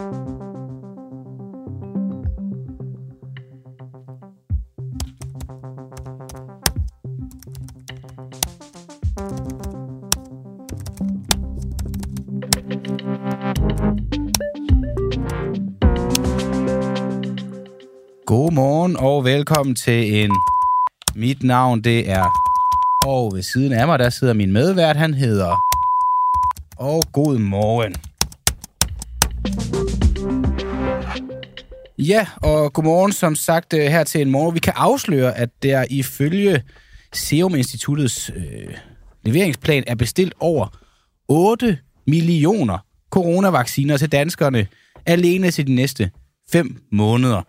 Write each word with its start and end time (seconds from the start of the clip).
Godmorgen 0.00 0.16
og 18.96 19.24
velkommen 19.24 19.74
til 19.74 20.24
en... 20.24 20.30
Mit 21.14 21.42
navn, 21.42 21.84
det 21.84 22.10
er... 22.10 22.24
Og 23.06 23.32
ved 23.34 23.42
siden 23.42 23.72
af 23.72 23.86
mig, 23.86 23.98
der 23.98 24.10
sidder 24.10 24.34
min 24.34 24.52
medvært, 24.52 24.96
han 24.96 25.14
hedder... 25.14 25.56
Og 26.76 27.02
god 27.12 27.38
morgen. 27.38 28.09
Ja, 32.10 32.26
og 32.36 32.72
godmorgen 32.72 33.12
som 33.12 33.34
sagt 33.34 33.74
øh, 33.74 33.80
her 33.80 34.04
til 34.04 34.20
en 34.20 34.30
morgen. 34.30 34.54
Vi 34.54 34.60
kan 34.60 34.72
afsløre, 34.76 35.36
at 35.36 35.48
der 35.62 35.84
ifølge 35.90 36.62
Serum 37.12 37.54
Instituttets 37.54 38.30
øh, 38.36 38.74
leveringsplan 39.22 39.84
er 39.86 39.94
bestilt 39.94 40.34
over 40.40 40.78
8 41.28 41.78
millioner 42.06 42.78
coronavacciner 43.10 43.96
til 43.96 44.12
danskerne 44.12 44.66
alene 45.06 45.50
til 45.50 45.66
de 45.66 45.74
næste 45.74 46.10
5 46.52 46.82
måneder. 46.92 47.42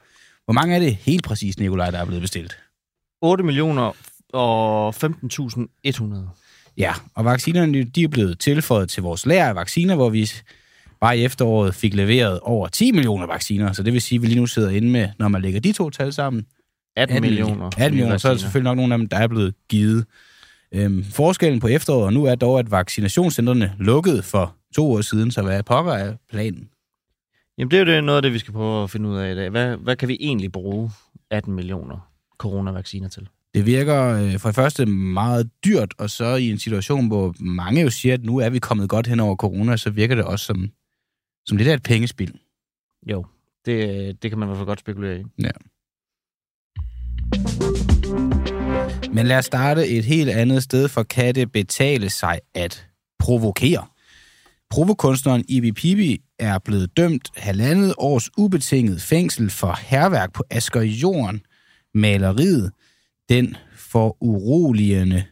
Hvor 0.46 0.54
mange 0.54 0.76
er 0.76 0.80
det 0.80 0.96
helt 0.96 1.24
præcis, 1.24 1.60
Nikolaj, 1.60 1.92
der 1.92 2.00
er 2.00 2.06
blevet 2.06 2.22
bestilt? 2.22 2.58
8 3.22 3.44
millioner 3.44 3.92
og 4.34 4.96
15.100. 5.04 6.04
Ja, 6.78 6.94
og 7.16 7.26
vaccinerne 7.26 7.84
de 7.84 8.04
er 8.04 8.08
blevet 8.08 8.40
tilføjet 8.40 8.90
til 8.90 9.04
vores 9.04 9.26
lager 9.26 9.46
af 9.46 9.56
vacciner, 9.56 9.96
hvor 9.96 10.10
vi 10.10 10.32
bare 11.02 11.18
i 11.18 11.24
efteråret 11.24 11.76
fik 11.76 11.94
leveret 11.94 12.40
over 12.40 12.68
10 12.68 12.92
millioner 12.92 13.28
vacciner. 13.28 13.72
Så 13.72 13.84
det 13.84 13.94
vil 13.94 14.02
sige, 14.02 14.18
at 14.18 14.22
vi 14.22 14.28
lige 14.28 14.40
nu 14.40 14.46
sidder 14.46 14.70
inde 14.70 14.90
med, 14.90 15.10
når 15.20 15.28
man 15.28 15.42
lægger 15.42 15.60
de 15.60 15.72
to 15.72 15.90
tal 15.90 16.14
sammen, 16.14 16.46
18, 16.96 17.16
18 17.16 17.30
millioner. 17.30 17.66
18 17.66 17.92
millioner, 17.92 18.18
så 18.18 18.28
er 18.28 18.32
der 18.32 18.40
selvfølgelig 18.40 18.70
nok 18.70 18.78
nogle 18.78 18.94
af 18.94 18.98
dem, 18.98 19.10
der 19.10 19.18
er 19.18 19.28
blevet 19.28 19.54
givet. 19.70 20.06
Øhm, 20.74 21.04
forskellen 21.04 21.60
på 21.60 21.68
efteråret 21.68 22.06
og 22.06 22.14
nu 22.14 22.26
er 22.26 22.36
dog, 22.36 22.60
at 22.60 22.72
vaccinationscentrene 22.72 23.76
lukkede 23.80 24.24
for 24.24 24.56
to 24.76 24.92
år 24.92 25.02
siden, 25.02 25.32
så 25.32 25.42
hvad 25.42 25.64
pokker 25.64 25.94
er 25.94 26.16
planen? 26.30 26.70
Jamen, 27.58 27.72
det 27.72 27.80
er 27.80 27.86
jo 27.86 27.96
det, 27.96 28.04
noget 28.04 28.18
af 28.18 28.22
det, 28.22 28.34
vi 28.34 28.40
skal 28.40 28.54
prøve 28.54 28.84
at 28.84 28.90
finde 28.90 29.10
ud 29.10 29.18
af 29.18 29.32
i 29.32 29.36
dag. 29.36 29.50
Hvad, 29.50 29.78
hvad 29.78 29.96
kan 29.96 30.08
vi 30.08 30.18
egentlig 30.20 30.52
bruge 30.52 30.92
18 31.32 31.54
millioner 31.54 32.12
coronavacciner 32.38 33.10
til? 33.10 33.28
Det 33.54 33.66
virker 33.66 34.08
øh, 34.08 34.40
for 34.40 34.50
det 34.50 34.56
første 34.56 34.86
meget 34.86 35.50
dyrt, 35.66 35.94
og 35.98 36.10
så 36.10 36.36
i 36.36 36.50
en 36.52 36.60
situation, 36.60 37.08
hvor 37.08 37.36
mange 37.40 37.82
jo 37.82 37.90
siger, 37.90 38.14
at 38.14 38.24
nu 38.24 38.38
er 38.38 38.50
vi 38.50 38.60
kommet 38.60 38.90
godt 38.90 39.08
hen 39.08 39.20
over 39.20 39.36
corona, 39.36 39.78
så 39.78 39.90
virker 39.90 40.16
det 40.16 40.26
også 40.26 40.46
som, 40.46 40.70
som 41.52 41.58
lidt 41.58 41.70
af 41.70 41.74
et 41.74 41.84
pengespil. 41.84 42.40
Jo, 43.12 43.26
det, 43.66 44.24
det 44.24 44.32
kan 44.32 44.40
man 44.40 44.46
i 44.46 44.50
hvert 44.50 44.58
fald 44.58 44.66
godt 44.66 44.80
spekulere 44.80 45.20
i. 45.20 45.24
Ja. 45.40 45.52
Men 49.14 49.28
lad 49.28 49.38
os 49.38 49.46
starte 49.46 49.88
et 49.88 50.06
helt 50.06 50.30
andet 50.30 50.64
sted, 50.64 50.88
for 50.88 51.04
kan 51.04 51.36
det 51.36 51.52
betale 51.52 52.10
sig 52.10 52.40
at 52.54 52.88
provokere? 53.20 53.88
Provokunstneren 54.70 55.46
Ibi 55.48 55.72
Pibi 55.72 56.22
er 56.40 56.60
blevet 56.60 56.98
dømt 56.98 57.30
halvandet 57.38 57.96
års 57.98 58.30
ubetinget 58.38 59.02
fængsel 59.02 59.50
for 59.50 59.80
herværk 59.82 60.34
på 60.34 60.44
Asger 60.50 60.82
Jorden. 60.82 61.42
Maleriet, 61.94 62.72
den 63.30 63.58
for 63.76 64.18
uroligende 64.22 65.24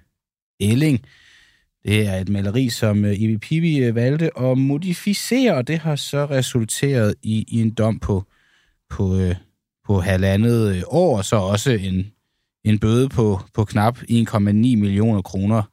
Elling. 0.60 1.00
Det 1.84 2.08
er 2.08 2.14
et 2.14 2.30
maleri, 2.30 2.70
som 2.70 3.06
Ibi 3.06 3.38
Pibi 3.38 3.96
valgte 3.96 4.40
at 4.40 4.58
modificere, 4.58 5.56
og 5.56 5.68
det 5.68 5.78
har 5.78 5.96
så 5.96 6.26
resulteret 6.26 7.16
i, 7.24 7.46
i 7.48 7.62
en 7.62 7.74
dom 7.74 8.00
på, 8.00 8.24
på, 8.90 9.18
på 9.88 10.00
halvandet 10.00 10.84
år, 10.88 11.18
og 11.18 11.26
så 11.26 11.36
også 11.36 11.72
en, 11.72 12.12
en 12.64 12.80
bøde 12.80 13.10
på, 13.10 13.40
på 13.54 13.64
knap 13.64 13.98
1,9 13.98 14.40
millioner 14.40 15.22
kroner, 15.22 15.64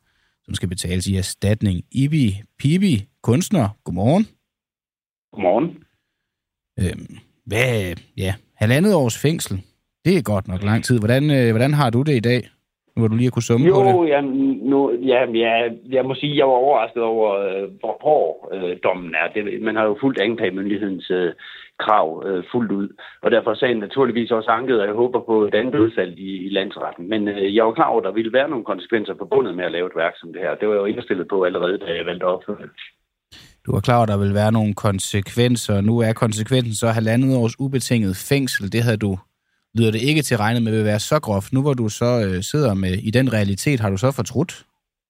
som 0.44 0.54
skal 0.54 0.68
betales 0.68 1.06
i 1.06 1.16
erstatning. 1.16 1.82
Ibi 1.92 2.42
Pibi, 2.58 3.04
kunstner, 3.22 3.68
godmorgen. 3.84 4.26
Godmorgen. 5.32 5.68
Øhm, 6.80 7.16
hvad, 7.46 7.94
ja, 8.16 8.34
halvandet 8.54 8.94
års 8.94 9.18
fængsel, 9.18 9.62
det 10.04 10.16
er 10.16 10.22
godt 10.22 10.48
nok 10.48 10.62
lang 10.62 10.84
tid. 10.84 10.98
Hvordan, 10.98 11.30
øh, 11.30 11.50
hvordan 11.50 11.74
har 11.74 11.90
du 11.90 12.02
det 12.02 12.16
i 12.16 12.20
dag, 12.20 12.48
hvor 12.96 13.08
du 13.08 13.16
lige 13.16 13.26
har 13.26 13.30
kunne 13.30 13.42
summe 13.42 13.66
jo, 13.66 13.74
på 13.74 13.84
det? 13.84 13.92
Jo, 13.92 14.06
jamen, 14.06 14.55
nu, 14.76 14.80
jamen, 15.10 15.36
ja, 15.36 15.52
jeg 15.96 16.04
må 16.04 16.14
sige, 16.14 16.38
jeg 16.40 16.46
var 16.46 16.58
overrasket 16.64 17.02
over, 17.02 17.28
øh, 17.44 17.64
hvor 17.80 17.96
hård 18.06 18.34
øh, 18.54 18.76
dommen 18.84 19.14
er. 19.20 19.26
Det, 19.34 19.62
man 19.62 19.76
har 19.76 19.84
jo 19.84 19.96
fuldt 20.00 20.20
anklagemyndighedens 20.20 21.10
øh, 21.10 21.32
krav 21.84 22.06
øh, 22.26 22.44
fuldt 22.52 22.72
ud, 22.72 22.88
og 23.22 23.30
derfor 23.30 23.50
er 23.50 23.54
sagen 23.54 23.78
naturligvis 23.78 24.30
også 24.30 24.50
anket, 24.50 24.80
og 24.80 24.86
jeg 24.86 24.94
håber 25.02 25.20
på 25.20 25.36
et 25.48 25.54
andet 25.54 25.74
udfald 25.84 26.12
i, 26.28 26.30
i 26.46 26.48
landsretten. 26.58 27.08
Men 27.12 27.28
øh, 27.28 27.54
jeg 27.56 27.64
var 27.66 27.72
klar 27.72 27.90
over, 27.92 28.00
at 28.00 28.08
der 28.08 28.18
ville 28.18 28.32
være 28.38 28.48
nogle 28.52 28.64
konsekvenser 28.64 29.14
forbundet 29.18 29.54
med 29.56 29.64
at 29.64 29.72
lave 29.72 29.86
et 29.86 29.96
værk 30.02 30.14
som 30.16 30.32
det 30.32 30.42
her. 30.42 30.54
Det 30.54 30.68
var 30.68 30.74
jeg 30.74 30.80
jo 30.80 30.92
indstillet 30.92 31.28
på 31.28 31.44
allerede, 31.44 31.78
da 31.78 31.90
jeg 31.98 32.06
valgte 32.06 32.24
op. 32.24 32.42
Du 33.66 33.72
var 33.72 33.80
klar 33.80 33.96
over, 33.96 34.06
at 34.06 34.12
der 34.12 34.18
ville 34.18 34.40
være 34.42 34.52
nogle 34.52 34.74
konsekvenser. 34.74 35.80
Nu 35.80 35.94
er 35.98 36.12
konsekvensen 36.12 36.74
så 36.74 36.88
halvandet 36.98 37.36
års 37.36 37.60
ubetinget 37.60 38.14
fængsel. 38.30 38.72
Det 38.72 38.82
havde 38.82 38.96
du, 39.06 39.12
lyder 39.76 39.92
det 39.96 40.02
ikke 40.08 40.22
til 40.22 40.36
regnet 40.36 40.62
med, 40.62 40.72
vil 40.72 40.84
være 40.84 41.02
så 41.10 41.18
groft. 41.26 41.52
Nu 41.52 41.60
hvor 41.62 41.74
du 41.74 41.88
så 41.88 42.10
øh, 42.26 42.42
sidder 42.50 42.74
med 42.74 42.94
i 43.08 43.10
den 43.18 43.26
realitet, 43.36 43.80
har 43.80 43.90
du 43.90 43.96
så 43.96 44.10
fortrudt, 44.20 44.52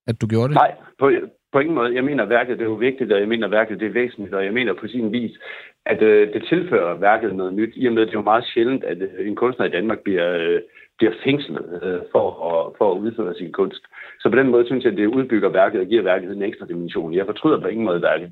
at 0.06 0.20
du 0.20 0.26
gjorde 0.26 0.48
det? 0.48 0.54
Nej, 0.54 0.72
på, 1.00 1.06
på 1.52 1.58
ingen 1.58 1.74
måde. 1.74 1.94
Jeg 1.94 2.04
mener, 2.04 2.22
at 2.22 2.28
værket 2.28 2.58
det 2.58 2.64
er 2.64 2.74
jo 2.74 2.84
vigtigt, 2.88 3.12
og 3.12 3.20
jeg 3.20 3.28
mener, 3.28 3.46
at 3.46 3.56
værket 3.58 3.80
det 3.80 3.88
er 3.88 3.98
væsentligt, 4.02 4.34
og 4.34 4.44
jeg 4.44 4.52
mener 4.52 4.72
på 4.80 4.86
sin 4.94 5.12
vis, 5.12 5.34
at 5.92 6.02
øh, 6.02 6.32
det 6.34 6.42
tilfører 6.50 7.00
værket 7.08 7.36
noget 7.36 7.54
nyt, 7.54 7.72
i 7.76 7.86
og 7.86 7.92
med, 7.92 8.02
at 8.02 8.08
det 8.08 8.14
er 8.14 8.18
jo 8.18 8.32
meget 8.32 8.46
sjældent, 8.52 8.84
at 8.84 8.98
øh, 9.02 9.28
en 9.28 9.36
kunstner 9.36 9.66
i 9.66 9.74
Danmark 9.76 9.98
bliver, 10.06 10.28
øh, 10.42 10.60
bliver 10.98 11.14
fængslet 11.24 11.66
øh, 11.82 12.00
for, 12.12 12.26
at, 12.48 12.72
for 12.78 12.86
at 12.92 12.98
udføre 12.98 13.34
sin 13.40 13.52
kunst. 13.52 13.82
Så 14.20 14.26
på 14.30 14.36
den 14.36 14.48
måde 14.50 14.66
synes 14.66 14.84
jeg, 14.84 14.92
at 14.92 14.98
det 14.98 15.06
udbygger 15.06 15.48
værket 15.48 15.80
og 15.80 15.86
giver 15.86 16.02
værket 16.02 16.30
en 16.30 16.42
ekstra 16.42 16.66
dimension. 16.66 17.14
Jeg 17.14 17.26
fortryder 17.26 17.60
på 17.60 17.68
ingen 17.68 17.86
måde 17.86 18.02
værket. 18.02 18.30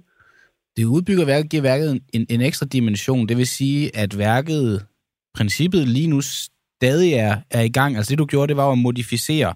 Det 0.77 0.85
udbygger 0.85 1.27
værket, 1.27 1.51
giver 1.51 1.63
værket 1.63 1.91
en, 2.17 2.27
en 2.31 2.41
ekstra 2.41 2.67
dimension. 2.67 3.29
Det 3.29 3.37
vil 3.37 3.47
sige, 3.47 3.83
at 4.03 4.19
værket, 4.19 4.87
princippet 5.35 5.89
lige 5.89 6.07
nu 6.07 6.21
stadig 6.21 7.13
er, 7.13 7.37
er 7.51 7.61
i 7.61 7.69
gang. 7.69 7.97
Altså 7.97 8.11
det, 8.11 8.19
du 8.19 8.27
gjorde, 8.27 8.49
det 8.49 8.57
var 8.57 8.73
at 8.73 8.79
modificere 8.79 9.55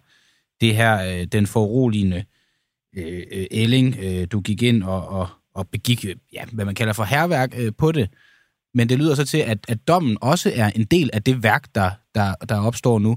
det 0.60 0.74
her, 0.74 0.94
øh, 1.08 1.26
den 1.32 1.46
foruroligende 1.46 2.24
øh, 2.98 3.46
ælling. 3.50 3.96
Øh, 4.04 4.26
du 4.32 4.40
gik 4.40 4.62
ind 4.62 4.82
og, 4.82 5.08
og, 5.08 5.26
og 5.54 5.68
begik, 5.72 6.04
ja, 6.32 6.42
hvad 6.52 6.64
man 6.64 6.74
kalder 6.74 6.92
for 6.92 7.04
herværk 7.04 7.50
øh, 7.60 7.72
på 7.78 7.92
det. 7.92 8.08
Men 8.74 8.88
det 8.88 8.98
lyder 8.98 9.14
så 9.14 9.26
til, 9.26 9.42
at, 9.52 9.58
at 9.68 9.78
dommen 9.88 10.18
også 10.22 10.48
er 10.62 10.68
en 10.76 10.84
del 10.84 11.10
af 11.12 11.22
det 11.22 11.42
værk, 11.42 11.64
der, 11.74 11.90
der, 12.14 12.28
der 12.48 12.66
opstår 12.66 12.98
nu. 12.98 13.16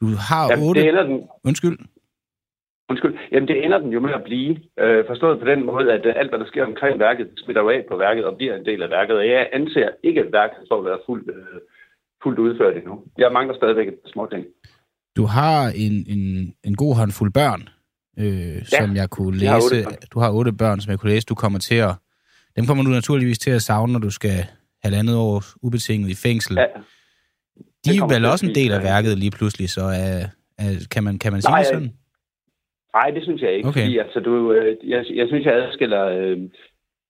Du 0.00 0.06
har 0.28 0.44
Jamen, 0.50 0.64
otte... 0.68 0.80
Det 0.80 0.88
ender 0.88 1.02
den. 1.02 1.18
Undskyld. 1.44 1.78
Undskyld. 2.90 3.14
Jamen, 3.32 3.48
det 3.48 3.64
ender 3.64 3.78
den 3.78 3.90
jo 3.92 4.00
med 4.00 4.14
at 4.14 4.24
blive. 4.24 4.52
Øh, 4.78 5.04
forstået 5.06 5.40
på 5.40 5.46
den 5.46 5.66
måde, 5.66 5.92
at 5.92 6.06
øh, 6.06 6.12
alt, 6.16 6.30
hvad 6.30 6.38
der 6.38 6.46
sker 6.46 6.64
omkring 6.64 6.98
værket, 6.98 7.28
smitter 7.36 7.62
jo 7.62 7.68
af 7.68 7.84
på 7.88 7.96
værket 7.96 8.24
og 8.24 8.36
bliver 8.36 8.54
en 8.56 8.64
del 8.64 8.82
af 8.82 8.90
værket. 8.90 9.16
Og 9.16 9.28
jeg 9.28 9.48
anser 9.52 9.88
ikke 10.02 10.20
at 10.20 10.32
værket 10.32 10.58
for 10.68 10.78
at 10.78 10.84
være 10.84 10.98
fuldt, 11.06 11.28
øh, 11.28 11.60
fuldt 12.24 12.38
udført 12.38 12.76
endnu. 12.76 12.94
Jeg 13.18 13.32
mangler 13.32 13.54
stadigvæk 13.54 13.88
et 13.88 13.98
små 14.12 14.28
ting. 14.32 14.44
Du 15.16 15.24
har 15.24 15.72
en, 15.84 15.94
en, 16.14 16.54
en 16.64 16.74
god 16.76 16.94
håndfuld 16.94 17.32
børn, 17.32 17.68
øh, 18.18 18.56
ja, 18.56 18.64
som 18.64 18.96
jeg 18.96 19.10
kunne 19.10 19.36
læse. 19.38 19.44
Jeg 19.44 19.84
har 19.84 20.06
du 20.12 20.18
har 20.20 20.30
otte 20.30 20.52
børn, 20.52 20.80
som 20.80 20.90
jeg 20.90 20.98
kunne 20.98 21.12
læse. 21.12 21.26
Du 21.26 21.34
kommer 21.34 21.58
til 21.58 21.74
at... 21.74 21.94
Dem 22.56 22.66
kommer 22.66 22.84
du 22.84 22.90
naturligvis 22.90 23.38
til 23.38 23.50
at 23.50 23.62
savne, 23.62 23.92
når 23.92 24.00
du 24.00 24.10
skal 24.10 24.38
halvandet 24.84 25.16
år 25.16 25.42
ubetinget 25.62 26.10
i 26.10 26.14
fængsel. 26.14 26.56
Ja. 26.56 26.66
De 27.84 27.90
er 27.96 28.14
vel 28.14 28.24
også 28.24 28.46
en 28.46 28.54
del 28.54 28.72
af 28.72 28.82
værket 28.82 29.18
lige 29.18 29.30
pludselig, 29.30 29.68
så 29.70 29.80
er, 29.80 30.16
er, 30.58 30.86
kan 30.90 31.04
man, 31.04 31.18
kan 31.18 31.32
man 31.32 31.42
sige 31.42 31.50
Nej, 31.50 31.58
det 31.58 31.66
sådan? 31.66 31.92
Nej, 32.94 33.10
det 33.10 33.22
synes 33.22 33.42
jeg 33.42 33.52
ikke. 33.52 33.68
Okay. 33.68 33.80
Fordi, 33.80 33.98
altså, 33.98 34.20
du, 34.20 34.52
øh, 34.52 34.76
jeg, 34.92 35.04
jeg 35.14 35.26
synes, 35.28 35.44
jeg 35.46 35.54
adskiller 35.54 36.04
øh, 36.04 36.38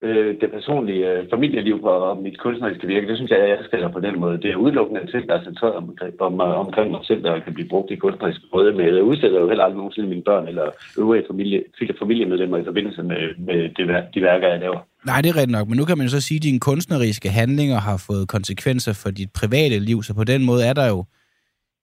øh, 0.05 0.41
det 0.41 0.49
personlige 0.57 1.11
øh, 1.13 1.27
familieliv 1.33 1.85
og, 1.85 1.99
og 2.11 2.23
mit 2.23 2.39
kunstneriske 2.39 2.87
virke. 2.87 3.09
Det 3.09 3.17
synes 3.17 3.31
jeg, 3.31 3.41
jeg 3.41 3.59
adskiller 3.59 3.89
på 3.93 4.01
den 4.01 4.21
måde. 4.21 4.41
Det 4.43 4.51
er 4.51 4.57
udelukkende 4.57 5.01
til, 5.01 5.13
ting, 5.13 5.29
der 5.29 5.35
er 5.39 5.45
centreret 5.45 5.75
om, 5.75 5.97
om, 6.21 6.41
omkring 6.41 6.91
mig 6.91 7.01
selv, 7.05 7.23
der 7.23 7.41
kan 7.41 7.55
blive 7.55 7.69
brugt 7.69 7.91
i 7.91 7.97
kunstnerisk 7.97 8.41
måde. 8.53 8.73
Men 8.73 8.87
jeg 8.87 9.03
udsætter 9.03 9.41
jo 9.41 9.49
heller 9.49 9.65
aldrig 9.65 9.77
nogensinde 9.77 10.09
mine 10.09 10.23
børn 10.23 10.49
eller 10.49 10.67
øvrige 10.99 11.25
familie, 11.31 11.63
familiemedlemmer 11.99 12.59
i 12.59 12.65
forbindelse 12.65 13.03
med, 13.03 13.23
med 13.39 13.59
det, 13.77 13.87
de 14.15 14.23
værker, 14.23 14.49
jeg 14.49 14.61
laver. 14.61 14.81
Nej, 15.07 15.21
det 15.21 15.29
er 15.29 15.37
rigtigt 15.37 15.57
nok, 15.59 15.69
men 15.69 15.77
nu 15.79 15.85
kan 15.85 15.99
man 15.99 16.07
jo 16.07 16.11
så 16.11 16.21
sige, 16.21 16.37
at 16.39 16.43
dine 16.43 16.61
kunstneriske 16.61 17.29
handlinger 17.29 17.79
har 17.79 18.05
fået 18.07 18.29
konsekvenser 18.29 18.93
for 18.93 19.11
dit 19.11 19.33
private 19.41 19.79
liv, 19.79 20.03
så 20.03 20.15
på 20.15 20.25
den 20.25 20.45
måde 20.45 20.67
er 20.67 20.73
der 20.73 20.89
jo 20.89 21.05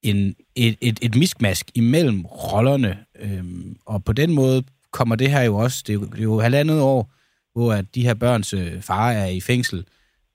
en, 0.04 0.36
et, 0.56 0.75
et, 0.81 1.00
et 1.01 1.16
miskmask 1.16 1.66
imellem 1.75 2.25
rollerne, 2.25 2.98
øhm, 3.24 3.75
og 3.86 4.04
på 4.04 4.13
den 4.13 4.34
måde 4.36 4.63
kommer 4.92 5.16
det 5.16 5.31
her 5.31 5.44
jo 5.44 5.56
også, 5.56 5.84
det 5.88 5.94
er 5.94 5.98
jo, 6.00 6.06
det 6.06 6.19
er 6.19 6.24
jo 6.24 6.40
halvandet 6.40 6.81
år, 6.81 7.10
hvor 7.56 7.71
at 7.74 7.86
de 7.95 8.06
her 8.07 8.13
børns 8.13 8.53
øh, 8.53 8.81
far 8.81 9.12
er 9.12 9.27
i 9.27 9.42
fængsel. 9.42 9.86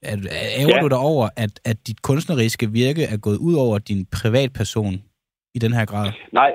Er, 0.03 0.17
ærger 0.61 0.77
Ja. 0.77 0.83
du 0.83 0.89
dig 0.89 0.99
over, 0.99 1.29
at, 1.37 1.61
at 1.65 1.77
dit 1.87 2.03
kunstneriske 2.03 2.71
virke 2.71 3.03
er 3.05 3.17
gået 3.17 3.37
ud 3.37 3.55
over 3.55 3.79
din 3.79 4.07
privatperson 4.13 4.95
i 5.55 5.59
den 5.59 5.73
her 5.73 5.85
grad? 5.85 6.13
Nej, 6.33 6.53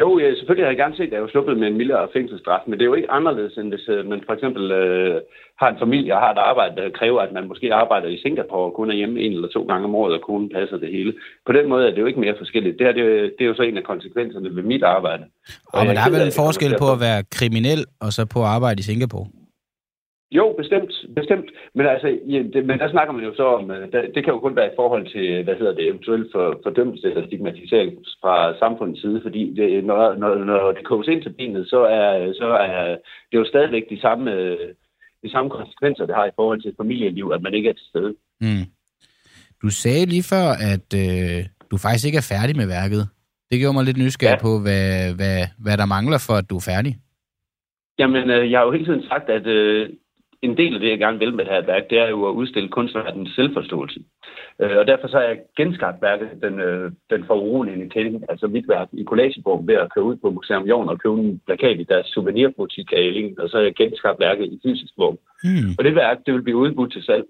Jo, 0.00 0.18
ja, 0.18 0.34
selvfølgelig 0.34 0.64
har 0.66 0.70
jeg 0.74 0.82
gerne 0.84 0.96
set, 0.96 1.10
at 1.10 1.12
jeg 1.12 1.20
er 1.20 1.28
sluppet 1.34 1.58
med 1.58 1.68
en 1.68 1.76
mildere 1.76 2.08
fængselsstraf, 2.16 2.62
men 2.66 2.74
det 2.78 2.82
er 2.82 2.90
jo 2.92 2.94
ikke 3.00 3.10
anderledes, 3.10 3.54
end 3.56 3.68
hvis 3.72 3.88
øh, 3.88 4.06
man 4.10 4.20
for 4.26 4.32
eksempel 4.36 4.64
øh, 4.70 5.20
har 5.60 5.68
en 5.70 5.78
familie 5.78 6.14
og 6.14 6.20
har 6.20 6.32
et 6.32 6.38
arbejde, 6.50 6.76
der 6.80 6.96
kræver, 6.98 7.20
at 7.20 7.32
man 7.32 7.48
måske 7.48 7.74
arbejder 7.74 8.08
i 8.08 8.18
Singapore 8.24 8.66
og 8.70 8.74
kun 8.74 8.90
er 8.90 8.94
hjemme 8.94 9.20
en 9.20 9.32
eller 9.32 9.48
to 9.48 9.62
gange 9.70 9.84
om 9.88 9.94
året, 9.94 10.14
og 10.14 10.20
konen 10.28 10.48
passer 10.56 10.76
det 10.76 10.90
hele. 10.96 11.12
På 11.46 11.52
den 11.52 11.68
måde 11.68 11.86
er 11.86 11.90
det 11.90 12.00
jo 12.00 12.06
ikke 12.06 12.20
mere 12.20 12.34
forskelligt. 12.38 12.78
Det, 12.78 12.86
er, 12.86 12.92
det, 12.92 13.04
det 13.36 13.44
er 13.44 13.48
jo 13.48 13.54
så 13.54 13.62
en 13.62 13.76
af 13.76 13.84
konsekvenserne 13.84 14.56
ved 14.56 14.62
mit 14.62 14.82
arbejde. 14.82 15.24
Og, 15.66 15.78
og 15.78 15.86
men 15.86 15.96
der 15.96 16.02
er 16.02 16.10
vel 16.16 16.26
en 16.26 16.38
forskel 16.44 16.72
på 16.78 16.88
at 16.92 17.00
være 17.00 17.22
kriminel 17.36 17.80
og 18.00 18.12
så 18.12 18.22
på 18.34 18.38
at 18.42 18.48
arbejde 18.56 18.78
i 18.80 18.82
Singapore? 18.82 19.26
Jo, 20.30 20.54
bestemt, 20.58 20.92
bestemt. 21.16 21.50
Men 21.74 21.86
altså, 21.86 22.18
ja, 22.26 22.38
det, 22.52 22.66
men 22.66 22.78
der 22.78 22.90
snakker 22.90 23.12
man 23.12 23.24
jo 23.24 23.34
så 23.34 23.46
om, 23.58 23.70
øh, 23.70 23.92
der, 23.92 24.00
det 24.14 24.24
kan 24.24 24.34
jo 24.34 24.40
kun 24.40 24.56
være 24.56 24.72
i 24.72 24.76
forhold 24.76 25.06
til, 25.14 25.44
hvad 25.44 25.54
hedder 25.54 25.74
det, 25.74 25.88
eventuelt 25.88 26.28
for, 26.32 26.60
fordømmelse 26.62 27.10
eller 27.10 27.26
stigmatisering 27.26 27.92
fra 28.22 28.58
samfundets 28.58 29.00
side, 29.00 29.20
fordi 29.22 29.54
det, 29.54 29.84
når, 29.84 30.14
når, 30.14 30.34
når 30.34 30.72
det 30.72 30.84
koges 30.84 31.08
ind 31.08 31.22
til 31.22 31.32
benet, 31.38 31.68
så 31.68 31.80
er, 31.80 32.32
så 32.32 32.46
er 32.46 32.96
det 33.30 33.38
jo 33.38 33.44
stadigvæk 33.44 33.84
de 33.90 34.00
samme, 34.00 34.30
de 35.24 35.30
samme 35.30 35.50
konsekvenser, 35.50 36.06
det 36.06 36.14
har 36.14 36.26
i 36.26 36.36
forhold 36.36 36.60
til 36.62 36.74
familieliv, 36.76 37.30
at 37.34 37.42
man 37.42 37.54
ikke 37.54 37.68
er 37.68 37.72
til 37.72 37.86
stede. 37.88 38.14
Mm. 38.40 38.66
Du 39.62 39.68
sagde 39.70 40.06
lige 40.06 40.26
før, 40.34 40.48
at 40.72 40.88
øh, 41.02 41.38
du 41.70 41.76
faktisk 41.76 42.06
ikke 42.06 42.22
er 42.24 42.32
færdig 42.34 42.56
med 42.56 42.66
værket. 42.66 43.02
Det 43.50 43.60
gjorde 43.60 43.74
mig 43.74 43.84
lidt 43.84 44.02
nysgerrig 44.04 44.38
ja. 44.38 44.46
på, 44.46 44.52
hvad, 44.64 45.14
hvad, 45.18 45.38
hvad 45.64 45.76
der 45.76 45.86
mangler 45.96 46.18
for, 46.26 46.34
at 46.34 46.50
du 46.50 46.56
er 46.56 46.68
færdig. 46.72 46.92
Jamen, 47.98 48.30
øh, 48.30 48.50
jeg 48.50 48.58
har 48.58 48.66
jo 48.66 48.72
hele 48.72 48.84
tiden 48.84 49.08
sagt, 49.08 49.28
at 49.30 49.46
øh, 49.46 49.88
en 50.42 50.56
del 50.56 50.74
af 50.74 50.80
det, 50.80 50.88
jeg 50.88 50.98
gerne 50.98 51.18
vil 51.18 51.34
med 51.34 51.44
det 51.44 51.52
her 51.52 51.66
værk, 51.66 51.90
det 51.90 51.98
er 51.98 52.08
jo 52.08 52.28
at 52.28 52.32
udstille 52.32 52.68
kunstnerens 52.68 53.34
selvforståelse. 53.34 54.00
Øh, 54.62 54.76
og 54.76 54.86
derfor 54.86 55.08
så 55.08 55.16
har 55.16 55.24
jeg 55.24 55.38
genskabt 55.56 56.02
værket, 56.02 56.28
den, 56.42 56.60
øh, 56.60 56.92
den 57.10 57.24
foruroligende 57.26 57.88
tænding, 57.88 58.24
altså 58.28 58.46
mit 58.46 58.68
værk 58.68 58.88
i 58.92 59.04
collageform 59.04 59.68
ved 59.68 59.74
at 59.74 59.94
køre 59.94 60.04
ud 60.04 60.16
på 60.16 60.30
Museum 60.30 60.64
Jorn 60.64 60.88
og 60.88 61.00
købe 61.00 61.14
en 61.14 61.40
plakat 61.46 61.80
i 61.80 61.86
deres 61.92 62.06
souvenirbutik 62.06 62.92
af 62.92 63.00
Elling, 63.00 63.40
og 63.40 63.48
så 63.48 63.56
har 63.56 63.64
jeg 63.64 63.74
genskabt 63.74 64.20
værket 64.20 64.46
i 64.46 64.60
fysisk 64.64 64.92
form. 64.98 65.18
Mm. 65.44 65.70
Og 65.78 65.84
det 65.84 65.94
værk, 65.94 66.18
det 66.26 66.34
vil 66.34 66.42
blive 66.42 66.56
udbudt 66.56 66.92
til 66.92 67.02
salg. 67.02 67.24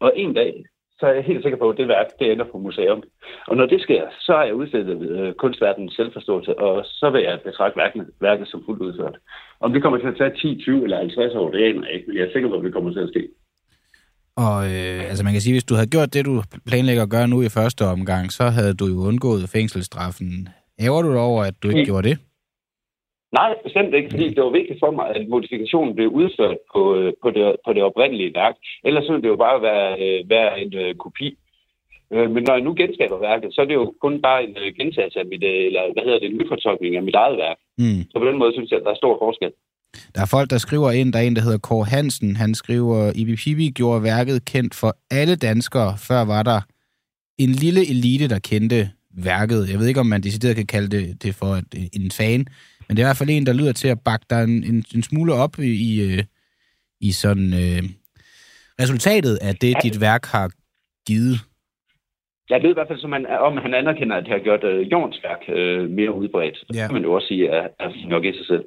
Og 0.00 0.12
en 0.16 0.34
dag, 0.34 0.64
så 0.98 1.06
er 1.06 1.12
jeg 1.14 1.24
helt 1.24 1.42
sikker 1.42 1.58
på, 1.58 1.70
at 1.70 1.76
det 1.76 1.88
værk, 1.88 2.08
det 2.18 2.32
ender 2.32 2.46
på 2.52 2.58
museum. 2.58 3.02
Og 3.48 3.56
når 3.56 3.66
det 3.66 3.80
sker, 3.80 4.02
så 4.20 4.32
har 4.32 4.44
jeg 4.44 4.54
udstillet 4.54 5.10
øh, 5.10 5.34
kunstverdens 5.34 5.94
selvforståelse, 5.94 6.58
og 6.58 6.84
så 6.84 7.10
vil 7.10 7.22
jeg 7.22 7.40
betragte 7.44 7.76
værket, 7.76 8.06
værket 8.20 8.48
som 8.48 8.62
fuldt 8.66 8.82
udført. 8.82 9.16
Om 9.60 9.72
det 9.72 9.82
kommer 9.82 9.98
til 9.98 10.06
at 10.06 10.16
tage 10.18 10.56
10, 10.56 10.62
20 10.62 10.84
eller 10.84 10.98
50 10.98 11.34
år, 11.34 11.50
det 11.50 11.64
aner 11.64 11.86
jeg 11.86 11.94
ikke, 11.94 12.06
men 12.08 12.16
jeg 12.16 12.24
er 12.26 12.32
sikker 12.32 12.48
på, 12.48 12.56
at 12.56 12.64
det 12.64 12.72
kommer 12.72 12.92
til 12.92 13.00
at 13.06 13.08
ske. 13.08 13.28
Og 14.36 14.58
øh, 14.74 15.00
altså 15.10 15.24
man 15.24 15.32
kan 15.32 15.42
sige, 15.42 15.54
hvis 15.54 15.64
du 15.70 15.74
havde 15.74 15.90
gjort 15.94 16.14
det, 16.14 16.24
du 16.26 16.42
planlægger 16.66 17.02
at 17.02 17.10
gøre 17.10 17.28
nu 17.28 17.42
i 17.42 17.48
første 17.48 17.82
omgang, 17.94 18.32
så 18.32 18.44
havde 18.56 18.74
du 18.74 18.86
jo 18.86 18.98
undgået 19.08 19.48
fængselsstraffen. 19.56 20.48
Æver 20.80 21.02
du 21.02 21.10
dig 21.12 21.20
over, 21.20 21.42
at 21.44 21.54
du 21.62 21.68
ikke 21.68 21.80
mm. 21.80 21.90
gjorde 21.90 22.08
det? 22.08 22.18
Nej, 23.38 23.50
bestemt 23.66 23.94
ikke, 23.94 24.10
fordi 24.10 24.26
det 24.34 24.42
var 24.46 24.58
vigtigt 24.60 24.82
for 24.84 24.90
mig, 24.98 25.06
at 25.16 25.28
modifikationen 25.34 25.94
blev 25.96 26.08
udført 26.20 26.58
på, 26.72 26.82
øh, 26.98 27.12
på, 27.22 27.28
det, 27.30 27.42
på 27.66 27.70
det 27.72 27.82
oprindelige 27.82 28.34
værk. 28.40 28.54
Ellers 28.84 29.08
ville 29.08 29.22
det 29.22 29.32
jo 29.34 29.36
bare 29.46 29.58
være, 29.68 29.88
øh, 30.04 30.18
være 30.34 30.50
en 30.62 30.70
uh, 30.82 30.90
kopi. 31.04 31.28
Men 32.34 32.42
når 32.46 32.54
jeg 32.54 32.64
nu 32.64 32.74
genskaber 32.74 33.18
værket, 33.18 33.54
så 33.54 33.60
er 33.60 33.64
det 33.64 33.74
jo 33.74 33.94
kun 34.00 34.22
bare 34.22 34.44
en 34.44 34.54
gentagelse 34.80 35.18
af 35.20 35.26
mit, 35.26 35.44
eller 35.44 35.82
hvad 35.92 36.02
hedder 36.06 36.18
det, 36.18 36.30
en 36.30 36.38
nyfortolkning 36.38 36.96
af 36.96 37.02
mit 37.02 37.14
eget 37.14 37.36
værk. 37.38 37.58
Mm. 37.78 38.02
Så 38.10 38.18
på 38.18 38.26
den 38.28 38.38
måde 38.38 38.52
synes 38.52 38.70
jeg, 38.70 38.78
at 38.78 38.84
der 38.84 38.90
er 38.90 39.02
stor 39.02 39.18
forskel. 39.24 39.52
Der 40.14 40.20
er 40.22 40.30
folk, 40.36 40.50
der 40.50 40.58
skriver 40.58 40.90
ind, 40.90 41.12
der 41.12 41.18
er 41.18 41.22
en, 41.22 41.36
der 41.36 41.42
hedder 41.42 41.58
Kåre 41.58 41.84
Hansen. 41.84 42.36
Han 42.36 42.54
skriver, 42.54 43.12
Ibi 43.20 43.36
Pibi 43.36 43.70
gjorde 43.70 44.02
værket 44.02 44.44
kendt 44.44 44.74
for 44.74 44.96
alle 45.10 45.36
danskere. 45.36 45.94
Før 46.08 46.24
var 46.24 46.42
der 46.42 46.60
en 47.38 47.52
lille 47.64 47.82
elite, 47.90 48.28
der 48.28 48.38
kendte 48.38 48.90
værket. 49.16 49.70
Jeg 49.70 49.78
ved 49.78 49.86
ikke, 49.86 50.00
om 50.00 50.06
man 50.06 50.22
decideret 50.22 50.56
kan 50.56 50.66
kalde 50.66 50.88
det, 50.96 51.22
det 51.22 51.34
for 51.34 51.60
en 51.92 52.10
fan, 52.10 52.46
men 52.88 52.96
det 52.96 53.02
er 53.02 53.06
i 53.06 53.10
hvert 53.10 53.16
fald 53.16 53.30
en, 53.30 53.46
der 53.46 53.52
lyder 53.52 53.72
til 53.72 53.88
at 53.88 54.00
bakke 54.04 54.26
dig 54.30 54.44
en, 54.44 54.64
en, 54.64 54.84
en 54.94 55.02
smule 55.02 55.32
op 55.32 55.58
i, 55.58 55.72
i, 55.90 56.12
øh, 56.12 56.22
i 57.00 57.12
sådan 57.12 57.52
øh, 57.62 57.82
resultatet 58.82 59.34
af 59.36 59.54
det, 59.54 59.76
dit 59.82 60.00
værk 60.00 60.24
har 60.26 60.50
givet. 61.06 61.36
Jeg 62.50 62.62
ved 62.62 62.70
i 62.70 62.72
hvert 62.72 62.88
fald, 62.88 63.00
som 63.00 63.10
man, 63.10 63.26
om 63.26 63.56
han 63.56 63.74
anerkender, 63.74 64.16
at 64.16 64.24
det 64.24 64.32
har 64.32 64.38
gjort 64.38 64.64
øh, 64.64 64.92
Jorns 64.92 65.20
værk 65.22 65.42
øh, 65.48 65.90
mere 65.90 66.14
udbredt. 66.14 66.56
Det 66.68 66.76
ja. 66.76 66.86
kan 66.86 66.94
man 66.94 67.02
jo 67.02 67.12
også 67.12 67.28
sige 67.28 67.48
er, 67.48 67.68
er 67.78 68.08
nok 68.08 68.24
i 68.24 68.32
sig 68.32 68.46
selv. 68.46 68.64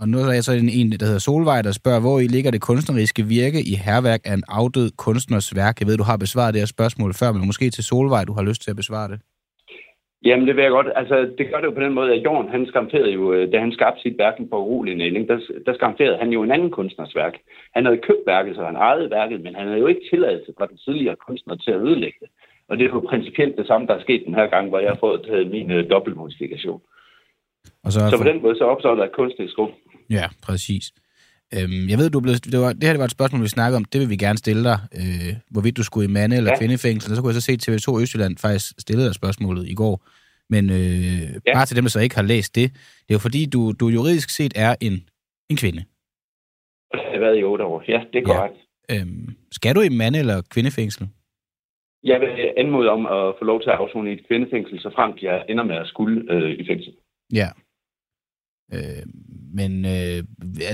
Og 0.00 0.08
nu 0.08 0.18
er 0.18 0.32
jeg 0.32 0.44
så 0.44 0.52
en, 0.52 0.68
en, 0.68 0.90
der 0.92 1.06
hedder 1.06 1.18
Solvej, 1.18 1.62
der 1.62 1.72
spørger, 1.72 2.00
hvor 2.00 2.18
i 2.18 2.26
ligger 2.26 2.50
det 2.50 2.60
kunstneriske 2.60 3.22
virke 3.22 3.60
i 3.72 3.74
herværk 3.74 4.20
af 4.24 4.34
en 4.34 4.44
afdød 4.48 4.90
kunstners 4.96 5.56
værk? 5.56 5.80
Jeg 5.80 5.88
ved, 5.88 5.96
du 5.96 6.02
har 6.02 6.16
besvaret 6.16 6.54
det 6.54 6.60
her 6.60 6.66
spørgsmål 6.66 7.14
før, 7.14 7.32
men 7.32 7.46
måske 7.46 7.70
til 7.70 7.84
Solvej, 7.84 8.24
du 8.24 8.32
har 8.32 8.42
lyst 8.42 8.62
til 8.62 8.70
at 8.70 8.76
besvare 8.76 9.08
det. 9.08 9.20
Jamen, 10.24 10.46
det 10.46 10.56
vil 10.56 10.62
jeg 10.62 10.70
godt. 10.70 10.86
Altså, 10.96 11.16
det 11.38 11.46
gør 11.50 11.58
det 11.60 11.66
jo 11.66 11.70
på 11.70 11.80
den 11.80 11.94
måde, 11.94 12.14
at 12.14 12.24
Jorn, 12.24 12.48
han 12.48 12.66
skamferede 12.66 13.12
jo, 13.12 13.32
øh, 13.32 13.52
da 13.52 13.60
han 13.60 13.72
skabte 13.72 14.02
sit 14.02 14.18
værk 14.18 14.36
på 14.50 14.56
urolig 14.58 14.96
nælding, 14.96 15.28
der, 15.28 15.38
der 15.66 15.74
skamferede 15.74 16.18
han 16.18 16.30
jo 16.30 16.42
en 16.42 16.52
anden 16.52 16.70
kunstners 16.70 17.14
værk. 17.14 17.34
Han 17.74 17.84
havde 17.84 18.00
købt 18.08 18.24
værket, 18.26 18.56
så 18.56 18.64
han 18.64 18.76
ejede 18.76 19.10
værket, 19.10 19.40
men 19.40 19.54
han 19.54 19.66
havde 19.66 19.80
jo 19.80 19.86
ikke 19.86 20.08
tilladelse 20.10 20.52
fra 20.58 20.66
den 20.66 20.76
tidligere 20.76 21.16
kunstner 21.26 21.56
til 21.56 21.70
at 21.70 21.80
ødelægge 21.80 22.18
det. 22.20 22.30
Og 22.68 22.78
det 22.78 22.84
er 22.84 22.90
jo 22.90 23.06
principielt 23.08 23.56
det 23.56 23.66
samme, 23.66 23.86
der 23.86 23.94
er 23.94 24.00
sket 24.00 24.22
den 24.26 24.34
her 24.34 24.46
gang, 24.46 24.68
hvor 24.68 24.78
jeg 24.78 24.90
har 24.90 25.00
fået 25.00 25.28
øh, 25.30 25.50
min 25.50 25.70
uh, 25.70 25.90
dobbeltmodifikation. 25.90 26.80
Og 27.84 27.92
så, 27.92 28.00
så 28.10 28.18
på 28.18 28.28
den 28.30 28.42
måde, 28.42 28.56
så 28.58 28.64
opstår 28.64 28.94
der 28.94 29.04
et 29.04 29.12
kunstigt 29.12 29.58
rum. 29.58 29.70
Ja, 30.10 30.24
præcis. 30.46 30.84
Øhm, 31.56 31.88
jeg 31.90 31.98
ved, 31.98 32.10
du 32.10 32.18
er 32.18 32.22
blevet, 32.22 32.44
det, 32.52 32.60
var, 32.60 32.72
det 32.72 32.84
her 32.84 32.92
det 32.92 32.98
var 32.98 33.04
et 33.04 33.18
spørgsmål, 33.18 33.42
vi 33.42 33.48
snakkede 33.48 33.76
om. 33.76 33.84
Det 33.84 34.00
vil 34.00 34.10
vi 34.10 34.16
gerne 34.16 34.38
stille 34.38 34.64
dig. 34.70 34.78
Øh, 35.00 35.32
hvorvidt 35.50 35.76
du 35.76 35.84
skulle 35.84 36.04
i 36.10 36.12
mande- 36.18 36.36
eller 36.36 36.50
ja. 36.52 36.58
kvindefængsel. 36.58 37.16
Så 37.16 37.22
kunne 37.22 37.32
jeg 37.32 37.40
så 37.40 37.46
se, 37.48 37.52
at 37.52 37.68
TV2 37.68 38.00
Østjylland 38.02 38.36
faktisk 38.38 38.66
stillede 38.78 39.06
dig 39.06 39.14
spørgsmålet 39.14 39.68
i 39.68 39.74
går. 39.74 39.94
Men 40.52 40.70
øh, 40.70 41.22
ja. 41.46 41.52
bare 41.56 41.66
til 41.66 41.76
dem, 41.76 41.84
der 41.84 41.90
så 41.90 42.00
ikke 42.00 42.16
har 42.16 42.22
læst 42.22 42.54
det. 42.54 42.72
Det 42.72 43.10
er 43.14 43.18
jo 43.18 43.24
fordi, 43.28 43.46
du, 43.46 43.72
du 43.80 43.88
juridisk 43.88 44.30
set 44.30 44.52
er 44.56 44.74
en, 44.80 44.94
en 45.50 45.56
kvinde. 45.56 45.82
Det 46.92 47.00
har 47.12 47.20
været 47.26 47.38
i 47.40 47.44
otte 47.44 47.64
år. 47.64 47.82
Ja, 47.88 48.00
det 48.12 48.18
er 48.18 48.24
korrekt. 48.24 48.58
Ja. 48.88 49.00
Øhm, 49.00 49.28
skal 49.52 49.74
du 49.74 49.80
i 49.80 49.88
mande- 49.88 50.18
eller 50.18 50.42
kvindefængsel? 50.54 51.08
Jeg 52.04 52.20
vil 52.20 52.28
anmode 52.56 52.88
om 52.90 53.06
at 53.06 53.34
få 53.38 53.44
lov 53.44 53.62
til 53.62 53.70
at 53.70 53.76
afzone 53.76 54.10
i 54.10 54.12
et 54.12 54.26
kvindefængsel, 54.28 54.80
så 54.80 54.90
frem 54.96 55.12
jeg 55.22 55.44
ender 55.48 55.64
med 55.64 55.76
at 55.76 55.86
skulle 55.86 56.32
øh, 56.32 56.50
i 56.50 56.66
fængsel. 56.66 56.92
Ja. 57.32 57.48
Øh, 58.74 59.06
men 59.54 59.84
øh, 59.84 60.24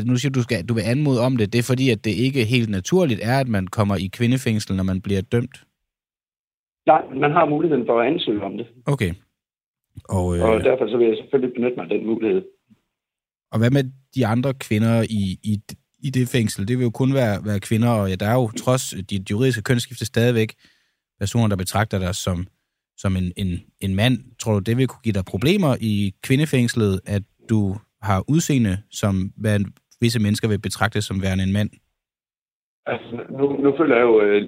nu 0.06 0.16
siger 0.16 0.30
du, 0.32 0.38
du, 0.38 0.42
skal, 0.42 0.66
du 0.66 0.74
vil 0.74 0.82
anmode 0.82 1.20
om 1.20 1.36
det. 1.36 1.52
Det 1.52 1.58
er 1.58 1.62
fordi, 1.72 1.90
at 1.90 2.04
det 2.04 2.10
ikke 2.10 2.44
helt 2.44 2.70
naturligt 2.70 3.20
er, 3.22 3.40
at 3.40 3.48
man 3.48 3.66
kommer 3.66 3.96
i 3.96 4.06
kvindefængsel, 4.06 4.76
når 4.76 4.84
man 4.84 5.00
bliver 5.00 5.20
dømt? 5.20 5.56
Nej, 6.86 7.02
man 7.14 7.30
har 7.30 7.46
muligheden 7.46 7.86
for 7.86 8.00
at 8.00 8.06
ansøge 8.06 8.42
om 8.42 8.56
det. 8.56 8.66
Okay. 8.86 9.12
Og, 10.08 10.36
øh, 10.36 10.44
og 10.44 10.64
derfor 10.64 10.88
så 10.88 10.96
vil 10.96 11.06
jeg 11.06 11.16
selvfølgelig 11.16 11.54
benytte 11.54 11.76
mig 11.76 11.82
af 11.82 11.98
den 11.98 12.06
mulighed. 12.06 12.42
Og 13.52 13.58
hvad 13.58 13.70
med 13.70 13.84
de 14.14 14.26
andre 14.26 14.54
kvinder 14.54 15.02
i, 15.02 15.38
i, 15.42 15.60
i 15.98 16.10
det 16.10 16.28
fængsel? 16.28 16.68
Det 16.68 16.78
vil 16.78 16.84
jo 16.84 16.90
kun 16.90 17.14
være, 17.14 17.44
være 17.44 17.60
kvinder, 17.60 17.88
og 17.88 18.08
ja, 18.08 18.14
der 18.14 18.26
er 18.26 18.34
jo 18.34 18.50
trods 18.50 18.94
dit 19.10 19.30
juridiske 19.30 19.62
kønsskifte 19.62 20.06
stadigvæk 20.06 20.52
personer, 21.20 21.48
der 21.48 21.56
betragter 21.56 21.98
dig 21.98 22.14
som, 22.14 22.46
som 22.96 23.16
en, 23.16 23.32
en, 23.36 23.60
en 23.80 23.94
mand. 23.94 24.18
Tror 24.38 24.52
du, 24.52 24.58
det 24.58 24.76
vil 24.76 24.86
kunne 24.86 25.02
give 25.02 25.12
dig 25.12 25.24
problemer 25.24 25.76
i 25.80 26.14
kvindefængslet, 26.22 27.00
at 27.06 27.22
du 27.48 27.76
har 28.10 28.24
udseende, 28.28 28.74
som 28.90 29.14
hvad 29.36 29.58
visse 30.00 30.20
mennesker 30.20 30.48
vil 30.48 30.66
betragte 30.68 31.02
som 31.02 31.22
værende 31.22 31.44
en 31.44 31.52
mand? 31.58 31.70
Altså, 32.92 33.12
nu, 33.38 33.44
nu 33.64 33.68
føler 33.78 33.94
jeg 33.96 34.06
jo 34.10 34.20
øh, 34.20 34.42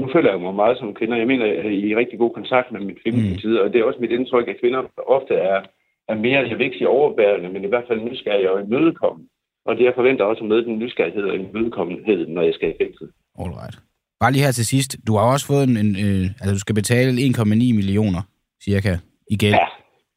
nu 0.00 0.06
føler 0.14 0.30
jeg 0.30 0.40
mig 0.40 0.54
meget 0.54 0.78
som 0.78 0.94
kvinder. 0.94 1.16
Jeg 1.16 1.26
mener, 1.26 1.44
at 1.44 1.50
jeg 1.56 1.66
er 1.66 1.70
i 1.88 1.96
rigtig 1.96 2.18
god 2.18 2.32
kontakt 2.38 2.72
med 2.72 2.80
min 2.80 2.98
feminine 3.04 3.40
mm. 3.44 3.56
og 3.62 3.66
det 3.72 3.76
er 3.78 3.84
også 3.84 4.00
mit 4.00 4.16
indtryk, 4.18 4.48
at 4.48 4.60
kvinder 4.60 4.82
ofte 5.16 5.34
er, 5.34 5.60
er 6.08 6.14
mere, 6.14 6.48
jeg 6.48 6.58
vil 6.58 6.66
ikke 6.66 6.78
sige 6.78 6.94
overbærende, 6.98 7.48
men 7.48 7.64
i 7.64 7.70
hvert 7.72 7.88
fald 7.88 8.00
nysgerrige 8.00 8.50
og 8.52 8.60
imødekommende. 8.60 9.28
Og 9.66 9.76
det 9.76 9.84
jeg 9.84 9.92
forventer 9.96 10.24
også 10.24 10.42
at 10.44 10.48
møde 10.48 10.64
den 10.64 10.78
nysgerrighed 10.78 11.22
og 11.22 11.36
imødekommenhed, 11.36 12.26
når 12.26 12.42
jeg 12.42 12.54
skal 12.54 12.68
i 12.70 12.80
fængsel. 12.82 13.06
Alright. 13.38 13.76
Bare 14.20 14.32
lige 14.32 14.44
her 14.44 14.52
til 14.52 14.66
sidst. 14.66 14.96
Du 15.06 15.12
har 15.16 15.32
også 15.32 15.46
fået 15.46 15.64
en, 15.68 15.76
en 15.76 15.90
øh, 16.06 16.24
altså 16.40 16.52
du 16.52 16.58
skal 16.58 16.74
betale 16.74 17.10
1,9 17.10 17.44
millioner 17.80 18.22
cirka 18.64 18.92
i 19.30 19.36
gæld. 19.36 19.54
Ja. 19.54 19.66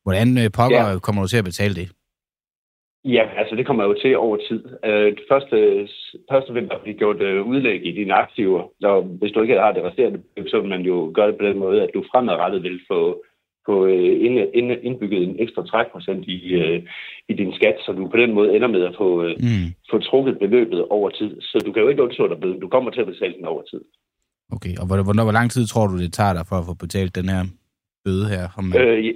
Hvordan 0.05 0.37
øh, 0.37 0.47
pokker 0.59 0.85
ja. 0.89 0.99
kommer 0.99 1.21
du 1.21 1.27
til 1.27 1.37
at 1.37 1.49
betale 1.51 1.75
det? 1.75 1.87
Ja, 3.05 3.23
altså 3.37 3.55
det 3.55 3.65
kommer 3.65 3.83
jo 3.83 3.95
til 4.01 4.17
over 4.17 4.37
tid. 4.49 4.63
Øh, 4.85 5.17
første, 5.31 5.87
første 6.31 6.53
vil 6.53 6.69
der 6.69 6.83
blive 6.83 6.97
gjort 6.97 7.21
øh, 7.21 7.47
udlæg 7.47 7.85
i 7.85 7.91
dine 7.91 8.13
aktiver, 8.13 8.61
og 8.83 9.03
hvis 9.03 9.31
du 9.31 9.41
ikke 9.41 9.59
har 9.59 9.71
det 9.71 9.83
resterende, 9.83 10.21
så 10.47 10.59
vil 10.59 10.69
man 10.69 10.81
jo 10.81 11.11
gøre 11.15 11.27
det 11.27 11.37
på 11.37 11.45
den 11.45 11.59
måde, 11.59 11.81
at 11.81 11.89
du 11.93 12.03
fremadrettet 12.11 12.63
vil 12.63 12.79
få, 12.87 13.23
få 13.65 13.85
øh, 13.85 14.47
indbygget 14.83 15.23
en 15.23 15.35
ekstra 15.39 15.65
trækprocent 15.65 16.25
i, 16.27 16.53
øh, 16.53 16.83
i 17.29 17.33
din 17.33 17.53
skat, 17.53 17.75
så 17.85 17.91
du 17.91 18.07
på 18.07 18.17
den 18.17 18.33
måde 18.33 18.55
ender 18.55 18.67
med 18.67 18.83
at 18.83 18.95
få, 18.97 19.23
øh, 19.23 19.35
mm. 19.39 19.67
få 19.91 19.99
trukket 19.99 20.39
beløbet 20.39 20.85
over 20.85 21.09
tid. 21.09 21.41
Så 21.41 21.63
du 21.65 21.71
kan 21.71 21.81
jo 21.83 21.89
ikke 21.89 22.03
undslå 22.03 22.27
dig. 22.27 22.61
Du 22.61 22.67
kommer 22.67 22.91
til 22.91 23.01
at 23.01 23.07
betale 23.07 23.33
den 23.33 23.45
over 23.45 23.61
tid. 23.61 23.81
Okay, 24.51 24.73
og 24.79 24.85
hvor, 24.87 24.95
hvor, 25.03 25.23
hvor 25.23 25.37
lang 25.39 25.51
tid 25.51 25.67
tror 25.67 25.87
du, 25.87 25.97
det 25.97 26.13
tager 26.13 26.33
dig 26.33 26.45
for 26.49 26.55
at 26.55 26.65
få 26.65 26.73
betalt 26.73 27.15
den 27.15 27.29
her 27.29 27.43
bøde 28.05 28.25
her? 28.33 28.43
Om, 28.57 28.65
øh, 28.79 29.13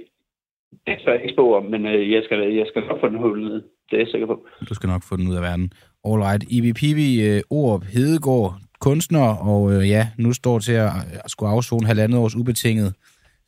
det 0.86 0.94
skal 1.00 1.12
jeg 1.12 1.22
ikke 1.22 1.34
spå 1.34 1.56
om, 1.56 1.64
men 1.64 1.86
øh, 1.86 2.10
jeg, 2.12 2.22
skal, 2.24 2.54
jeg 2.54 2.66
skal 2.68 2.82
nok 2.82 3.00
få 3.00 3.08
den 3.08 3.18
hullet 3.18 3.64
det 3.90 3.96
er 3.96 4.00
jeg 4.00 4.08
sikker 4.08 4.26
på. 4.26 4.46
Du 4.68 4.74
skal 4.74 4.88
nok 4.88 5.02
få 5.02 5.16
den 5.16 5.28
ud 5.28 5.34
af 5.34 5.42
verden. 5.42 5.72
All 6.04 6.22
right. 6.22 6.44
Ibi 6.50 6.72
Pibi, 6.72 7.36
uh, 7.36 7.40
Orup 7.50 7.84
Hedegaard, 7.84 8.60
kunstner, 8.80 9.28
og 9.50 9.62
uh, 9.62 9.88
ja, 9.88 10.08
nu 10.18 10.32
står 10.32 10.58
til 10.58 10.72
at, 10.72 10.90
at 11.24 11.30
skulle 11.30 11.50
afzone 11.50 11.86
halvandet 11.86 12.18
års 12.18 12.36
ubetinget 12.36 12.94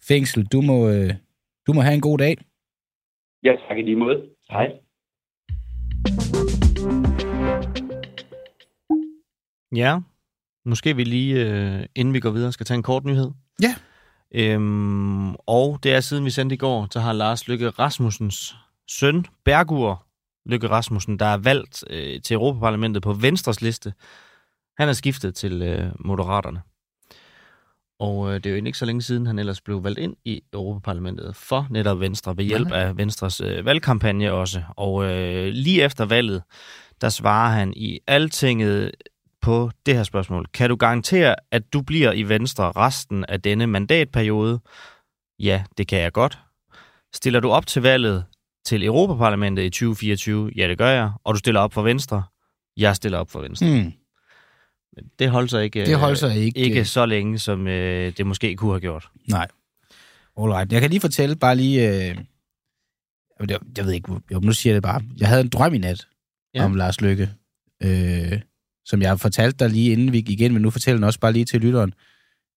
fængsel. 0.08 0.46
Du 0.46 0.60
må, 0.60 0.88
uh, 0.88 1.10
du 1.66 1.72
må 1.72 1.80
have 1.80 1.94
en 1.94 2.00
god 2.00 2.18
dag. 2.18 2.36
Ja, 3.42 3.52
tak 3.68 3.78
i 3.78 3.82
lige 3.82 3.96
måde. 3.96 4.22
Hej. 4.50 4.66
Ja, 9.74 9.98
måske 10.64 10.96
vi 10.96 11.04
lige, 11.04 11.34
øh, 11.46 11.86
inden 11.94 12.14
vi 12.14 12.20
går 12.20 12.30
videre, 12.30 12.52
skal 12.52 12.66
tage 12.66 12.76
en 12.76 12.82
kort 12.82 13.04
nyhed. 13.04 13.30
Ja. 13.62 13.74
Øhm, 14.34 15.34
og 15.34 15.78
det 15.82 15.94
er 15.94 16.00
siden 16.00 16.24
vi 16.24 16.30
sendte 16.30 16.54
i 16.54 16.58
går, 16.58 16.86
så 16.90 17.00
har 17.00 17.12
Lars 17.12 17.48
Lykke 17.48 17.68
Rasmussens 17.68 18.54
søn, 18.88 19.26
Bergur 19.44 20.06
Lykke 20.46 20.68
Rasmussen, 20.68 21.18
der 21.18 21.26
er 21.26 21.36
valgt 21.36 21.84
øh, 21.90 22.22
til 22.22 22.34
Europaparlamentet 22.34 23.02
på 23.02 23.12
Venstres 23.12 23.62
liste. 23.62 23.92
Han 24.78 24.88
er 24.88 24.92
skiftet 24.92 25.34
til 25.34 25.62
øh, 25.62 25.92
Moderaterne. 25.98 26.62
Og 28.00 28.28
øh, 28.28 28.34
det 28.34 28.46
er 28.46 28.50
jo 28.50 28.56
ikke 28.56 28.78
så 28.78 28.84
længe 28.84 29.02
siden, 29.02 29.26
han 29.26 29.38
ellers 29.38 29.60
blev 29.60 29.84
valgt 29.84 29.98
ind 29.98 30.16
i 30.24 30.42
Europaparlamentet 30.52 31.36
for 31.36 31.66
netop 31.70 32.00
Venstre, 32.00 32.36
ved 32.36 32.44
hjælp 32.44 32.72
af 32.72 32.96
Venstres 32.96 33.40
øh, 33.40 33.64
valgkampagne 33.64 34.32
også. 34.32 34.62
Og 34.76 35.04
øh, 35.04 35.48
lige 35.52 35.82
efter 35.82 36.04
valget, 36.04 36.42
der 37.00 37.08
svarer 37.08 37.50
han 37.50 37.72
i 37.76 37.98
altinget 38.06 38.90
på 39.40 39.70
det 39.86 39.94
her 39.94 40.02
spørgsmål. 40.02 40.46
Kan 40.54 40.70
du 40.70 40.76
garantere, 40.76 41.36
at 41.50 41.72
du 41.72 41.82
bliver 41.82 42.12
i 42.12 42.22
Venstre 42.22 42.72
resten 42.72 43.24
af 43.24 43.42
denne 43.42 43.66
mandatperiode? 43.66 44.60
Ja, 45.38 45.64
det 45.78 45.88
kan 45.88 46.00
jeg 46.00 46.12
godt. 46.12 46.38
Stiller 47.14 47.40
du 47.40 47.50
op 47.50 47.66
til 47.66 47.82
valget 47.82 48.24
til 48.70 48.84
Europaparlamentet 48.84 49.62
i 49.62 49.70
2024? 49.70 50.50
Ja, 50.56 50.68
det 50.68 50.78
gør 50.78 50.88
jeg. 50.90 51.10
Og 51.24 51.34
du 51.34 51.38
stiller 51.38 51.60
op 51.60 51.72
for 51.72 51.82
Venstre? 51.82 52.22
Jeg 52.76 52.96
stiller 52.96 53.18
op 53.18 53.30
for 53.30 53.40
Venstre. 53.40 53.66
Mm. 53.66 53.92
Men 54.96 55.04
det 55.18 55.30
holdt 55.30 55.50
sig 55.50 55.64
ikke, 55.64 55.86
Det 55.86 55.96
holdt 55.98 56.18
sig 56.18 56.36
ikke. 56.36 56.60
øh, 56.60 56.66
ikke 56.66 56.84
så 56.84 57.06
længe, 57.06 57.38
som 57.38 57.66
øh, 57.66 58.12
det 58.16 58.26
måske 58.26 58.56
kunne 58.56 58.70
have 58.72 58.80
gjort. 58.80 59.08
Nej. 59.28 59.48
Alright. 60.38 60.72
Jeg 60.72 60.80
kan 60.80 60.90
lige 60.90 61.00
fortælle 61.00 61.36
bare 61.36 61.56
lige... 61.56 61.88
Øh, 62.10 62.16
jeg, 63.48 63.58
jeg 63.76 63.84
ved 63.84 63.92
ikke, 63.92 64.12
jo, 64.32 64.40
nu 64.40 64.52
siger 64.52 64.70
jeg 64.72 64.74
det 64.74 64.82
bare. 64.82 65.02
Jeg 65.18 65.28
havde 65.28 65.40
en 65.40 65.48
drøm 65.48 65.74
i 65.74 65.78
nat 65.78 66.06
Ja. 66.54 66.64
om 66.64 66.74
Lars 66.74 67.00
Lykke, 67.00 67.30
øh, 67.82 68.40
som 68.84 69.02
jeg 69.02 69.20
fortalte 69.20 69.64
dig 69.64 69.70
lige 69.70 69.92
inden 69.92 70.12
vi 70.12 70.20
gik 70.20 70.40
igen, 70.40 70.52
men 70.52 70.62
nu 70.62 70.70
fortæller 70.70 70.96
den 70.96 71.04
også 71.04 71.20
bare 71.20 71.32
lige 71.32 71.44
til 71.44 71.60
lytteren. 71.60 71.94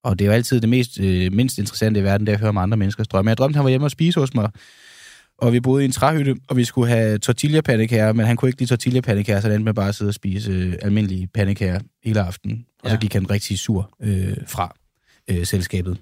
Og 0.03 0.19
det 0.19 0.25
er 0.25 0.29
jo 0.29 0.33
altid 0.33 0.61
det 0.61 0.69
mest, 0.69 0.99
øh, 0.99 1.33
mindst 1.33 1.57
interessante 1.57 1.99
i 1.99 2.03
verden, 2.03 2.27
det 2.27 2.31
er 2.31 2.35
at 2.35 2.39
høre 2.39 2.49
om 2.49 2.57
andre 2.57 2.77
menneskers 2.77 3.07
drømme. 3.07 3.29
Jeg 3.29 3.37
drømte, 3.37 3.57
han 3.57 3.63
var 3.63 3.69
hjemme 3.69 3.87
og 3.87 3.91
spise 3.91 4.19
hos 4.19 4.33
mig, 4.33 4.49
og 5.43 5.53
vi 5.53 5.59
boede 5.59 5.83
i 5.83 5.85
en 5.85 5.91
træhytte, 5.91 6.35
og 6.47 6.57
vi 6.57 6.63
skulle 6.63 6.89
have 6.89 7.17
tortilla 7.17 7.61
men 8.13 8.25
han 8.25 8.35
kunne 8.35 8.49
ikke 8.49 8.59
lide 8.59 8.69
tortilla 8.69 9.01
så 9.41 9.47
han 9.47 9.51
endte 9.51 9.63
med 9.63 9.73
bare 9.73 9.87
at 9.89 9.95
sidde 9.95 10.09
og 10.09 10.13
spise 10.13 10.51
øh, 10.51 10.73
almindelige 10.81 11.27
pandekager 11.33 11.79
hele 12.03 12.21
aftenen. 12.21 12.65
Og 12.83 12.89
så 12.89 12.95
Ja. 12.95 12.99
gik 12.99 13.13
han 13.13 13.29
rigtig 13.29 13.59
sur 13.59 13.89
øh, 14.01 14.37
fra 14.47 14.75
øh, 15.29 15.45
selskabet. 15.45 15.97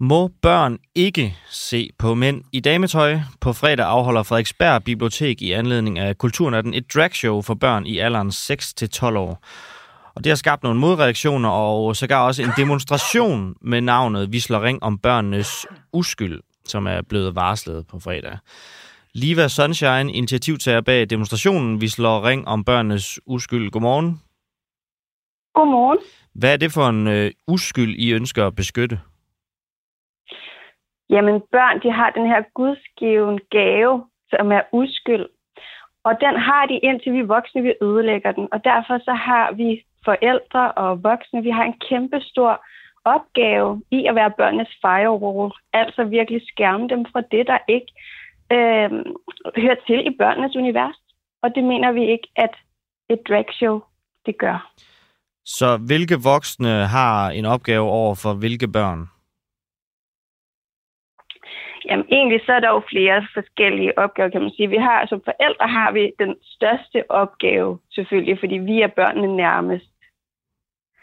Må 0.00 0.30
børn 0.42 0.78
ikke 0.94 1.36
se 1.50 1.90
på 1.98 2.14
mænd 2.14 2.42
i 2.52 2.60
dametøj? 2.60 3.18
På 3.40 3.52
fredag 3.52 3.86
afholder 3.86 4.22
Frederiksberg 4.22 4.84
Bibliotek 4.84 5.42
i 5.42 5.52
anledning 5.52 5.98
af 5.98 6.18
Kulturnatten 6.18 6.74
et 6.74 6.94
dragshow 6.94 7.42
for 7.42 7.54
børn 7.54 7.86
i 7.86 7.98
alderen 7.98 8.28
6-12 8.28 9.04
år. 9.04 9.44
Og 10.16 10.24
det 10.24 10.30
har 10.30 10.36
skabt 10.36 10.62
nogle 10.62 10.80
modreaktioner 10.80 11.48
og 11.48 11.96
sågar 11.96 12.26
også 12.26 12.42
en 12.42 12.54
demonstration 12.56 13.54
med 13.60 13.80
navnet 13.80 14.32
Vi 14.32 14.40
slår 14.40 14.62
ring 14.62 14.82
om 14.82 14.98
børnenes 14.98 15.66
uskyld, 15.92 16.40
som 16.64 16.86
er 16.86 17.02
blevet 17.08 17.34
varslet 17.34 17.86
på 17.90 17.98
fredag. 17.98 18.38
Liva 19.14 19.48
Sunshine, 19.48 20.12
initiativtager 20.12 20.80
bag 20.80 21.10
demonstrationen 21.10 21.80
Vi 21.80 21.88
slår 21.88 22.28
ring 22.28 22.48
om 22.48 22.64
børnenes 22.64 23.20
uskyld. 23.26 23.70
Godmorgen. 23.70 24.20
Godmorgen. 25.54 25.98
Hvad 26.34 26.52
er 26.52 26.56
det 26.56 26.72
for 26.72 26.88
en 26.88 27.06
øh, 27.06 27.30
uskyld, 27.48 27.94
I 27.94 28.12
ønsker 28.12 28.46
at 28.46 28.54
beskytte? 28.54 29.00
Jamen, 31.10 31.40
børn, 31.52 31.76
de 31.82 31.90
har 31.92 32.10
den 32.10 32.26
her 32.26 32.42
gudsgiven 32.54 33.40
gave, 33.50 34.04
som 34.30 34.52
er 34.52 34.62
uskyld. 34.72 35.26
Og 36.04 36.12
den 36.20 36.34
har 36.48 36.66
de, 36.66 36.76
indtil 36.88 37.12
vi 37.12 37.22
voksne, 37.22 37.62
vi 37.62 37.72
ødelægger 37.82 38.32
den. 38.32 38.48
Og 38.52 38.64
derfor 38.64 38.98
så 38.98 39.12
har 39.12 39.52
vi 39.52 39.85
forældre 40.08 40.72
og 40.72 41.02
voksne, 41.02 41.42
vi 41.42 41.50
har 41.50 41.64
en 41.64 41.80
kæmpe 41.88 42.20
stor 42.20 42.52
opgave 43.14 43.82
i 43.90 44.06
at 44.08 44.14
være 44.14 44.36
børnenes 44.38 44.72
firewall. 44.84 45.52
Altså 45.72 46.04
virkelig 46.04 46.40
skærme 46.52 46.88
dem 46.88 47.06
fra 47.12 47.22
det, 47.32 47.46
der 47.46 47.58
ikke 47.68 47.92
øh, 48.56 48.90
hører 49.62 49.78
til 49.86 50.00
i 50.06 50.16
børnenes 50.18 50.56
univers. 50.56 50.98
Og 51.42 51.48
det 51.54 51.64
mener 51.64 51.92
vi 51.92 52.04
ikke, 52.14 52.28
at 52.36 52.54
et 53.10 53.20
dragshow, 53.28 53.80
det 54.26 54.38
gør. 54.38 54.72
Så 55.44 55.76
hvilke 55.76 56.16
voksne 56.32 56.86
har 56.86 57.30
en 57.30 57.44
opgave 57.44 57.86
over 58.00 58.14
for 58.14 58.32
hvilke 58.34 58.68
børn? 58.68 59.00
Jamen 61.88 62.06
egentlig 62.12 62.40
så 62.46 62.52
er 62.52 62.60
der 62.60 62.68
jo 62.68 62.82
flere 62.90 63.26
forskellige 63.34 63.98
opgaver, 63.98 64.30
kan 64.30 64.42
man 64.42 64.50
sige. 64.56 64.68
Vi 64.68 64.76
har, 64.76 65.06
som 65.06 65.20
forældre 65.24 65.68
har 65.68 65.92
vi 65.92 66.12
den 66.18 66.34
største 66.42 67.10
opgave, 67.10 67.78
selvfølgelig, 67.94 68.38
fordi 68.38 68.54
vi 68.54 68.82
er 68.82 68.96
børnene 68.96 69.36
nærmest. 69.36 69.90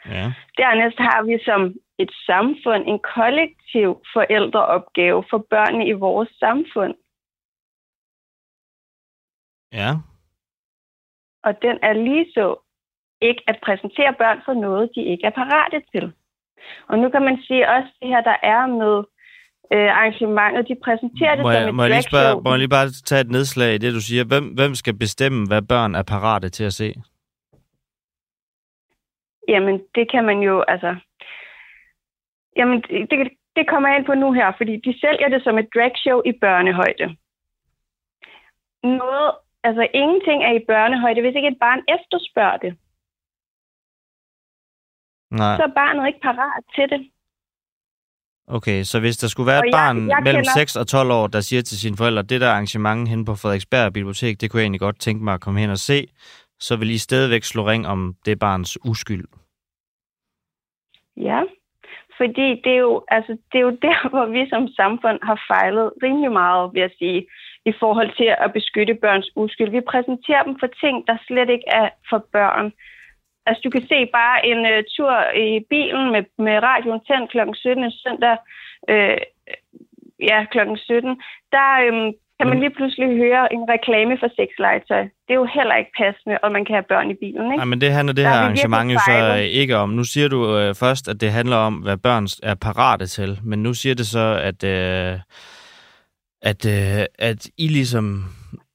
Ja. 0.05 0.33
Dernæst 0.57 0.99
har 0.99 1.23
vi 1.23 1.39
som 1.45 1.61
et 1.97 2.11
samfund 2.25 2.83
en 2.87 2.99
kollektiv 3.15 3.89
forældreopgave 4.13 5.23
for 5.29 5.37
børnene 5.49 5.87
i 5.87 5.91
vores 5.91 6.29
samfund. 6.39 6.95
Ja. 9.73 9.91
Og 11.43 11.61
den 11.61 11.75
er 11.81 11.93
lige 11.93 12.25
så 12.33 12.55
ikke 13.21 13.43
at 13.47 13.57
præsentere 13.65 14.13
børn 14.13 14.39
for 14.45 14.53
noget, 14.53 14.89
de 14.95 15.01
ikke 15.01 15.25
er 15.25 15.35
parate 15.41 15.81
til. 15.91 16.13
Og 16.89 16.99
nu 16.99 17.09
kan 17.09 17.21
man 17.21 17.37
sige 17.47 17.69
også 17.69 17.91
det 18.01 18.07
her, 18.07 18.21
der 18.21 18.37
er 18.43 18.61
med 18.81 18.95
øh, 19.73 19.89
arrangementet, 19.97 20.67
de 20.67 20.75
præsenterer 20.83 21.35
det 21.35 21.43
Må 21.43 21.51
som 21.51 21.61
jeg, 21.61 21.67
et 21.69 21.75
må, 21.75 21.83
jeg 21.83 21.91
lige 21.91 22.01
spørge, 22.01 22.41
må 22.41 22.49
jeg 22.49 22.59
lige 22.59 22.75
bare 22.77 22.89
tage 22.89 23.21
et 23.21 23.31
nedslag 23.31 23.73
i 23.73 23.77
det, 23.77 23.93
du 23.93 24.01
siger? 24.01 24.23
Hvem, 24.23 24.45
hvem 24.45 24.75
skal 24.75 24.95
bestemme, 24.97 25.47
hvad 25.47 25.61
børn 25.61 25.95
er 25.95 26.03
parate 26.03 26.49
til 26.49 26.63
at 26.63 26.73
se? 26.73 26.93
Jamen, 29.47 29.81
det 29.95 30.11
kan 30.11 30.23
man 30.25 30.39
jo, 30.39 30.61
altså... 30.67 30.95
Jamen, 32.57 32.81
det, 32.81 33.09
det, 33.11 33.19
det 33.55 33.69
kommer 33.69 33.89
jeg 33.89 33.97
ind 33.97 34.05
på 34.05 34.13
nu 34.13 34.31
her, 34.33 34.51
fordi 34.57 34.73
de 34.85 34.99
sælger 35.01 35.29
det 35.29 35.43
som 35.43 35.57
et 35.57 35.67
dragshow 35.75 36.21
i 36.25 36.31
børnehøjde. 36.41 37.07
Noget, 38.83 39.31
altså 39.63 39.87
ingenting 39.93 40.43
er 40.43 40.53
i 40.59 40.65
børnehøjde, 40.67 41.21
hvis 41.21 41.35
ikke 41.35 41.47
et 41.47 41.57
barn 41.59 41.81
efterspørger 41.95 42.57
det. 42.57 42.73
Nej, 45.31 45.55
Så 45.57 45.63
er 45.63 45.73
barnet 45.81 46.07
ikke 46.07 46.19
parat 46.21 46.63
til 46.75 46.89
det. 46.89 47.01
okay. 48.47 48.83
Så 48.83 48.99
hvis 48.99 49.17
der 49.17 49.27
skulle 49.27 49.47
være 49.47 49.59
Og 49.61 49.67
et 49.67 49.71
jeg- 49.71 49.77
barn 49.79 50.09
jeg 50.09 50.19
mellem 50.23 50.43
kender- 50.43 50.59
6 50.59 50.75
og 50.75 50.87
12 50.87 51.11
år, 51.11 51.27
der 51.27 51.41
siger 51.41 51.61
til 51.61 51.77
sine 51.79 51.97
forældre, 51.97 52.21
det 52.21 52.41
der 52.41 52.49
arrangement 52.51 53.09
hen 53.09 53.25
på 53.25 53.35
Frederiksberg 53.35 53.93
Bibliotek, 53.93 54.41
det 54.41 54.51
kunne 54.51 54.59
jeg 54.59 54.63
egentlig 54.65 54.79
godt 54.87 54.99
tænke 54.99 55.23
mig 55.23 55.33
at 55.33 55.41
komme 55.41 55.59
hen 55.59 55.69
og 55.69 55.77
se, 55.77 56.07
så 56.67 56.75
vil 56.79 56.89
I 56.89 56.97
stadigvæk 56.97 57.43
slå 57.43 57.61
ring 57.71 57.87
om 57.87 58.15
det 58.25 58.39
barns 58.39 58.77
uskyld. 58.85 59.25
Ja, 61.17 61.41
fordi 62.17 62.47
det 62.63 62.71
er, 62.77 62.81
jo, 62.87 63.03
altså, 63.07 63.31
det 63.51 63.57
er 63.57 63.65
jo 63.69 63.77
der, 63.87 63.99
hvor 64.13 64.25
vi 64.25 64.49
som 64.49 64.67
samfund 64.67 65.19
har 65.29 65.39
fejlet 65.51 65.93
rimelig 66.03 66.31
meget, 66.31 66.73
vil 66.73 66.81
jeg 66.81 66.91
sige, 66.99 67.27
i 67.65 67.73
forhold 67.79 68.11
til 68.17 68.29
at 68.43 68.53
beskytte 68.53 68.93
børns 68.93 69.29
uskyld. 69.35 69.69
Vi 69.69 69.81
præsenterer 69.91 70.43
dem 70.43 70.55
for 70.59 70.69
ting, 70.83 71.07
der 71.07 71.17
slet 71.27 71.49
ikke 71.49 71.67
er 71.67 71.89
for 72.09 72.25
børn. 72.31 72.73
Altså, 73.45 73.61
du 73.63 73.69
kan 73.69 73.85
se 73.91 74.05
bare 74.05 74.45
en 74.45 74.59
uh, 74.71 74.83
tur 74.95 75.15
i 75.45 75.47
bilen 75.69 76.11
med, 76.11 76.23
med 76.37 76.55
radioen 76.69 77.01
tændt 77.07 77.31
kl. 77.31 77.39
17 77.53 77.91
søndag, 77.91 78.37
øh, 78.89 79.17
ja, 80.19 80.45
kl. 80.51 80.59
17, 80.75 81.21
der 81.51 81.69
øhm, 81.85 82.13
kan 82.43 82.49
man 82.51 82.57
Men- 82.57 82.63
lige 82.65 82.75
pludselig 82.79 83.07
høre 83.23 83.43
en 83.55 83.63
reklame 83.73 84.13
for 84.21 84.29
sexlegetøj. 84.39 85.03
Det 85.25 85.31
er 85.35 85.39
jo 85.43 85.47
heller 85.57 85.75
ikke 85.81 85.91
passende, 86.01 86.35
og 86.43 86.51
man 86.51 86.65
kan 86.65 86.73
have 86.75 86.87
børn 86.93 87.07
i 87.11 87.17
bilen, 87.23 87.45
ikke? 87.51 87.55
Nej, 87.61 87.65
men 87.65 87.81
det 87.81 87.91
handler 87.97 88.13
det 88.13 88.25
her 88.25 88.31
er 88.33 88.39
arrangement 88.43 88.93
jo 88.93 88.99
så 89.07 89.35
øh, 89.37 89.39
ikke 89.61 89.75
om. 89.77 89.89
Nu 89.89 90.03
siger 90.03 90.27
du 90.27 90.39
øh, 90.57 90.75
først, 90.75 91.07
at 91.11 91.21
det 91.21 91.31
handler 91.31 91.57
om, 91.57 91.73
hvad 91.75 91.97
børn 91.97 92.27
er 92.43 92.55
parate 92.55 93.05
til, 93.07 93.39
men 93.43 93.63
nu 93.63 93.73
siger 93.73 93.95
det 93.95 94.07
så, 94.07 94.25
at, 94.49 94.63
øh, 94.63 95.19
at, 96.41 96.61
øh, 96.65 97.05
at 97.29 97.41
I 97.57 97.67
ligesom 97.67 98.25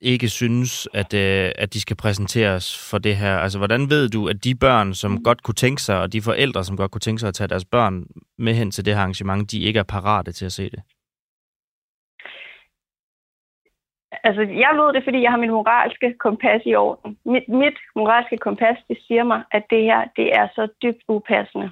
ikke 0.01 0.29
synes, 0.29 0.89
at, 0.95 1.15
øh, 1.15 1.51
at 1.59 1.75
de 1.75 1.81
skal 1.81 1.97
præsenteres 1.97 2.89
for 2.91 2.99
det 2.99 3.17
her. 3.17 3.37
Altså, 3.39 3.59
hvordan 3.59 3.91
ved 3.91 4.09
du, 4.09 4.29
at 4.29 4.45
de 4.45 4.55
børn, 4.55 4.95
som 4.95 5.11
Mm. 5.11 5.23
godt 5.23 5.43
kunne 5.43 5.55
tænke 5.55 5.83
sig, 5.83 6.01
og 6.01 6.13
de 6.13 6.23
forældre, 6.23 6.65
som 6.65 6.77
godt 6.77 6.91
kunne 6.91 7.01
tænke 7.01 7.21
sig 7.21 7.29
at 7.29 7.35
tage 7.35 7.49
deres 7.49 7.65
børn 7.65 8.05
med 8.39 8.55
hen 8.55 8.71
til 8.71 8.85
det 8.85 8.95
her 8.95 9.01
arrangement, 9.01 9.51
de 9.51 9.61
ikke 9.61 9.79
er 9.79 9.83
parate 9.83 10.33
til 10.33 10.45
at 10.47 10.53
se 10.53 10.65
det? 10.71 10.81
Altså, 14.25 14.43
jeg 14.43 14.73
ved 14.79 14.93
det, 14.93 15.05
fordi 15.05 15.23
jeg 15.23 15.31
har 15.31 15.39
min 15.39 15.51
moralske 15.51 16.15
kompas 16.19 16.63
i 16.67 16.75
orden. 16.75 17.19
Mit, 17.25 17.49
mit 17.49 17.79
moralske 17.97 18.39
kompas, 18.39 18.79
det 18.89 18.99
siger 19.07 19.25
mig, 19.25 19.43
at 19.51 19.65
det 19.71 19.83
her, 19.83 20.09
det 20.17 20.37
er 20.37 20.49
så 20.55 20.69
dybt 20.83 21.03
upassende. 21.09 21.71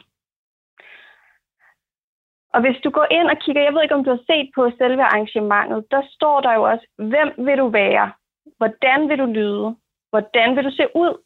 Og 2.55 2.61
hvis 2.61 2.81
du 2.85 2.91
går 2.91 3.07
ind 3.11 3.29
og 3.31 3.39
kigger, 3.39 3.63
jeg 3.63 3.75
ved 3.75 3.83
ikke, 3.83 3.95
om 3.95 4.05
du 4.05 4.11
har 4.11 4.25
set 4.31 4.51
på 4.55 4.71
selve 4.79 5.03
arrangementet, 5.03 5.91
der 5.91 6.03
står 6.11 6.41
der 6.41 6.53
jo 6.55 6.63
også, 6.63 6.87
hvem 6.97 7.31
vil 7.47 7.59
du 7.59 7.69
være? 7.69 8.13
Hvordan 8.57 9.09
vil 9.09 9.19
du 9.19 9.27
lyde? 9.27 9.77
Hvordan 10.11 10.57
vil 10.57 10.65
du 10.65 10.71
se 10.71 10.87
ud? 10.95 11.23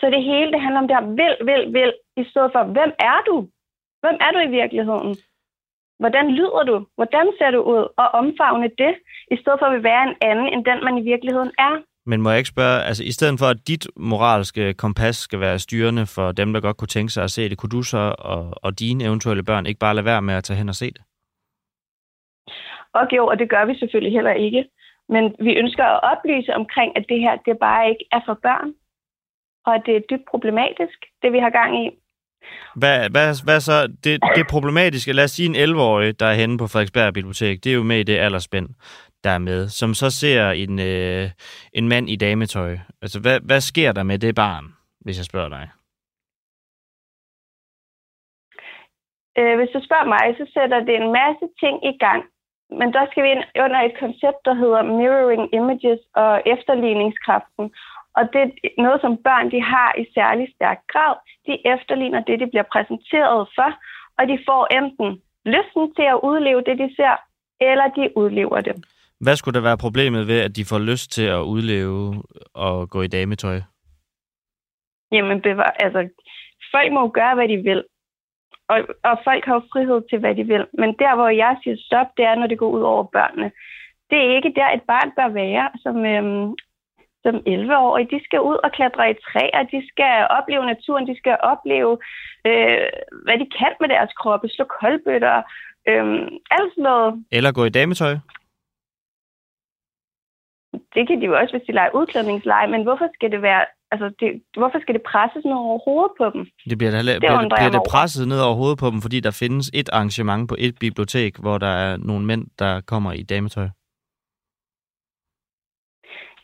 Så 0.00 0.10
det 0.10 0.22
hele, 0.24 0.52
det 0.52 0.60
handler 0.60 0.80
om 0.80 0.88
det 0.88 0.96
her 0.96 1.06
vil, 1.20 1.34
vil, 1.48 1.72
vil, 1.72 1.92
i 2.16 2.24
stedet 2.30 2.52
for, 2.52 2.62
hvem 2.64 2.92
er 2.98 3.18
du? 3.26 3.48
Hvem 4.00 4.16
er 4.20 4.30
du 4.32 4.38
i 4.38 4.50
virkeligheden? 4.50 5.16
Hvordan 5.98 6.30
lyder 6.30 6.62
du? 6.70 6.86
Hvordan 6.94 7.26
ser 7.38 7.50
du 7.50 7.60
ud? 7.60 7.82
Og 7.96 8.08
omfavne 8.20 8.68
det, 8.82 8.92
i 9.30 9.36
stedet 9.40 9.58
for 9.60 9.66
at 9.66 9.82
være 9.82 10.02
en 10.08 10.16
anden, 10.20 10.46
end 10.52 10.64
den 10.64 10.84
man 10.84 10.98
i 10.98 11.02
virkeligheden 11.12 11.52
er. 11.58 11.74
Men 12.10 12.22
må 12.22 12.30
jeg 12.30 12.38
ikke 12.38 12.54
spørge, 12.56 12.82
altså 12.88 13.04
i 13.04 13.10
stedet 13.10 13.38
for, 13.38 13.46
at 13.46 13.68
dit 13.68 13.86
moralske 13.96 14.74
kompas 14.74 15.16
skal 15.16 15.40
være 15.40 15.58
styrende 15.58 16.06
for 16.06 16.32
dem, 16.32 16.52
der 16.52 16.60
godt 16.60 16.76
kunne 16.76 16.94
tænke 16.96 17.12
sig 17.12 17.24
at 17.24 17.30
se 17.30 17.48
det, 17.48 17.58
kunne 17.58 17.76
du 17.76 17.82
så 17.82 18.14
og, 18.18 18.52
og 18.62 18.78
dine 18.78 19.04
eventuelle 19.04 19.42
børn 19.42 19.66
ikke 19.66 19.80
bare 19.80 19.94
lade 19.94 20.04
være 20.04 20.22
med 20.22 20.34
at 20.34 20.44
tage 20.44 20.58
hen 20.58 20.68
og 20.68 20.74
se 20.74 20.86
det? 20.86 21.02
Og 22.92 23.04
jo, 23.16 23.26
og 23.26 23.38
det 23.38 23.50
gør 23.50 23.64
vi 23.64 23.78
selvfølgelig 23.78 24.12
heller 24.12 24.32
ikke. 24.32 24.64
Men 25.08 25.24
vi 25.46 25.52
ønsker 25.62 25.84
at 25.84 26.02
oplyse 26.12 26.54
omkring, 26.54 26.96
at 26.96 27.04
det 27.08 27.20
her 27.20 27.36
det 27.36 27.58
bare 27.58 27.88
ikke 27.90 28.04
er 28.12 28.20
for 28.26 28.38
børn, 28.42 28.70
og 29.66 29.74
at 29.74 29.82
det 29.86 29.96
er 29.96 30.08
dybt 30.10 30.26
problematisk, 30.30 30.98
det 31.22 31.32
vi 31.32 31.38
har 31.38 31.50
gang 31.50 31.72
i. 31.84 31.86
Hvad, 32.76 33.10
hvad, 33.10 33.44
hvad 33.44 33.60
så? 33.60 33.86
Det, 34.04 34.20
det 34.36 34.46
problematiske, 34.50 35.12
lad 35.12 35.24
os 35.24 35.30
sige 35.30 35.48
en 35.48 35.70
11-årig, 35.70 36.20
der 36.20 36.26
er 36.26 36.34
henne 36.34 36.58
på 36.58 36.66
Frederiksberg 36.66 37.14
Bibliotek, 37.14 37.64
det 37.64 37.70
er 37.70 37.76
jo 37.76 37.82
med 37.82 37.98
i 37.98 38.02
det 38.02 38.18
aldersspænd, 38.18 38.68
der 39.24 39.30
er 39.30 39.38
med, 39.38 39.68
som 39.68 39.94
så 39.94 40.10
ser 40.10 40.50
en, 40.50 40.78
øh, 40.78 41.30
en 41.72 41.88
mand 41.88 42.10
i 42.10 42.16
dametøj. 42.16 42.76
Altså, 43.02 43.20
hvad, 43.20 43.40
hvad 43.40 43.60
sker 43.60 43.92
der 43.92 44.02
med 44.02 44.18
det 44.18 44.34
barn, 44.34 44.64
hvis 45.00 45.18
jeg 45.18 45.24
spørger 45.24 45.48
dig? 45.48 45.68
Øh, 49.38 49.54
hvis 49.58 49.72
du 49.74 49.80
spørger 49.86 50.08
mig, 50.14 50.24
så 50.38 50.44
sætter 50.54 50.80
det 50.88 50.94
en 50.96 51.10
masse 51.20 51.46
ting 51.62 51.76
i 51.92 51.94
gang, 52.04 52.22
men 52.78 52.88
der 52.96 53.04
skal 53.10 53.22
vi 53.24 53.30
ind 53.30 53.44
under 53.64 53.80
et 53.80 53.94
koncept, 54.02 54.40
der 54.48 54.54
hedder 54.62 54.82
mirroring 54.98 55.44
images 55.58 56.02
og 56.22 56.32
efterligningskraften. 56.54 57.64
Og 58.18 58.24
det 58.32 58.40
er 58.42 58.50
noget, 58.82 59.00
som 59.00 59.12
børn 59.26 59.50
de 59.54 59.60
har 59.62 59.90
i 60.02 60.04
særlig 60.14 60.46
stærk 60.56 60.80
grad. 60.92 61.14
De 61.46 61.54
efterligner 61.74 62.20
det, 62.28 62.40
de 62.40 62.46
bliver 62.52 62.68
præsenteret 62.72 63.48
for, 63.56 63.70
og 64.18 64.22
de 64.30 64.38
får 64.48 64.62
enten 64.78 65.08
lysten 65.54 65.94
til 65.96 66.06
at 66.14 66.20
udleve 66.28 66.60
det, 66.68 66.78
de 66.78 66.88
ser, 66.96 67.14
eller 67.60 67.86
de 67.98 68.04
udlever 68.16 68.60
det. 68.60 68.76
Hvad 69.20 69.36
skulle 69.36 69.54
der 69.58 69.68
være 69.68 69.84
problemet 69.86 70.26
ved, 70.26 70.40
at 70.40 70.56
de 70.56 70.64
får 70.64 70.78
lyst 70.78 71.12
til 71.12 71.26
at 71.36 71.42
udleve 71.52 72.22
og 72.54 72.90
gå 72.90 73.02
i 73.02 73.06
dametøj? 73.06 73.58
Jamen, 75.12 75.40
bevar, 75.42 75.74
altså, 75.84 76.00
folk 76.72 76.92
må 76.92 77.00
jo 77.00 77.10
gøre, 77.14 77.34
hvad 77.34 77.48
de 77.48 77.56
vil 77.56 77.84
og, 78.72 78.78
og 79.10 79.14
folk 79.24 79.44
har 79.44 79.54
jo 79.54 79.62
frihed 79.72 80.00
til, 80.10 80.18
hvad 80.18 80.34
de 80.34 80.44
vil. 80.44 80.66
Men 80.80 80.90
der, 81.02 81.14
hvor 81.14 81.28
jeg 81.28 81.56
siger 81.62 81.76
stop, 81.88 82.06
det 82.16 82.24
er, 82.24 82.34
når 82.34 82.46
det 82.46 82.58
går 82.58 82.70
ud 82.76 82.82
over 82.92 83.04
børnene. 83.16 83.50
Det 84.10 84.18
er 84.18 84.36
ikke 84.36 84.52
der, 84.56 84.68
et 84.70 84.82
barn 84.82 85.10
bør 85.16 85.28
være 85.28 85.68
som, 85.82 85.96
øhm, 86.04 86.54
som 87.28 87.36
11-årige. 87.54 88.10
De 88.14 88.20
skal 88.26 88.40
ud 88.50 88.58
og 88.64 88.70
klatre 88.76 89.10
i 89.10 89.20
træer, 89.26 89.62
de 89.74 89.80
skal 89.92 90.14
opleve 90.38 90.64
naturen, 90.72 91.08
de 91.10 91.16
skal 91.22 91.36
opleve, 91.52 91.92
øh, 92.48 92.86
hvad 93.24 93.36
de 93.42 93.46
kan 93.58 93.72
med 93.80 93.88
deres 93.94 94.12
kroppe, 94.20 94.46
slå 94.48 94.64
koldbøtter, 94.80 95.36
øh, 95.88 96.04
alt 96.56 96.70
sådan 96.72 96.88
noget. 96.90 97.10
Eller 97.36 97.52
gå 97.52 97.62
i 97.64 97.76
dametøj? 97.78 98.14
Det 100.94 101.02
kan 101.08 101.20
de 101.20 101.26
jo 101.30 101.34
også, 101.40 101.52
hvis 101.54 101.66
de 101.66 101.72
leger 101.72 101.96
udklædningsleje, 101.98 102.66
men 102.74 102.82
hvorfor 102.82 103.08
skal 103.16 103.30
det 103.34 103.42
være 103.42 103.64
altså, 103.92 104.06
det, 104.20 104.28
hvorfor 104.60 104.80
skal 104.80 104.94
det 104.94 105.02
presses 105.12 105.44
ned 105.44 105.58
over 105.66 105.78
hovedet 105.86 106.12
på 106.20 106.26
dem? 106.34 106.42
Det 106.70 106.78
bliver, 106.78 106.90
det, 106.90 107.04
det 107.04 107.20
bliver, 107.20 107.40
det, 107.40 107.52
bliver 107.58 107.76
det 107.78 107.90
presset 107.90 108.28
ned 108.28 108.40
over 108.40 108.54
hovedet 108.54 108.78
på 108.78 108.90
dem, 108.90 109.00
fordi 109.02 109.20
der 109.20 109.30
findes 109.42 109.70
et 109.74 109.88
arrangement 109.92 110.48
på 110.48 110.56
et 110.58 110.74
bibliotek, 110.80 111.32
hvor 111.38 111.58
der 111.58 111.72
er 111.86 111.96
nogle 111.96 112.26
mænd, 112.26 112.46
der 112.58 112.80
kommer 112.80 113.12
i 113.12 113.22
dametøj? 113.22 113.68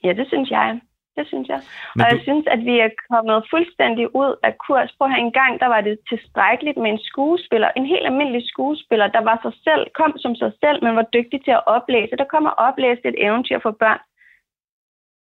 Ja, 0.05 0.13
det 0.13 0.27
synes 0.29 0.51
jeg. 0.51 0.81
Det 1.17 1.27
synes 1.27 1.49
jeg. 1.49 1.61
Men 1.97 2.05
og 2.05 2.11
du... 2.11 2.15
jeg 2.15 2.23
synes, 2.23 2.47
at 2.55 2.61
vi 2.69 2.75
er 2.87 2.91
kommet 3.11 3.47
fuldstændig 3.51 4.15
ud 4.23 4.33
af 4.43 4.53
kurs. 4.67 4.95
Prøv 4.99 5.11
at 5.11 5.19
en 5.19 5.33
gang, 5.41 5.61
der 5.61 5.67
var 5.67 5.81
det 5.81 5.99
tilstrækkeligt 6.09 6.79
med 6.79 6.91
en 6.91 7.03
skuespiller, 7.11 7.69
en 7.77 7.87
helt 7.87 8.07
almindelig 8.07 8.43
skuespiller, 8.53 9.07
der 9.07 9.23
var 9.31 9.39
sig 9.43 9.55
selv, 9.67 9.83
kom 9.99 10.13
som 10.19 10.35
sig 10.35 10.53
selv, 10.63 10.85
men 10.85 10.97
var 10.97 11.07
dygtig 11.17 11.45
til 11.45 11.51
at 11.51 11.67
oplæse. 11.67 12.17
Der 12.17 12.33
kommer 12.35 12.51
oplæse 12.51 13.05
et 13.05 13.25
eventyr 13.27 13.59
for 13.63 13.71
børn. 13.71 14.01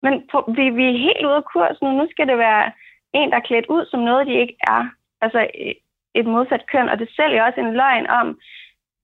Men 0.04 0.14
på, 0.30 0.38
vi, 0.56 0.64
vi 0.70 0.84
er 0.88 1.04
helt 1.08 1.26
ude 1.26 1.40
af 1.42 1.44
kursen, 1.52 1.86
og 1.86 1.94
nu 1.94 2.06
skal 2.10 2.26
det 2.28 2.38
være 2.38 2.72
en, 3.12 3.30
der 3.30 3.36
er 3.36 3.48
klædt 3.48 3.66
ud 3.66 3.84
som 3.86 4.00
noget, 4.00 4.26
de 4.26 4.40
ikke 4.42 4.56
er. 4.60 4.82
Altså 5.20 5.40
et 6.14 6.26
modsat 6.26 6.64
køn, 6.72 6.88
og 6.88 6.98
det 6.98 7.08
sælger 7.16 7.44
også 7.44 7.60
en 7.60 7.72
løgn 7.72 8.06
om 8.06 8.38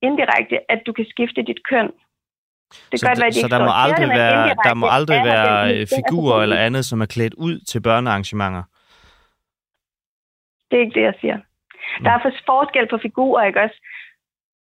indirekte, 0.03 0.73
at 0.73 0.81
du 0.87 0.93
kan 0.93 1.07
skifte 1.11 1.43
dit 1.43 1.63
køn. 1.71 1.91
Det 2.93 3.01
så, 3.01 3.07
godt, 3.07 3.35
de 3.35 3.41
så 3.41 3.49
der 3.49 3.65
må 3.65 3.73
aldrig 3.85 4.09
det, 4.09 4.17
være, 4.17 4.57
der 4.65 4.75
må 4.75 4.87
aldrig 4.91 5.25
være 5.25 5.87
figurer 5.97 6.43
eller 6.43 6.57
andet, 6.57 6.85
som 6.85 7.01
er 7.01 7.07
klædt 7.07 7.35
ud 7.35 7.61
til 7.61 7.81
børnearrangementer? 7.83 8.63
Det 10.71 10.77
er 10.77 10.81
ikke 10.81 11.01
det, 11.01 11.07
jeg 11.11 11.15
siger. 11.21 11.39
Der 12.05 12.11
er 12.11 12.21
forskel 12.47 12.87
på 12.91 12.99
figurer, 13.03 13.45
ikke 13.45 13.63
også? 13.63 13.79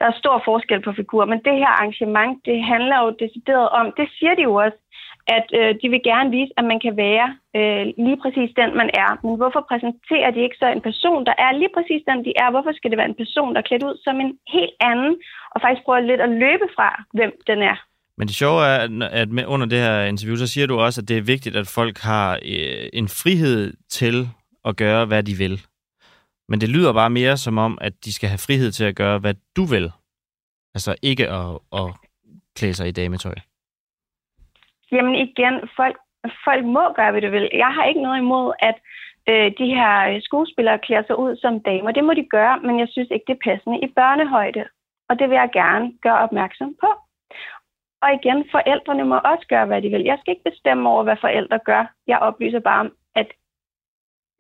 Der 0.01 0.07
er 0.07 0.13
stor 0.23 0.43
forskel 0.45 0.81
på 0.83 0.93
figurer, 0.93 1.27
men 1.27 1.41
det 1.45 1.55
her 1.63 1.73
arrangement, 1.79 2.45
det 2.45 2.65
handler 2.65 2.99
jo 3.05 3.17
decideret 3.25 3.69
om, 3.69 3.93
det 3.97 4.09
siger 4.19 4.35
de 4.35 4.43
jo 4.43 4.55
også, 4.55 4.79
at 5.37 5.47
øh, 5.61 5.75
de 5.83 5.89
vil 5.89 6.03
gerne 6.11 6.31
vise, 6.31 6.53
at 6.57 6.65
man 6.65 6.81
kan 6.81 6.97
være 6.97 7.29
øh, 7.59 7.85
lige 8.07 8.21
præcis 8.23 8.51
den, 8.61 8.71
man 8.81 8.91
er. 9.05 9.11
Men 9.25 9.37
hvorfor 9.37 9.63
præsenterer 9.71 10.31
de 10.31 10.41
ikke 10.41 10.57
så 10.59 10.67
en 10.67 10.81
person, 10.89 11.27
der 11.27 11.35
er 11.39 11.53
lige 11.53 11.75
præcis 11.77 12.03
den, 12.09 12.25
de 12.25 12.33
er? 12.43 12.51
Hvorfor 12.51 12.73
skal 12.73 12.91
det 12.91 12.99
være 12.99 13.13
en 13.13 13.23
person, 13.23 13.53
der 13.55 13.61
er 13.61 13.69
klædt 13.69 13.85
ud 13.89 13.97
som 14.05 14.21
en 14.21 14.39
helt 14.57 14.77
anden, 14.81 15.13
og 15.53 15.61
faktisk 15.61 15.85
prøver 15.85 16.01
lidt 16.01 16.21
at 16.21 16.35
løbe 16.45 16.67
fra, 16.77 17.03
hvem 17.13 17.33
den 17.47 17.63
er? 17.63 17.77
Men 18.23 18.29
det 18.29 18.37
sjove 18.37 18.61
er, 18.67 18.79
at 19.23 19.29
under 19.55 19.67
det 19.67 19.79
her 19.79 20.05
interview, 20.05 20.37
så 20.37 20.47
siger 20.47 20.67
du 20.67 20.81
også, 20.81 21.01
at 21.01 21.09
det 21.09 21.17
er 21.19 21.31
vigtigt, 21.35 21.57
at 21.57 21.67
folk 21.79 21.99
har 21.99 22.31
øh, 22.35 22.89
en 22.93 23.09
frihed 23.09 23.73
til 23.99 24.17
at 24.65 24.77
gøre, 24.77 25.05
hvad 25.07 25.23
de 25.23 25.35
vil. 25.35 25.57
Men 26.49 26.61
det 26.61 26.69
lyder 26.69 26.93
bare 26.93 27.11
mere 27.11 27.37
som 27.37 27.59
om, 27.59 27.79
at 27.81 27.93
de 28.05 28.13
skal 28.13 28.29
have 28.29 28.45
frihed 28.47 28.71
til 28.73 28.85
at 28.85 28.97
gøre, 28.97 29.19
hvad 29.19 29.35
du 29.57 29.65
vil. 29.65 29.93
Altså 30.75 30.97
ikke 31.03 31.29
at, 31.39 31.59
at 31.81 31.89
klæde 32.57 32.75
sig 32.75 32.89
i 32.89 32.99
dametøj. 33.01 33.35
Jamen 34.93 35.15
igen, 35.15 35.55
folk, 35.77 35.97
folk 36.47 36.65
må 36.65 36.85
gøre, 36.97 37.11
hvad 37.11 37.23
de 37.23 37.31
vil. 37.31 37.49
Jeg 37.53 37.71
har 37.77 37.85
ikke 37.85 38.03
noget 38.03 38.19
imod, 38.19 38.53
at 38.69 38.77
øh, 39.31 39.49
de 39.61 39.67
her 39.77 40.21
skuespillere 40.29 40.79
klæder 40.87 41.05
sig 41.07 41.19
ud 41.19 41.37
som 41.37 41.61
damer. 41.61 41.91
Det 41.93 42.05
må 42.05 42.13
de 42.15 42.27
gøre, 42.37 42.61
men 42.67 42.79
jeg 42.79 42.89
synes 42.91 43.09
ikke, 43.11 43.25
det 43.29 43.37
er 43.37 43.51
passende 43.51 43.79
i 43.87 43.89
børnehøjde. 43.99 44.65
Og 45.09 45.19
det 45.19 45.29
vil 45.29 45.37
jeg 45.43 45.51
gerne 45.53 45.87
gøre 46.03 46.19
opmærksom 46.19 46.75
på. 46.81 46.91
Og 48.03 48.09
igen, 48.19 48.39
forældrene 48.51 49.05
må 49.05 49.17
også 49.33 49.47
gøre, 49.49 49.67
hvad 49.67 49.83
de 49.83 49.89
vil. 49.89 50.03
Jeg 50.03 50.19
skal 50.21 50.33
ikke 50.33 50.51
bestemme 50.51 50.89
over, 50.89 51.03
hvad 51.03 51.17
forældre 51.21 51.59
gør. 51.65 51.83
Jeg 52.07 52.19
oplyser 52.19 52.61
bare 52.61 52.81
om, 52.81 52.93
at, 53.15 53.29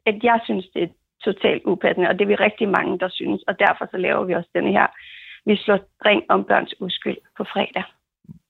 at 0.06 0.16
jeg 0.22 0.40
synes, 0.44 0.66
det 0.74 0.82
er 0.82 0.92
totalt 1.24 1.62
upassende, 1.64 2.08
og 2.08 2.14
det 2.14 2.24
er 2.24 2.32
vi 2.34 2.34
rigtig 2.34 2.68
mange, 2.68 2.98
der 2.98 3.08
synes. 3.08 3.42
Og 3.48 3.58
derfor 3.58 3.84
så 3.90 3.96
laver 3.96 4.24
vi 4.24 4.34
også 4.34 4.50
denne 4.54 4.70
her. 4.70 4.86
Vi 5.46 5.56
slår 5.56 5.78
ring 6.06 6.22
om 6.28 6.44
børns 6.44 6.74
uskyld 6.80 7.16
på 7.36 7.44
fredag. 7.44 7.84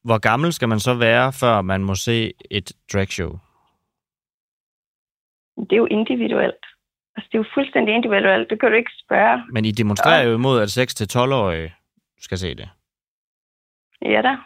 Hvor 0.05 0.18
gammel 0.18 0.53
skal 0.53 0.68
man 0.68 0.81
så 0.81 0.94
være, 0.94 1.33
før 1.33 1.61
man 1.62 1.81
må 1.85 1.94
se 1.94 2.33
et 2.51 2.72
dragshow? 2.92 3.33
Det 5.57 5.72
er 5.72 5.77
jo 5.77 5.87
individuelt. 5.87 6.64
Altså, 7.16 7.29
det 7.33 7.38
er 7.38 7.42
jo 7.42 7.55
fuldstændig 7.55 7.94
individuelt. 7.94 8.51
Det 8.51 8.61
kan 8.61 8.70
du 8.70 8.77
ikke 8.77 8.92
spørge. 9.05 9.42
Men 9.53 9.64
I 9.64 9.70
demonstrerer 9.70 10.22
jo 10.29 10.35
imod, 10.35 10.61
at 10.61 10.79
6-12-årige 10.79 11.75
skal 12.18 12.38
se 12.38 12.55
det. 12.55 12.68
Ja 14.03 14.22
da. 14.22 14.37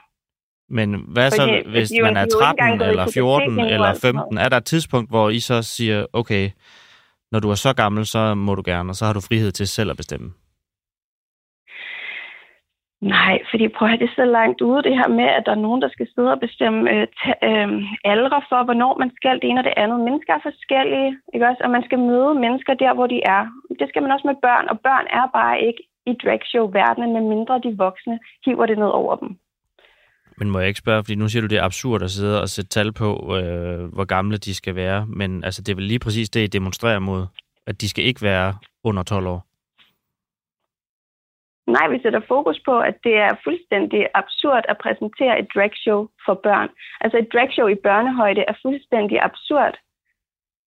Men 0.69 1.05
hvad 1.09 1.31
så, 1.31 1.43
Fordi, 1.43 1.71
hvis 1.71 1.93
man 2.03 2.17
er 2.17 2.27
13 2.27 2.83
eller 2.83 3.11
14 3.15 3.61
eller 3.61 3.95
15? 4.03 4.39
Er 4.39 4.49
der 4.49 4.57
et 4.57 4.65
tidspunkt, 4.65 5.11
hvor 5.11 5.31
I 5.31 5.41
så 5.41 5.63
siger, 5.63 6.07
okay, 6.13 6.51
når 7.33 7.41
du 7.41 7.51
er 7.51 7.55
så 7.55 7.73
gammel, 7.75 8.07
så 8.07 8.35
må 8.35 8.55
du 8.55 8.63
gerne, 8.65 8.91
og 8.91 8.95
så 8.95 9.05
har 9.05 9.13
du 9.13 9.21
frihed 9.21 9.53
til 9.53 9.69
selv 9.69 9.91
at 9.91 9.97
bestemme? 9.97 10.33
Nej, 13.01 13.39
fordi 13.51 13.69
prøv 13.69 13.87
at 13.87 13.93
have 13.93 14.05
det 14.07 14.13
så 14.17 14.25
langt 14.25 14.61
ude, 14.61 14.83
det 14.83 14.99
her 15.01 15.09
med, 15.09 15.29
at 15.37 15.43
der 15.47 15.53
er 15.55 15.65
nogen, 15.67 15.83
der 15.83 15.89
skal 15.89 16.09
sidde 16.15 16.33
og 16.33 16.41
bestemme 16.41 16.91
øh, 16.95 17.07
øh, 17.49 17.69
aldre 18.05 18.41
for, 18.49 18.65
hvornår 18.65 18.99
man 19.03 19.11
skal 19.19 19.37
det 19.41 19.49
ene 19.49 19.61
og 19.61 19.65
det 19.65 19.75
andet. 19.77 20.01
Mennesker 20.01 20.33
er 20.35 20.49
forskellige, 20.51 21.11
ikke 21.35 21.49
også? 21.49 21.63
Og 21.65 21.71
man 21.71 21.85
skal 21.85 21.99
møde 21.99 22.35
mennesker 22.45 22.75
der, 22.75 22.95
hvor 22.95 23.07
de 23.07 23.21
er. 23.37 23.43
Det 23.79 23.89
skal 23.89 24.03
man 24.03 24.13
også 24.13 24.27
med 24.27 24.39
børn, 24.47 24.67
og 24.73 24.81
børn 24.81 25.07
er 25.21 25.27
bare 25.39 25.57
ikke 25.69 25.83
i 26.11 26.13
dragshow-verdenen, 26.23 27.13
med 27.13 27.25
mindre 27.35 27.61
de 27.65 27.77
voksne 27.85 28.19
hiver 28.45 28.67
det 28.67 28.79
ned 28.79 28.93
over 29.03 29.17
dem. 29.17 29.31
Men 30.39 30.51
må 30.51 30.59
jeg 30.59 30.69
ikke 30.69 30.79
spørge, 30.79 31.05
fordi 31.05 31.15
nu 31.15 31.29
siger 31.29 31.41
du, 31.43 31.47
det 31.47 31.59
er 31.59 31.63
absurd 31.63 32.03
at 32.03 32.11
sidde 32.11 32.43
og 32.43 32.49
sætte 32.49 32.71
tal 32.71 32.93
på, 32.93 33.37
øh, 33.37 33.85
hvor 33.95 34.05
gamle 34.05 34.37
de 34.37 34.55
skal 34.55 34.75
være, 34.75 35.07
men 35.07 35.45
altså, 35.45 35.63
det 35.63 35.73
er 35.73 35.77
vel 35.77 35.85
lige 35.85 35.99
præcis 35.99 36.31
det, 36.31 36.41
I 36.41 36.47
demonstrerer 36.47 36.99
mod, 36.99 37.27
at 37.67 37.81
de 37.81 37.89
skal 37.89 38.05
ikke 38.05 38.23
være 38.23 38.55
under 38.85 39.03
12 39.03 39.27
år? 39.27 39.47
Nej, 41.67 41.89
vi 41.89 41.99
sætter 42.03 42.21
fokus 42.29 42.59
på, 42.65 42.75
at 42.81 42.97
det 43.05 43.15
er 43.27 43.33
fuldstændig 43.45 44.07
absurd 44.15 44.65
at 44.69 44.79
præsentere 44.85 45.41
et 45.41 45.49
dragshow 45.55 46.09
for 46.27 46.35
børn. 46.35 46.69
Altså 47.01 47.19
et 47.19 47.33
dragshow 47.33 47.67
i 47.67 47.75
børnehøjde 47.75 48.43
er 48.49 48.57
fuldstændig 48.63 49.19
absurd. 49.29 49.75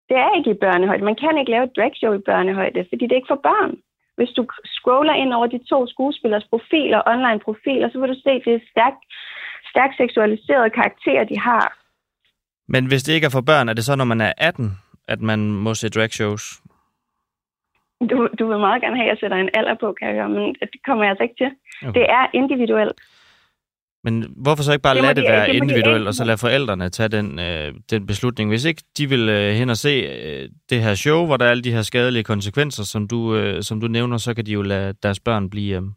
Det 0.09 0.17
er 0.17 0.37
ikke 0.37 0.51
i 0.51 0.61
børnehøjde. 0.65 1.05
Man 1.05 1.21
kan 1.23 1.39
ikke 1.39 1.51
lave 1.51 1.65
et 1.65 1.77
dragshow 1.77 2.13
i 2.15 2.27
børnehøjde, 2.31 2.87
fordi 2.89 3.05
det 3.05 3.13
er 3.13 3.23
ikke 3.23 3.35
for 3.35 3.47
børn. 3.51 3.73
Hvis 4.17 4.31
du 4.37 4.43
scroller 4.65 5.15
ind 5.15 5.33
over 5.33 5.47
de 5.47 5.61
to 5.71 5.87
skuespillers 5.87 6.47
profiler, 6.53 7.09
online 7.15 7.41
profiler, 7.47 7.89
så 7.89 8.01
vil 8.01 8.09
du 8.15 8.21
se, 8.23 8.31
at 8.31 8.43
det 8.45 8.55
er 8.55 8.69
stærkt, 8.71 9.03
stærkt 9.73 9.97
seksualiserede 9.97 10.71
karakterer, 10.71 11.25
de 11.25 11.39
har. 11.39 11.67
Men 12.69 12.87
hvis 12.87 13.03
det 13.03 13.13
ikke 13.13 13.25
er 13.25 13.37
for 13.39 13.41
børn, 13.41 13.69
er 13.69 13.73
det 13.73 13.85
så, 13.85 13.97
når 13.97 14.05
man 14.05 14.21
er 14.21 14.33
18, 14.39 14.79
at 15.09 15.21
man 15.21 15.41
må 15.53 15.75
se 15.75 15.89
dragshows? 15.89 16.45
Du, 18.11 18.29
du 18.39 18.49
vil 18.49 18.59
meget 18.59 18.83
gerne 18.83 18.97
have, 18.97 19.07
at 19.07 19.11
jeg 19.11 19.19
sætter 19.21 19.37
en 19.37 19.51
alder 19.55 19.77
på, 19.81 19.93
kan 19.99 20.09
jeg 20.09 20.17
høre, 20.17 20.29
men 20.29 20.55
det 20.73 20.81
kommer 20.87 21.05
jeg 21.05 21.11
altså 21.11 21.23
ikke 21.23 21.39
til. 21.45 21.51
Okay. 21.83 22.01
Det 22.01 22.07
er 22.19 22.27
individuelt. 22.35 23.01
Men 24.05 24.15
hvorfor 24.37 24.63
så 24.63 24.73
ikke 24.73 24.83
bare 24.83 24.95
det 24.95 25.03
lade 25.03 25.15
det 25.15 25.25
være 25.25 25.47
det 25.47 25.55
individuelt, 25.55 26.07
og 26.07 26.15
så 26.15 26.25
lade 26.25 26.39
forældrene 26.39 26.89
tage 26.89 27.09
den, 27.09 27.39
øh, 27.39 27.75
den 27.91 28.07
beslutning? 28.07 28.51
Hvis 28.51 28.65
ikke 28.65 28.83
de 28.99 29.09
vil 29.09 29.29
øh, 29.29 29.53
hen 29.53 29.71
og 29.71 29.77
se 29.77 29.89
øh, 29.89 30.49
det 30.71 30.83
her 30.83 30.95
show, 30.95 31.27
hvor 31.27 31.37
der 31.37 31.47
er 31.47 31.51
alle 31.51 31.63
de 31.63 31.73
her 31.73 31.83
skadelige 31.83 32.25
konsekvenser, 32.25 32.85
som 32.85 33.09
du, 33.09 33.37
øh, 33.37 33.63
som 33.63 33.81
du 33.81 33.89
nævner, 33.89 34.17
så 34.17 34.35
kan 34.35 34.47
de 34.47 34.53
jo 34.53 34.63
lade 34.63 34.95
deres 35.03 35.21
børn 35.21 35.51
blive 35.51 35.67
hjemme. 35.67 35.95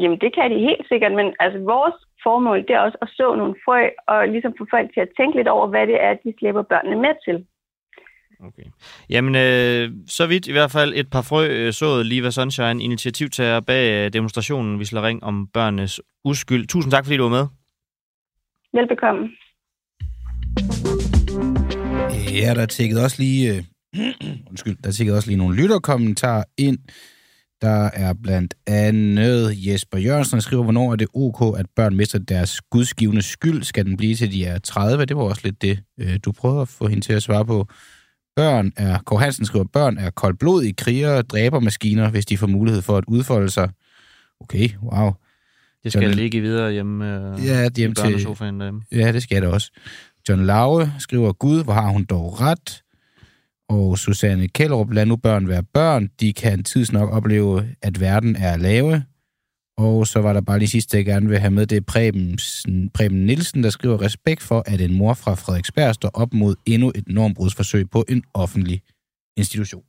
Jamen, 0.00 0.18
det 0.24 0.30
kan 0.34 0.50
de 0.50 0.66
helt 0.68 0.86
sikkert, 0.88 1.12
men 1.12 1.34
altså, 1.44 1.58
vores 1.74 1.94
formål, 2.22 2.60
det 2.66 2.74
er 2.74 2.80
også 2.86 2.98
at 3.02 3.08
så 3.08 3.34
nogle 3.40 3.54
frø, 3.64 3.82
og 4.12 4.28
ligesom 4.28 4.54
få 4.58 4.66
folk 4.70 4.88
til 4.94 5.00
at 5.00 5.14
tænke 5.18 5.36
lidt 5.36 5.48
over, 5.48 5.66
hvad 5.66 5.86
det 5.86 5.98
er, 6.06 6.12
de 6.24 6.34
slipper 6.38 6.62
børnene 6.62 6.96
med 7.04 7.14
til. 7.26 7.36
Okay. 8.48 8.62
Jamen, 9.10 9.34
øh, 9.34 9.90
så 10.06 10.26
vidt 10.26 10.46
i 10.46 10.52
hvert 10.52 10.70
fald 10.70 10.92
et 10.94 11.10
par 11.10 11.22
frø 11.22 11.46
øh, 11.50 11.72
sået 11.72 12.06
Liva 12.06 12.30
Sunshine, 12.30 12.82
initiativtager 12.82 13.60
bag 13.60 13.84
øh, 13.94 14.12
demonstrationen 14.12 14.78
Vi 14.78 14.84
slår 14.84 15.02
ring 15.02 15.24
om 15.24 15.46
børnenes 15.46 16.00
uskyld. 16.24 16.66
Tusind 16.66 16.92
tak, 16.92 17.04
fordi 17.04 17.16
du 17.16 17.22
var 17.22 17.36
med. 17.38 17.46
Velbekomme. 18.72 19.30
Ja, 22.40 22.54
der 22.54 22.66
tækket 22.66 23.04
også 23.04 23.16
lige... 23.18 23.56
Øh, 23.56 23.62
undskyld, 24.50 24.76
der 24.84 24.90
tækket 24.90 25.16
også 25.16 25.28
lige 25.28 25.38
nogle 25.38 25.56
lytterkommentarer 25.56 26.44
ind. 26.58 26.78
Der 27.62 27.90
er 27.92 28.14
blandt 28.22 28.54
andet 28.66 29.66
Jesper 29.66 29.98
Jørgensen, 29.98 30.34
der 30.36 30.40
skriver, 30.40 30.62
hvornår 30.62 30.92
er 30.92 30.96
det 30.96 31.08
ok, 31.14 31.58
at 31.58 31.66
børn 31.76 31.96
mister 31.96 32.18
deres 32.18 32.60
gudsgivende 32.60 33.22
skyld? 33.22 33.62
Skal 33.62 33.84
den 33.84 33.96
blive 33.96 34.14
til 34.14 34.32
de 34.32 34.44
er 34.44 34.58
30? 34.58 35.04
Det 35.04 35.16
var 35.16 35.22
også 35.22 35.40
lidt 35.44 35.62
det, 35.62 35.78
øh, 36.00 36.18
du 36.24 36.32
prøvede 36.32 36.62
at 36.62 36.68
få 36.68 36.86
hende 36.86 37.04
til 37.04 37.12
at 37.12 37.22
svare 37.22 37.44
på. 37.44 37.68
Børn 38.36 38.72
er, 38.76 38.98
Kåre 38.98 39.20
Hansen 39.20 39.44
skriver, 39.44 39.64
børn 39.72 39.98
er 39.98 40.10
koldblodige 40.10 40.72
krigere, 40.72 41.22
dræber 41.22 41.60
maskiner, 41.60 42.10
hvis 42.10 42.26
de 42.26 42.38
får 42.38 42.46
mulighed 42.46 42.82
for 42.82 42.96
at 42.96 43.04
udfolde 43.08 43.50
sig. 43.50 43.70
Okay, 44.40 44.68
wow. 44.82 45.12
Det 45.84 45.92
skal 45.92 46.02
John... 46.02 46.14
ligge 46.14 46.40
videre 46.40 46.72
hjemme, 46.72 47.16
øh, 47.16 47.46
ja, 47.46 47.68
hjem 47.76 47.94
til, 47.94 48.04
derhjemme. 48.04 48.82
Ja, 48.92 49.12
det 49.12 49.22
skal 49.22 49.42
det 49.42 49.50
også. 49.50 49.70
John 50.28 50.46
Laue 50.46 50.92
skriver, 50.98 51.32
Gud, 51.32 51.64
hvor 51.64 51.72
har 51.72 51.88
hun 51.88 52.04
dog 52.04 52.40
ret? 52.40 52.82
Og 53.68 53.98
Susanne 53.98 54.48
Kjellerup, 54.48 54.90
lad 54.92 55.06
nu 55.06 55.16
børn 55.16 55.48
være 55.48 55.62
børn. 55.62 56.10
De 56.20 56.32
kan 56.32 56.64
tidsnok 56.64 57.10
opleve, 57.10 57.68
at 57.82 58.00
verden 58.00 58.36
er 58.36 58.56
lave. 58.56 59.04
Og 59.76 60.06
så 60.06 60.20
var 60.20 60.32
der 60.32 60.40
bare 60.40 60.58
lige 60.58 60.68
sidste, 60.68 60.96
jeg 60.96 61.04
gerne 61.04 61.28
vil 61.28 61.38
have 61.38 61.50
med, 61.50 61.66
det 61.66 61.76
er 61.76 61.80
Preben, 61.80 62.38
Preben 62.94 63.26
Nielsen, 63.26 63.62
der 63.62 63.70
skriver 63.70 64.00
respekt 64.02 64.42
for, 64.42 64.62
at 64.66 64.80
en 64.80 64.94
mor 64.94 65.14
fra 65.14 65.34
Frederiksberg 65.34 65.94
står 65.94 66.10
op 66.14 66.34
mod 66.34 66.54
endnu 66.66 66.92
et 66.94 67.08
normbrudsforsøg 67.08 67.90
på 67.90 68.04
en 68.08 68.22
offentlig 68.34 68.82
institution. 69.36 69.82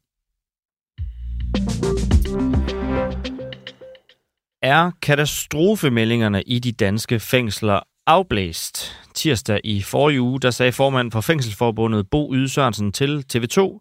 Er 4.61 4.91
katastrofemeldingerne 5.01 6.41
i 6.41 6.59
de 6.59 6.71
danske 6.71 7.19
fængsler 7.19 7.79
afblæst? 8.07 8.97
Tirsdag 9.13 9.61
i 9.63 9.81
forrige 9.81 10.21
uge, 10.21 10.39
der 10.39 10.51
sagde 10.51 10.71
formanden 10.71 11.11
for 11.11 11.21
Fængselsforbundet 11.21 12.09
Bo 12.09 12.33
Yde 12.33 12.49
Sørensen 12.49 12.91
til 12.91 13.25
TV2, 13.33 13.79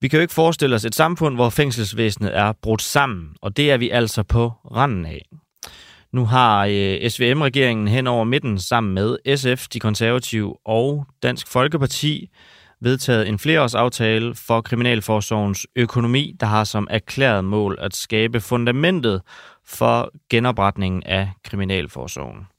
vi 0.00 0.08
kan 0.08 0.16
jo 0.16 0.20
ikke 0.20 0.34
forestille 0.34 0.76
os 0.76 0.84
et 0.84 0.94
samfund, 0.94 1.34
hvor 1.34 1.50
fængselsvæsenet 1.50 2.36
er 2.36 2.52
brudt 2.62 2.82
sammen, 2.82 3.28
og 3.42 3.56
det 3.56 3.70
er 3.70 3.76
vi 3.76 3.90
altså 3.90 4.22
på 4.22 4.52
randen 4.74 5.06
af. 5.06 5.22
Nu 6.12 6.24
har 6.24 6.66
øh, 6.70 7.10
SVM-regeringen 7.10 7.88
hen 7.88 8.06
over 8.06 8.24
midten 8.24 8.58
sammen 8.58 8.94
med 8.94 9.36
SF, 9.36 9.68
de 9.68 9.80
konservative 9.80 10.56
og 10.66 11.06
Dansk 11.22 11.48
Folkeparti 11.48 12.30
vedtaget 12.80 13.28
en 13.28 13.38
flereårsaftale 13.38 14.34
for 14.34 14.60
Kriminalforsorgens 14.60 15.66
økonomi, 15.76 16.36
der 16.40 16.46
har 16.46 16.64
som 16.64 16.88
erklæret 16.90 17.44
mål 17.44 17.78
at 17.80 17.96
skabe 17.96 18.40
fundamentet 18.40 19.22
for 19.66 20.10
genopretningen 20.30 21.02
af 21.02 21.30
Kriminalforsorgen. 21.44 22.55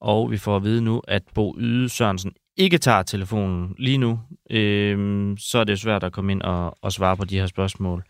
Og 0.00 0.30
vi 0.30 0.36
får 0.36 0.56
at 0.56 0.64
vide 0.64 0.82
nu, 0.82 1.02
at 1.08 1.22
Bo 1.34 1.54
Yde 1.58 1.88
Sørensen 1.88 2.32
ikke 2.56 2.78
tager 2.78 3.02
telefonen 3.02 3.74
lige 3.78 3.98
nu, 3.98 4.18
øh, 4.50 5.36
så 5.38 5.58
er 5.58 5.64
det 5.64 5.80
svært 5.80 6.04
at 6.04 6.12
komme 6.12 6.32
ind 6.32 6.42
og, 6.42 6.78
og 6.82 6.92
svare 6.92 7.16
på 7.16 7.24
de 7.24 7.38
her 7.38 7.46
spørgsmål. 7.46 8.04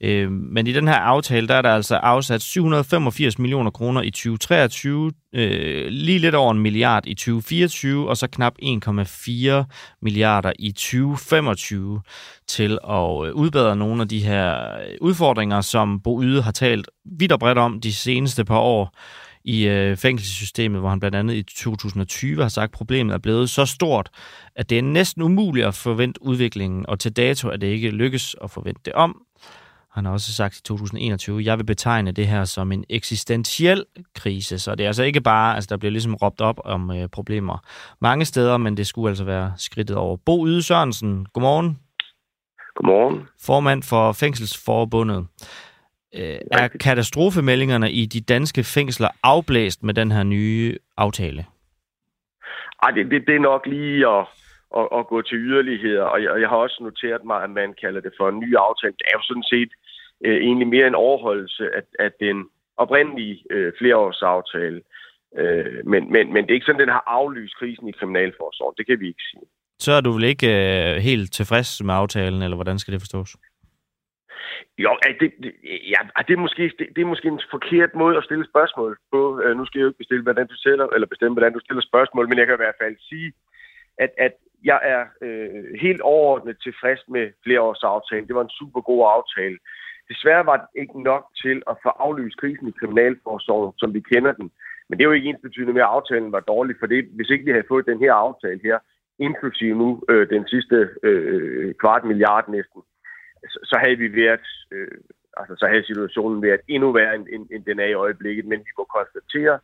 Øh, 0.00 0.30
men 0.32 0.66
i 0.66 0.72
den 0.72 0.88
her 0.88 0.94
aftale, 0.94 1.48
der 1.48 1.54
er 1.54 1.62
der 1.62 1.74
altså 1.74 1.96
afsat 1.96 2.42
785 2.42 3.38
millioner 3.38 3.70
kroner 3.70 4.02
i 4.02 4.10
2023, 4.10 5.12
øh, 5.34 5.86
lige 5.88 6.18
lidt 6.18 6.34
over 6.34 6.52
en 6.52 6.58
milliard 6.58 7.06
i 7.06 7.14
2024, 7.14 8.08
og 8.08 8.16
så 8.16 8.26
knap 8.26 8.52
1,4 8.62 9.98
milliarder 10.02 10.52
i 10.58 10.72
2025 10.72 12.00
til 12.48 12.78
at 12.88 13.26
øh, 13.26 13.34
udbedre 13.34 13.76
nogle 13.76 14.02
af 14.02 14.08
de 14.08 14.24
her 14.24 14.74
øh, 14.78 14.96
udfordringer, 15.00 15.60
som 15.60 16.00
Bo 16.00 16.22
Yde 16.22 16.42
har 16.42 16.52
talt 16.52 16.88
vidt 17.18 17.32
og 17.32 17.38
bredt 17.38 17.58
om 17.58 17.80
de 17.80 17.92
seneste 17.92 18.44
par 18.44 18.58
år 18.58 18.94
i 19.46 19.66
øh, 19.66 19.96
fængselssystemet, 19.96 20.80
hvor 20.80 20.88
han 20.88 21.00
blandt 21.00 21.16
andet 21.16 21.34
i 21.34 21.42
2020 21.42 22.42
har 22.42 22.48
sagt, 22.48 22.64
at 22.64 22.70
problemet 22.70 23.14
er 23.14 23.18
blevet 23.18 23.50
så 23.50 23.66
stort, 23.66 24.10
at 24.56 24.70
det 24.70 24.78
er 24.78 24.82
næsten 24.82 25.22
umuligt 25.22 25.66
at 25.66 25.74
forvente 25.74 26.22
udviklingen, 26.22 26.86
og 26.88 26.98
til 27.00 27.12
dato 27.12 27.48
er 27.48 27.56
det 27.56 27.66
ikke 27.66 27.90
lykkes 27.90 28.36
at 28.42 28.50
forvente 28.50 28.80
det 28.84 28.92
om. 28.92 29.22
Han 29.92 30.04
har 30.04 30.12
også 30.12 30.32
sagt 30.32 30.56
i 30.58 30.62
2021, 30.62 31.42
jeg 31.44 31.58
vil 31.58 31.64
betegne 31.64 32.12
det 32.12 32.26
her 32.26 32.44
som 32.44 32.72
en 32.72 32.84
eksistentiel 32.88 33.84
krise, 34.14 34.58
så 34.58 34.74
det 34.74 34.84
er 34.84 34.88
altså 34.88 35.02
ikke 35.02 35.20
bare, 35.20 35.54
altså 35.54 35.68
der 35.70 35.76
bliver 35.76 35.92
ligesom 35.92 36.14
råbt 36.14 36.40
op 36.40 36.60
om 36.64 36.90
øh, 36.90 37.08
problemer 37.08 37.58
mange 38.00 38.24
steder, 38.24 38.56
men 38.56 38.76
det 38.76 38.86
skulle 38.86 39.08
altså 39.08 39.24
være 39.24 39.52
skridtet 39.56 39.96
over. 39.96 40.16
Bo 40.16 40.46
Yde 40.46 40.62
Sørensen, 40.62 41.26
godmorgen. 41.32 41.78
Godmorgen. 42.76 43.28
Formand 43.42 43.82
for 43.82 44.12
Fængselsforbundet. 44.12 45.26
Øh, 46.18 46.38
er 46.52 46.68
katastrofemeldingerne 46.68 47.92
i 47.92 48.06
de 48.06 48.20
danske 48.20 48.64
fængsler 48.64 49.08
afblæst 49.22 49.82
med 49.82 49.94
den 49.94 50.12
her 50.12 50.22
nye 50.22 50.78
aftale? 50.96 51.44
Ej, 52.82 52.90
det, 52.90 53.10
det, 53.10 53.26
det 53.26 53.34
er 53.34 53.48
nok 53.52 53.66
lige 53.66 54.08
at, 54.08 54.24
at, 54.76 54.88
at 54.98 55.06
gå 55.06 55.22
til 55.22 55.38
yderligheder, 55.38 56.02
og 56.02 56.22
jeg, 56.22 56.40
jeg 56.40 56.48
har 56.48 56.56
også 56.56 56.78
noteret 56.80 57.24
mig, 57.24 57.42
at 57.42 57.50
man 57.50 57.74
kalder 57.80 58.00
det 58.00 58.12
for 58.18 58.28
en 58.28 58.38
ny 58.38 58.56
aftale. 58.56 58.92
Det 58.98 59.06
er 59.06 59.16
jo 59.18 59.22
sådan 59.22 59.48
set 59.54 59.70
øh, 60.24 60.36
egentlig 60.36 60.68
mere 60.68 60.86
en 60.86 60.94
overholdelse 60.94 61.64
af, 61.76 61.82
af 61.98 62.10
den 62.20 62.44
oprindelige 62.76 63.42
øh, 63.50 63.72
flereårsaftale. 63.78 64.80
Øh, 65.38 65.86
men, 65.86 66.12
men, 66.12 66.32
men 66.32 66.42
det 66.44 66.50
er 66.50 66.54
ikke 66.54 66.66
sådan, 66.66 66.80
den 66.80 66.96
har 66.96 67.04
aflyst 67.06 67.58
krisen 67.58 67.88
i 67.88 67.92
Kriminalforsorgen. 67.98 68.74
Det 68.78 68.86
kan 68.86 69.00
vi 69.00 69.08
ikke 69.08 69.24
sige. 69.30 69.46
Så 69.78 69.92
er 69.92 70.00
du 70.00 70.12
vel 70.12 70.24
ikke 70.24 70.48
øh, 70.48 70.96
helt 70.96 71.32
tilfreds 71.32 71.82
med 71.82 71.94
aftalen, 71.94 72.42
eller 72.42 72.56
hvordan 72.56 72.78
skal 72.78 72.92
det 72.92 73.00
forstås? 73.00 73.36
Jo, 74.78 74.90
det, 75.20 75.32
det, 75.42 75.52
ja, 75.92 76.00
ah, 76.16 76.24
det, 76.28 76.34
er 76.34 76.42
måske, 76.46 76.62
det, 76.78 76.86
det 76.96 77.02
er 77.02 77.12
måske 77.12 77.28
en 77.28 77.40
forkert 77.50 77.94
måde 77.94 78.16
at 78.16 78.24
stille 78.24 78.46
spørgsmål 78.52 78.98
på. 79.12 79.40
Øh, 79.42 79.56
nu 79.56 79.66
skal 79.66 79.78
jeg 79.78 79.84
jo 79.84 79.88
ikke 79.88 79.98
bestille, 80.04 80.22
hvordan 80.22 80.46
du 80.46 80.56
stiller, 80.56 80.86
eller 80.86 81.06
bestemme, 81.06 81.34
hvordan 81.34 81.52
du 81.52 81.60
stiller 81.60 81.82
spørgsmål, 81.82 82.28
men 82.28 82.38
jeg 82.38 82.46
kan 82.46 82.54
i 82.54 82.64
hvert 82.64 82.80
fald 82.82 82.96
sige, 83.08 83.32
at, 83.98 84.10
at 84.18 84.32
jeg 84.64 84.80
er 84.82 85.02
øh, 85.26 85.64
helt 85.80 86.00
overordnet 86.00 86.56
tilfreds 86.62 87.00
med 87.08 87.24
flereårsaftalen. 87.44 88.26
Det 88.26 88.34
var 88.34 88.44
en 88.44 88.58
super 88.60 88.80
god 88.80 89.02
aftale. 89.16 89.58
Desværre 90.08 90.46
var 90.46 90.56
det 90.56 90.80
ikke 90.82 91.02
nok 91.02 91.24
til 91.42 91.62
at 91.70 91.76
få 91.82 91.88
aflyst 91.88 92.36
krisen 92.40 92.68
i 92.68 92.78
kriminalforsorgen, 92.80 93.72
som 93.78 93.94
vi 93.94 94.00
kender 94.00 94.32
den. 94.32 94.50
Men 94.88 94.98
det 94.98 95.04
er 95.04 95.08
jo 95.08 95.18
ikke 95.18 95.28
ens 95.28 95.42
betydende 95.42 95.72
med, 95.72 95.82
at 95.82 95.94
aftalen 95.96 96.32
var 96.32 96.40
dårlig, 96.40 96.76
for 96.80 96.86
det, 96.86 97.04
hvis 97.16 97.30
ikke 97.30 97.44
vi 97.44 97.50
havde 97.50 97.70
fået 97.72 97.86
den 97.86 97.98
her 97.98 98.12
aftale 98.12 98.60
her, 98.62 98.78
inklusive 99.18 99.78
nu 99.78 100.02
øh, 100.08 100.28
den 100.30 100.48
sidste 100.48 100.88
øh, 101.02 101.74
kvart 101.74 102.04
milliard 102.04 102.48
næsten, 102.48 102.82
så, 103.48 103.58
så 103.64 103.76
havde 103.84 103.98
vi 104.04 104.08
været, 104.22 104.46
øh, 104.72 104.98
altså 105.36 105.54
så 105.58 105.66
havde 105.66 105.86
situationen 105.86 106.42
været 106.42 106.60
endnu 106.68 106.92
værre, 106.92 107.14
end, 107.14 107.26
end, 107.34 107.46
end 107.54 107.64
den 107.64 107.78
er 107.80 107.88
i 107.90 108.00
øjeblikket. 108.04 108.44
Men 108.44 108.58
vi 108.58 108.72
må 108.78 108.84
konstatere, 108.98 109.58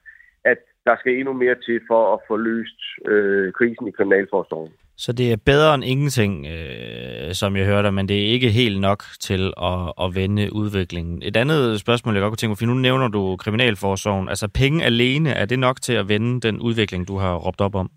at 0.44 0.58
der 0.86 0.96
skal 0.96 1.12
endnu 1.18 1.32
mere 1.32 1.54
til 1.66 1.80
for 1.90 2.14
at 2.14 2.20
få 2.28 2.36
løst 2.36 2.80
øh, 3.06 3.52
krisen 3.52 3.88
i 3.88 3.90
kriminalforsorgen. 3.90 4.72
Så 4.96 5.12
det 5.12 5.32
er 5.32 5.36
bedre 5.46 5.74
end 5.74 5.84
ingenting, 5.84 6.46
øh, 6.46 7.32
som 7.32 7.56
jeg 7.56 7.66
hørte, 7.66 7.92
men 7.92 8.08
det 8.08 8.16
er 8.18 8.32
ikke 8.32 8.48
helt 8.48 8.80
nok 8.80 9.02
til 9.20 9.52
at, 9.70 9.92
at 10.04 10.14
vende 10.14 10.48
udviklingen. 10.52 11.22
Et 11.22 11.36
andet 11.36 11.80
spørgsmål, 11.80 12.14
jeg 12.14 12.20
godt 12.22 12.30
kunne 12.30 12.36
tænke 12.36 12.50
mig, 12.50 12.58
for 12.58 12.66
nu 12.66 12.74
nævner 12.74 13.08
du 13.08 13.36
kriminalforsorgen. 13.36 14.28
Altså 14.28 14.48
penge 14.48 14.84
alene, 14.84 15.30
er 15.30 15.44
det 15.44 15.58
nok 15.58 15.80
til 15.80 15.92
at 15.92 16.08
vende 16.08 16.40
den 16.40 16.60
udvikling, 16.60 17.08
du 17.08 17.16
har 17.16 17.34
råbt 17.36 17.60
op 17.60 17.74
om? 17.74 17.90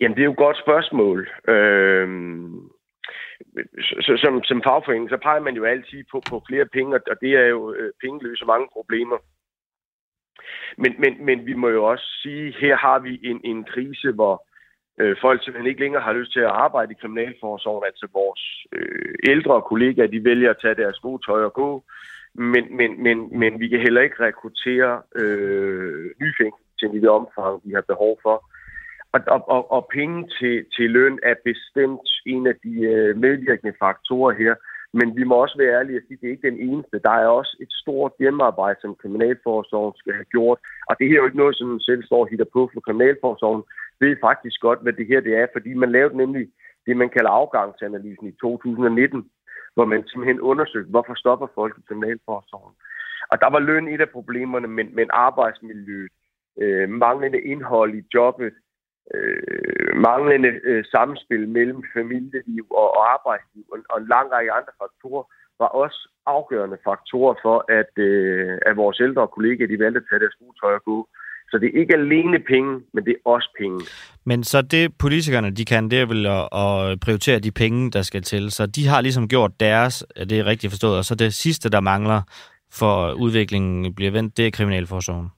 Jamen, 0.00 0.14
det 0.14 0.22
er 0.22 0.24
jo 0.24 0.30
et 0.30 0.44
godt 0.46 0.58
spørgsmål. 0.64 1.28
Øh, 1.48 2.08
som, 4.22 4.42
som 4.44 4.62
fagforening, 4.62 5.10
så 5.10 5.16
peger 5.16 5.40
man 5.40 5.56
jo 5.56 5.64
altid 5.64 6.04
på, 6.12 6.22
på 6.30 6.42
flere 6.48 6.66
penge, 6.66 6.94
og 6.94 7.16
det 7.20 7.32
er 7.32 7.46
jo 7.46 7.74
øh, 7.74 7.92
penge 8.02 8.22
løser 8.22 8.46
mange 8.46 8.68
problemer. 8.72 9.18
Men, 10.76 10.94
men, 10.98 11.24
men 11.24 11.46
vi 11.46 11.54
må 11.54 11.68
jo 11.68 11.84
også 11.84 12.06
sige, 12.22 12.54
her 12.60 12.76
har 12.76 12.98
vi 12.98 13.20
en, 13.22 13.40
en 13.44 13.64
krise, 13.64 14.12
hvor 14.12 14.46
øh, 15.00 15.16
folk 15.20 15.44
simpelthen 15.44 15.70
ikke 15.70 15.80
længere 15.80 16.02
har 16.02 16.12
lyst 16.12 16.32
til 16.32 16.40
at 16.40 16.56
arbejde 16.66 16.92
i 16.92 17.00
kriminalforsorgen. 17.00 17.86
Altså 17.86 18.06
vores 18.12 18.66
øh, 18.72 19.14
ældre 19.28 19.62
kollegaer, 19.62 20.06
de 20.06 20.24
vælger 20.24 20.50
at 20.50 20.60
tage 20.62 20.74
deres 20.74 20.98
gode 20.98 21.22
tøj 21.26 21.44
og 21.44 21.52
gå. 21.52 21.84
Men, 22.34 22.76
men, 22.76 23.02
men, 23.02 23.38
men 23.38 23.60
vi 23.60 23.68
kan 23.68 23.80
heller 23.80 24.00
ikke 24.00 24.20
rekruttere 24.20 25.02
øh, 25.14 26.10
nye 26.20 26.34
fængsel 26.40 26.64
til 26.78 27.02
det 27.02 27.08
omfang, 27.08 27.60
vi 27.64 27.72
har 27.72 27.80
behov 27.80 28.18
for. 28.22 28.50
Og, 29.16 29.22
og, 29.34 29.40
og, 29.54 29.62
og 29.76 29.88
penge 29.98 30.28
til, 30.38 30.56
til 30.76 30.90
løn 30.90 31.18
er 31.22 31.34
bestemt 31.44 32.08
en 32.26 32.46
af 32.46 32.56
de 32.64 32.74
øh, 32.94 33.16
medvirkende 33.24 33.74
faktorer 33.82 34.34
her. 34.42 34.54
Men 34.98 35.16
vi 35.16 35.24
må 35.24 35.34
også 35.34 35.56
være 35.58 35.74
ærlige 35.78 35.98
og 35.98 36.04
sige, 36.06 36.16
at 36.16 36.20
det 36.20 36.26
er 36.26 36.34
ikke 36.34 36.50
den 36.50 36.60
eneste. 36.68 37.04
Der 37.08 37.10
er 37.10 37.26
også 37.26 37.56
et 37.60 37.72
stort 37.82 38.12
hjemmearbejde, 38.18 38.78
som 38.80 38.98
Kriminalforsorgen 39.02 39.94
skal 40.00 40.12
have 40.12 40.30
gjort. 40.34 40.58
Og 40.88 40.94
det 40.98 41.08
her 41.08 41.16
er 41.16 41.22
jo 41.22 41.28
ikke 41.30 41.42
noget, 41.44 41.56
som 41.56 41.68
man 41.68 41.80
selv 41.80 42.02
står 42.04 42.20
og 42.24 42.28
hitter 42.30 42.48
på 42.52 42.70
for 42.72 42.80
Kriminalforsorgen. 42.80 43.62
ved 44.00 44.16
faktisk 44.20 44.60
godt, 44.60 44.82
hvad 44.82 44.92
det 44.92 45.06
her 45.06 45.20
det 45.20 45.34
er, 45.40 45.46
fordi 45.52 45.74
man 45.74 45.92
lavede 45.92 46.16
nemlig 46.16 46.48
det, 46.86 46.96
man 46.96 47.10
kalder 47.16 47.30
afgangsanalysen 47.30 48.26
i 48.28 48.34
2019, 48.40 49.30
hvor 49.74 49.84
man 49.84 50.08
simpelthen 50.08 50.40
undersøgte, 50.40 50.90
hvorfor 50.90 51.14
stopper 51.14 51.48
folk 51.54 51.74
i 51.78 51.86
Kriminalforsorgen. 51.88 52.74
Og 53.30 53.40
der 53.40 53.50
var 53.50 53.58
løn 53.58 53.88
et 53.88 54.00
af 54.00 54.10
problemerne, 54.10 54.68
men, 54.68 54.94
men 54.94 55.08
arbejdsmiljøet, 55.12 56.10
øh, 56.62 56.88
manglende 56.88 57.40
indhold 57.40 57.94
i 57.94 58.02
jobbet, 58.14 58.52
øh, 59.14 59.90
manglende 60.06 60.52
øh, 60.70 60.84
samspil 60.94 61.48
mellem 61.48 61.80
familieliv 61.96 62.66
og, 62.70 62.88
og 62.96 63.02
arbejdsliv 63.14 63.64
og, 63.72 63.78
og 63.90 63.96
en 64.00 64.08
lang 64.14 64.26
række 64.32 64.52
andre 64.52 64.72
faktorer 64.82 65.24
var 65.58 65.66
også 65.66 66.00
afgørende 66.26 66.78
faktorer 66.88 67.34
for, 67.44 67.56
at, 67.80 67.92
øh, 68.08 68.58
at 68.66 68.76
vores 68.76 69.00
ældre 69.00 69.28
kollegaer 69.28 69.68
de 69.68 69.78
valgte 69.78 70.00
at 70.00 70.06
tage 70.10 70.20
deres 70.20 70.34
skotøj 70.38 70.74
og 70.74 70.84
gå. 70.84 71.08
Så 71.50 71.58
det 71.58 71.66
er 71.68 71.80
ikke 71.80 71.94
alene 71.94 72.38
penge, 72.38 72.72
men 72.94 73.04
det 73.04 73.10
er 73.10 73.30
også 73.30 73.48
penge. 73.60 73.80
Men 74.24 74.44
så 74.44 74.62
det 74.62 74.92
politikerne 74.98 75.50
de 75.50 75.64
kan, 75.64 75.90
det 75.90 76.00
er 76.00 76.06
vel 76.06 76.26
at, 76.26 76.44
at 76.62 77.00
prioritere 77.00 77.38
de 77.38 77.50
penge, 77.50 77.90
der 77.90 78.02
skal 78.02 78.22
til. 78.22 78.50
Så 78.50 78.66
de 78.66 78.86
har 78.86 79.00
ligesom 79.00 79.28
gjort 79.28 79.60
deres, 79.60 80.04
det 80.30 80.38
er 80.38 80.46
rigtigt 80.46 80.70
forstået, 80.70 80.98
og 80.98 81.04
så 81.04 81.14
det 81.14 81.34
sidste, 81.34 81.70
der 81.70 81.80
mangler 81.80 82.20
for 82.72 83.12
udviklingen 83.12 83.94
bliver 83.94 84.10
vendt, 84.10 84.36
det 84.36 84.46
er 84.46 84.50
Kriminalforsorgen. 84.50 85.30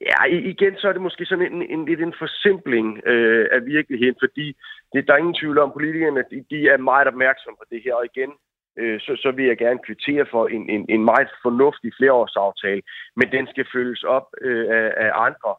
Ja, 0.00 0.24
igen 0.52 0.76
så 0.76 0.88
er 0.88 0.92
det 0.92 1.02
måske 1.02 1.26
sådan 1.26 1.52
en, 1.52 1.62
en 1.62 1.84
lidt 1.84 2.00
en 2.00 2.14
forsimpling 2.18 3.00
øh, 3.06 3.46
af 3.52 3.66
virkeligheden, 3.66 4.16
fordi 4.20 4.56
det, 4.92 5.06
der 5.06 5.12
er 5.12 5.16
ingen 5.16 5.40
tvivl 5.40 5.58
om, 5.58 5.72
politikerne 5.72 6.24
de, 6.30 6.44
de 6.50 6.68
er 6.68 6.76
meget 6.76 7.08
opmærksomme 7.08 7.56
på 7.56 7.64
det 7.70 7.82
her, 7.84 7.94
og 7.94 8.04
igen, 8.04 8.32
øh, 8.78 9.00
så, 9.00 9.12
så 9.22 9.30
vil 9.30 9.46
jeg 9.46 9.58
gerne 9.58 9.84
kvittere 9.86 10.26
for 10.30 10.46
en, 10.46 10.70
en, 10.70 10.86
en 10.88 11.04
meget 11.04 11.28
fornuftig 11.42 11.92
flereårsaftale, 11.98 12.82
men 13.16 13.32
den 13.32 13.46
skal 13.46 13.66
følges 13.72 14.02
op 14.02 14.26
øh, 14.40 14.66
af, 14.70 14.94
af 14.96 15.10
andre 15.26 15.52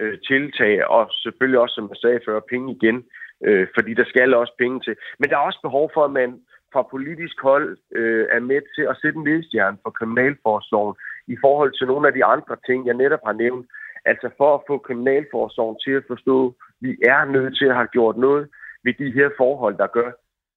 øh, 0.00 0.18
tiltag, 0.28 0.86
og 0.86 1.10
selvfølgelig 1.22 1.60
også, 1.60 1.74
som 1.74 1.88
jeg 1.88 1.96
sagde 1.96 2.20
før, 2.26 2.40
penge 2.40 2.76
igen, 2.76 3.04
øh, 3.46 3.66
fordi 3.74 3.94
der 3.94 4.04
skal 4.04 4.34
også 4.34 4.54
penge 4.58 4.80
til. 4.80 4.96
Men 5.18 5.30
der 5.30 5.36
er 5.36 5.48
også 5.48 5.60
behov 5.62 5.90
for, 5.94 6.04
at 6.04 6.10
man 6.10 6.40
fra 6.72 6.82
politisk 6.82 7.40
hold 7.40 7.78
øh, 7.92 8.26
er 8.30 8.40
med 8.40 8.60
til 8.74 8.82
at 8.90 8.98
sætte 9.02 9.18
en 9.18 9.24
ledestjerne 9.24 9.78
for 9.82 9.90
kriminalforsorgen 9.90 10.96
i 11.34 11.36
forhold 11.40 11.72
til 11.78 11.86
nogle 11.86 12.08
af 12.08 12.14
de 12.14 12.24
andre 12.24 12.56
ting, 12.66 12.86
jeg 12.86 12.94
netop 12.94 13.24
har 13.24 13.32
nævnt, 13.32 13.66
Altså 14.10 14.28
for 14.36 14.50
at 14.54 14.64
få 14.68 14.78
kriminalforsorgen 14.78 15.78
til 15.84 15.94
at 16.00 16.08
forstå, 16.12 16.38
at 16.48 16.54
vi 16.80 16.90
er 17.12 17.24
nødt 17.24 17.56
til 17.58 17.66
at 17.70 17.78
have 17.80 17.92
gjort 17.96 18.16
noget 18.16 18.48
ved 18.84 18.94
de 19.02 19.10
her 19.18 19.28
forhold, 19.36 19.76
der 19.78 19.86
gør, 19.86 20.10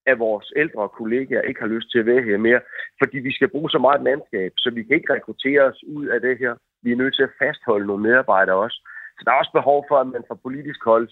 at 0.06 0.20
vores 0.20 0.54
ældre 0.56 0.90
kollegaer 0.90 1.42
ikke 1.42 1.62
har 1.62 1.74
lyst 1.76 1.92
til 1.92 2.00
at 2.00 2.06
være 2.06 2.24
her 2.24 2.38
mere, 2.38 2.62
fordi 3.02 3.18
vi 3.28 3.32
skal 3.34 3.50
bruge 3.50 3.70
så 3.70 3.80
meget 3.80 4.02
mandskab, 4.04 4.52
så 4.58 4.70
vi 4.76 4.84
kan 4.84 4.96
ikke 4.96 5.14
rekruttere 5.14 5.62
os 5.62 5.84
ud 5.88 6.06
af 6.06 6.22
det 6.22 6.38
her. 6.38 6.54
Vi 6.84 6.92
er 6.92 6.96
nødt 7.02 7.16
til 7.16 7.24
at 7.24 7.36
fastholde 7.42 7.88
nogle 7.88 8.04
medarbejdere 8.04 8.56
også. 8.56 8.80
Så 9.18 9.22
der 9.26 9.32
er 9.32 9.42
også 9.42 9.52
behov 9.60 9.86
for, 9.90 9.98
at 9.98 10.08
man 10.08 10.24
fra 10.28 10.36
politisk 10.46 10.84
hold 10.84 11.10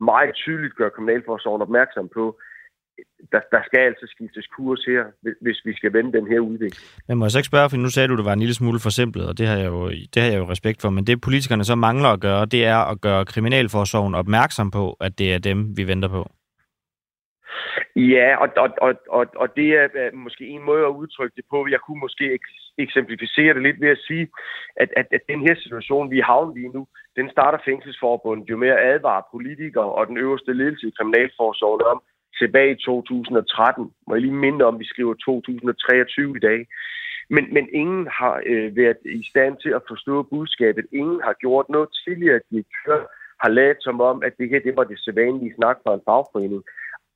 meget 0.00 0.34
tydeligt 0.34 0.76
gør 0.76 0.88
kriminalforsorgen 0.88 1.62
opmærksom 1.62 2.08
på, 2.08 2.38
der, 3.32 3.40
der 3.52 3.62
skal 3.66 3.80
altså 3.80 4.06
skiftes 4.14 4.46
kurs 4.46 4.84
her, 4.84 5.02
hvis 5.40 5.58
vi 5.64 5.72
skal 5.76 5.92
vende 5.92 6.12
den 6.18 6.26
her 6.32 6.40
udvikling. 6.40 6.82
Men 7.08 7.18
må 7.18 7.24
jeg 7.24 7.30
så 7.30 7.38
ikke 7.38 7.52
spørge, 7.52 7.70
for 7.70 7.76
nu 7.76 7.90
sagde 7.90 8.08
du, 8.08 8.14
at 8.14 8.18
det 8.18 8.24
var 8.24 8.32
en 8.32 8.44
lille 8.44 8.54
smule 8.54 8.80
forsimplet, 8.82 9.28
og 9.28 9.38
det 9.38 9.46
har, 9.46 9.56
jeg 9.56 9.66
jo, 9.66 9.90
det 9.90 10.22
har 10.22 10.30
jeg 10.30 10.38
jo 10.38 10.50
respekt 10.50 10.82
for, 10.82 10.90
men 10.90 11.06
det 11.06 11.20
politikerne 11.20 11.64
så 11.64 11.74
mangler 11.74 12.08
at 12.08 12.20
gøre, 12.20 12.46
det 12.46 12.64
er 12.64 12.78
at 12.92 13.00
gøre 13.00 13.24
Kriminalforsorgen 13.24 14.14
opmærksom 14.14 14.70
på, 14.70 14.96
at 15.00 15.18
det 15.18 15.34
er 15.34 15.38
dem, 15.38 15.76
vi 15.76 15.86
venter 15.86 16.08
på. 16.08 16.30
Ja, 17.96 18.36
og, 18.42 18.48
og, 18.56 18.70
og, 18.86 18.94
og, 19.08 19.26
og 19.36 19.56
det 19.56 19.68
er 19.74 19.86
måske 20.14 20.44
en 20.46 20.62
måde 20.62 20.84
at 20.86 20.96
udtrykke 21.00 21.36
det 21.36 21.44
på. 21.50 21.66
Jeg 21.70 21.80
kunne 21.80 22.00
måske 22.00 22.38
eksemplificere 22.78 23.54
det 23.54 23.62
lidt 23.62 23.80
ved 23.80 23.88
at 23.88 24.04
sige, 24.08 24.28
at, 24.76 24.88
at, 24.96 25.06
at 25.10 25.20
den 25.28 25.40
her 25.40 25.54
situation, 25.62 26.10
vi 26.10 26.20
har 26.20 26.52
lige 26.56 26.72
nu, 26.76 26.86
den 27.16 27.30
starter 27.30 27.58
fængselsforbundet 27.64 28.50
jo 28.50 28.56
med 28.56 28.68
at 28.68 28.84
advare 28.92 29.22
politikere 29.32 29.92
og 29.98 30.06
den 30.06 30.16
øverste 30.16 30.52
ledelse 30.52 30.86
i 30.88 30.94
Kriminalforsorgen 30.98 31.82
om, 31.92 32.02
tilbage 32.38 32.72
i 32.72 32.82
2013. 32.84 33.92
Må 34.06 34.14
jeg 34.14 34.22
lige 34.22 34.42
minde 34.44 34.64
om, 34.64 34.74
at 34.74 34.80
vi 34.80 34.84
skriver 34.84 35.14
2023 35.14 36.36
i 36.36 36.40
dag. 36.40 36.66
Men, 37.30 37.54
men 37.54 37.68
ingen 37.72 38.06
har 38.06 38.42
øh, 38.46 38.76
været 38.76 38.96
i 39.04 39.24
stand 39.30 39.56
til 39.62 39.70
at 39.78 39.82
forstå 39.88 40.22
budskabet. 40.22 40.86
Ingen 40.92 41.20
har 41.22 41.32
gjort 41.32 41.68
noget 41.68 41.88
tidligere. 42.04 42.40
Direktør 42.50 43.00
har 43.42 43.48
lavet 43.48 43.76
som 43.80 44.00
om, 44.00 44.22
at 44.22 44.32
det 44.38 44.48
her 44.48 44.60
det 44.60 44.76
var 44.76 44.84
det 44.84 44.98
sædvanlige 45.00 45.54
snak 45.54 45.76
fra 45.84 45.94
en 45.94 46.06
fagforening. 46.08 46.62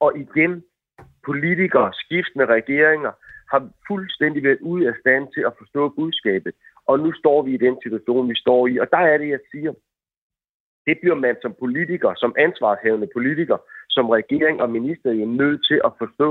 Og 0.01 0.19
igen, 0.19 0.63
politikere, 1.25 1.93
skiftende 1.93 2.47
regeringer, 2.47 3.13
har 3.53 3.71
fuldstændig 3.89 4.43
været 4.43 4.61
ude 4.61 4.89
af 4.89 4.95
stand 5.01 5.25
til 5.35 5.43
at 5.49 5.55
forstå 5.59 5.89
budskabet. 5.89 6.55
Og 6.87 6.99
nu 6.99 7.13
står 7.13 7.43
vi 7.43 7.55
i 7.55 7.65
den 7.67 7.77
situation, 7.83 8.29
vi 8.29 8.35
står 8.45 8.67
i. 8.67 8.79
Og 8.79 8.87
der 8.91 9.03
er 9.13 9.19
det, 9.19 9.29
jeg 9.29 9.43
siger. 9.51 9.73
Det 10.87 10.97
bliver 11.03 11.15
man 11.15 11.37
som 11.43 11.55
politiker, 11.59 12.11
som 12.17 12.35
ansvarshævende 12.39 13.09
politiker, 13.17 13.57
som 13.97 14.11
regering 14.11 14.63
og 14.63 14.71
minister 14.71 15.13
jo 15.13 15.27
nødt 15.27 15.61
til 15.69 15.81
at 15.85 15.93
forstå. 15.99 16.31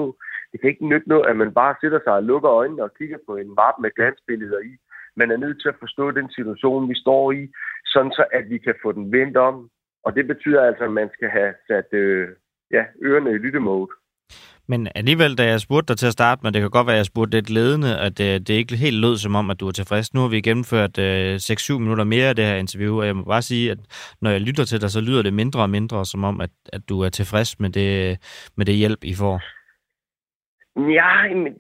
Det 0.52 0.62
kan 0.62 0.70
ikke 0.70 0.88
nytte 0.88 1.10
noget, 1.10 1.26
at 1.28 1.38
man 1.38 1.54
bare 1.54 1.76
sætter 1.82 2.00
sig 2.04 2.14
og 2.14 2.24
lukker 2.24 2.52
øjnene 2.52 2.84
og 2.84 2.94
kigger 2.98 3.18
på 3.28 3.36
en 3.36 3.56
map 3.60 3.76
med 3.80 3.92
glansbilleder 3.98 4.60
i. 4.60 4.74
Man 5.16 5.32
er 5.32 5.38
nødt 5.38 5.62
til 5.62 5.70
at 5.70 5.80
forstå 5.80 6.12
den 6.12 6.30
situation, 6.32 6.90
vi 6.90 6.96
står 6.96 7.32
i, 7.32 7.42
sådan 7.86 8.12
så 8.12 8.24
at 8.32 8.50
vi 8.50 8.58
kan 8.58 8.76
få 8.84 8.92
den 8.92 9.12
vendt 9.12 9.38
om. 9.38 9.70
Og 10.04 10.16
det 10.16 10.28
betyder 10.28 10.62
altså, 10.62 10.84
at 10.84 10.92
man 10.92 11.10
skal 11.14 11.30
have 11.30 11.54
sat 11.68 11.90
øh, 11.94 12.30
ja, 12.72 12.84
ørerne 13.04 13.32
i 13.32 13.38
lyttemode. 13.38 13.90
Men 14.72 14.88
alligevel, 14.96 15.38
da 15.38 15.44
jeg 15.46 15.60
spurgte 15.60 15.88
dig 15.88 15.98
til 15.98 16.08
at 16.08 16.18
starte 16.20 16.40
med, 16.44 16.52
det 16.52 16.62
kan 16.62 16.70
godt 16.70 16.88
være, 16.88 16.96
at 16.96 17.04
jeg 17.04 17.06
spurgte 17.06 17.38
lidt 17.38 17.50
ledende, 17.50 18.00
at 18.00 18.18
det, 18.18 18.48
det 18.48 18.54
ikke 18.54 18.76
helt 18.76 19.00
lød 19.06 19.16
som 19.18 19.36
om, 19.36 19.50
at 19.50 19.60
du 19.60 19.68
er 19.68 19.72
tilfreds. 19.72 20.14
Nu 20.14 20.20
har 20.22 20.28
vi 20.28 20.42
gennemført 20.42 20.98
øh, 20.98 21.36
6-7 21.36 21.80
minutter 21.84 22.04
mere 22.04 22.30
af 22.30 22.36
det 22.36 22.46
her 22.46 22.56
interview, 22.56 22.94
og 23.00 23.06
jeg 23.08 23.16
må 23.16 23.24
bare 23.24 23.42
sige, 23.42 23.72
at 23.72 23.78
når 24.22 24.30
jeg 24.32 24.42
lytter 24.42 24.66
til 24.66 24.82
dig, 24.82 24.90
så 24.90 25.02
lyder 25.02 25.22
det 25.24 25.34
mindre 25.34 25.62
og 25.62 25.70
mindre 25.70 26.06
som 26.06 26.24
om, 26.24 26.42
at, 26.42 26.54
at 26.74 26.82
du 26.90 27.02
er 27.02 27.10
tilfreds 27.10 27.60
med 27.60 27.70
det, 27.70 28.18
med 28.58 28.66
det 28.66 28.76
hjælp, 28.76 29.04
I 29.04 29.14
får. 29.16 29.38
Ja, 31.00 31.12
men 31.44 31.54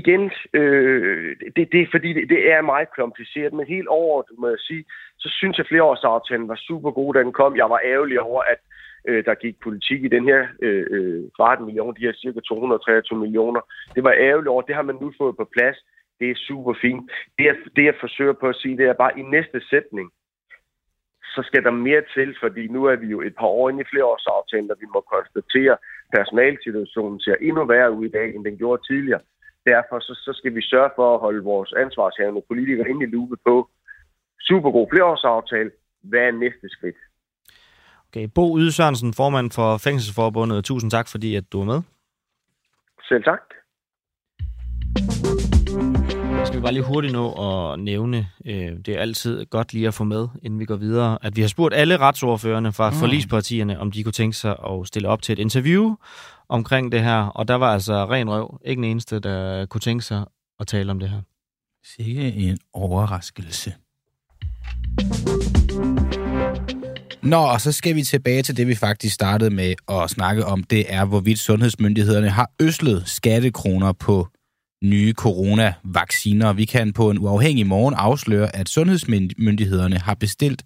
igen, 0.00 0.30
øh, 0.52 1.36
det, 1.56 1.72
det 1.72 1.80
er 1.80 1.88
fordi, 1.90 2.12
det, 2.12 2.28
det 2.28 2.52
er 2.52 2.70
meget 2.72 2.88
kompliceret, 3.00 3.52
men 3.52 3.66
helt 3.66 3.88
overordnet 3.88 4.38
må 4.38 4.48
jeg 4.48 4.58
sige, 4.58 4.84
så 5.18 5.28
synes 5.38 5.58
jeg, 5.58 5.64
at 5.64 5.68
flereårsaftalen 5.68 6.48
var 6.48 6.60
super 6.68 6.90
god, 6.90 7.14
da 7.14 7.20
den 7.20 7.32
kom. 7.32 7.56
Jeg 7.56 7.70
var 7.70 7.80
ærgerlig 7.84 8.20
over, 8.20 8.42
at 8.42 8.60
øh, 9.08 9.24
der 9.24 9.34
gik 9.34 9.56
politik 9.66 10.04
i 10.04 10.08
den 10.16 10.24
her 10.24 10.40
øh, 10.62 10.86
øh 10.90 11.24
kvart 11.36 11.60
million, 11.60 11.96
de 11.96 12.06
her 12.06 12.12
cirka 12.12 12.40
223 12.40 13.18
millioner. 13.18 13.60
Det 13.94 14.04
var 14.04 14.12
ærgerligt 14.12 14.48
over, 14.48 14.62
det 14.62 14.74
har 14.74 14.82
man 14.90 14.98
nu 15.00 15.12
fået 15.18 15.36
på 15.36 15.44
plads. 15.56 15.76
Det 16.20 16.30
er 16.30 16.44
super 16.48 16.74
fint. 16.80 17.10
Det 17.38 17.44
jeg, 17.44 17.56
det, 17.76 17.84
jeg 17.84 17.94
forsøger 18.00 18.32
på 18.32 18.46
at 18.48 18.56
sige, 18.56 18.76
det 18.76 18.86
er 18.86 19.02
bare 19.04 19.18
i 19.18 19.22
næste 19.22 19.60
sætning, 19.70 20.10
så 21.34 21.42
skal 21.48 21.62
der 21.64 21.70
mere 21.70 22.02
til, 22.14 22.36
fordi 22.42 22.68
nu 22.68 22.84
er 22.84 22.96
vi 22.96 23.06
jo 23.06 23.20
et 23.22 23.34
par 23.40 23.46
år 23.46 23.70
inde 23.70 23.80
i 23.82 23.90
flereårsaftalen, 23.90 24.70
og 24.70 24.76
vi 24.80 24.86
må 24.94 25.00
konstatere, 25.00 25.72
at 25.72 25.78
personalsituationen 26.16 27.20
ser 27.20 27.36
endnu 27.40 27.64
værre 27.64 27.92
ud 27.92 28.04
i 28.06 28.14
dag, 28.18 28.34
end 28.34 28.44
den 28.44 28.58
gjorde 28.58 28.82
tidligere. 28.86 29.20
Derfor 29.66 29.98
så, 30.00 30.14
så 30.26 30.32
skal 30.38 30.54
vi 30.54 30.62
sørge 30.62 30.90
for 30.96 31.14
at 31.14 31.20
holde 31.20 31.42
vores 31.42 31.72
ansvarshavende 31.72 32.42
politikere 32.48 32.88
ind 32.88 33.02
i 33.02 33.06
lupe 33.06 33.36
på 33.46 33.70
super 34.48 34.70
god 34.70 34.86
flereårsaftale. 34.92 35.70
Hvad 36.02 36.20
er 36.20 36.32
næste 36.32 36.68
skridt? 36.68 36.96
Okay, 38.12 38.28
Bo 38.34 38.58
Yde 38.58 38.72
Sørensen, 38.72 39.14
formand 39.14 39.50
for 39.50 39.76
Fængselsforbundet. 39.76 40.64
Tusind 40.64 40.90
tak, 40.90 41.08
fordi 41.08 41.34
at 41.34 41.52
du 41.52 41.60
er 41.60 41.64
med. 41.64 41.82
Selv 43.08 43.24
tak. 43.24 43.40
Skal 46.46 46.56
vi 46.56 46.62
bare 46.62 46.72
lige 46.72 46.84
hurtigt 46.84 47.12
nå 47.12 47.32
at 47.32 47.78
nævne, 47.80 48.26
øh, 48.46 48.72
det 48.86 48.88
er 48.88 49.00
altid 49.00 49.44
godt 49.44 49.72
lige 49.72 49.86
at 49.88 49.94
få 49.94 50.04
med, 50.04 50.28
inden 50.42 50.60
vi 50.60 50.64
går 50.64 50.76
videre, 50.76 51.18
at 51.22 51.36
vi 51.36 51.40
har 51.40 51.48
spurgt 51.48 51.74
alle 51.74 51.96
retsordførende 51.96 52.72
fra 52.72 52.90
mm. 52.90 52.96
forlispartierne, 52.96 53.80
om 53.80 53.90
de 53.90 54.04
kunne 54.04 54.12
tænke 54.12 54.36
sig 54.36 54.56
at 54.70 54.86
stille 54.86 55.08
op 55.08 55.22
til 55.22 55.32
et 55.32 55.38
interview 55.38 55.94
omkring 56.48 56.92
det 56.92 57.00
her, 57.00 57.26
og 57.26 57.48
der 57.48 57.54
var 57.54 57.72
altså 57.72 58.04
ren 58.04 58.30
røv. 58.30 58.60
Ikke 58.64 58.80
en 58.80 58.84
eneste, 58.84 59.20
der 59.20 59.66
kunne 59.66 59.80
tænke 59.80 60.04
sig 60.04 60.24
at 60.60 60.66
tale 60.66 60.90
om 60.90 60.98
det 60.98 61.08
her. 61.08 61.20
Sikke 61.84 62.32
en 62.32 62.58
overraskelse. 62.72 63.74
Nå, 67.22 67.36
og 67.36 67.60
så 67.60 67.72
skal 67.72 67.94
vi 67.94 68.02
tilbage 68.02 68.42
til 68.42 68.56
det, 68.56 68.66
vi 68.66 68.74
faktisk 68.74 69.14
startede 69.14 69.50
med 69.50 69.74
at 69.88 70.10
snakke 70.10 70.46
om. 70.46 70.62
Det 70.62 70.94
er, 70.94 71.04
hvorvidt 71.04 71.38
sundhedsmyndighederne 71.38 72.30
har 72.30 72.50
øslet 72.60 73.02
skattekroner 73.06 73.92
på 73.92 74.28
nye 74.84 75.12
coronavacciner. 75.12 76.52
Vi 76.52 76.64
kan 76.64 76.92
på 76.92 77.10
en 77.10 77.18
uafhængig 77.18 77.66
morgen 77.66 77.94
afsløre, 77.94 78.56
at 78.56 78.68
sundhedsmyndighederne 78.68 79.98
har 79.98 80.14
bestilt 80.14 80.62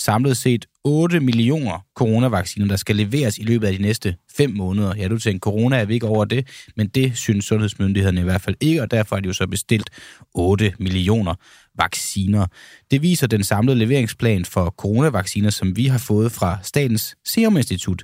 samlet 0.00 0.36
set 0.36 0.66
8 0.84 1.20
millioner 1.20 1.84
coronavacciner, 1.94 2.66
der 2.68 2.76
skal 2.76 2.96
leveres 2.96 3.38
i 3.38 3.42
løbet 3.42 3.66
af 3.66 3.72
de 3.72 3.82
næste 3.82 4.16
5 4.36 4.50
måneder. 4.50 4.94
Ja, 4.96 5.08
du 5.08 5.18
tænker, 5.18 5.38
corona 5.38 5.76
er 5.76 5.84
vi 5.84 5.94
ikke 5.94 6.06
over 6.06 6.24
det, 6.24 6.48
men 6.76 6.88
det 6.88 7.16
synes 7.16 7.44
sundhedsmyndighederne 7.44 8.20
i 8.20 8.24
hvert 8.24 8.40
fald 8.40 8.56
ikke, 8.60 8.82
og 8.82 8.90
derfor 8.90 9.16
er 9.16 9.20
de 9.20 9.26
jo 9.26 9.32
så 9.32 9.46
bestilt 9.46 9.90
8 10.34 10.72
millioner 10.78 11.34
vacciner. 11.78 12.46
Det 12.90 13.02
viser 13.02 13.26
den 13.26 13.44
samlede 13.44 13.78
leveringsplan 13.78 14.44
for 14.44 14.70
coronavacciner, 14.70 15.50
som 15.50 15.76
vi 15.76 15.86
har 15.86 15.98
fået 15.98 16.32
fra 16.32 16.58
Statens 16.62 17.16
Serum 17.24 17.56
Institut. 17.56 18.02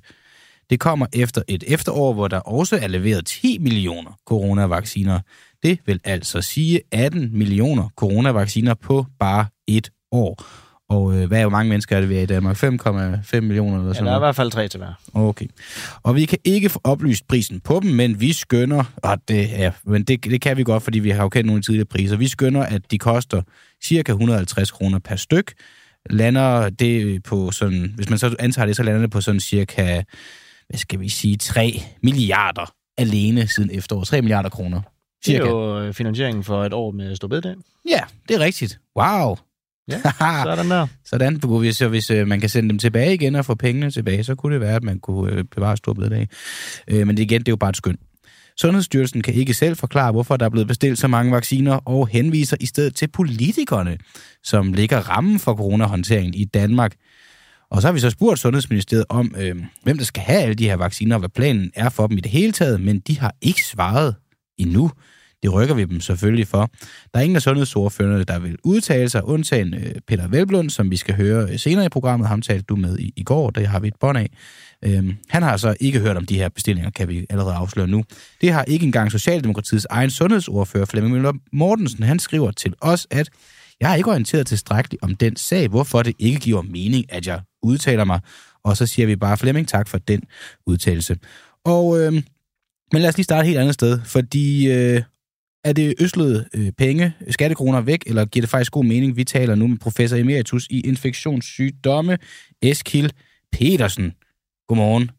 Det 0.70 0.80
kommer 0.80 1.06
efter 1.12 1.42
et 1.48 1.64
efterår, 1.66 2.12
hvor 2.12 2.28
der 2.28 2.38
også 2.38 2.76
er 2.76 2.87
leveret 2.87 3.26
10 3.26 3.59
millioner 3.59 4.18
coronavacciner. 4.26 5.20
Det 5.62 5.78
vil 5.87 6.00
altså 6.04 6.42
sige 6.42 6.80
18 6.92 7.38
millioner 7.38 7.88
coronavacciner 7.96 8.74
på 8.74 9.06
bare 9.18 9.46
et 9.66 9.90
år. 10.12 10.65
Og 10.88 11.14
øh, 11.16 11.29
hvad 11.29 11.38
er 11.38 11.42
jo 11.42 11.49
mange 11.49 11.68
mennesker 11.68 11.96
er 11.96 12.01
det, 12.01 12.09
vi 12.09 12.16
er 12.16 12.22
i 12.22 12.27
Danmark? 12.27 12.64
5,5 12.64 13.40
millioner 13.40 13.79
eller 13.79 13.92
sådan 13.92 14.07
Ja, 14.07 14.11
der 14.11 14.12
er 14.12 14.16
i 14.16 14.18
hvert 14.18 14.37
fald 14.37 14.51
tre 14.51 14.68
til 14.68 14.79
hver. 14.79 14.92
Okay. 15.14 15.46
Og 16.03 16.16
vi 16.16 16.25
kan 16.25 16.38
ikke 16.44 16.68
få 16.68 16.81
oplyst 16.85 17.29
prisen 17.29 17.61
på 17.61 17.81
dem, 17.83 17.90
men 17.90 18.20
vi 18.20 18.33
skønner, 18.33 18.85
og 18.96 19.18
det, 19.29 19.62
er, 19.62 19.70
men 19.85 20.05
det, 20.05 20.25
det 20.25 20.40
kan 20.40 20.57
vi 20.57 20.64
godt, 20.64 20.83
fordi 20.83 20.99
vi 20.99 21.11
har 21.11 21.22
jo 21.22 21.29
kendt 21.29 21.46
nogle 21.46 21.62
tidligere 21.62 21.87
priser, 21.87 22.16
vi 22.16 22.29
skønner, 22.29 22.62
at 22.62 22.90
de 22.90 22.99
koster 22.99 23.42
cirka 23.85 24.12
150 24.12 24.70
kroner 24.70 24.99
per 24.99 25.16
styk. 25.16 25.53
Lander 26.11 26.70
det 26.70 27.22
på 27.22 27.51
sådan, 27.51 27.92
hvis 27.96 28.11
man 28.11 28.18
så 28.18 28.37
antager 28.38 28.66
det, 28.66 28.77
så 28.77 28.83
lander 28.83 29.01
det 29.01 29.11
på 29.11 29.20
sådan 29.20 29.40
cirka, 29.40 30.03
hvad 30.68 30.79
skal 30.79 31.01
vi 31.01 31.09
sige, 31.09 31.37
3 31.37 31.83
milliarder 32.03 32.72
alene 32.99 33.46
siden 33.49 33.70
efterår. 33.72 34.05
3 34.05 34.22
milliarder 34.22 34.49
kroner. 34.49 34.81
Det 34.81 35.25
Cirka. 35.25 35.44
er 35.44 35.49
jo 35.51 35.81
øh, 35.81 35.94
finansieringen 35.94 36.44
for 36.44 36.64
et 36.64 36.72
år 36.72 36.90
med 36.90 37.16
Storbededag. 37.16 37.55
Ja, 37.88 38.01
det 38.29 38.37
er 38.37 38.40
rigtigt. 38.40 38.81
Wow. 38.96 39.37
Ja, 39.88 40.01
sådan 40.44 40.70
der. 40.70 40.87
Sådan, 41.05 41.40
for 41.40 41.59
hvis, 41.59 41.77
så 41.77 41.88
hvis 41.88 42.11
øh, 42.11 42.27
man 42.27 42.40
kan 42.40 42.49
sende 42.49 42.68
dem 42.68 42.79
tilbage 42.79 43.14
igen 43.14 43.35
og 43.35 43.44
få 43.44 43.55
pengene 43.55 43.90
tilbage, 43.90 44.25
så 44.25 44.35
kunne 44.35 44.55
det 44.55 44.61
være, 44.61 44.77
at 44.77 44.83
man 44.83 44.99
kunne 44.99 45.33
øh, 45.33 45.44
bevare 45.44 45.77
storbededag. 45.77 46.29
Øh, 46.88 47.07
men 47.07 47.16
det, 47.16 47.22
igen, 47.22 47.40
det 47.40 47.49
er 47.49 47.53
jo 47.53 47.57
bare 47.57 47.70
et 47.70 47.77
skøn. 47.77 47.99
Sundhedsstyrelsen 48.57 49.22
kan 49.22 49.35
ikke 49.35 49.55
selv 49.55 49.77
forklare, 49.77 50.12
hvorfor 50.12 50.37
der 50.37 50.46
er 50.46 50.51
blevet 50.51 50.68
bestilt 50.68 50.99
så 50.99 51.09
mange 51.09 51.33
vacciner, 51.33 51.72
og 51.72 52.09
henviser 52.09 52.57
i 52.61 52.66
stedet 52.66 52.94
til 52.94 53.09
politikerne, 53.09 53.99
som 54.44 54.72
ligger 54.72 54.99
rammen 54.99 55.38
for 55.38 55.55
coronahåndteringen 55.55 56.35
i 56.35 56.44
Danmark. 56.44 56.94
Og 57.70 57.83
så 57.83 57.88
har 57.88 57.92
vi 57.92 58.01
så 58.01 58.11
spurgt 58.11 58.40
Sundhedsministeriet 58.40 59.05
om, 59.09 59.35
øh, 59.38 59.57
hvem 59.83 59.99
der 59.99 60.05
skal 60.05 60.22
have 60.22 60.42
alle 60.42 60.55
de 60.55 60.68
her 60.68 60.77
vacciner, 60.77 61.16
og 61.16 61.18
hvad 61.18 61.29
planen 61.29 61.70
er 61.75 61.88
for 61.88 62.07
dem 62.07 62.18
i 62.18 62.20
det 62.20 62.31
hele 62.31 62.53
taget, 62.53 62.81
men 62.81 62.99
de 62.99 63.18
har 63.18 63.35
ikke 63.42 63.64
svaret 63.64 64.14
endnu. 64.59 64.90
Det 65.42 65.53
rykker 65.53 65.75
vi 65.75 65.85
dem 65.85 66.01
selvfølgelig 66.01 66.49
for. 66.49 66.70
Der 67.14 67.20
er 67.20 67.22
ingen 67.22 67.37
af 67.37 67.42
sundhedsordførerne, 67.42 68.25
der 68.25 68.38
vil 68.38 68.57
udtale 68.64 69.09
sig, 69.09 69.25
undtagen 69.25 69.75
øh, 69.75 69.94
Peter 70.09 70.29
Velblund, 70.29 70.70
som 70.70 70.90
vi 70.90 70.96
skal 70.96 71.14
høre 71.14 71.51
øh, 71.51 71.59
senere 71.59 71.87
i 71.87 71.88
programmet. 71.88 72.29
Ham 72.29 72.42
talte 72.42 72.64
du 72.68 72.77
med 72.77 72.99
i, 72.99 73.12
i 73.16 73.22
går, 73.22 73.51
det 73.51 73.66
har 73.66 73.81
vi 73.81 73.88
et 73.88 73.96
bånd 74.01 74.18
af. 74.18 74.31
Øhm, 74.85 75.16
han 75.29 75.42
har 75.42 75.57
så 75.57 75.77
ikke 75.81 76.01
hørt 76.01 76.16
om 76.16 76.27
de 76.27 76.37
her 76.37 76.49
bestillinger, 76.49 76.90
kan 76.90 77.09
vi 77.09 77.27
allerede 77.31 77.55
afsløre 77.55 77.87
nu. 77.87 78.05
Det 78.40 78.53
har 78.53 78.64
ikke 78.64 78.87
engang 78.87 79.12
Socialdemokratiets 79.12 79.87
egen 79.90 80.11
sundhedsordfører, 80.11 80.85
Flemming 80.85 81.14
Møller 81.14 81.33
Mortensen. 81.53 82.03
Han 82.03 82.18
skriver 82.18 82.51
til 82.51 82.75
os, 82.81 83.07
at 83.11 83.29
jeg 83.81 83.88
har 83.88 83.96
ikke 83.96 84.11
orienteret 84.11 84.46
tilstrækkeligt 84.46 85.03
om 85.03 85.14
den 85.14 85.37
sag, 85.37 85.68
hvorfor 85.68 86.03
det 86.03 86.14
ikke 86.18 86.40
giver 86.40 86.62
mening, 86.62 87.12
at 87.12 87.27
jeg 87.27 87.40
udtaler 87.62 88.05
mig. 88.05 88.20
Og 88.64 88.77
så 88.77 88.87
siger 88.87 89.07
vi 89.07 89.16
bare, 89.16 89.37
Flemming, 89.37 89.68
tak 89.68 89.88
for 89.88 89.99
den 89.99 90.22
udtalelse. 90.66 91.16
Og, 91.64 92.01
øh, 92.01 92.12
men 92.92 93.03
lad 93.03 93.09
os 93.09 93.16
lige 93.16 93.25
starte 93.25 93.40
et 93.40 93.46
helt 93.46 93.59
andet 93.59 93.75
sted, 93.75 94.01
fordi 94.05 94.72
øh, 94.72 95.03
er 95.66 95.72
det 95.72 95.94
øslede 96.00 96.48
øh, 96.55 96.72
penge, 96.79 97.12
skattekroner 97.31 97.81
væk, 97.81 98.02
eller 98.07 98.24
giver 98.24 98.42
det 98.42 98.50
faktisk 98.50 98.72
god 98.72 98.85
mening? 98.85 99.16
Vi 99.16 99.24
taler 99.24 99.55
nu 99.55 99.66
med 99.66 99.79
professor 99.79 100.16
emeritus 100.16 100.66
i 100.70 100.81
infektionssygdomme, 100.81 102.18
Eskil 102.62 103.12
Petersen. 103.52 104.12
Godmorgen. 104.68 105.11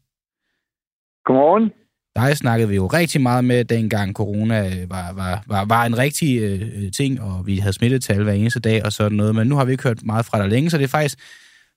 Godmorgen. 1.24 1.70
Dig 2.16 2.36
snakkede 2.36 2.68
vi 2.68 2.74
jo 2.74 2.86
rigtig 2.86 3.20
meget 3.20 3.44
med, 3.44 3.64
dengang 3.64 4.14
corona 4.14 4.66
øh, 4.66 4.90
var, 4.90 5.12
var, 5.12 5.42
var, 5.46 5.64
var 5.64 5.86
en 5.86 5.98
rigtig 5.98 6.40
øh, 6.40 6.92
ting, 6.92 7.20
og 7.20 7.46
vi 7.46 7.58
havde 7.58 7.72
smittetal 7.72 8.22
hver 8.22 8.32
eneste 8.32 8.60
dag 8.60 8.84
og 8.84 8.92
sådan 8.92 9.16
noget, 9.16 9.34
men 9.34 9.46
nu 9.46 9.56
har 9.56 9.64
vi 9.64 9.72
ikke 9.72 9.84
hørt 9.84 10.02
meget 10.04 10.26
fra 10.26 10.42
dig 10.42 10.48
længe, 10.48 10.70
så 10.70 10.78
det 10.78 10.84
er 10.84 10.88
faktisk 10.88 11.18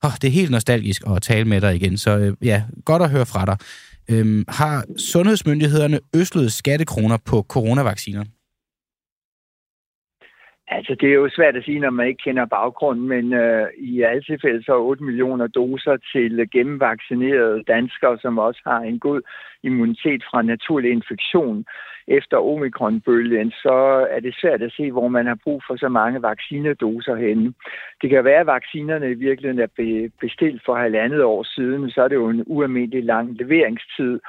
åh, 0.03 0.11
det 0.21 0.27
er 0.27 0.31
helt 0.31 0.51
nostalgisk 0.51 1.03
at 1.15 1.21
tale 1.21 1.45
med 1.45 1.61
dig 1.61 1.75
igen. 1.75 1.97
Så 1.97 2.17
øh, 2.17 2.33
ja, 2.41 2.63
godt 2.85 3.01
at 3.01 3.09
høre 3.09 3.25
fra 3.25 3.45
dig. 3.45 3.57
Øhm, 4.09 4.45
har 4.47 4.85
sundhedsmyndighederne 4.97 5.99
øslet 6.15 6.53
skattekroner 6.53 7.17
på 7.25 7.45
coronavacciner? 7.49 8.23
Altså, 10.75 10.95
det 11.01 11.09
er 11.09 11.13
jo 11.13 11.29
svært 11.29 11.55
at 11.55 11.63
sige, 11.63 11.79
når 11.79 11.89
man 11.89 12.07
ikke 12.07 12.23
kender 12.23 12.45
baggrunden, 12.45 13.07
men 13.07 13.33
øh, 13.33 13.67
i 13.77 14.01
alle 14.01 14.23
tilfælde 14.23 14.63
så 14.63 14.75
8 14.77 15.03
millioner 15.03 15.47
doser 15.47 15.97
til 16.13 16.49
gennemvaccinerede 16.51 17.63
danskere, 17.67 18.17
som 18.19 18.37
også 18.37 18.61
har 18.65 18.79
en 18.79 18.99
god 18.99 19.21
immunitet 19.63 20.23
fra 20.29 20.41
naturlig 20.41 20.91
infektion 20.91 21.65
efter 22.07 22.37
omikronbølgen, 22.37 23.51
så 23.51 24.07
er 24.09 24.19
det 24.19 24.35
svært 24.41 24.61
at 24.61 24.73
se, 24.77 24.91
hvor 24.91 25.07
man 25.07 25.25
har 25.25 25.37
brug 25.43 25.61
for 25.67 25.75
så 25.75 25.89
mange 25.89 26.21
vaccinedoser 26.21 27.15
henne. 27.15 27.53
Det 28.01 28.09
kan 28.09 28.23
være, 28.23 28.39
at 28.39 28.47
vaccinerne 28.47 29.11
i 29.11 29.13
virkeligheden 29.13 29.59
er 29.59 30.09
bestilt 30.21 30.61
for 30.65 30.75
halvandet 30.75 31.23
år 31.23 31.43
siden, 31.43 31.89
så 31.89 32.01
er 32.03 32.07
det 32.07 32.15
jo 32.15 32.29
en 32.29 32.43
ualmindelig 32.47 33.03
lang 33.03 33.37
leveringstid, 33.37 34.19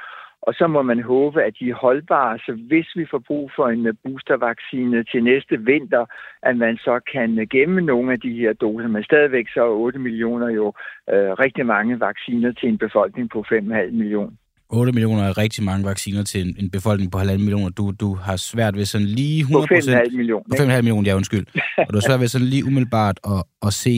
og 0.47 0.53
så 0.53 0.67
må 0.67 0.81
man 0.81 0.99
håbe, 1.03 1.43
at 1.43 1.53
de 1.59 1.69
er 1.69 1.81
holdbare, 1.85 2.39
så 2.45 2.51
hvis 2.69 2.87
vi 2.95 3.05
får 3.11 3.21
brug 3.27 3.51
for 3.55 3.67
en 3.67 3.97
boostervaccine 4.03 5.03
til 5.03 5.23
næste 5.23 5.55
vinter, 5.71 6.05
at 6.49 6.55
man 6.57 6.77
så 6.77 6.95
kan 7.13 7.47
gemme 7.51 7.81
nogle 7.81 8.11
af 8.11 8.19
de 8.19 8.33
her 8.41 8.53
doser. 8.53 8.87
Men 8.87 9.03
stadigvæk 9.03 9.47
så 9.53 9.61
er 9.61 9.75
8 9.87 9.99
millioner 9.99 10.49
jo 10.49 10.67
øh, 11.13 11.31
rigtig 11.43 11.65
mange 11.65 11.99
vacciner 11.99 12.51
til 12.59 12.69
en 12.69 12.77
befolkning 12.77 13.29
på 13.29 13.39
5,5 13.51 13.91
millioner. 13.91 14.31
8 14.69 14.91
millioner 14.91 15.23
er 15.23 15.37
rigtig 15.37 15.63
mange 15.63 15.85
vacciner 15.85 16.23
til 16.23 16.39
en, 16.47 16.55
en 16.59 16.69
befolkning 16.69 17.11
på 17.11 17.17
1,5 17.17 17.37
millioner. 17.37 17.69
Du, 17.69 17.93
du 17.99 18.13
har 18.15 18.35
svært 18.35 18.75
ved 18.75 18.85
sådan 18.85 19.07
lige 19.07 19.39
100 19.39 19.67
På 19.67 19.73
5,5 19.73 20.17
millioner. 20.17 20.45
På 20.49 20.63
5,5 20.63 20.75
millioner, 20.75 21.09
ja, 21.09 21.15
undskyld. 21.15 21.45
Og 21.87 21.89
du 21.89 21.95
har 21.95 22.05
svært 22.07 22.19
ved 22.19 22.27
sådan 22.27 22.47
lige 22.47 22.65
umiddelbart 22.65 23.19
at, 23.33 23.43
at 23.67 23.73
se 23.73 23.95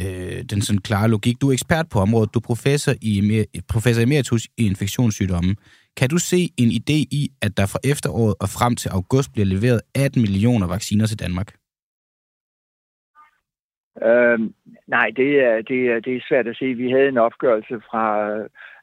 øh, 0.00 0.44
den 0.50 0.62
sådan 0.62 0.80
klare 0.80 1.08
logik. 1.08 1.40
Du 1.40 1.48
er 1.48 1.52
ekspert 1.52 1.88
på 1.88 2.00
området. 2.00 2.34
Du 2.34 2.38
er 2.38 2.42
professor, 2.42 2.94
i, 3.02 3.44
professor 3.68 4.02
emeritus 4.02 4.44
i 4.58 4.66
infektionssygdomme. 4.66 5.56
Kan 5.96 6.08
du 6.10 6.18
se 6.18 6.50
en 6.56 6.70
idé 6.70 6.92
i, 6.92 7.30
at 7.42 7.56
der 7.56 7.66
fra 7.66 7.78
efteråret 7.84 8.34
og 8.40 8.48
frem 8.48 8.76
til 8.76 8.88
august 8.88 9.32
bliver 9.32 9.46
leveret 9.46 9.80
18 9.94 10.22
millioner 10.22 10.66
vacciner 10.66 11.06
til 11.06 11.18
Danmark? 11.18 11.54
Øh, 14.02 14.38
nej, 14.86 15.10
det 15.16 15.44
er, 15.44 15.62
det, 15.62 15.90
er, 15.92 16.00
det 16.00 16.16
er 16.16 16.20
svært 16.28 16.48
at 16.48 16.56
se. 16.56 16.74
Vi 16.74 16.90
havde 16.90 17.08
en 17.08 17.18
opgørelse 17.18 17.80
fra 17.90 18.36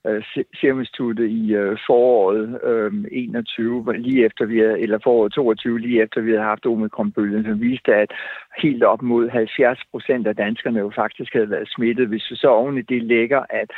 øh, 0.07 0.23
Serum 0.55 0.79
Instituttet 0.79 1.29
i 1.29 1.53
øh, 1.53 1.77
foråret 1.87 2.59
øh, 2.63 2.93
21, 3.11 3.93
lige 3.97 4.25
efter 4.25 4.45
vi 4.45 4.59
havde, 4.59 4.79
eller 4.79 4.99
foråret 5.03 5.33
22, 5.33 5.79
lige 5.79 6.01
efter 6.03 6.21
vi 6.21 6.31
havde 6.31 6.43
haft 6.43 6.65
omikronbølgen, 6.65 7.43
som 7.43 7.61
viste, 7.61 7.95
at 7.95 8.11
helt 8.57 8.83
op 8.83 9.01
mod 9.01 9.29
70 9.29 9.79
procent 9.91 10.27
af 10.27 10.35
danskerne 10.35 10.79
jo 10.79 10.91
faktisk 10.95 11.33
havde 11.33 11.49
været 11.49 11.69
smittet. 11.69 12.07
Hvis 12.07 12.31
vi 12.31 12.35
så 12.35 12.47
oven 12.47 12.77
i 12.77 12.81
det 12.81 13.03
lægger, 13.03 13.43
at 13.49 13.71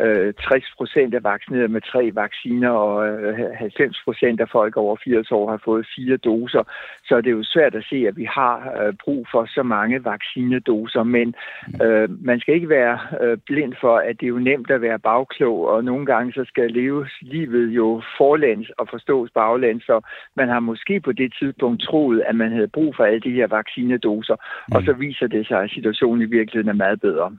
øh, 0.00 0.34
60 0.34 0.64
procent 0.76 1.14
er 1.14 1.20
vaccineret 1.20 1.70
med 1.70 1.80
tre 1.80 2.10
vacciner, 2.14 2.70
og 2.70 3.08
øh, 3.08 3.38
90 3.58 4.02
procent 4.04 4.40
af 4.40 4.48
folk 4.48 4.76
over 4.76 4.96
80 5.04 5.32
år 5.32 5.50
har 5.50 5.60
fået 5.64 5.86
fire 5.96 6.16
doser, 6.16 6.62
så 7.04 7.16
er 7.16 7.20
det 7.20 7.30
jo 7.30 7.42
svært 7.42 7.74
at 7.74 7.84
se, 7.90 7.96
at 8.08 8.16
vi 8.16 8.24
har 8.24 8.56
øh, 8.80 8.92
brug 9.04 9.26
for 9.32 9.46
så 9.54 9.62
mange 9.62 10.04
vaccinedoser. 10.04 11.02
Men 11.02 11.34
øh, 11.82 12.24
man 12.24 12.40
skal 12.40 12.54
ikke 12.54 12.68
være 12.68 12.98
øh, 13.22 13.38
blind 13.46 13.74
for, 13.80 13.96
at 13.96 14.20
det 14.20 14.26
er 14.26 14.34
jo 14.36 14.38
nemt 14.38 14.70
at 14.70 14.80
være 14.80 14.98
bagklog, 14.98 15.68
og 15.68 15.84
nogle 15.84 16.06
gange 16.06 16.32
så 16.32 16.44
skal 16.44 16.70
leves 16.70 17.10
livet 17.20 17.68
jo 17.68 18.02
forlæns 18.18 18.70
og 18.78 18.88
forstås 18.90 19.30
baglæns, 19.30 19.82
så 19.84 20.00
man 20.36 20.48
har 20.48 20.60
måske 20.60 21.00
på 21.00 21.12
det 21.12 21.34
tidspunkt 21.38 21.82
troet, 21.82 22.20
at 22.20 22.34
man 22.36 22.52
havde 22.52 22.68
brug 22.68 22.96
for 22.96 23.04
alle 23.04 23.20
de 23.20 23.32
her 23.32 23.46
vaccinedoser, 23.46 24.34
mm. 24.34 24.76
og 24.76 24.82
så 24.82 24.92
viser 24.92 25.26
det 25.26 25.46
sig, 25.46 25.62
at 25.62 25.70
situationen 25.70 26.22
i 26.22 26.30
virkeligheden 26.30 26.68
er 26.68 26.84
meget 26.84 27.00
bedre. 27.00 27.36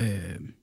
Øh, 0.00 0.08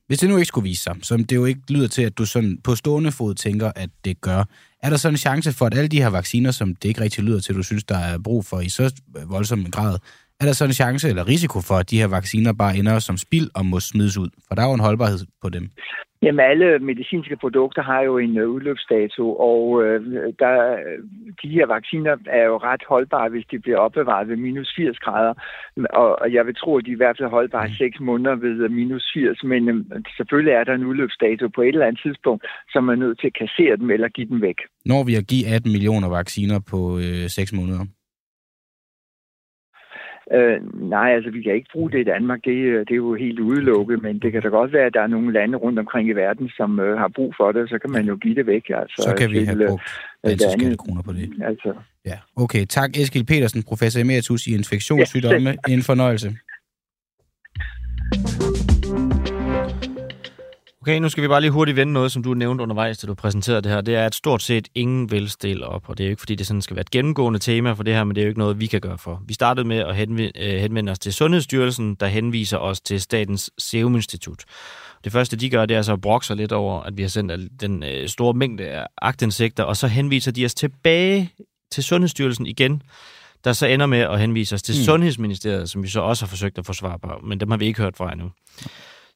hvis 0.08 0.20
det 0.20 0.30
nu 0.30 0.38
ikke 0.38 0.48
skulle 0.48 0.64
vise 0.64 0.84
sig, 0.84 0.96
som 1.02 1.24
det 1.24 1.36
jo 1.36 1.46
ikke 1.46 1.62
lyder 1.70 1.88
til, 1.88 2.02
at 2.02 2.18
du 2.18 2.26
sådan 2.26 2.58
på 2.64 2.76
stående 2.76 3.12
fod 3.12 3.36
tænker, 3.36 3.72
at 3.76 3.90
det 4.06 4.22
gør, 4.22 4.44
er 4.84 4.90
der 4.90 4.98
så 4.98 5.10
en 5.10 5.18
chance 5.18 5.54
for, 5.54 5.66
at 5.66 5.74
alle 5.74 5.88
de 5.88 6.02
her 6.02 6.08
vacciner, 6.08 6.52
som 6.52 6.76
det 6.76 6.90
ikke 6.90 7.02
rigtig 7.02 7.24
lyder 7.24 7.40
til, 7.40 7.56
du 7.56 7.64
synes, 7.64 7.84
der 7.84 7.98
er 7.98 8.18
brug 8.18 8.46
for 8.46 8.60
i 8.60 8.70
så 8.70 8.94
voldsom 9.26 9.60
en 9.60 9.72
grad, 9.72 9.98
er 10.44 10.48
der 10.48 10.54
så 10.54 10.66
en 10.66 10.80
chance 10.82 11.10
eller 11.10 11.28
risiko 11.28 11.58
for, 11.62 11.76
at 11.76 11.90
de 11.90 12.00
her 12.02 12.08
vacciner 12.08 12.54
bare 12.54 12.78
ender 12.78 13.00
som 13.00 13.18
spild 13.18 13.50
og 13.56 13.66
må 13.66 13.80
smides 13.80 14.18
ud? 14.18 14.30
For 14.48 14.56
der 14.56 14.62
er 14.62 14.68
jo 14.68 14.74
en 14.74 14.88
holdbarhed 14.88 15.20
på 15.42 15.50
dem. 15.50 15.70
Jamen, 16.24 16.46
alle 16.52 16.80
medicinske 16.80 17.36
produkter 17.38 17.82
har 17.82 18.02
jo 18.02 18.18
en 18.18 18.38
uh, 18.42 18.50
udløbsdato, 18.56 19.36
og 19.50 19.62
uh, 19.70 19.84
der, 20.42 20.54
de 21.42 21.50
her 21.58 21.66
vacciner 21.76 22.16
er 22.40 22.44
jo 22.52 22.58
ret 22.58 22.84
holdbare, 22.90 23.30
hvis 23.30 23.46
de 23.52 23.60
bliver 23.60 23.78
opbevaret 23.78 24.28
ved 24.28 24.38
minus 24.38 24.74
80 24.78 25.00
grader. 25.00 25.34
Og, 26.02 26.22
og 26.22 26.34
jeg 26.34 26.46
vil 26.46 26.56
tro, 26.56 26.78
at 26.78 26.86
de 26.86 26.92
i 26.92 27.00
hvert 27.02 27.18
fald 27.18 27.28
er 27.28 27.38
holdbare 27.38 27.70
6 27.78 28.00
måneder 28.00 28.36
ved 28.36 28.70
minus 28.70 29.06
80, 29.14 29.44
men 29.44 29.70
uh, 29.70 29.76
selvfølgelig 30.18 30.54
er 30.54 30.64
der 30.64 30.74
en 30.74 30.86
udløbsdato 30.86 31.48
på 31.56 31.62
et 31.62 31.68
eller 31.68 31.88
andet 31.88 32.02
tidspunkt, 32.06 32.42
så 32.72 32.82
man 32.82 32.96
er 32.96 33.06
nødt 33.06 33.20
til 33.20 33.28
at 33.28 33.38
kassere 33.42 33.78
dem 33.78 33.90
eller 33.90 34.08
give 34.10 34.28
dem 34.28 34.42
væk. 34.42 34.60
Når 34.86 35.04
vi 35.04 35.16
at 35.16 35.28
give 35.28 35.48
18 35.48 35.72
millioner 35.72 36.10
vacciner 36.10 36.60
på 36.72 36.80
uh, 36.94 37.28
6 37.28 37.54
måneder? 37.54 37.86
Øh, 40.38 40.58
nej, 40.90 41.10
altså 41.16 41.30
vi 41.32 41.42
kan 41.42 41.54
ikke 41.56 41.70
bruge 41.74 41.92
det 41.92 42.00
i 42.00 42.04
Danmark, 42.04 42.40
det, 42.46 42.52
øh, 42.52 42.80
det 42.80 42.92
er 42.92 42.96
jo 42.96 43.14
helt 43.16 43.40
udelukket, 43.40 44.02
men 44.02 44.20
det 44.20 44.32
kan 44.32 44.42
da 44.42 44.48
godt 44.48 44.74
være, 44.74 44.86
at 44.86 44.94
der 44.94 45.02
er 45.02 45.08
nogle 45.08 45.34
lande 45.34 45.58
rundt 45.58 45.80
omkring 45.80 46.10
i 46.10 46.12
verden, 46.12 46.50
som 46.58 46.80
øh, 46.80 46.98
har 46.98 47.08
brug 47.08 47.34
for 47.40 47.52
det, 47.52 47.70
så 47.70 47.80
kan 47.80 47.92
man 47.92 48.06
jo 48.06 48.16
give 48.16 48.36
det 48.36 48.48
væk. 48.48 48.66
Altså, 48.70 49.02
Så 49.10 49.16
kan 49.18 49.30
vi 49.30 49.36
til, 49.36 49.46
have 49.46 49.64
øh, 49.64 49.70
brugt 49.70 49.84
danske 50.26 50.46
lande. 50.46 50.60
skattekroner 50.60 51.02
på 51.02 51.14
det. 51.14 51.30
Altså, 51.44 51.74
Ja, 52.06 52.18
okay. 52.36 52.66
Tak, 52.66 52.90
Eskil 52.98 53.26
Petersen, 53.26 53.64
professor 53.64 54.02
emeritus 54.02 54.48
i 54.48 54.54
infektionssygdomme. 54.54 55.50
Ja, 55.50 55.74
En 55.74 55.82
fornøjelse. 55.84 56.30
Okay, 60.84 61.00
nu 61.00 61.10
skal 61.10 61.24
vi 61.24 61.28
bare 61.28 61.42
lige 61.42 61.52
hurtigt 61.52 61.76
vende 61.76 61.94
noget, 61.94 62.12
som 62.12 62.24
du 62.24 62.34
nævnte 62.34 62.62
undervejs, 62.62 62.98
da 62.98 63.08
du 63.08 63.14
præsenterede 63.14 63.62
det 63.62 63.72
her. 63.72 63.82
Det 63.82 63.96
er, 63.96 64.06
at 64.06 64.16
stort 64.16 64.42
set 64.42 64.68
ingen 64.76 65.12
vil 65.12 65.30
stille 65.30 65.68
op, 65.68 65.90
og 65.90 65.98
det 65.98 66.04
er 66.04 66.08
jo 66.08 66.10
ikke, 66.10 66.20
fordi 66.20 66.36
det 66.36 66.48
sådan 66.48 66.62
skal 66.62 66.76
være 66.76 66.82
et 66.82 66.92
gennemgående 66.92 67.40
tema 67.40 67.72
for 67.72 67.84
det 67.84 67.94
her, 67.94 68.04
men 68.04 68.16
det 68.16 68.22
er 68.22 68.26
jo 68.26 68.30
ikke 68.30 68.40
noget, 68.40 68.60
vi 68.60 68.68
kan 68.68 68.82
gøre 68.82 68.98
for. 68.98 69.22
Vi 69.28 69.34
startede 69.34 69.68
med 69.68 69.78
at 69.78 69.96
henvende, 69.96 70.32
øh, 70.36 70.60
henvende 70.62 70.92
os 70.92 71.00
til 71.00 71.14
Sundhedsstyrelsen, 71.14 71.96
der 71.96 72.08
henviser 72.08 72.58
os 72.58 72.82
til 72.82 73.02
Statens 73.02 73.52
Serum 73.58 73.96
Institut. 73.96 74.44
Det 75.04 75.12
første, 75.12 75.36
de 75.36 75.50
gør, 75.50 75.66
det 75.66 75.78
er 75.78 75.82
så 75.82 75.94
at 75.94 76.02
brokke 76.02 76.26
sig 76.26 76.36
lidt 76.36 76.52
over, 76.52 76.82
at 76.82 76.98
vi 76.98 77.02
har 77.02 77.10
sendt 77.10 77.62
den 77.62 77.84
øh, 77.84 78.08
store 78.08 78.34
mængde 78.34 78.64
af 78.64 78.88
agtindsigter, 79.02 79.64
og 79.64 79.78
så 79.78 79.88
henviser 79.88 80.32
de 80.32 80.46
os 80.46 80.56
tilbage 80.56 81.32
til 81.72 81.84
Sundhedsstyrelsen 81.84 82.46
igen, 82.46 82.82
der 83.44 83.54
så 83.54 83.68
ender 83.68 83.86
med 83.86 84.00
at 84.00 84.20
henvise 84.20 84.56
os 84.56 84.64
til 84.64 84.76
mm. 84.78 84.84
Sundhedsministeriet, 84.84 85.70
som 85.70 85.84
vi 85.84 85.88
så 85.88 86.02
også 86.02 86.26
har 86.26 86.30
forsøgt 86.30 86.58
at 86.58 86.66
få 86.66 86.74
svar 86.74 86.98
på, 86.98 87.10
men 87.24 87.40
dem 87.40 87.52
har 87.52 87.58
vi 87.58 87.66
ikke 87.66 87.82
hørt 87.82 87.98
fra 87.98 88.12
endnu. 88.12 88.32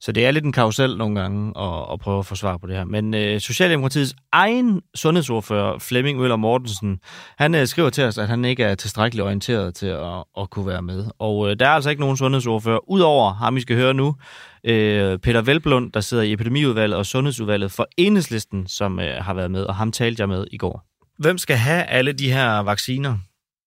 Så 0.01 0.11
det 0.11 0.25
er 0.25 0.31
lidt 0.31 0.45
en 0.45 0.51
karusel 0.51 0.97
nogle 0.97 1.19
gange 1.21 1.53
at, 1.59 1.93
at 1.93 1.99
prøve 1.99 2.19
at 2.19 2.25
få 2.25 2.35
svar 2.35 2.57
på 2.57 2.67
det 2.67 2.75
her. 2.75 2.83
Men 2.83 3.13
øh, 3.13 3.39
Socialdemokratiets 3.39 4.15
egen 4.31 4.81
sundhedsordfører, 4.95 5.79
Flemming 5.79 6.19
Møller 6.19 6.35
Mortensen, 6.35 6.99
han 7.37 7.55
øh, 7.55 7.67
skriver 7.67 7.89
til 7.89 8.03
os, 8.03 8.17
at 8.17 8.27
han 8.27 8.45
ikke 8.45 8.63
er 8.63 8.75
tilstrækkeligt 8.75 9.23
orienteret 9.23 9.75
til 9.75 9.87
at, 9.87 10.23
at 10.37 10.49
kunne 10.49 10.67
være 10.67 10.81
med. 10.81 11.05
Og 11.19 11.49
øh, 11.49 11.59
der 11.59 11.65
er 11.65 11.69
altså 11.69 11.89
ikke 11.89 11.99
nogen 11.99 12.17
sundhedsordfører, 12.17 12.89
udover 12.89 13.33
ham, 13.33 13.55
vi 13.55 13.61
skal 13.61 13.75
høre 13.75 13.93
nu, 13.93 14.15
øh, 14.63 15.19
Peter 15.19 15.41
Velblund, 15.41 15.91
der 15.91 15.99
sidder 15.99 16.23
i 16.23 16.33
epidemiudvalget 16.33 16.97
og 16.97 17.05
sundhedsudvalget 17.05 17.71
for 17.71 17.87
Enhedslisten, 17.97 18.67
som 18.67 18.99
øh, 18.99 19.23
har 19.23 19.33
været 19.33 19.51
med, 19.51 19.63
og 19.63 19.75
ham 19.75 19.91
talte 19.91 20.21
jeg 20.21 20.29
med 20.29 20.45
i 20.51 20.57
går. 20.57 20.83
Hvem 21.19 21.37
skal 21.37 21.57
have 21.57 21.83
alle 21.83 22.13
de 22.13 22.31
her 22.31 22.59
vacciner? 22.59 23.17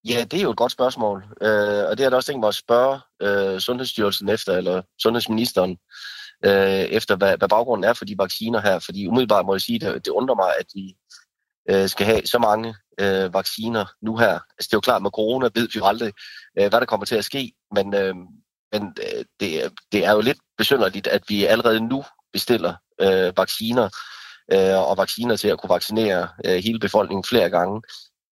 Ja, 0.09 0.25
det 0.31 0.39
er 0.39 0.43
jo 0.43 0.51
et 0.51 0.57
godt 0.57 0.73
spørgsmål, 0.73 1.25
øh, 1.43 1.49
og 1.91 1.99
det 1.99 2.01
har 2.01 2.11
jeg 2.11 2.13
også 2.13 2.27
tænkt 2.27 2.41
mig 2.41 2.49
at 2.49 2.55
spørge 2.55 3.01
øh, 3.23 3.61
Sundhedsstyrelsen 3.61 4.29
efter, 4.29 4.57
eller 4.57 4.83
Sundhedsministeren, 5.03 5.77
øh, 6.45 6.85
efter 6.99 7.17
hvad, 7.17 7.39
hvad 7.39 7.49
baggrunden 7.49 7.85
er 7.85 7.93
for 7.93 8.05
de 8.05 8.19
vacciner 8.19 8.61
her, 8.61 8.79
fordi 8.79 9.07
umiddelbart 9.07 9.47
må 9.47 9.55
jeg 9.55 9.61
sige, 9.61 9.79
det, 9.79 9.95
det 10.05 10.09
undrer 10.09 10.35
mig, 10.35 10.53
at 10.61 10.67
vi 10.75 10.97
øh, 11.71 11.89
skal 11.89 12.07
have 12.07 12.27
så 12.27 12.39
mange 12.39 12.75
øh, 13.01 13.35
vacciner 13.35 13.85
nu 14.03 14.17
her. 14.17 14.33
Altså 14.33 14.69
det 14.69 14.73
er 14.73 14.77
jo 14.77 14.81
klart, 14.81 15.03
med 15.03 15.11
corona 15.11 15.49
ved 15.55 15.69
vi 15.69 15.79
jo 15.79 15.87
aldrig, 15.87 16.13
øh, 16.59 16.69
hvad 16.69 16.81
der 16.81 16.87
kommer 16.87 17.07
til 17.07 17.17
at 17.17 17.25
ske, 17.25 17.53
men, 17.75 17.95
øh, 17.95 18.15
men 18.73 18.83
øh, 18.83 19.25
det, 19.41 19.73
det 19.93 20.05
er 20.05 20.13
jo 20.13 20.21
lidt 20.21 20.39
besynderligt, 20.59 21.07
at 21.07 21.23
vi 21.29 21.45
allerede 21.45 21.81
nu 21.81 22.05
bestiller 22.33 22.75
øh, 23.01 23.33
vacciner, 23.37 23.89
øh, 24.53 24.89
og 24.91 24.97
vacciner 24.97 25.37
til 25.37 25.49
at 25.49 25.61
kunne 25.61 25.75
vaccinere 25.75 26.29
øh, 26.47 26.57
hele 26.57 26.79
befolkningen 26.79 27.25
flere 27.25 27.51
gange 27.51 27.83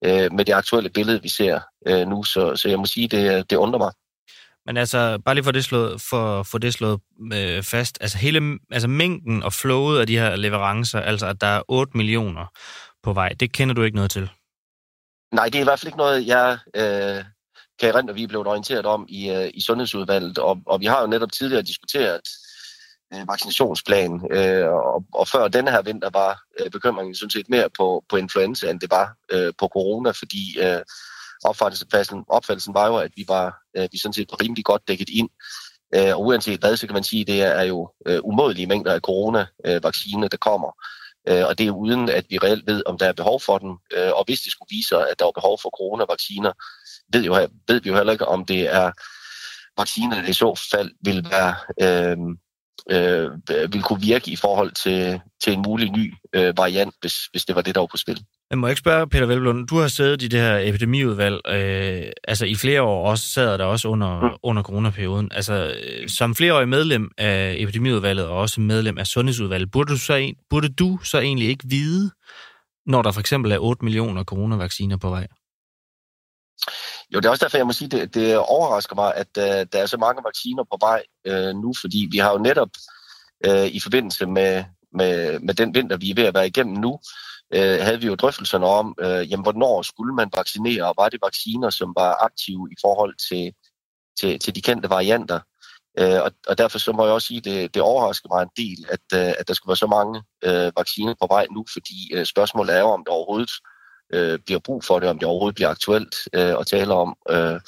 øh, 0.05 0.33
med 0.33 0.45
det 0.45 0.53
aktuelle 0.53 0.91
billede, 0.91 1.23
vi 1.23 1.29
ser 1.29 1.61
øh, 1.87 2.07
nu. 2.07 2.23
Så, 2.23 2.57
så 2.57 2.69
jeg 2.69 2.79
må 2.79 2.87
sige, 2.87 3.09
det, 3.09 3.51
det 3.51 3.57
undrer 3.57 3.79
mig. 3.79 3.93
Men 4.69 4.77
altså, 4.77 5.19
bare 5.25 5.35
lige 5.35 5.45
for 5.45 5.53
det 5.53 5.65
slået, 5.65 6.01
for, 6.01 6.43
for 6.43 6.59
det 6.59 6.75
slået 6.75 7.01
øh, 7.33 7.63
fast, 7.63 7.99
altså 8.01 8.19
hele 8.19 8.59
altså 8.71 8.89
mængden 8.89 9.43
og 9.43 9.53
flowet 9.53 10.01
af 10.01 10.07
de 10.07 10.19
her 10.19 10.37
leverancer, 10.37 11.01
altså 11.01 11.27
at 11.27 11.41
der 11.41 11.47
er 11.47 11.63
8 11.69 11.97
millioner 11.97 12.47
på 13.03 13.13
vej, 13.13 13.29
det 13.29 13.53
kender 13.53 13.75
du 13.75 13.83
ikke 13.83 13.97
noget 13.97 14.11
til? 14.11 14.31
Nej, 15.33 15.45
det 15.45 15.55
er 15.55 15.61
i 15.61 15.65
hvert 15.65 15.81
fald 15.81 15.89
ikke 15.89 15.99
noget, 15.99 16.27
jeg 16.27 16.59
øh, 16.75 17.25
kan 17.81 17.89
erindre, 17.89 18.15
vi 18.15 18.23
er 18.23 18.29
blevet 18.29 18.47
orienteret 18.47 18.87
om 18.87 19.07
i, 19.09 19.31
øh, 19.31 19.51
i 19.55 19.61
Sundhedsudvalget. 19.61 20.39
Og, 20.39 20.59
og 20.67 20.81
vi 20.81 20.87
har 20.87 21.01
jo 21.01 21.07
netop 21.07 21.33
tidligere 21.33 21.63
diskuteret 21.63 22.21
øh, 23.15 23.29
vaccinationsplanen, 23.29 24.33
øh, 24.33 24.69
og, 24.69 25.05
og 25.15 25.29
før 25.29 25.49
denne 25.49 25.71
her 25.71 25.83
vinter 25.83 26.11
var 26.11 26.43
øh, 26.61 26.71
bekymringen 26.71 27.15
sådan 27.15 27.31
set 27.31 27.49
mere 27.49 27.71
på, 27.79 28.05
på 28.09 28.17
influenza, 28.17 28.71
end 28.71 28.81
det 28.81 28.91
var 28.91 29.17
øh, 29.33 29.53
på 29.59 29.69
corona, 29.69 30.11
fordi 30.11 30.59
øh, 30.61 30.81
opfattelsen, 31.45 32.25
opfattelsen 32.29 32.75
var 32.75 32.87
jo, 32.87 32.97
at 32.97 33.11
vi 33.17 33.25
var 33.29 33.57
øh, 33.77 33.89
vi 33.93 33.99
sådan 33.99 34.13
set 34.13 34.31
var 34.31 34.43
rimelig 34.43 34.65
godt 34.65 34.89
dækket 34.89 35.09
ind. 35.09 35.29
Øh, 35.95 36.17
og 36.17 36.23
uanset 36.23 36.61
hvad, 36.61 36.77
så 36.77 36.87
kan 36.87 36.95
man 36.95 37.05
sige, 37.05 37.21
at 37.21 37.27
det 37.27 37.43
er 37.43 37.63
jo 37.63 37.91
øh, 38.07 38.21
umådelige 38.25 38.67
mængder 38.67 38.93
af 38.93 39.01
coronavaccine, 39.01 40.25
øh, 40.25 40.31
der 40.31 40.37
kommer. 40.37 40.73
Øh, 41.29 41.47
og 41.47 41.59
det 41.59 41.67
er 41.67 41.71
uden, 41.71 42.09
at 42.09 42.27
vi 42.31 42.39
reelt 42.39 42.67
ved, 42.67 42.83
om 42.87 42.99
der 42.99 43.07
er 43.07 43.13
behov 43.13 43.41
for 43.41 43.59
den. 43.59 43.77
Øh, 43.97 44.11
og 44.15 44.25
hvis 44.25 44.41
det 44.41 44.53
skulle 44.53 44.69
vise 44.71 44.89
sig, 44.89 45.11
at 45.11 45.19
der 45.19 45.27
er 45.27 45.33
behov 45.33 45.59
for 45.63 45.71
coronavacciner, 45.79 46.53
ved, 47.13 47.25
jo, 47.25 47.49
ved 47.69 47.81
vi 47.81 47.89
jo 47.89 47.97
heller 47.97 48.13
ikke, 48.13 48.29
om 48.29 48.45
det 48.45 48.75
er 48.75 48.93
vacciner, 49.81 50.23
der 50.23 50.29
i 50.29 50.33
så 50.33 50.61
fald 50.73 50.91
vil 51.05 51.27
være... 51.31 51.55
Øh, 51.83 52.17
øh, 52.91 53.31
vil 53.73 53.83
kunne 53.83 54.01
virke 54.01 54.31
i 54.31 54.37
forhold 54.37 54.73
til, 54.73 55.21
til 55.43 55.53
en 55.53 55.63
mulig 55.63 55.91
ny 55.91 56.15
øh, 56.33 56.57
variant, 56.57 56.95
hvis, 57.01 57.15
hvis 57.31 57.45
det 57.45 57.57
var 57.57 57.63
det, 57.63 57.75
der 57.75 57.81
var 57.81 57.87
på 57.87 57.97
spil. 57.97 58.25
Jeg 58.51 58.59
må 58.59 58.67
ikke 58.67 58.79
spørge, 58.79 59.09
Peter 59.09 59.27
Velblund, 59.27 59.67
du 59.67 59.79
har 59.79 59.89
siddet 59.89 60.23
i 60.23 60.29
det 60.29 60.41
her 60.41 60.59
epidemiudvalg, 60.59 61.41
øh, 61.49 62.13
altså 62.29 62.47
i 62.47 62.55
flere 62.55 62.83
år, 62.83 63.11
også 63.11 63.29
sad 63.29 63.59
der 63.59 63.65
også 63.65 63.89
under, 63.89 64.21
mm. 64.21 64.37
under 64.43 64.63
coronaperioden. 64.63 65.33
Altså, 65.33 65.55
øh, 65.55 66.09
som 66.09 66.35
flereårig 66.35 66.69
medlem 66.69 67.11
af 67.19 67.55
epidemiudvalget 67.59 68.27
og 68.27 68.37
også 68.37 68.61
medlem 68.61 68.99
af 68.99 69.07
sundhedsudvalget, 69.07 69.71
burde 69.71 69.93
du, 69.93 69.99
så 69.99 70.33
burde 70.51 70.69
du 70.69 70.99
så 71.05 71.19
egentlig 71.19 71.49
ikke 71.49 71.65
vide, 71.69 72.11
når 72.87 73.03
der 73.03 73.13
for 73.13 73.21
eksempel 73.21 73.53
er 73.53 73.59
8 73.59 73.85
millioner 73.85 74.25
coronavacciner 74.25 74.97
på 74.97 75.11
vej? 75.11 75.27
Jo, 77.15 77.21
det 77.21 77.27
er 77.27 77.31
også 77.31 77.45
derfor, 77.45 77.57
jeg 77.57 77.67
må 77.67 77.73
sige, 77.73 77.89
det, 77.89 78.15
det 78.15 78.37
overrasker 78.37 78.95
mig, 78.95 79.15
at 79.15 79.29
uh, 79.37 79.43
der 79.73 79.79
er 79.83 79.87
så 79.87 79.97
mange 79.97 80.23
vacciner 80.25 80.65
på 80.65 80.79
vej 80.81 81.03
uh, 81.29 81.63
nu, 81.63 81.75
fordi 81.81 82.09
vi 82.11 82.19
har 82.19 82.33
jo 82.33 82.39
netop 82.39 82.71
uh, 83.49 83.67
i 83.67 83.81
forbindelse 83.81 84.27
med, 84.27 84.65
med, 84.95 85.39
med 85.41 85.55
den 85.55 85.75
vinter, 85.75 85.97
vi 85.97 86.11
er 86.11 86.15
ved 86.15 86.25
at 86.25 86.35
være 86.35 86.47
igennem 86.47 86.77
nu, 86.77 86.99
øh, 87.55 87.81
havde 87.81 88.01
vi 88.01 88.07
jo 88.07 88.15
drøftelserne 88.15 88.67
om, 88.67 88.95
øh, 89.01 89.31
jamen, 89.31 89.43
hvornår 89.43 89.83
skulle 89.83 90.15
man 90.15 90.31
vaccinere, 90.37 90.89
og 90.89 90.95
var 90.99 91.09
det 91.09 91.21
vacciner, 91.23 91.71
som 91.71 91.93
var 91.97 92.25
aktive 92.25 92.69
i 92.73 92.75
forhold 92.81 93.15
til, 93.29 93.53
til, 94.21 94.39
til 94.39 94.55
de 94.55 94.63
kendte 94.63 94.91
varianter. 94.91 95.41
Øh, 95.99 96.23
og, 96.23 96.31
og 96.49 96.59
derfor 96.59 96.79
så 96.79 96.93
må 96.93 97.05
jeg 97.05 97.13
også 97.13 97.29
sige, 97.29 97.41
det, 97.41 97.75
det 97.75 97.83
overrasker 97.83 98.29
mig 98.33 98.43
en 98.43 98.55
del, 98.57 98.87
at, 98.91 99.21
øh, 99.21 99.35
at 99.39 99.49
der 99.49 99.55
skulle 99.55 99.71
være 99.71 99.77
så 99.77 99.87
mange 99.87 100.23
øh, 100.45 100.73
vacciner 100.77 101.15
på 101.21 101.27
vej 101.31 101.47
nu, 101.51 101.65
fordi 101.73 102.15
øh, 102.15 102.27
spørgsmålet 102.27 102.75
er 102.75 102.81
jo, 102.81 102.87
om 102.87 103.05
der 103.07 103.13
overhovedet 103.13 103.51
øh, 104.15 104.39
bliver 104.47 104.61
brug 104.61 104.85
for 104.85 104.99
det, 104.99 105.09
om 105.09 105.19
det 105.19 105.29
overhovedet 105.29 105.55
bliver 105.55 105.69
aktuelt 105.69 106.15
øh, 106.33 106.55
at 106.61 106.67
tale 106.67 106.95
om 106.95 107.17
øh, 107.31 107.61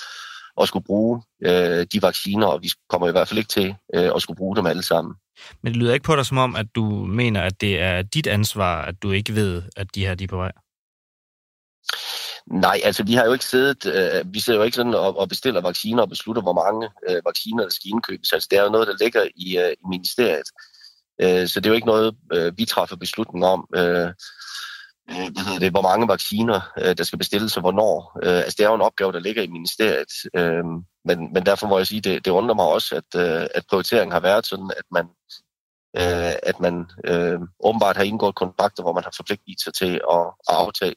at 0.60 0.68
skulle 0.68 0.84
bruge 0.84 1.22
øh, 1.44 1.86
de 1.92 2.02
vacciner, 2.02 2.46
og 2.46 2.62
vi 2.62 2.70
kommer 2.88 3.08
i 3.08 3.12
hvert 3.12 3.28
fald 3.28 3.38
ikke 3.38 3.48
til 3.48 3.74
øh, 3.94 4.10
at 4.14 4.22
skulle 4.22 4.36
bruge 4.36 4.56
dem 4.56 4.66
alle 4.66 4.82
sammen. 4.82 5.14
Men 5.62 5.72
det 5.72 5.80
lyder 5.82 5.94
ikke 5.94 6.04
på 6.04 6.16
dig 6.16 6.26
som 6.26 6.38
om, 6.38 6.56
at 6.56 6.66
du 6.74 6.84
mener, 7.06 7.42
at 7.42 7.60
det 7.60 7.80
er 7.80 8.02
dit 8.02 8.26
ansvar, 8.26 8.82
at 8.82 9.02
du 9.02 9.10
ikke 9.10 9.34
ved, 9.34 9.62
at 9.76 9.94
de 9.94 10.06
her 10.06 10.14
de 10.14 10.24
er 10.24 10.28
på 10.28 10.36
vej? 10.36 10.52
Nej, 12.46 12.80
altså 12.84 13.02
vi 13.04 13.14
har 13.14 13.24
jo 13.24 13.32
ikke 13.32 13.44
siddet, 13.44 13.86
øh, 13.86 14.34
vi 14.34 14.40
sidder 14.40 14.58
jo 14.58 14.64
ikke 14.64 14.76
sådan 14.76 14.94
og, 14.94 15.18
og 15.18 15.28
bestiller 15.28 15.60
vacciner 15.60 16.02
og 16.02 16.08
beslutter, 16.08 16.42
hvor 16.42 16.52
mange 16.52 16.90
øh, 17.08 17.22
vacciner, 17.26 17.62
der 17.62 17.70
skal 17.70 17.90
indkøbes. 17.90 18.32
Altså 18.32 18.48
det 18.50 18.58
er 18.58 18.62
jo 18.62 18.70
noget, 18.70 18.88
der 18.88 18.96
ligger 19.00 19.22
i, 19.36 19.58
øh, 19.58 19.72
i 19.72 19.84
ministeriet. 19.90 20.48
Øh, 21.22 21.48
så 21.48 21.60
det 21.60 21.66
er 21.66 21.70
jo 21.70 21.74
ikke 21.74 21.86
noget, 21.86 22.14
øh, 22.32 22.52
vi 22.58 22.64
træffer 22.64 22.96
beslutning 22.96 23.44
om. 23.44 23.68
Øh, 23.76 24.08
øh 25.10 25.28
hvad 25.34 25.60
det, 25.60 25.70
hvor 25.70 25.82
mange 25.82 26.08
vacciner, 26.08 26.60
øh, 26.78 26.96
der 26.98 27.04
skal 27.04 27.18
bestilles 27.18 27.56
og 27.56 27.60
hvornår. 27.60 28.18
Øh, 28.24 28.38
altså, 28.38 28.54
det 28.58 28.64
er 28.64 28.68
jo 28.68 28.74
en 28.74 28.88
opgave, 28.88 29.12
der 29.12 29.20
ligger 29.20 29.42
i 29.42 29.46
ministeriet. 29.56 30.12
Øh, 30.36 30.64
men, 31.04 31.32
men 31.32 31.46
derfor 31.46 31.66
må 31.66 31.78
jeg 31.78 31.86
sige, 31.86 32.00
det, 32.00 32.24
det 32.24 32.30
undrer 32.30 32.54
mig 32.54 32.64
også, 32.64 32.96
at, 32.96 33.20
øh, 33.20 33.46
at 33.54 33.64
prioriteringen 33.68 34.12
har 34.12 34.20
været 34.20 34.46
sådan, 34.46 34.70
at 34.76 34.84
man, 34.90 35.04
øh, 35.96 36.34
at 36.42 36.60
man 36.60 36.86
øh, 37.04 37.40
åbenbart 37.60 37.96
har 37.96 38.04
indgået 38.04 38.34
kontrakter, 38.34 38.82
hvor 38.82 38.92
man 38.92 39.04
har 39.04 39.12
forpligtet 39.16 39.60
sig 39.64 39.74
til 39.74 40.00
at, 40.16 40.26
at 40.48 40.54
aftage 40.54 40.94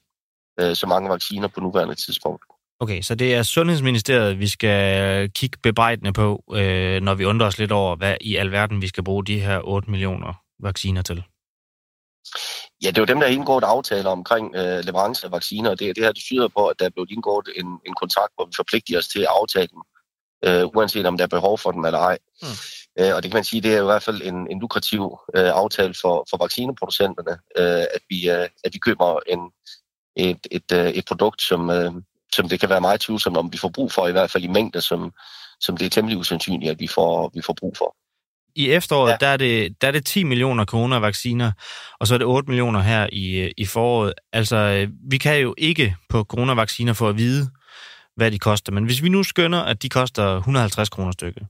øh, 0.60 0.76
så 0.76 0.88
mange 0.88 1.10
vacciner 1.10 1.48
på 1.48 1.60
nuværende 1.62 1.96
tidspunkt. 1.96 2.44
Okay, 2.80 3.02
så 3.02 3.16
det 3.16 3.36
er 3.36 3.44
Sundhedsministeriet, 3.44 4.40
vi 4.40 4.48
skal 4.48 5.32
kigge 5.32 5.58
bebrejdende 5.64 6.14
på, 6.14 6.44
øh, 6.54 7.02
når 7.02 7.14
vi 7.14 7.26
undrer 7.26 7.48
os 7.48 7.58
lidt 7.58 7.72
over, 7.72 7.96
hvad 7.96 8.16
i 8.22 8.36
alverden 8.36 8.82
vi 8.82 8.88
skal 8.88 9.04
bruge 9.04 9.26
de 9.26 9.40
her 9.40 9.60
8 9.64 9.92
millioner 9.92 10.34
vacciner 10.60 11.02
til. 11.02 11.24
Ja, 12.84 12.88
det 12.88 12.98
er 12.98 13.02
jo 13.02 13.06
dem, 13.06 13.20
der 13.20 13.28
har 13.28 13.34
indgået 13.34 13.64
aftaler 13.64 14.10
omkring 14.10 14.56
øh, 14.56 14.80
leverance 14.86 15.26
af 15.26 15.32
vacciner, 15.32 15.70
og 15.70 15.80
det, 15.80 15.96
det 15.96 16.04
her 16.04 16.12
det 16.12 16.24
tyder 16.24 16.48
på, 16.48 16.68
at 16.68 16.80
der 16.80 16.86
er 16.86 16.90
blevet 16.90 17.12
indgået 17.12 17.48
en, 17.56 17.68
en 17.88 17.96
kontrakt, 18.02 18.34
hvor 18.36 18.46
vi 18.46 18.54
forpligter 18.56 18.98
os 18.98 19.08
til 19.08 19.20
at 19.20 19.34
aftale 19.40 19.68
dem, 19.68 19.82
øh, 20.44 20.66
uanset 20.76 21.06
om 21.06 21.18
der 21.18 21.24
er 21.24 21.28
behov 21.38 21.58
for 21.58 21.72
dem 21.72 21.86
eller 21.86 22.00
ej. 22.00 22.18
Mm. 22.42 22.48
Øh, 23.00 23.16
og 23.16 23.24
det 23.24 23.32
kan 23.32 23.38
man 23.38 23.44
sige, 23.44 23.62
det 23.62 23.74
er 23.74 23.82
i 23.82 23.86
hvert 23.86 24.04
fald 24.04 24.22
en, 24.22 24.48
en 24.52 24.60
lukrativ 24.60 25.18
øh, 25.36 25.52
aftale 25.54 25.94
for, 26.02 26.26
for 26.30 26.38
vaccineproducenterne, 26.38 27.32
øh, 27.58 27.86
at, 27.96 28.02
vi, 28.10 28.30
øh, 28.30 28.48
at 28.64 28.74
vi 28.74 28.80
køber 28.80 29.20
en, 29.28 29.40
et, 30.16 30.48
et, 30.52 30.72
øh, 30.74 30.90
et 30.90 31.06
produkt, 31.06 31.42
som, 31.42 31.70
øh, 31.70 31.92
som 32.36 32.50
det 32.50 32.60
kan 32.60 32.70
være 32.70 32.82
meget 32.82 33.02
tvivlsomt, 33.02 33.38
om 33.38 33.54
vi 33.54 33.58
får 33.58 33.70
brug 33.70 33.92
for, 33.92 34.08
i 34.08 34.12
hvert 34.12 34.32
fald 34.32 34.44
i 34.44 34.48
mængder, 34.48 34.80
som, 34.80 35.14
som 35.60 35.78
det 35.78 35.86
er 35.86 35.90
temmelig 35.90 36.18
usandsynligt, 36.18 36.72
at 36.72 36.80
vi 36.80 36.88
får, 36.88 37.32
vi 37.34 37.42
får 37.42 37.54
brug 37.54 37.78
for. 37.78 37.96
I 38.56 38.72
efteråret, 38.72 39.12
ja. 39.12 39.18
der, 39.20 39.28
er 39.28 39.38
det, 39.38 39.82
der 39.82 39.88
er 39.88 39.92
det 39.92 40.06
10 40.06 40.24
millioner 40.24 40.66
coronavacciner, 40.66 41.52
og 42.00 42.08
så 42.08 42.14
er 42.14 42.18
det 42.18 42.28
8 42.28 42.48
millioner 42.48 42.82
her 42.82 43.08
i, 43.12 43.54
i 43.58 43.66
foråret. 43.66 44.14
Altså, 44.34 44.88
vi 45.10 45.18
kan 45.18 45.40
jo 45.40 45.56
ikke 45.58 45.96
på 46.10 46.24
coronavacciner 46.24 46.94
få 46.94 47.10
at 47.10 47.18
vide, 47.18 47.50
hvad 48.16 48.32
de 48.32 48.40
koster. 48.40 48.72
Men 48.72 48.86
hvis 48.86 49.04
vi 49.04 49.10
nu 49.10 49.24
skønner, 49.24 49.60
at 49.60 49.82
de 49.82 49.90
koster 49.90 50.38
150 50.38 50.90
kroner 50.90 51.12
stykket, 51.12 51.48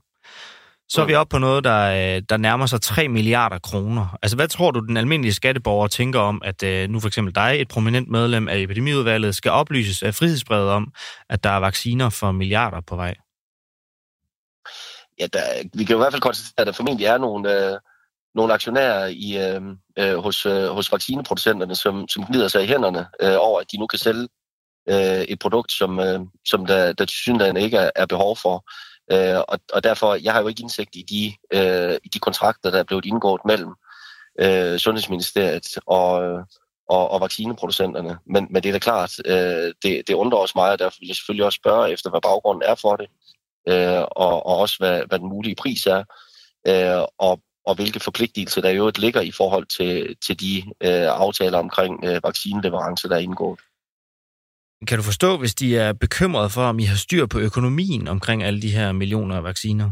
så 0.88 1.02
er 1.02 1.06
vi 1.06 1.14
oppe 1.14 1.30
på 1.30 1.38
noget, 1.38 1.64
der, 1.64 2.16
øh, 2.16 2.22
der 2.28 2.36
nærmer 2.36 2.66
sig 2.66 2.80
3 2.80 3.08
milliarder 3.08 3.58
kroner. 3.58 4.18
Altså, 4.22 4.36
hvad 4.36 4.48
tror 4.48 4.70
du, 4.70 4.80
den 4.80 4.96
almindelige 4.96 5.32
skatteborger 5.32 5.88
tænker 5.88 6.20
om, 6.20 6.42
at 6.44 6.62
øh, 6.62 6.88
nu 6.88 7.00
for 7.00 7.08
eksempel 7.08 7.34
dig, 7.34 7.56
et 7.60 7.68
prominent 7.68 8.10
medlem 8.10 8.48
af 8.48 8.58
epidemiudvalget, 8.58 9.34
skal 9.34 9.50
oplyses 9.50 10.02
af 10.02 10.14
frihedsbrevet 10.14 10.70
om, 10.70 10.92
at 11.28 11.44
der 11.44 11.50
er 11.50 11.56
vacciner 11.56 12.10
for 12.10 12.32
milliarder 12.32 12.80
på 12.80 12.96
vej? 12.96 13.14
Ja, 15.20 15.26
der, 15.32 15.40
vi 15.74 15.84
kan 15.84 15.94
jo 15.94 15.98
i 15.98 16.02
hvert 16.02 16.12
fald 16.12 16.22
konstatere, 16.22 16.54
at 16.58 16.66
der 16.66 16.72
formentlig 16.72 17.06
er 17.06 17.18
nogle, 17.18 17.72
øh, 17.72 17.78
nogle 18.34 18.54
aktionærer 18.54 19.06
i, 19.06 19.38
øh, 19.38 19.62
øh, 19.98 20.18
hos, 20.18 20.46
øh, 20.46 20.68
hos 20.68 20.92
vaccineproducenterne, 20.92 21.74
som, 21.74 22.08
som 22.08 22.24
glider 22.26 22.48
sig 22.48 22.64
i 22.64 22.66
hænderne 22.66 23.06
øh, 23.20 23.36
over, 23.38 23.60
at 23.60 23.66
de 23.72 23.78
nu 23.78 23.86
kan 23.86 23.98
sælge 23.98 24.28
øh, 24.90 25.20
et 25.20 25.38
produkt, 25.38 25.72
som, 25.72 26.00
øh, 26.00 26.20
som 26.46 26.66
der, 26.66 26.92
der 26.92 27.04
til 27.04 27.56
ikke 27.56 27.76
er, 27.76 27.90
er 27.96 28.06
behov 28.06 28.36
for. 28.36 28.64
Øh, 29.12 29.40
og, 29.48 29.58
og 29.72 29.84
derfor, 29.84 30.14
jeg 30.14 30.32
har 30.32 30.40
jo 30.40 30.48
ikke 30.48 30.62
indsigt 30.62 30.96
i 30.96 31.02
de, 31.02 31.58
øh, 31.58 31.98
i 32.04 32.08
de 32.08 32.18
kontrakter, 32.18 32.70
der 32.70 32.78
er 32.78 32.84
blevet 32.84 33.04
indgået 33.04 33.40
mellem 33.44 33.72
øh, 34.40 34.78
Sundhedsministeriet 34.78 35.66
og, 35.86 36.38
og, 36.88 37.10
og 37.10 37.20
vaccineproducenterne. 37.20 38.18
Men, 38.26 38.46
men 38.50 38.62
det 38.62 38.68
er 38.68 38.72
da 38.72 38.78
klart, 38.78 39.12
øh, 39.24 39.72
det, 39.82 40.08
det 40.08 40.14
undrer 40.14 40.38
os 40.38 40.54
meget, 40.54 40.72
og 40.72 40.78
derfor 40.78 40.96
vil 41.00 41.06
jeg 41.06 41.16
selvfølgelig 41.16 41.46
også 41.46 41.56
spørge 41.56 41.92
efter, 41.92 42.10
hvad 42.10 42.20
baggrunden 42.20 42.62
er 42.66 42.74
for 42.74 42.96
det, 42.96 43.08
øh, 43.68 44.02
og, 44.02 44.46
og 44.46 44.58
også 44.58 44.76
hvad, 44.78 45.02
hvad 45.08 45.18
den 45.18 45.28
mulige 45.28 45.54
pris 45.54 45.86
er, 45.86 46.04
øh, 46.68 47.06
og, 47.18 47.40
og 47.66 47.74
hvilke 47.74 48.00
forpligtelser 48.00 48.60
der 48.60 48.68
i 48.68 48.76
øvrigt 48.76 48.98
ligger 48.98 49.20
i 49.20 49.30
forhold 49.30 49.66
til, 49.66 50.16
til 50.26 50.40
de 50.40 50.62
øh, 50.80 51.08
aftaler 51.08 51.58
omkring 51.58 52.04
øh, 52.04 52.20
vaccineleverance, 52.22 53.08
der 53.08 53.14
er 53.14 53.18
indgået. 53.18 53.60
Kan 54.86 54.98
du 54.98 55.02
forstå, 55.02 55.36
hvis 55.36 55.54
de 55.54 55.78
er 55.78 55.92
bekymrede 55.92 56.50
for, 56.50 56.62
om 56.62 56.78
I 56.78 56.84
har 56.84 56.96
styr 56.96 57.26
på 57.26 57.38
økonomien 57.38 58.08
omkring 58.08 58.42
alle 58.42 58.62
de 58.62 58.70
her 58.70 58.92
millioner 58.92 59.36
af 59.36 59.44
vacciner? 59.44 59.90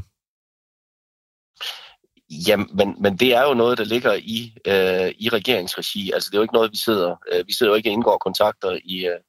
Jamen, 2.49 2.69
men, 2.75 2.97
men 3.01 3.17
det 3.17 3.35
er 3.35 3.43
jo 3.43 3.55
noget, 3.55 3.79
der 3.79 3.85
ligger 3.85 4.13
i, 4.13 4.55
øh, 4.67 5.13
i 5.19 5.29
regeringsregi. 5.29 6.11
Altså, 6.15 6.31
det 6.31 6.37
er 6.37 6.39
jo 6.39 6.43
ikke 6.43 6.55
noget, 6.55 6.73
vi 6.73 6.77
sidder... 6.77 7.17
Øh, 7.33 7.47
vi 7.47 7.53
sidder 7.53 7.73
jo 7.73 7.77
ikke 7.77 7.89
og 7.89 7.93
indgår 7.93 8.19
kontakter 8.19 8.79
i, 8.85 9.07
øh, 9.07 9.21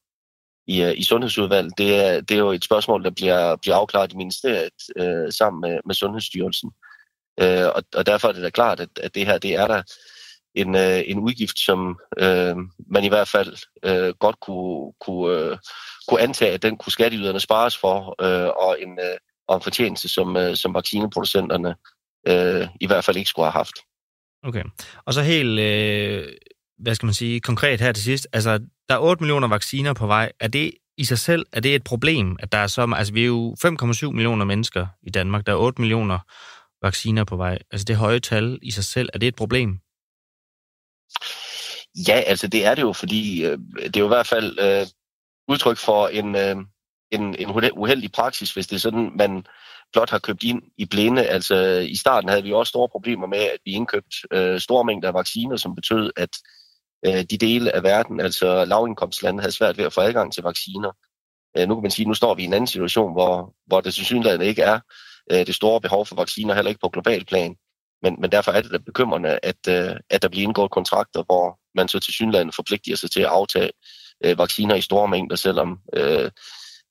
i, 0.68 0.84
øh, 0.84 0.94
i 0.98 1.04
sundhedsudvalget. 1.04 1.78
Det 1.78 1.96
er, 1.96 2.22
det 2.22 2.36
er 2.36 2.40
jo 2.40 2.52
et 2.52 2.64
spørgsmål, 2.64 3.04
der 3.04 3.12
bliver, 3.12 3.56
bliver 3.56 3.76
afklaret 3.76 4.14
i 4.14 4.18
ministeriet 4.18 4.80
øh, 4.96 5.32
sammen 5.32 5.62
med, 5.62 5.80
med 5.86 5.96
Sundhedsstyrelsen. 5.96 6.72
Øh, 7.40 7.68
og, 7.76 7.84
og 7.96 8.06
derfor 8.06 8.28
er 8.28 8.32
det 8.32 8.44
da 8.44 8.50
klart, 8.50 8.80
at, 8.80 8.90
at 9.04 9.16
det 9.16 9.26
her, 9.26 9.38
det 9.38 9.56
er 9.56 9.68
der 9.68 9.82
en, 10.56 10.76
øh, 10.76 11.02
en 11.06 11.20
udgift, 11.20 11.60
som 11.60 12.00
øh, 12.20 12.56
man 12.92 13.04
i 13.04 13.08
hvert 13.08 13.28
fald 13.28 13.58
øh, 13.86 14.14
godt 14.20 14.40
kunne, 14.40 14.94
kunne, 15.02 15.38
øh, 15.38 15.58
kunne 16.08 16.22
antage, 16.22 16.52
at 16.52 16.64
den 16.64 16.78
kunne 16.78 16.92
skatteyderne 16.92 17.40
spares 17.40 17.78
for, 17.78 18.16
øh, 18.22 18.50
og, 18.68 18.78
en, 18.82 19.00
øh, 19.00 19.18
og 19.48 19.56
en 19.56 19.62
fortjeneste, 19.62 20.10
som, 20.10 20.38
øh, 20.38 20.56
som 20.56 20.74
vaccineproducenterne 20.74 21.76
øh, 22.28 22.68
i 22.82 22.88
hvert 22.88 23.04
fald 23.04 23.18
ikke 23.18 23.30
skulle 23.30 23.46
have 23.46 23.52
haft. 23.52 23.76
Okay. 24.44 24.64
Og 25.06 25.14
så 25.14 25.22
helt, 25.22 25.60
øh, 25.60 26.28
hvad 26.78 26.96
skal 26.96 27.06
man 27.06 27.14
sige, 27.14 27.40
konkret 27.40 27.82
her 27.82 27.92
til 27.92 28.04
sidst, 28.04 28.28
altså 28.34 28.60
der 28.90 28.96
er 28.96 29.00
8 29.00 29.24
millioner 29.24 29.48
vacciner 29.48 29.94
på 29.94 30.08
vej. 30.08 30.32
Er 30.40 30.48
det 30.48 30.72
i 30.98 31.06
sig 31.06 31.20
selv, 31.20 31.46
er 31.54 31.60
det 31.60 31.76
et 31.76 31.84
problem, 31.84 32.38
at 32.40 32.52
der 32.52 32.58
er 32.58 32.68
så, 32.68 32.94
altså 32.96 33.14
vi 33.14 33.22
er 33.22 33.26
jo 33.26 33.56
5,7 33.66 34.12
millioner 34.12 34.46
mennesker 34.46 34.88
i 35.04 35.10
Danmark, 35.10 35.46
der 35.46 35.52
er 35.54 35.58
8 35.58 35.82
millioner 35.82 36.20
vacciner 36.86 37.24
på 37.24 37.36
vej. 37.36 37.58
Altså 37.72 37.86
det 37.86 37.96
høje 37.96 38.20
tal 38.20 38.60
i 38.62 38.72
sig 38.72 38.84
selv, 38.84 39.10
er 39.14 39.20
det 39.20 39.28
et 39.28 39.36
problem? 39.36 39.80
Ja, 42.08 42.14
altså 42.14 42.48
det 42.48 42.66
er 42.66 42.76
det 42.76 42.82
jo, 42.82 42.94
fordi 42.94 43.46
øh, 43.46 43.58
det 43.76 43.96
er 43.96 44.00
jo 44.00 44.06
i 44.06 44.16
hvert 44.16 44.28
fald 44.28 44.60
øh, 44.60 44.88
udtryk 45.48 45.78
for 45.78 46.08
en, 46.08 46.36
øh, 46.36 46.56
en, 47.12 47.36
en 47.36 47.50
uheldig 47.78 48.12
praksis, 48.12 48.54
hvis 48.54 48.68
det 48.68 48.76
er 48.76 48.80
sådan, 48.80 49.12
man 49.16 49.46
blot 49.94 50.10
har 50.10 50.20
købt 50.20 50.44
ind 50.44 50.62
i 50.78 50.86
blinde. 50.86 51.26
Altså 51.26 51.56
i 51.90 51.96
starten 51.96 52.30
havde 52.30 52.44
vi 52.44 52.54
også 52.54 52.70
store 52.70 52.90
problemer 52.90 53.28
med, 53.28 53.40
at 53.40 53.60
vi 53.66 53.72
indkøbte 53.72 54.18
øh, 54.32 54.60
store 54.60 54.86
mængder 54.86 55.08
af 55.08 55.14
vacciner, 55.14 55.58
som 55.58 55.76
betød, 55.76 56.12
at 56.16 56.30
øh, 57.06 57.24
de 57.24 57.38
dele 57.38 57.76
af 57.76 57.84
verden, 57.84 58.20
altså 58.20 58.66
lavindkomstlande, 58.66 59.42
havde 59.42 59.56
svært 59.56 59.78
ved 59.78 59.86
at 59.86 59.94
få 59.94 60.02
adgang 60.02 60.34
til 60.34 60.44
vacciner. 60.44 60.92
Øh, 61.58 61.68
nu 61.68 61.76
kan 61.76 61.82
man 61.82 61.92
sige, 61.92 62.04
at 62.04 62.08
nu 62.08 62.14
står 62.14 62.36
vi 62.36 62.42
i 62.42 62.46
en 62.46 62.54
anden 62.54 62.68
situation, 62.68 63.12
hvor, 63.12 63.54
hvor 63.66 63.82
det 63.82 63.94
sandsynligvis 63.94 64.48
ikke 64.48 64.62
er 64.62 64.80
øh, 65.32 65.46
det 65.46 65.56
store 65.56 65.82
behov 65.82 66.06
for 66.06 66.16
vacciner, 66.16 66.54
heller 66.54 66.70
ikke 66.70 66.82
på 66.82 66.90
global 66.90 67.26
plan. 67.26 67.56
Men, 68.02 68.16
men 68.22 68.32
derfor 68.32 68.52
er 68.52 68.62
det 68.62 68.72
da 68.72 68.78
bekymrende, 68.78 69.40
at, 69.44 69.68
øh, 69.70 69.96
at 70.10 70.22
der 70.22 70.28
bliver 70.30 70.44
indgået 70.44 70.72
kontrakter, 70.72 71.24
hvor 71.24 71.60
man 71.76 71.88
så 71.88 72.00
til 72.00 72.14
synligheden 72.14 72.52
forpligter 72.52 72.96
sig 72.96 73.12
til 73.12 73.20
at 73.20 73.28
aftage 73.28 73.70
øh, 74.26 74.38
vacciner 74.38 74.76
i 74.76 74.82
store 74.82 75.08
mængder, 75.08 75.36
selvom 75.36 75.80
øh, 75.96 76.32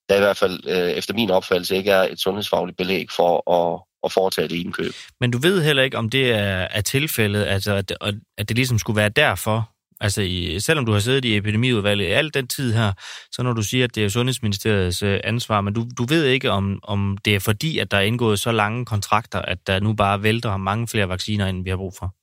der 0.09 0.15
i 0.15 0.19
hvert 0.19 0.37
fald 0.37 0.59
øh, 0.67 0.91
efter 0.91 1.13
min 1.13 1.29
opfattelse 1.29 1.75
ikke 1.75 1.91
er 1.91 2.03
et 2.11 2.19
sundhedsfagligt 2.19 2.77
belæg 2.77 3.07
for 3.15 3.51
at, 3.51 3.81
at 4.03 4.11
foretage 4.11 4.47
det 4.47 4.55
indkøb. 4.55 4.93
Men 5.19 5.31
du 5.31 5.37
ved 5.37 5.63
heller 5.63 5.83
ikke, 5.83 5.97
om 5.97 6.09
det 6.09 6.31
er, 6.31 6.67
er 6.71 6.81
tilfældet, 6.81 7.45
altså 7.45 7.73
at, 7.73 7.91
at 8.37 8.49
det 8.49 8.55
ligesom 8.55 8.79
skulle 8.79 8.97
være 8.97 9.09
derfor, 9.09 9.73
Altså, 10.03 10.21
i, 10.21 10.59
selvom 10.59 10.85
du 10.85 10.91
har 10.91 10.99
siddet 10.99 11.25
i 11.25 11.37
epidemiudvalget 11.37 12.05
i 12.05 12.11
al 12.11 12.33
den 12.33 12.47
tid 12.47 12.73
her, 12.73 12.91
så 13.31 13.43
når 13.43 13.53
du 13.53 13.61
siger, 13.61 13.83
at 13.83 13.95
det 13.95 14.05
er 14.05 14.09
Sundhedsministeriets 14.09 15.03
øh, 15.03 15.19
ansvar, 15.23 15.61
men 15.61 15.73
du, 15.73 15.85
du 15.97 16.05
ved 16.05 16.25
ikke, 16.25 16.51
om, 16.51 16.79
om 16.83 17.17
det 17.25 17.35
er 17.35 17.39
fordi, 17.39 17.79
at 17.79 17.91
der 17.91 17.97
er 17.97 18.01
indgået 18.01 18.39
så 18.39 18.51
lange 18.51 18.85
kontrakter, 18.85 19.41
at 19.41 19.67
der 19.67 19.79
nu 19.79 19.93
bare 19.93 20.23
vælter 20.23 20.57
mange 20.57 20.87
flere 20.87 21.09
vacciner, 21.09 21.47
end 21.47 21.63
vi 21.63 21.69
har 21.69 21.77
brug 21.77 21.93
for? 21.99 22.15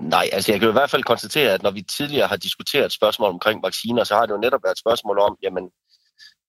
Nej, 0.00 0.28
altså 0.32 0.52
jeg 0.52 0.60
kan 0.60 0.66
jo 0.66 0.72
i 0.72 0.80
hvert 0.80 0.90
fald 0.90 1.02
konstatere, 1.02 1.52
at 1.52 1.62
når 1.62 1.70
vi 1.70 1.82
tidligere 1.82 2.26
har 2.26 2.36
diskuteret 2.36 2.92
spørgsmål 2.92 3.30
omkring 3.30 3.62
vacciner, 3.62 4.04
så 4.04 4.14
har 4.14 4.26
det 4.26 4.32
jo 4.32 4.40
netop 4.40 4.64
været 4.64 4.74
et 4.74 4.78
spørgsmål 4.78 5.18
om, 5.18 5.36
jamen, 5.42 5.70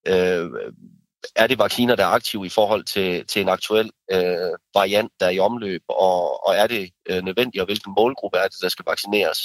øh, 0.06 0.50
er 1.36 1.46
det 1.46 1.58
vacciner, 1.58 1.96
der 1.96 2.04
er 2.04 2.08
aktive 2.08 2.46
i 2.46 2.48
forhold 2.48 2.84
til, 2.84 3.26
til 3.26 3.42
en 3.42 3.48
aktuel 3.48 3.90
øh, 4.12 4.52
variant, 4.74 5.12
der 5.20 5.26
er 5.26 5.30
i 5.30 5.38
omløb, 5.38 5.82
og, 5.88 6.46
og 6.46 6.54
er 6.54 6.66
det 6.66 6.90
øh, 7.10 7.22
nødvendigt, 7.24 7.60
og 7.60 7.66
hvilken 7.66 7.94
målgruppe 7.98 8.38
er 8.38 8.48
det, 8.48 8.62
der 8.62 8.68
skal 8.68 8.84
vaccineres? 8.88 9.38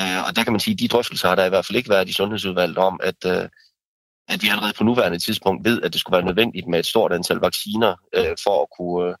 Øh, 0.00 0.26
og 0.26 0.36
der 0.36 0.44
kan 0.44 0.52
man 0.52 0.60
sige, 0.60 0.74
at 0.74 0.80
de 0.80 0.88
drøftelser 0.88 1.28
har 1.28 1.34
der 1.34 1.44
i 1.44 1.48
hvert 1.48 1.66
fald 1.66 1.76
ikke 1.76 1.90
været 1.90 2.08
i 2.08 2.12
Sundhedsudvalget 2.12 2.78
om, 2.78 3.00
at, 3.02 3.24
øh, 3.26 3.48
at 4.28 4.42
vi 4.42 4.48
allerede 4.48 4.72
på 4.78 4.84
nuværende 4.84 5.18
tidspunkt 5.18 5.64
ved, 5.64 5.82
at 5.82 5.92
det 5.92 6.00
skulle 6.00 6.16
være 6.16 6.26
nødvendigt 6.26 6.66
med 6.66 6.78
et 6.78 6.86
stort 6.86 7.12
antal 7.12 7.36
vacciner 7.36 7.96
øh, 8.14 8.36
for, 8.44 8.62
at 8.62 8.68
kunne, 8.78 9.08
øh, 9.08 9.14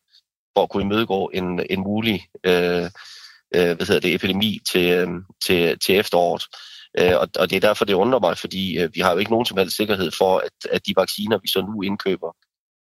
for 0.56 0.62
at 0.62 0.70
kunne 0.70 0.82
imødegå 0.82 1.30
en, 1.34 1.66
en 1.70 1.80
mulig 1.80 2.26
øh, 2.44 2.90
øh, 3.54 3.76
hvad 3.76 3.86
hedder 3.86 4.00
det, 4.00 4.14
epidemi 4.14 4.60
til, 4.72 4.90
øh, 4.90 5.08
til, 5.44 5.78
til 5.78 5.98
efteråret. 5.98 6.42
Øh, 6.98 7.16
og, 7.20 7.28
og 7.38 7.50
det 7.50 7.56
er 7.56 7.60
derfor, 7.60 7.84
det 7.84 7.94
undrer 7.94 8.20
mig, 8.20 8.38
fordi 8.38 8.78
øh, 8.78 8.90
vi 8.94 9.00
har 9.00 9.12
jo 9.12 9.18
ikke 9.18 9.30
nogen 9.30 9.46
som 9.46 9.58
helst 9.58 9.76
sikkerhed 9.76 10.10
for, 10.18 10.38
at, 10.38 10.70
at 10.70 10.86
de 10.86 10.94
vacciner, 10.96 11.38
vi 11.42 11.48
så 11.48 11.60
nu 11.60 11.82
indkøber, 11.82 12.36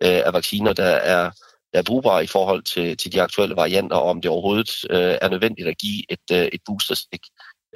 øh, 0.04 0.10
er 0.10 0.32
vacciner, 0.32 0.74
der 0.74 0.84
er, 0.84 1.32
der 1.74 1.80
er 1.80 1.84
brugbare 1.84 2.24
i 2.24 2.28
forhold 2.28 2.64
til, 2.64 2.98
til 2.98 3.14
de 3.14 3.22
aktuelle 3.22 3.56
varianter, 3.56 3.96
og 3.96 4.10
om 4.10 4.22
det 4.22 4.32
overhovedet 4.32 4.70
øh, 4.90 5.18
er 5.22 5.30
nødvendigt 5.30 5.68
at 5.68 5.78
give 5.78 6.12
et, 6.12 6.28
øh, 6.32 6.46
et 6.54 6.62
boosterstik 6.66 7.22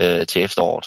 øh, 0.02 0.26
til 0.26 0.44
efteråret. 0.44 0.86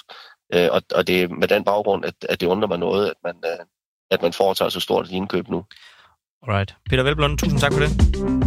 Øh, 0.55 0.69
og, 0.73 0.83
og 0.95 1.07
det 1.07 1.23
er 1.23 1.29
med 1.29 1.49
den 1.49 1.65
baggrund, 1.65 2.05
at, 2.05 2.15
at 2.29 2.41
det 2.41 2.47
undrer 2.47 2.69
mig 2.69 2.79
noget, 2.79 3.07
at 3.07 3.17
man, 3.25 3.35
øh, 3.45 3.65
at 4.11 4.23
man 4.23 4.33
foretager 4.33 4.69
så 4.69 4.81
stort 4.81 5.07
et 5.07 5.13
indkøb 5.13 5.49
nu. 5.49 5.65
Alright. 6.43 6.75
Peter 6.91 7.03
Velblom, 7.03 7.37
tusind 7.37 7.61
tak 7.61 7.73
for 7.73 7.81
det. 7.81 8.38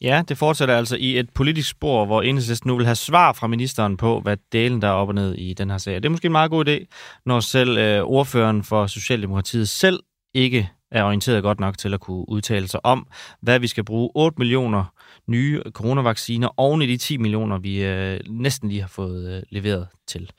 Ja, 0.00 0.22
det 0.28 0.38
fortsætter 0.38 0.76
altså 0.76 0.96
i 0.96 1.18
et 1.18 1.30
politisk 1.30 1.70
spor, 1.70 2.04
hvor 2.04 2.22
enhedslisten 2.22 2.68
nu 2.68 2.76
vil 2.76 2.86
have 2.86 2.94
svar 2.94 3.32
fra 3.32 3.46
ministeren 3.46 3.96
på, 3.96 4.20
hvad 4.20 4.36
delen 4.52 4.82
der 4.82 4.88
er 4.88 4.92
op 4.92 5.08
og 5.08 5.14
ned 5.14 5.34
i 5.34 5.54
den 5.54 5.70
her 5.70 5.78
sag. 5.78 5.94
Det 5.94 6.04
er 6.04 6.10
måske 6.10 6.26
en 6.26 6.32
meget 6.32 6.50
god 6.50 6.68
idé, 6.68 6.84
når 7.26 7.40
selv 7.40 7.78
øh, 7.78 8.02
ordføreren 8.02 8.62
for 8.62 8.86
Socialdemokratiet 8.86 9.68
selv 9.68 10.00
ikke 10.34 10.70
er 10.90 11.04
orienteret 11.04 11.42
godt 11.42 11.60
nok 11.60 11.78
til 11.78 11.94
at 11.94 12.00
kunne 12.00 12.28
udtale 12.28 12.68
sig 12.68 12.86
om, 12.86 13.06
hvad 13.42 13.58
vi 13.58 13.66
skal 13.66 13.84
bruge 13.84 14.10
8 14.14 14.38
millioner 14.38 14.84
nye 15.26 15.62
coronavacciner 15.70 16.48
oven 16.56 16.82
i 16.82 16.86
de 16.86 16.96
10 16.96 17.16
millioner, 17.16 17.58
vi 17.58 17.84
øh, 17.84 18.20
næsten 18.28 18.68
lige 18.68 18.80
har 18.80 18.88
fået 18.88 19.36
øh, 19.36 19.42
leveret 19.50 19.88
til. 20.06 20.30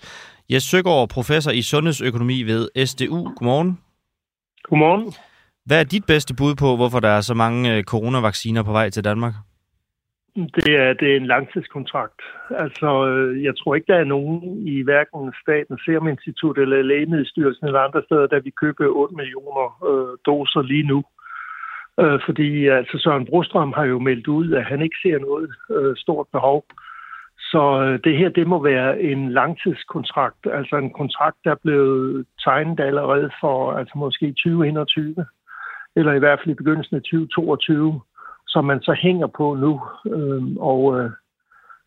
Jes 0.49 0.63
Søgaard, 0.63 1.09
professor 1.09 1.51
i 1.51 1.61
sundhedsøkonomi 1.61 2.43
ved 2.43 2.85
SDU. 2.85 3.23
Godmorgen. 3.35 3.79
Godmorgen. 4.63 5.13
Hvad 5.65 5.79
er 5.79 5.83
dit 5.83 6.05
bedste 6.05 6.33
bud 6.33 6.55
på, 6.55 6.75
hvorfor 6.75 6.99
der 6.99 7.09
er 7.09 7.21
så 7.21 7.33
mange 7.33 7.73
øh, 7.73 7.83
coronavacciner 7.83 8.63
på 8.63 8.71
vej 8.71 8.89
til 8.89 9.03
Danmark? 9.03 9.33
Det 10.37 10.69
er, 10.83 10.93
det 10.93 11.11
er 11.11 11.17
en 11.17 11.25
langtidskontrakt. 11.25 12.21
Altså, 12.49 13.07
øh, 13.07 13.43
jeg 13.43 13.53
tror 13.57 13.75
ikke, 13.75 13.93
der 13.93 13.99
er 13.99 14.13
nogen 14.15 14.67
i 14.67 14.81
hverken 14.81 15.33
Statens 15.41 15.81
Serum 15.85 16.07
Institut 16.07 16.57
eller 16.57 16.81
Lægemiddelstyrelsen 16.81 17.65
eller 17.67 17.79
andre 17.79 18.01
steder, 18.05 18.27
der 18.27 18.39
vi 18.39 18.49
købe 18.49 18.85
8 18.85 19.15
millioner 19.15 19.65
øh, 19.89 20.17
doser 20.25 20.61
lige 20.61 20.87
nu. 20.87 21.03
Øh, 21.99 22.19
fordi 22.25 22.67
altså, 22.67 22.97
Søren 22.97 23.25
Brostrøm 23.25 23.73
har 23.73 23.85
jo 23.85 23.99
meldt 23.99 24.27
ud, 24.27 24.51
at 24.51 24.65
han 24.65 24.81
ikke 24.81 24.97
ser 25.03 25.19
noget 25.19 25.49
øh, 25.71 25.95
stort 25.95 26.27
behov. 26.31 26.65
Så 27.39 27.63
øh, 27.83 27.99
det 28.03 28.17
her, 28.17 28.29
det 28.29 28.47
må 28.47 28.63
være 28.63 29.01
en 29.01 29.31
langtidskontrakt, 29.31 30.47
altså 30.53 30.75
en 30.75 30.93
kontrakt, 30.93 31.37
der 31.43 31.55
blev 31.55 31.83
tegnet 32.43 32.79
allerede 32.79 33.29
for 33.41 33.71
altså 33.71 33.97
måske 33.97 34.27
2021, 34.27 35.25
eller 35.95 36.13
i 36.13 36.19
hvert 36.19 36.39
fald 36.39 36.51
i 36.51 36.61
begyndelsen 36.61 36.95
af 36.95 37.01
2022 37.01 38.01
som 38.47 38.65
man 38.65 38.81
så 38.81 38.93
hænger 39.01 39.27
på 39.27 39.55
nu. 39.55 39.81
Øhm, 40.13 40.57
og 40.57 40.99
øh, 40.99 41.11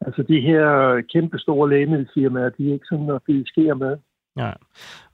altså 0.00 0.22
de 0.22 0.40
her 0.40 1.00
kæmpe 1.12 1.38
store 1.38 1.70
lægemiddelfirmaer, 1.70 2.48
de 2.48 2.68
er 2.68 2.72
ikke 2.72 2.86
sådan 2.90 3.10
at 3.10 3.46
sker 3.46 3.74
med. 3.74 3.96
Ja, 4.36 4.52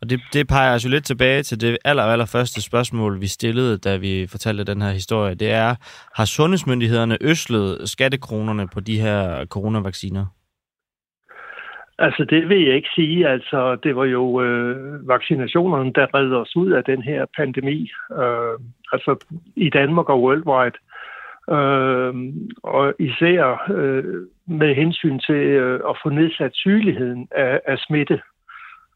og 0.01 0.11
det, 0.11 0.21
det 0.33 0.49
peger 0.49 0.75
os 0.75 0.85
jo 0.85 0.91
lidt 0.91 1.05
tilbage 1.05 1.43
til 1.43 1.61
det 1.61 1.79
aller, 1.85 2.03
aller 2.03 2.27
første 2.27 2.63
spørgsmål, 2.63 3.21
vi 3.21 3.27
stillede, 3.27 3.79
da 3.79 3.97
vi 3.97 4.27
fortalte 4.31 4.65
den 4.65 4.83
her 4.83 4.91
historie. 4.91 5.35
Det 5.35 5.51
er, 5.51 5.75
har 6.15 6.25
sundhedsmyndighederne 6.25 7.19
øslet 7.21 7.89
skattekronerne 7.89 8.69
på 8.75 8.81
de 8.81 9.01
her 9.01 9.47
coronavacciner? 9.47 10.27
Altså, 11.99 12.27
det 12.31 12.49
vil 12.49 12.65
jeg 12.65 12.75
ikke 12.75 12.89
sige. 12.95 13.29
Altså, 13.29 13.77
det 13.83 13.97
var 13.97 14.05
jo 14.05 14.43
øh, 14.43 15.09
vaccinationerne, 15.09 15.93
der 15.93 16.15
redde 16.15 16.37
os 16.37 16.57
ud 16.57 16.71
af 16.71 16.85
den 16.85 17.03
her 17.03 17.27
pandemi. 17.37 17.91
Øh, 18.13 18.55
altså, 18.93 19.17
i 19.57 19.71
Danmark 19.71 20.09
og 20.09 20.23
worldwide. 20.23 20.79
Øh, 21.51 22.15
og 22.63 22.95
især 22.99 23.71
øh, 23.71 24.05
med 24.47 24.75
hensyn 24.75 25.19
til 25.19 25.43
øh, 25.65 25.81
at 25.89 25.97
få 26.03 26.09
nedsat 26.09 26.51
sygeligheden 26.55 27.29
af, 27.31 27.61
af 27.67 27.79
smitte. 27.79 28.21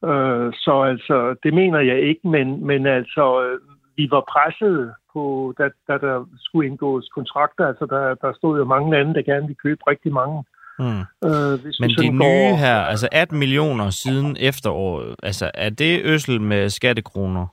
Øh, 0.05 0.53
så 0.53 0.83
altså, 0.83 1.37
det 1.43 1.55
mener 1.55 1.81
jeg 1.81 2.01
ikke, 2.01 2.29
men, 2.29 2.67
men 2.67 2.87
altså, 2.87 3.45
øh, 3.45 3.59
vi 3.97 4.09
var 4.11 4.25
presset 4.33 4.95
på, 5.13 5.55
da, 5.59 5.65
da 5.89 5.99
der 6.07 6.25
skulle 6.39 6.69
indgås 6.69 7.09
kontrakter. 7.15 7.67
Altså, 7.67 7.87
der, 7.87 8.15
der 8.15 8.33
stod 8.33 8.59
jo 8.59 8.65
mange 8.65 8.91
lande, 8.91 9.15
der 9.15 9.23
gerne 9.23 9.47
ville 9.47 9.63
købe 9.65 9.81
rigtig 9.87 10.13
mange 10.13 10.45
Mm. 10.81 11.01
Øh, 11.29 11.63
hvis 11.63 11.81
Men 11.81 11.91
det 11.91 12.13
nye 12.13 12.19
går... 12.19 12.57
her, 12.57 12.77
altså 12.77 13.09
18 13.13 13.39
millioner 13.39 13.91
siden 13.91 14.37
efteråret, 14.41 15.17
altså 15.23 15.51
er 15.55 15.71
det 15.71 16.01
øssel 16.05 16.41
med 16.41 16.71
skattekroner? 16.71 17.47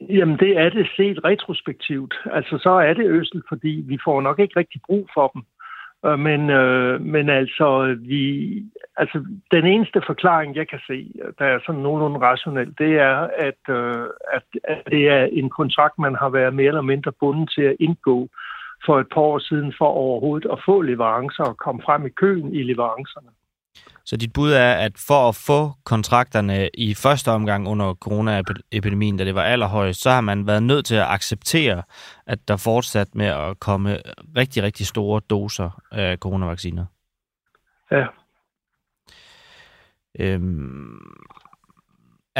Jamen 0.00 0.38
det 0.38 0.58
er 0.58 0.68
det 0.68 0.88
set 0.96 1.24
retrospektivt. 1.24 2.14
Altså 2.32 2.58
så 2.58 2.70
er 2.70 2.94
det 2.94 3.06
øsel, 3.06 3.42
fordi 3.48 3.84
vi 3.86 3.98
får 4.04 4.20
nok 4.20 4.38
ikke 4.38 4.58
rigtig 4.58 4.80
brug 4.86 5.08
for 5.14 5.28
dem. 5.34 5.42
Øh, 6.06 6.18
men, 6.18 6.50
øh, 6.50 7.00
men 7.00 7.28
altså, 7.28 7.96
vi, 8.00 8.24
altså, 8.96 9.24
den 9.50 9.66
eneste 9.66 10.02
forklaring, 10.06 10.56
jeg 10.56 10.68
kan 10.68 10.80
se, 10.86 11.12
der 11.38 11.44
er 11.44 11.58
sådan 11.66 11.80
nogenlunde 11.80 12.18
rationel, 12.18 12.74
det 12.78 12.92
er, 12.98 13.16
at, 13.48 13.62
øh, 13.68 14.06
at, 14.32 14.44
at 14.64 14.82
det 14.90 15.08
er 15.08 15.24
en 15.24 15.50
kontrakt, 15.50 15.98
man 15.98 16.14
har 16.14 16.28
været 16.28 16.54
mere 16.54 16.68
eller 16.68 16.90
mindre 16.92 17.12
bundet 17.20 17.50
til 17.54 17.62
at 17.62 17.76
indgå 17.80 18.28
for 18.86 19.00
et 19.00 19.08
par 19.14 19.20
år 19.20 19.38
siden 19.38 19.74
for 19.78 19.86
overhovedet 19.86 20.50
at 20.52 20.62
få 20.66 20.82
leverancer 20.82 21.44
og 21.44 21.56
komme 21.56 21.82
frem 21.82 22.06
i 22.06 22.08
køen 22.08 22.54
i 22.54 22.62
leverancerne. 22.62 23.30
Så 24.06 24.16
dit 24.16 24.32
bud 24.32 24.52
er, 24.52 24.72
at 24.72 24.92
for 24.98 25.28
at 25.28 25.34
få 25.34 25.72
kontrakterne 25.84 26.70
i 26.74 26.94
første 26.94 27.30
omgang 27.30 27.68
under 27.68 27.94
coronaepidemien, 27.94 29.16
da 29.16 29.24
det 29.24 29.34
var 29.34 29.42
allerhøjst, 29.42 30.02
så 30.02 30.10
har 30.10 30.20
man 30.20 30.46
været 30.46 30.62
nødt 30.62 30.86
til 30.86 30.94
at 30.94 31.06
acceptere, 31.08 31.82
at 32.26 32.48
der 32.48 32.56
fortsat 32.56 33.14
med 33.14 33.26
at 33.26 33.60
komme 33.60 33.98
rigtig, 34.36 34.62
rigtig 34.62 34.86
store 34.86 35.20
doser 35.30 35.82
af 35.92 36.18
coronavacciner. 36.18 36.84
Ja. 37.90 38.06
Øhm, 40.18 40.98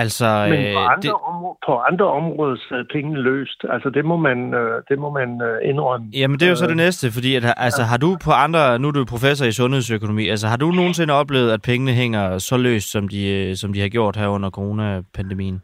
Altså, 0.04 0.46
Men 0.50 0.74
på 0.74 0.80
øh, 0.80 0.92
andre, 0.92 1.02
det... 1.02 1.12
områder, 1.12 1.58
på 1.66 1.72
andre 1.90 2.06
områder 2.18 2.56
er 2.70 2.84
pengene 2.92 3.20
løst. 3.22 3.64
Altså, 3.74 3.90
det 3.90 4.04
må 4.04 4.16
man, 4.16 4.54
øh, 4.54 4.82
det 4.88 4.98
må 4.98 5.10
man 5.10 5.42
øh, 5.42 5.70
indrømme. 5.70 6.06
Jamen, 6.20 6.36
det 6.38 6.46
er 6.46 6.50
jo 6.50 6.56
så 6.56 6.66
det 6.66 6.76
næste, 6.76 7.12
fordi 7.12 7.30
at, 7.34 7.44
altså, 7.56 7.82
har 7.82 7.96
du 7.96 8.16
på 8.24 8.30
andre... 8.30 8.78
Nu 8.78 8.88
er 8.88 8.92
du 8.92 9.04
professor 9.04 9.46
i 9.46 9.52
sundhedsøkonomi. 9.52 10.28
Altså, 10.28 10.46
har 10.48 10.56
du 10.56 10.70
nogensinde 10.70 11.14
oplevet, 11.14 11.52
at 11.52 11.62
pengene 11.62 11.92
hænger 11.92 12.38
så 12.38 12.56
løst, 12.56 12.92
som 12.92 13.08
de, 13.08 13.56
som 13.56 13.72
de 13.72 13.80
har 13.80 13.88
gjort 13.88 14.16
her 14.16 14.28
under 14.28 14.50
coronapandemien? 14.50 15.62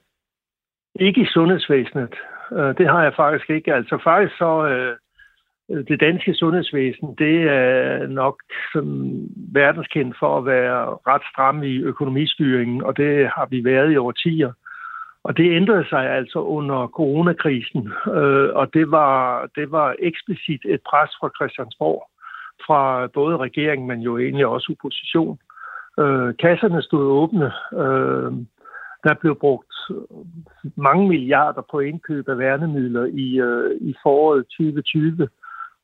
Ikke 1.01 1.21
i 1.21 1.27
sundhedsvæsenet. 1.27 2.15
Det 2.79 2.87
har 2.93 3.03
jeg 3.03 3.13
faktisk 3.17 3.51
ikke. 3.51 3.75
Altså, 3.75 3.99
faktisk 4.05 4.37
så... 4.39 4.51
Det 5.89 6.01
danske 6.01 6.35
sundhedsvæsen, 6.35 7.15
det 7.19 7.43
er 7.43 8.07
nok 8.07 8.43
som 8.73 8.87
verdenskendt 9.53 10.17
for 10.19 10.39
at 10.39 10.47
være 10.47 10.99
ret 11.07 11.23
stram 11.33 11.63
i 11.63 11.77
økonomistyringen, 11.77 12.85
og 12.85 12.97
det 12.97 13.29
har 13.29 13.47
vi 13.51 13.65
været 13.65 13.93
i 13.93 13.97
årtier. 13.97 14.53
Og 15.25 15.37
det 15.37 15.57
ændrede 15.57 15.85
sig 15.89 16.11
altså 16.11 16.39
under 16.39 16.87
coronakrisen, 16.87 17.93
øh, 18.07 18.49
og 18.55 18.75
det 18.75 18.91
var, 18.91 19.47
det 19.57 19.71
var 19.71 19.95
eksplicit 19.99 20.61
et 20.65 20.81
pres 20.91 21.11
fra 21.21 21.31
Christiansborg, 21.37 22.09
fra 22.67 23.07
både 23.07 23.37
regeringen, 23.37 23.89
men 23.89 24.01
jo 24.01 24.19
egentlig 24.19 24.47
også 24.47 24.73
opposition. 24.73 25.39
Øh, 25.99 26.35
kasserne 26.39 26.83
stod 26.83 27.03
åbne. 27.03 27.53
Øh, 27.83 28.33
der 29.05 29.15
blev 29.21 29.39
brugt 29.41 29.75
mange 30.77 31.09
milliarder 31.09 31.63
på 31.71 31.79
indkøb 31.79 32.29
af 32.29 32.39
værnemidler 32.39 33.05
i, 33.05 33.41
øh, 33.41 33.71
i 33.81 33.95
foråret 34.03 34.45
2020. 34.47 35.29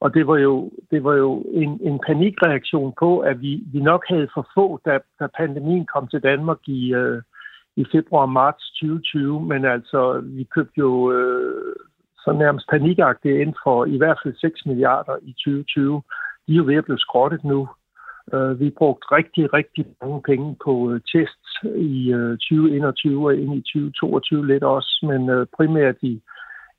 Og 0.00 0.14
det 0.14 0.26
var 0.26 0.36
jo, 0.36 0.70
det 0.90 1.04
var 1.04 1.14
jo 1.14 1.44
en, 1.62 1.80
en 1.82 2.00
panikreaktion 2.06 2.92
på, 2.98 3.18
at 3.18 3.40
vi, 3.40 3.62
vi 3.72 3.80
nok 3.80 4.04
havde 4.08 4.28
for 4.34 4.48
få, 4.54 4.80
da, 4.84 4.98
da 5.20 5.26
pandemien 5.36 5.86
kom 5.86 6.08
til 6.08 6.22
Danmark 6.22 6.58
i, 6.66 6.94
øh, 6.94 7.22
i 7.76 7.84
februar-marts 7.92 8.64
2020. 8.70 9.42
Men 9.42 9.64
altså, 9.64 10.20
vi 10.24 10.44
købte 10.54 10.78
jo 10.78 11.12
øh, 11.12 11.76
så 12.18 12.32
nærmest 12.32 12.66
panikagtigt 12.70 13.40
ind 13.40 13.54
for 13.64 13.84
i 13.84 13.96
hvert 13.96 14.18
fald 14.22 14.34
6 14.34 14.66
milliarder 14.66 15.16
i 15.22 15.32
2020. 15.32 16.02
De 16.46 16.52
er 16.52 16.56
jo 16.56 16.64
ved 16.64 16.76
at 16.76 16.84
blive 16.84 16.98
skrottet 16.98 17.44
nu. 17.44 17.68
Øh, 18.32 18.60
vi 18.60 18.70
brugte 18.70 19.06
rigtig, 19.16 19.52
rigtig 19.52 19.86
mange 20.02 20.22
penge 20.22 20.56
på 20.64 20.90
øh, 20.90 21.00
tests 21.12 21.50
i 21.76 22.12
øh, 22.12 22.32
2021 22.38 23.26
og 23.26 23.36
ind 23.36 23.54
i 23.54 23.60
2022 23.60 24.46
lidt 24.46 24.64
også, 24.64 24.92
men 25.10 25.30
øh, 25.30 25.46
primært 25.56 25.96
i 26.02 26.22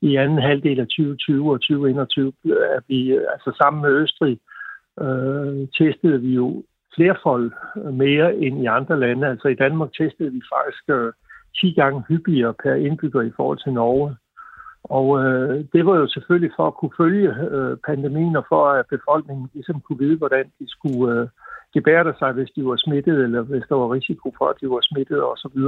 i 0.02 0.16
anden 0.16 0.38
halvdel 0.38 0.80
af 0.80 0.86
2020 0.86 1.52
og 1.52 1.60
2021 1.60 2.32
øh, 2.44 2.56
at 2.76 2.82
vi, 2.88 3.10
øh, 3.10 3.24
altså 3.32 3.50
sammen 3.60 3.82
med 3.82 3.90
Østrig, 4.02 4.38
øh, 5.00 5.68
testede 5.78 6.20
vi 6.20 6.34
jo 6.34 6.64
flerfold 6.94 7.52
øh, 7.76 7.94
mere 7.94 8.36
end 8.36 8.62
i 8.62 8.66
andre 8.66 9.00
lande. 9.00 9.26
Altså 9.26 9.48
i 9.48 9.54
Danmark 9.54 9.90
testede 9.92 10.32
vi 10.32 10.42
faktisk 10.54 10.84
øh, 10.88 11.12
10 11.60 11.72
gange 11.72 12.04
hyppigere 12.08 12.54
per 12.62 12.74
indbygger 12.74 13.22
i 13.22 13.32
forhold 13.36 13.58
til 13.58 13.72
Norge. 13.72 14.16
Og 14.84 15.24
øh, 15.24 15.64
det 15.72 15.86
var 15.86 15.96
jo 15.96 16.08
selvfølgelig 16.08 16.52
for 16.56 16.66
at 16.66 16.74
kunne 16.74 16.96
følge 16.96 17.28
øh, 17.50 17.76
pandemien 17.86 18.36
og 18.36 18.44
for 18.48 18.68
at 18.68 18.86
befolkningen 18.90 19.50
ligesom 19.54 19.80
kunne 19.80 19.98
vide, 19.98 20.16
hvordan 20.16 20.44
de 20.58 20.66
skulle 20.68 21.20
øh, 21.20 21.28
gebærde 21.74 22.12
sig, 22.18 22.32
hvis 22.32 22.50
de 22.56 22.62
var 22.70 22.76
smittet, 22.76 23.16
eller 23.24 23.42
hvis 23.42 23.64
der 23.68 23.74
var 23.82 23.92
risiko 23.98 24.34
for, 24.38 24.46
at 24.48 24.56
de 24.60 24.66
var 24.74 24.82
smittet 24.82 25.20
osv. 25.30 25.58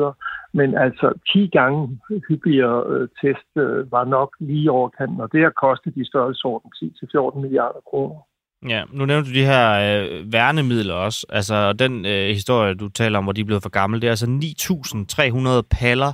Men 0.59 0.69
altså 0.87 1.07
10 1.33 1.47
gange 1.59 2.01
hyppigere 2.29 2.79
øh, 2.93 3.09
test 3.21 3.51
øh, 3.57 3.93
var 3.93 4.05
nok 4.05 4.31
lige 4.41 4.71
overkanten, 4.71 5.21
og 5.21 5.33
det 5.33 5.43
har 5.43 5.55
kostet 5.67 5.95
de 5.95 6.07
størrelsesorden 6.07 6.71
10-14 6.77 7.39
milliarder 7.41 7.83
kroner. 7.91 8.21
Ja, 8.69 8.83
nu 8.93 9.05
nævnte 9.05 9.31
du 9.31 9.35
de 9.35 9.45
her 9.45 9.67
øh, 9.73 10.33
værnemidler 10.33 10.95
også. 10.95 11.27
Altså, 11.29 11.73
den 11.73 12.07
øh, 12.07 12.29
historie, 12.29 12.75
du 12.75 12.89
taler 12.89 13.19
om, 13.19 13.25
hvor 13.25 13.33
de 13.33 13.41
er 13.41 13.45
blevet 13.45 13.63
for 13.63 13.71
gamle, 13.71 14.01
det 14.01 14.07
er 14.07 14.11
altså 14.11 14.27
9.300 14.27 15.79
paller 15.81 16.13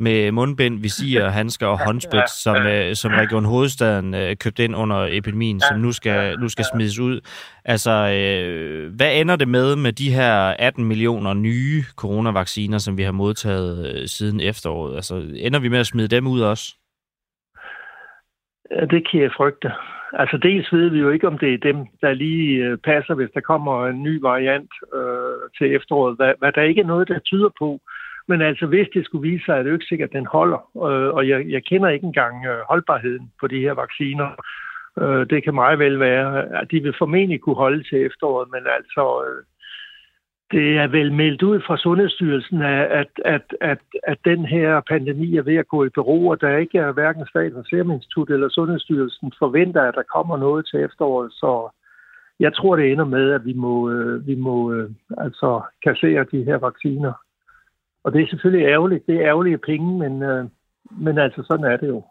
med 0.00 0.32
mundbind, 0.32 0.80
visir, 0.80 1.28
handsker 1.28 1.66
og 1.66 1.78
håndsprit, 1.86 2.30
som, 2.30 2.56
øh, 2.66 2.94
som 2.94 3.10
Region 3.12 3.44
Hovedstaden 3.44 4.14
øh, 4.14 4.36
købte 4.36 4.64
ind 4.64 4.76
under 4.76 5.08
epidemien, 5.10 5.60
som 5.60 5.78
nu 5.80 5.92
skal, 5.92 6.38
nu 6.38 6.48
skal 6.48 6.64
smides 6.74 6.98
ud. 6.98 7.20
Altså, 7.64 7.90
øh, 7.90 8.94
hvad 8.96 9.20
ender 9.20 9.36
det 9.36 9.48
med 9.48 9.76
med 9.76 9.92
de 9.92 10.12
her 10.12 10.34
18 10.58 10.84
millioner 10.84 11.34
nye 11.34 11.82
coronavacciner, 11.96 12.78
som 12.78 12.98
vi 12.98 13.02
har 13.02 13.12
modtaget 13.12 13.94
øh, 13.94 14.06
siden 14.06 14.40
efteråret? 14.40 14.94
Altså, 14.96 15.14
ender 15.36 15.60
vi 15.60 15.68
med 15.68 15.78
at 15.78 15.86
smide 15.86 16.08
dem 16.08 16.26
ud 16.26 16.40
også? 16.40 16.74
Ja, 18.70 18.80
det 18.84 19.10
kan 19.10 19.22
jeg 19.22 19.30
frygte. 19.36 19.70
Altså 20.12 20.36
dels 20.36 20.72
ved 20.72 20.88
vi 20.88 20.98
jo 20.98 21.10
ikke, 21.10 21.26
om 21.26 21.38
det 21.38 21.54
er 21.54 21.58
dem, 21.58 21.86
der 22.00 22.12
lige 22.12 22.64
øh, 22.64 22.78
passer, 22.78 23.14
hvis 23.14 23.30
der 23.34 23.40
kommer 23.40 23.86
en 23.86 24.02
ny 24.02 24.20
variant 24.20 24.70
øh, 24.94 25.50
til 25.58 25.74
efteråret. 25.76 26.16
Hvad, 26.16 26.32
hvad 26.38 26.52
der 26.52 26.62
ikke 26.62 26.80
er 26.80 26.86
noget, 26.86 27.08
der 27.08 27.18
tyder 27.18 27.50
på, 27.58 27.80
men 28.30 28.40
altså, 28.42 28.66
hvis 28.66 28.88
det 28.94 29.04
skulle 29.04 29.30
vise 29.30 29.44
sig, 29.44 29.52
er 29.52 29.62
det 29.62 29.70
jo 29.70 29.78
ikke 29.78 29.92
sikkert, 29.92 30.10
at 30.10 30.18
den 30.18 30.26
holder. 30.26 30.60
Øh, 30.86 31.10
og 31.16 31.28
jeg, 31.28 31.38
jeg 31.54 31.62
kender 31.64 31.88
ikke 31.88 32.06
engang 32.06 32.46
øh, 32.46 32.60
holdbarheden 32.70 33.32
på 33.40 33.46
de 33.46 33.60
her 33.60 33.72
vacciner. 33.72 34.28
Øh, 35.02 35.26
det 35.30 35.44
kan 35.44 35.54
meget 35.54 35.78
vel 35.78 36.00
være, 36.00 36.28
at 36.60 36.70
de 36.70 36.80
vil 36.80 36.94
formentlig 36.98 37.40
kunne 37.40 37.62
holde 37.64 37.82
til 37.88 38.06
efteråret, 38.06 38.48
men 38.54 38.64
altså, 38.76 39.04
øh, 39.26 39.42
det 40.52 40.78
er 40.78 40.86
vel 40.86 41.12
meldt 41.12 41.42
ud 41.42 41.60
fra 41.66 41.76
Sundhedsstyrelsen, 41.76 42.62
at, 42.62 43.10
at, 43.24 43.46
at, 43.60 43.78
at 44.02 44.18
den 44.24 44.44
her 44.44 44.80
pandemi 44.88 45.36
er 45.36 45.42
ved 45.42 45.56
at 45.56 45.68
gå 45.68 45.84
i 45.84 45.94
bero, 45.94 46.26
og 46.26 46.40
der 46.40 46.56
ikke 46.56 46.78
er 46.78 46.92
hverken 46.92 47.26
Statens 47.26 47.68
Serum 47.68 47.90
Institut 47.90 48.30
eller 48.30 48.48
Sundhedsstyrelsen 48.48 49.32
forventer, 49.38 49.82
at 49.82 49.94
der 49.94 50.12
kommer 50.14 50.36
noget 50.36 50.66
til 50.70 50.80
efteråret. 50.80 51.32
Så 51.32 51.70
jeg 52.40 52.54
tror, 52.54 52.76
det 52.76 52.92
ender 52.92 53.04
med, 53.04 53.30
at 53.30 53.44
vi 53.44 53.52
må, 53.52 53.90
øh, 53.90 54.26
vi 54.26 54.34
må 54.34 54.72
øh, 54.72 54.90
altså 55.18 55.60
kassere 55.84 56.24
de 56.32 56.44
her 56.44 56.58
vacciner. 56.58 57.12
Og 58.04 58.12
det 58.12 58.22
er 58.22 58.26
selvfølgelig 58.30 58.66
ærgerligt. 58.66 59.06
Det 59.06 59.16
er 59.16 59.28
ærgerlige 59.28 59.58
penge, 59.58 59.98
men, 59.98 60.22
øh, 60.22 60.44
men 60.90 61.18
altså 61.18 61.42
sådan 61.42 61.64
er 61.64 61.76
det 61.76 61.88
jo. 61.88 62.04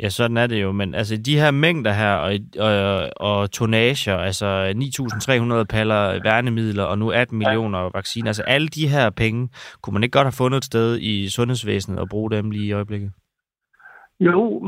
Ja, 0.00 0.08
sådan 0.08 0.36
er 0.36 0.46
det 0.46 0.62
jo, 0.62 0.72
men 0.72 0.94
altså 0.94 1.16
de 1.26 1.38
her 1.38 1.50
mængder 1.50 1.92
her 1.92 2.14
og, 2.14 2.32
og, 2.58 3.10
og 3.16 3.50
tonager, 3.50 4.16
altså 4.16 4.72
9.300 5.60 5.64
paller 5.64 6.22
værnemidler 6.22 6.84
og 6.84 6.98
nu 6.98 7.10
18 7.10 7.38
millioner 7.38 7.90
vacciner, 7.94 8.26
altså 8.26 8.42
alle 8.42 8.68
de 8.68 8.88
her 8.88 9.10
penge, 9.10 9.48
kunne 9.82 9.94
man 9.94 10.02
ikke 10.02 10.18
godt 10.18 10.26
have 10.26 10.42
fundet 10.42 10.58
et 10.58 10.64
sted 10.64 10.98
i 11.00 11.28
sundhedsvæsenet 11.28 11.98
og 11.98 12.08
bruge 12.08 12.30
dem 12.30 12.50
lige 12.50 12.66
i 12.66 12.72
øjeblikket? 12.72 13.12
Jo, 14.20 14.58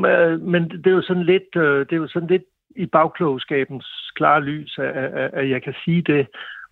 men 0.40 0.62
det 0.68 0.86
er 0.86 0.90
jo 0.90 1.02
sådan 1.02 1.24
lidt, 1.24 1.56
øh, 1.56 1.86
det 1.86 1.92
er 1.92 1.96
jo 1.96 2.08
sådan 2.08 2.28
lidt 2.28 2.42
i 2.76 2.86
bagklogskabens 2.86 3.86
klare 4.16 4.42
lys, 4.42 4.78
at, 4.78 5.30
at 5.32 5.50
jeg 5.50 5.62
kan 5.62 5.74
sige 5.84 6.02
det. 6.02 6.26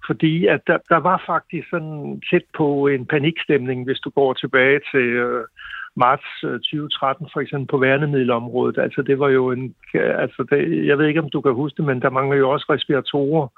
Fordi 0.06 0.46
at 0.46 0.60
der, 0.66 0.78
der 0.88 0.96
var 0.96 1.22
faktisk 1.26 1.70
sådan 1.70 2.22
tæt 2.30 2.46
på 2.56 2.86
en 2.86 3.06
panikstemning, 3.06 3.84
hvis 3.84 3.98
du 3.98 4.10
går 4.10 4.32
tilbage 4.32 4.80
til 4.92 5.06
øh, 5.24 5.44
marts 5.96 6.44
øh, 6.44 6.60
2013, 6.60 7.28
for 7.32 7.40
eksempel 7.40 7.66
på 7.66 7.78
værnemiddelområdet. 7.78 8.78
Altså 8.78 9.02
det 9.02 9.18
var 9.18 9.28
jo 9.28 9.50
en... 9.50 9.74
Altså 9.94 10.46
det, 10.50 10.86
jeg 10.86 10.98
ved 10.98 11.06
ikke, 11.06 11.20
om 11.20 11.30
du 11.30 11.40
kan 11.40 11.54
huske 11.54 11.76
det, 11.76 11.84
men 11.84 12.02
der 12.02 12.10
mangler 12.10 12.36
jo 12.36 12.50
også 12.50 12.66
respiratorer. 12.70 13.48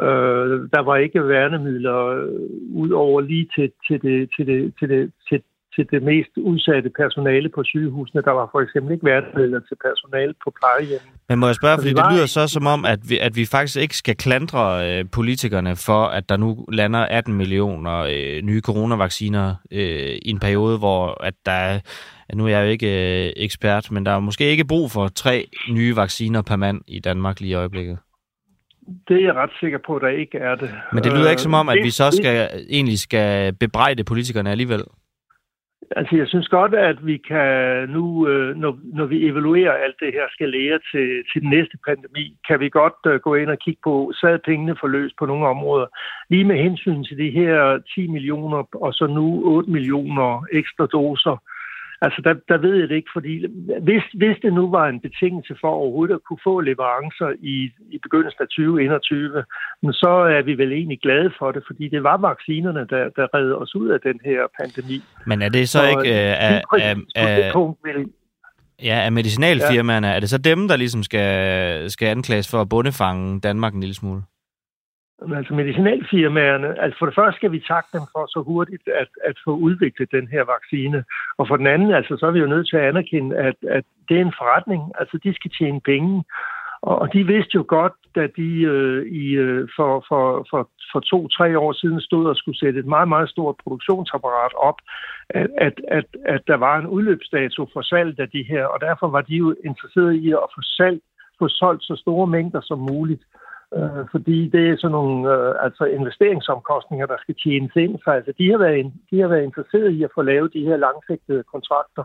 Øh, 0.00 0.68
der 0.74 0.80
var 0.80 0.96
ikke 0.96 1.28
værnemidler 1.28 2.06
øh, 2.06 2.28
ud 2.74 2.90
over 2.90 3.20
lige 3.20 3.48
til, 3.54 3.72
til, 3.88 4.02
det, 4.02 4.30
til, 4.36 4.46
det, 4.46 4.74
til, 4.78 4.88
det, 4.88 5.12
til, 5.28 5.42
til 5.76 5.86
det 5.90 6.02
mest 6.02 6.30
udsatte 6.36 6.90
personale 6.90 7.48
på 7.48 7.64
sygehusene. 7.64 8.22
Der 8.22 8.30
var 8.30 8.48
for 8.52 8.60
eksempel 8.60 8.92
ikke 8.92 9.06
værnemidler 9.06 9.60
til 9.60 9.76
personale 9.86 10.34
på 10.44 10.52
plejehjemmet. 10.58 11.10
Men 11.28 11.38
må 11.38 11.46
jeg 11.46 11.54
spørge, 11.54 11.76
fordi 11.78 11.88
det, 11.88 11.96
det 11.96 12.12
lyder 12.14 12.26
så 12.26 12.48
som 12.48 12.66
om, 12.66 12.84
at 12.84 13.00
vi, 13.08 13.18
at 13.18 13.36
vi 13.36 13.44
faktisk 13.46 13.76
ikke 13.84 13.96
skal 13.96 14.16
klandre 14.16 14.62
øh, 14.88 15.04
politikerne 15.12 15.76
for, 15.76 16.02
at 16.04 16.28
der 16.28 16.36
nu 16.36 16.64
lander 16.72 17.00
18 17.00 17.34
millioner 17.34 17.96
øh, 17.98 18.42
nye 18.42 18.60
coronavacciner 18.60 19.54
øh, 19.72 20.18
i 20.28 20.30
en 20.30 20.40
periode, 20.40 20.78
hvor 20.78 21.24
at 21.24 21.34
der 21.46 21.52
er, 21.52 21.80
nu 22.34 22.44
er 22.44 22.48
jeg 22.48 22.64
jo 22.64 22.70
ikke 22.70 22.90
øh, 23.26 23.32
ekspert, 23.36 23.90
men 23.90 24.06
der 24.06 24.12
er 24.12 24.20
måske 24.20 24.44
ikke 24.44 24.64
brug 24.64 24.90
for 24.90 25.08
tre 25.08 25.46
nye 25.70 25.96
vacciner 25.96 26.42
per 26.42 26.56
mand 26.56 26.80
i 26.88 27.00
Danmark 27.00 27.40
lige 27.40 27.50
i 27.50 27.54
øjeblikket. 27.54 27.98
Det 29.08 29.16
er 29.16 29.20
jeg 29.20 29.34
ret 29.34 29.50
sikker 29.60 29.78
på, 29.86 29.96
at 29.96 30.02
der 30.02 30.08
ikke 30.08 30.38
er 30.38 30.54
det. 30.54 30.70
Men 30.92 31.04
det 31.04 31.12
lyder 31.12 31.30
ikke 31.30 31.42
som 31.42 31.54
om, 31.54 31.68
at 31.68 31.78
vi 31.82 31.90
så 31.90 32.10
skal, 32.10 32.48
egentlig 32.70 32.98
skal 32.98 33.52
bebrejde 33.52 34.04
politikerne 34.04 34.50
alligevel. 34.50 34.82
Altså, 35.90 36.16
jeg 36.16 36.28
synes 36.28 36.48
godt, 36.48 36.74
at 36.74 37.06
vi 37.06 37.16
kan 37.16 37.88
nu, 37.88 38.28
øh, 38.28 38.56
når, 38.56 38.78
når 38.84 39.06
vi 39.06 39.26
evaluerer 39.28 39.72
alt 39.72 39.96
det 40.00 40.12
her, 40.12 40.26
skal 40.30 40.50
lære 40.50 40.78
til, 40.92 41.08
til 41.32 41.42
den 41.42 41.50
næste 41.50 41.78
pandemi, 41.86 42.36
kan 42.48 42.60
vi 42.60 42.68
godt 42.68 43.00
øh, 43.06 43.20
gå 43.20 43.34
ind 43.34 43.50
og 43.50 43.58
kigge 43.58 43.80
på, 43.84 44.12
sad 44.20 44.38
pengene 44.38 44.76
forløst 44.80 45.14
på 45.18 45.26
nogle 45.26 45.46
områder. 45.46 45.86
Lige 46.30 46.44
med 46.44 46.56
hensyn 46.56 47.04
til 47.04 47.18
de 47.18 47.30
her 47.30 47.80
10 47.94 48.06
millioner, 48.06 48.62
og 48.74 48.94
så 48.94 49.06
nu 49.06 49.42
8 49.44 49.70
millioner 49.70 50.46
ekstra 50.52 50.86
doser, 50.86 51.36
Altså, 52.06 52.20
der, 52.26 52.34
der 52.50 52.58
ved 52.66 52.74
jeg 52.80 52.88
det 52.88 52.96
ikke, 52.96 53.16
fordi 53.18 53.34
hvis, 53.88 54.04
hvis 54.20 54.36
det 54.42 54.52
nu 54.52 54.64
var 54.70 54.86
en 54.88 55.00
betingelse 55.00 55.54
for 55.60 55.70
overhovedet 55.80 56.14
at 56.14 56.24
kunne 56.28 56.44
få 56.48 56.60
leverancer 56.60 57.30
i, 57.54 57.56
i 57.94 57.98
begyndelsen 58.02 58.42
af 58.42 58.48
2021, 58.48 59.44
så 60.02 60.12
er 60.36 60.42
vi 60.42 60.54
vel 60.62 60.72
egentlig 60.72 61.00
glade 61.06 61.30
for 61.38 61.52
det, 61.52 61.62
fordi 61.66 61.88
det 61.88 62.02
var 62.02 62.16
vaccinerne, 62.16 62.80
der, 62.92 63.02
der 63.16 63.26
redde 63.34 63.58
os 63.58 63.74
ud 63.74 63.88
af 63.88 64.00
den 64.00 64.18
her 64.24 64.40
pandemi. 64.60 64.98
Men 65.26 65.42
er 65.42 65.48
det 65.48 65.68
så 65.68 65.82
og 65.82 65.90
ikke 65.90 66.14
øh, 66.14 66.62
ja, 68.82 68.98
af 69.06 69.12
medicinalfirmaerne, 69.12 70.08
ja. 70.08 70.14
er 70.16 70.20
det 70.20 70.30
så 70.30 70.38
dem, 70.38 70.68
der 70.68 70.76
ligesom 70.76 71.02
skal, 71.02 71.90
skal 71.90 72.08
anklages 72.08 72.50
for 72.50 72.60
at 72.60 72.68
bundefange 72.68 73.40
Danmark 73.40 73.74
en 73.74 73.80
lille 73.80 73.94
smule? 73.94 74.22
Altså 75.22 75.54
medicinalfirmaerne, 75.54 76.80
altså 76.82 76.98
for 76.98 77.06
det 77.06 77.14
første 77.14 77.36
skal 77.36 77.52
vi 77.52 77.60
takke 77.60 77.88
dem 77.92 78.04
for 78.12 78.26
så 78.26 78.42
hurtigt 78.46 78.88
at, 78.88 79.08
at 79.24 79.36
få 79.44 79.52
udviklet 79.56 80.12
den 80.12 80.28
her 80.28 80.44
vaccine. 80.44 81.04
Og 81.38 81.48
for 81.48 81.56
den 81.56 81.66
anden, 81.66 81.90
altså 81.90 82.16
så 82.16 82.26
er 82.26 82.30
vi 82.30 82.38
jo 82.38 82.46
nødt 82.46 82.68
til 82.68 82.76
at 82.76 82.88
anerkende, 82.88 83.36
at, 83.36 83.56
at 83.68 83.84
det 84.08 84.16
er 84.16 84.24
en 84.24 84.38
forretning. 84.40 84.82
Altså 85.00 85.18
de 85.24 85.34
skal 85.34 85.50
tjene 85.58 85.80
penge. 85.80 86.24
Og, 86.82 86.98
og 86.98 87.12
de 87.12 87.26
vidste 87.26 87.54
jo 87.54 87.64
godt, 87.68 87.92
da 88.14 88.26
de 88.36 88.50
øh, 88.62 89.06
i, 89.06 89.26
øh, 89.44 89.68
for, 89.76 90.04
for, 90.08 90.46
for, 90.50 90.70
for 90.92 91.00
to-tre 91.00 91.58
år 91.58 91.72
siden 91.72 92.00
stod 92.00 92.26
og 92.26 92.36
skulle 92.36 92.58
sætte 92.58 92.80
et 92.80 92.86
meget, 92.86 93.08
meget 93.08 93.30
stort 93.30 93.56
produktionsapparat 93.62 94.54
op, 94.54 94.78
at, 95.30 95.50
at, 95.58 95.80
at, 95.88 96.06
at 96.24 96.42
der 96.46 96.56
var 96.56 96.78
en 96.78 96.86
udløbsdato 96.86 97.68
for 97.72 97.82
salg 97.82 98.20
af 98.20 98.28
de 98.30 98.42
her. 98.42 98.64
Og 98.64 98.80
derfor 98.80 99.08
var 99.08 99.20
de 99.20 99.34
jo 99.34 99.54
interesserede 99.64 100.16
i 100.16 100.32
at 100.32 100.50
få 100.54 100.62
salg, 100.62 101.00
få 101.38 101.48
solgt 101.48 101.82
så 101.82 101.96
store 101.96 102.26
mængder 102.26 102.60
som 102.60 102.78
muligt 102.78 103.22
øh, 103.22 103.45
Øh, 103.74 104.04
fordi 104.10 104.48
det 104.48 104.70
er 104.70 104.76
sådan 104.76 104.92
nogle 104.92 105.32
øh, 105.34 105.54
altså 105.60 105.84
investeringsomkostninger, 105.84 107.06
der 107.06 107.16
skal 107.20 107.34
tjenes 107.34 107.76
ind. 107.76 107.98
Så 108.04 108.10
altså, 108.10 108.32
de, 108.38 108.50
har 108.50 108.58
været, 108.58 108.92
de 109.10 109.20
har 109.20 109.28
været 109.28 109.42
interesseret 109.42 109.90
i 109.90 110.02
at 110.02 110.10
få 110.14 110.22
lavet 110.22 110.52
de 110.52 110.66
her 110.68 110.76
langsigtede 110.76 111.42
kontrakter. 111.42 112.04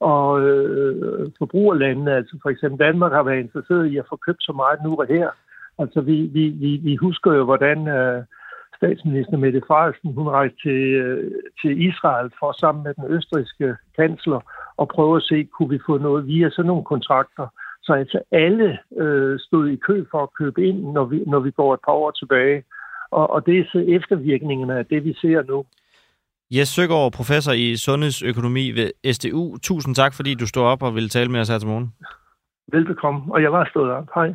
Og 0.00 0.40
øh, 0.40 1.30
forbrugerlandene, 1.38 2.12
altså 2.12 2.38
for 2.42 2.50
eksempel 2.50 2.86
Danmark, 2.86 3.12
har 3.12 3.22
været 3.22 3.40
interesseret 3.40 3.86
i 3.86 3.96
at 3.96 4.08
få 4.08 4.16
købt 4.16 4.42
så 4.42 4.52
meget 4.52 4.78
nu 4.84 4.96
og 4.96 5.06
her. 5.06 5.30
Altså 5.78 6.00
vi, 6.00 6.16
vi, 6.32 6.48
vi, 6.48 6.76
vi 6.76 6.96
husker 6.96 7.32
jo, 7.32 7.44
hvordan 7.44 7.88
øh, 7.88 8.24
statsminister 8.76 9.36
Mette 9.36 9.62
Frederiksen, 9.66 10.14
hun 10.14 10.28
rejste 10.28 10.58
til, 10.62 10.82
øh, 11.04 11.32
til 11.62 11.72
Israel 11.88 12.30
for 12.38 12.52
sammen 12.60 12.84
med 12.84 12.94
den 12.94 13.04
østrigske 13.16 13.76
kansler 13.96 14.40
og 14.76 14.88
prøve 14.88 15.16
at 15.16 15.22
se, 15.22 15.44
kunne 15.44 15.68
vi 15.68 15.80
få 15.86 15.98
noget 15.98 16.26
via 16.26 16.50
sådan 16.50 16.66
nogle 16.66 16.84
kontrakter. 16.84 17.46
Så 17.88 17.94
altså 17.94 18.18
alle 18.32 18.78
øh, 19.02 19.38
stod 19.46 19.68
i 19.68 19.76
kø 19.76 20.04
for 20.10 20.22
at 20.22 20.34
købe 20.38 20.68
ind, 20.68 20.78
når 20.96 21.04
vi, 21.04 21.18
når 21.26 21.40
vi 21.40 21.50
går 21.50 21.74
et 21.74 21.80
par 21.86 21.92
år 21.92 22.10
tilbage. 22.10 22.64
Og, 23.10 23.30
og 23.30 23.46
det 23.46 23.58
er 23.58 23.64
så 23.72 23.78
eftervirkningerne 23.78 24.78
af 24.78 24.86
det, 24.86 25.04
vi 25.04 25.12
ser 25.14 25.42
nu. 25.42 25.64
Jes 26.50 26.68
Søgaard, 26.68 27.12
professor 27.12 27.52
i 27.52 27.76
sundhedsøkonomi 27.76 28.70
ved 28.70 29.12
SDU. 29.12 29.56
Tusind 29.62 29.94
tak, 29.94 30.14
fordi 30.14 30.34
du 30.34 30.46
stod 30.46 30.62
op 30.62 30.82
og 30.82 30.94
ville 30.94 31.08
tale 31.08 31.30
med 31.30 31.40
os 31.40 31.48
her 31.48 31.58
til 31.58 31.68
morgen. 31.68 31.92
Velbekomme, 32.72 33.20
og 33.34 33.42
jeg 33.42 33.52
var 33.52 33.68
stået 33.70 33.90
op. 33.90 34.08
Hej. 34.14 34.28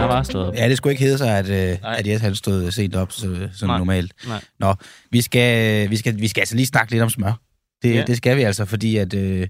Jeg 0.00 0.08
var 0.08 0.22
stået 0.22 0.46
op. 0.48 0.54
Ja, 0.54 0.68
det 0.68 0.76
skulle 0.76 0.92
ikke 0.92 1.04
hedde 1.04 1.18
sig, 1.18 1.38
at, 1.38 1.48
øh, 1.50 1.98
at 1.98 2.06
Jes 2.06 2.20
havde 2.20 2.34
stået 2.34 2.74
sent 2.74 2.96
op, 2.96 3.12
så, 3.12 3.26
sådan 3.52 3.68
Nej. 3.68 3.78
normalt. 3.78 4.12
Nej. 4.28 4.40
Nå, 4.58 4.74
vi 5.10 5.20
skal, 5.20 5.90
vi, 5.90 5.96
skal, 5.96 6.14
vi 6.18 6.28
skal 6.28 6.40
altså 6.40 6.56
lige 6.56 6.66
snakke 6.66 6.90
lidt 6.92 7.02
om 7.02 7.08
smør. 7.08 7.34
Det, 7.82 7.94
ja. 7.94 8.04
det 8.06 8.16
skal 8.16 8.36
vi 8.36 8.42
altså, 8.42 8.64
fordi 8.64 8.96
at... 8.96 9.14
Øh, 9.14 9.48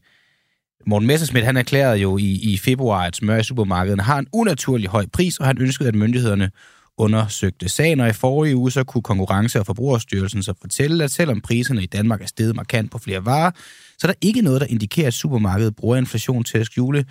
Morten 0.86 1.06
Messerschmidt, 1.06 1.44
han 1.44 1.56
erklærede 1.56 1.96
jo 1.96 2.18
i, 2.18 2.52
i 2.52 2.58
februar, 2.58 3.06
at 3.06 3.16
smør 3.16 3.36
i 3.36 3.42
supermarkederne 3.42 4.02
har 4.02 4.18
en 4.18 4.26
unaturlig 4.32 4.88
høj 4.88 5.06
pris, 5.12 5.38
og 5.38 5.46
han 5.46 5.58
ønskede, 5.60 5.88
at 5.88 5.94
myndighederne 5.94 6.50
undersøgte 6.98 7.68
sagen, 7.68 8.00
og 8.00 8.08
i 8.08 8.12
forrige 8.12 8.56
uge 8.56 8.70
så 8.70 8.84
kunne 8.84 9.02
Konkurrence- 9.02 9.60
og 9.60 9.66
Forbrugerstyrelsen 9.66 10.42
så 10.42 10.54
fortælle, 10.60 11.04
at 11.04 11.10
selvom 11.10 11.40
priserne 11.40 11.82
i 11.82 11.86
Danmark 11.86 12.22
er 12.22 12.26
steget 12.26 12.56
markant 12.56 12.90
på 12.90 12.98
flere 12.98 13.24
varer, 13.24 13.50
så 13.98 14.06
er 14.06 14.12
der 14.12 14.18
ikke 14.20 14.42
noget, 14.42 14.60
der 14.60 14.66
indikerer, 14.66 15.06
at 15.06 15.14
supermarkedet 15.14 15.76
bruger 15.76 15.96
inflation 15.96 16.44
til 16.44 16.58
at 16.58 16.66
skjule 16.66 17.04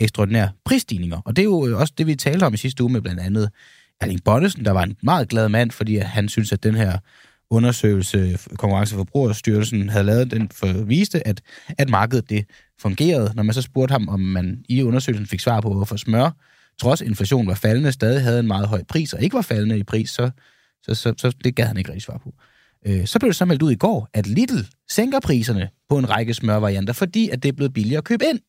ekstraordinære 0.00 0.50
prisstigninger. 0.64 1.20
Og 1.24 1.36
det 1.36 1.42
er 1.42 1.46
jo 1.46 1.66
øh, 1.66 1.80
også 1.80 1.94
det, 1.98 2.06
vi 2.06 2.14
talte 2.14 2.44
om 2.44 2.54
i 2.54 2.56
sidste 2.56 2.82
uge 2.82 2.92
med 2.92 3.00
blandt 3.00 3.20
andet 3.20 3.50
Erling 4.00 4.24
Bonnesen, 4.24 4.64
der 4.64 4.70
var 4.70 4.82
en 4.82 4.96
meget 5.02 5.28
glad 5.28 5.48
mand, 5.48 5.70
fordi 5.70 5.96
han 5.96 6.28
synes, 6.28 6.52
at 6.52 6.62
den 6.62 6.74
her 6.74 6.98
undersøgelse, 7.50 8.38
Konkurrence- 8.58 8.94
og 8.94 8.98
Forbrugerstyrelsen 8.98 9.88
havde 9.88 10.04
lavet, 10.04 10.30
den 10.30 10.48
for, 10.48 10.72
viste, 10.72 11.28
at, 11.28 11.40
at 11.78 11.88
markedet 11.88 12.30
det 12.30 12.44
fungerede. 12.80 13.32
Når 13.34 13.42
man 13.42 13.54
så 13.54 13.62
spurgte 13.62 13.92
ham, 13.92 14.08
om 14.08 14.20
man 14.20 14.64
i 14.68 14.82
undersøgelsen 14.82 15.26
fik 15.26 15.40
svar 15.40 15.60
på, 15.60 15.74
hvorfor 15.74 15.96
smør, 15.96 16.30
trods 16.80 17.00
inflationen 17.00 17.48
var 17.48 17.54
faldende, 17.54 17.92
stadig 17.92 18.22
havde 18.22 18.40
en 18.40 18.46
meget 18.46 18.68
høj 18.68 18.82
pris, 18.88 19.12
og 19.12 19.22
ikke 19.22 19.34
var 19.34 19.42
faldende 19.42 19.78
i 19.78 19.84
pris, 19.84 20.10
så, 20.10 20.30
så, 20.82 20.94
så, 20.94 21.14
så 21.18 21.32
det 21.44 21.56
gav 21.56 21.66
han 21.66 21.76
ikke 21.76 21.90
rigtig 21.90 22.02
svar 22.02 22.18
på. 22.18 22.34
Øh, 22.86 23.06
så 23.06 23.18
blev 23.18 23.28
det 23.28 23.36
så 23.36 23.44
meldt 23.44 23.62
ud 23.62 23.72
i 23.72 23.76
går, 23.76 24.08
at 24.14 24.26
Lidl 24.26 24.60
sænker 24.90 25.20
priserne 25.20 25.68
på 25.88 25.98
en 25.98 26.10
række 26.10 26.34
smørvarianter, 26.34 26.92
fordi 26.92 27.28
at 27.28 27.42
det 27.42 27.48
er 27.48 27.52
blevet 27.52 27.72
billigere 27.72 27.98
at 27.98 28.04
købe 28.04 28.24
ind. 28.24 28.40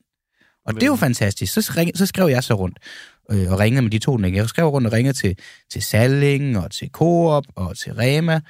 Og 0.66 0.74
det 0.74 0.84
er 0.84 0.88
jo 0.88 0.96
fantastisk. 0.96 1.54
Så, 1.54 1.74
ring, 1.78 1.98
så 1.98 2.06
skrev 2.06 2.28
jeg 2.28 2.44
så 2.44 2.54
rundt 2.54 2.80
øh, 3.32 3.52
og 3.52 3.60
ringede 3.60 3.82
med 3.82 3.92
de 3.92 4.00
to 4.00 4.18
ting. 4.18 4.36
Jeg 4.36 4.50
skrev 4.50 4.68
rundt 4.68 4.88
og 4.88 4.94
ringede 4.94 5.18
til, 5.18 5.38
til 5.72 5.82
Salling 5.84 6.58
og 6.58 6.72
til 6.72 6.90
Coop 6.90 7.44
og 7.56 7.78
til 7.78 7.94
Rema. 7.94 8.42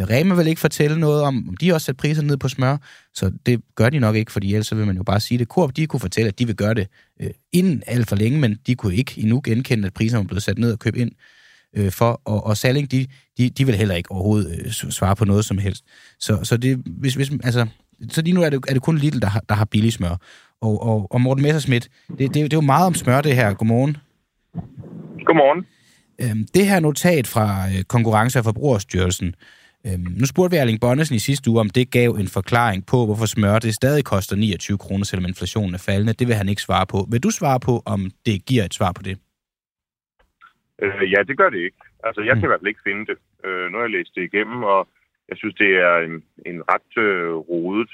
Rema 0.00 0.34
vil 0.34 0.46
ikke 0.46 0.60
fortælle 0.60 1.00
noget 1.00 1.22
om, 1.22 1.48
om 1.48 1.56
de 1.56 1.72
også 1.72 1.84
sætter 1.84 2.00
priserne 2.00 2.28
ned 2.28 2.36
på 2.36 2.48
smør, 2.48 2.76
så 3.14 3.32
det 3.46 3.60
gør 3.74 3.90
de 3.90 3.98
nok 3.98 4.16
ikke, 4.16 4.32
fordi 4.32 4.54
ellers 4.54 4.76
vil 4.76 4.86
man 4.86 4.96
jo 4.96 5.02
bare 5.02 5.20
sige 5.20 5.38
det. 5.38 5.48
Coop, 5.48 5.76
de 5.76 5.86
kunne 5.86 6.00
fortælle, 6.00 6.28
at 6.28 6.38
de 6.38 6.46
vil 6.46 6.56
gøre 6.56 6.74
det 6.74 6.88
øh, 7.22 7.30
inden 7.52 7.82
alt 7.86 8.08
for 8.08 8.16
længe, 8.16 8.40
men 8.40 8.58
de 8.66 8.74
kunne 8.74 8.94
ikke 8.94 9.20
endnu 9.20 9.40
genkende, 9.44 9.86
at 9.86 9.94
priserne 9.94 10.22
er 10.22 10.26
blevet 10.26 10.42
sat 10.42 10.58
ned 10.58 10.72
og 10.72 10.78
købt 10.78 10.96
ind 10.96 11.10
øh, 11.76 11.92
for, 11.92 12.20
og, 12.24 12.46
og 12.46 12.56
Salling, 12.56 12.90
de, 12.90 13.06
de, 13.38 13.50
de 13.50 13.66
vil 13.66 13.74
heller 13.74 13.94
ikke 13.94 14.10
overhovedet 14.10 14.60
øh, 14.64 14.70
svare 14.70 15.16
på 15.16 15.24
noget 15.24 15.44
som 15.44 15.58
helst. 15.58 15.84
Så, 16.20 16.38
så 16.42 16.56
det, 16.56 16.82
hvis, 16.86 17.14
hvis, 17.14 17.30
altså, 17.44 17.66
så 18.10 18.22
lige 18.22 18.34
nu 18.34 18.42
er 18.42 18.50
det, 18.50 18.64
er 18.68 18.72
det 18.72 18.82
kun 18.82 18.98
Lidl, 18.98 19.20
der 19.20 19.28
har, 19.28 19.40
der 19.48 19.54
har 19.54 19.64
billig 19.64 19.92
smør. 19.92 20.16
Og, 20.60 20.82
og, 20.82 21.12
og 21.12 21.20
Morten 21.20 21.42
Messersmith, 21.42 21.86
det, 22.08 22.18
det, 22.18 22.34
det 22.34 22.52
er 22.52 22.56
jo 22.56 22.60
meget 22.60 22.86
om 22.86 22.94
smør, 22.94 23.20
det 23.20 23.34
her. 23.34 23.54
Godmorgen. 23.54 23.96
Godmorgen. 25.26 25.66
Øhm, 26.18 26.46
det 26.54 26.66
her 26.66 26.80
notat 26.80 27.26
fra 27.26 27.68
øh, 27.68 27.84
Konkurrence- 27.88 28.38
og 28.38 28.44
Forbrugerstyrelsen, 28.44 29.34
Øhm, 29.86 30.10
nu 30.20 30.24
spurgte 30.32 30.52
vi 30.52 30.60
Erling 30.60 30.80
Bonnesen 30.80 31.16
i 31.16 31.26
sidste 31.28 31.50
uge, 31.50 31.60
om 31.60 31.70
det 31.78 31.86
gav 31.98 32.10
en 32.22 32.30
forklaring 32.38 32.80
på, 32.92 32.98
hvorfor 33.06 33.26
smør 33.34 33.58
det 33.58 33.74
stadig 33.74 34.04
koster 34.04 34.36
29 34.36 34.78
kroner, 34.84 35.04
selvom 35.04 35.26
inflationen 35.32 35.74
er 35.74 35.82
faldende. 35.88 36.18
Det 36.20 36.26
vil 36.28 36.40
han 36.40 36.48
ikke 36.52 36.66
svare 36.68 36.86
på. 36.92 36.98
Vil 37.12 37.24
du 37.26 37.30
svare 37.40 37.60
på, 37.68 37.74
om 37.94 38.00
det 38.26 38.36
giver 38.50 38.64
et 38.64 38.74
svar 38.78 38.92
på 38.98 39.02
det? 39.08 39.16
Øh, 40.82 41.12
ja, 41.14 41.20
det 41.28 41.36
gør 41.40 41.50
det 41.54 41.60
ikke. 41.68 41.80
Altså, 42.06 42.20
jeg 42.28 42.34
kan 42.34 42.42
mm. 42.42 42.46
i 42.46 42.50
hvert 42.50 42.60
fald 42.60 42.72
ikke 42.72 42.86
finde 42.88 43.04
det. 43.10 43.18
Øh, 43.44 43.64
nu 43.70 43.74
har 43.76 43.84
jeg 43.84 43.96
læst 43.96 44.12
det 44.16 44.22
igennem, 44.30 44.60
og 44.62 44.80
jeg 45.28 45.36
synes, 45.38 45.54
det 45.54 45.70
er 45.88 45.96
en, 46.06 46.16
en 46.50 46.58
ret 46.72 46.92
øh, 47.06 47.34
rodet 47.50 47.92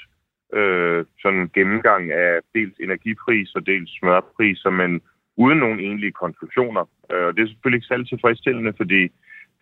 øh, 0.59 1.05
sådan 1.23 1.49
gennemgang 1.57 2.03
af 2.11 2.33
dels 2.55 2.75
energipris 2.79 3.49
og 3.55 3.65
dels 3.65 3.91
smørpriser, 3.99 4.69
men 4.69 5.01
uden 5.37 5.59
nogen 5.59 5.79
egentlige 5.79 6.19
konstruktioner. 6.23 6.83
Øh, 7.11 7.25
og 7.27 7.31
det 7.33 7.41
er 7.41 7.47
selvfølgelig 7.47 7.77
ikke 7.77 7.91
særlig 7.91 8.07
tilfredsstillende, 8.09 8.73
fordi 8.77 9.01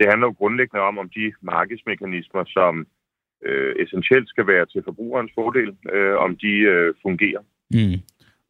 det 0.01 0.09
handler 0.11 0.27
jo 0.27 0.39
grundlæggende 0.41 0.81
om, 0.89 0.95
om 1.03 1.07
de 1.17 1.25
markedsmekanismer, 1.51 2.43
som 2.57 2.73
øh, 3.47 3.71
essentielt 3.83 4.27
skal 4.29 4.45
være 4.47 4.65
til 4.65 4.81
forbrugerens 4.87 5.31
fordel, 5.39 5.69
øh, 5.95 6.15
om 6.25 6.31
de 6.43 6.53
øh, 6.73 6.93
fungerer. 7.05 7.41
Mm. 7.77 7.97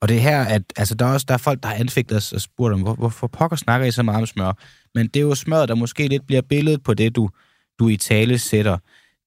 Og 0.01 0.05
det 0.09 0.15
er 0.17 0.25
her, 0.31 0.41
at 0.55 0.63
altså, 0.81 0.95
der, 0.95 1.05
er 1.05 1.13
også, 1.13 1.25
der 1.29 1.33
er 1.33 1.45
folk, 1.47 1.59
der 1.63 1.69
har 1.69 1.75
anfægtet 1.75 2.17
os 2.17 2.33
og 2.33 2.41
spurgt 2.41 2.73
om, 2.73 2.81
hvor, 2.81 2.95
hvorfor 3.01 3.27
pokker 3.27 3.57
snakker 3.57 3.87
I 3.87 3.91
så 3.91 4.03
meget 4.03 4.21
om 4.21 4.25
smør? 4.25 4.53
Men 4.95 5.07
det 5.07 5.19
er 5.19 5.27
jo 5.31 5.35
smør, 5.35 5.65
der 5.65 5.75
måske 5.75 6.07
lidt 6.07 6.27
bliver 6.27 6.41
billedet 6.41 6.83
på 6.83 6.93
det, 6.93 7.15
du, 7.15 7.29
du 7.79 7.87
i 7.87 7.97
tale 7.97 8.37
sætter 8.37 8.77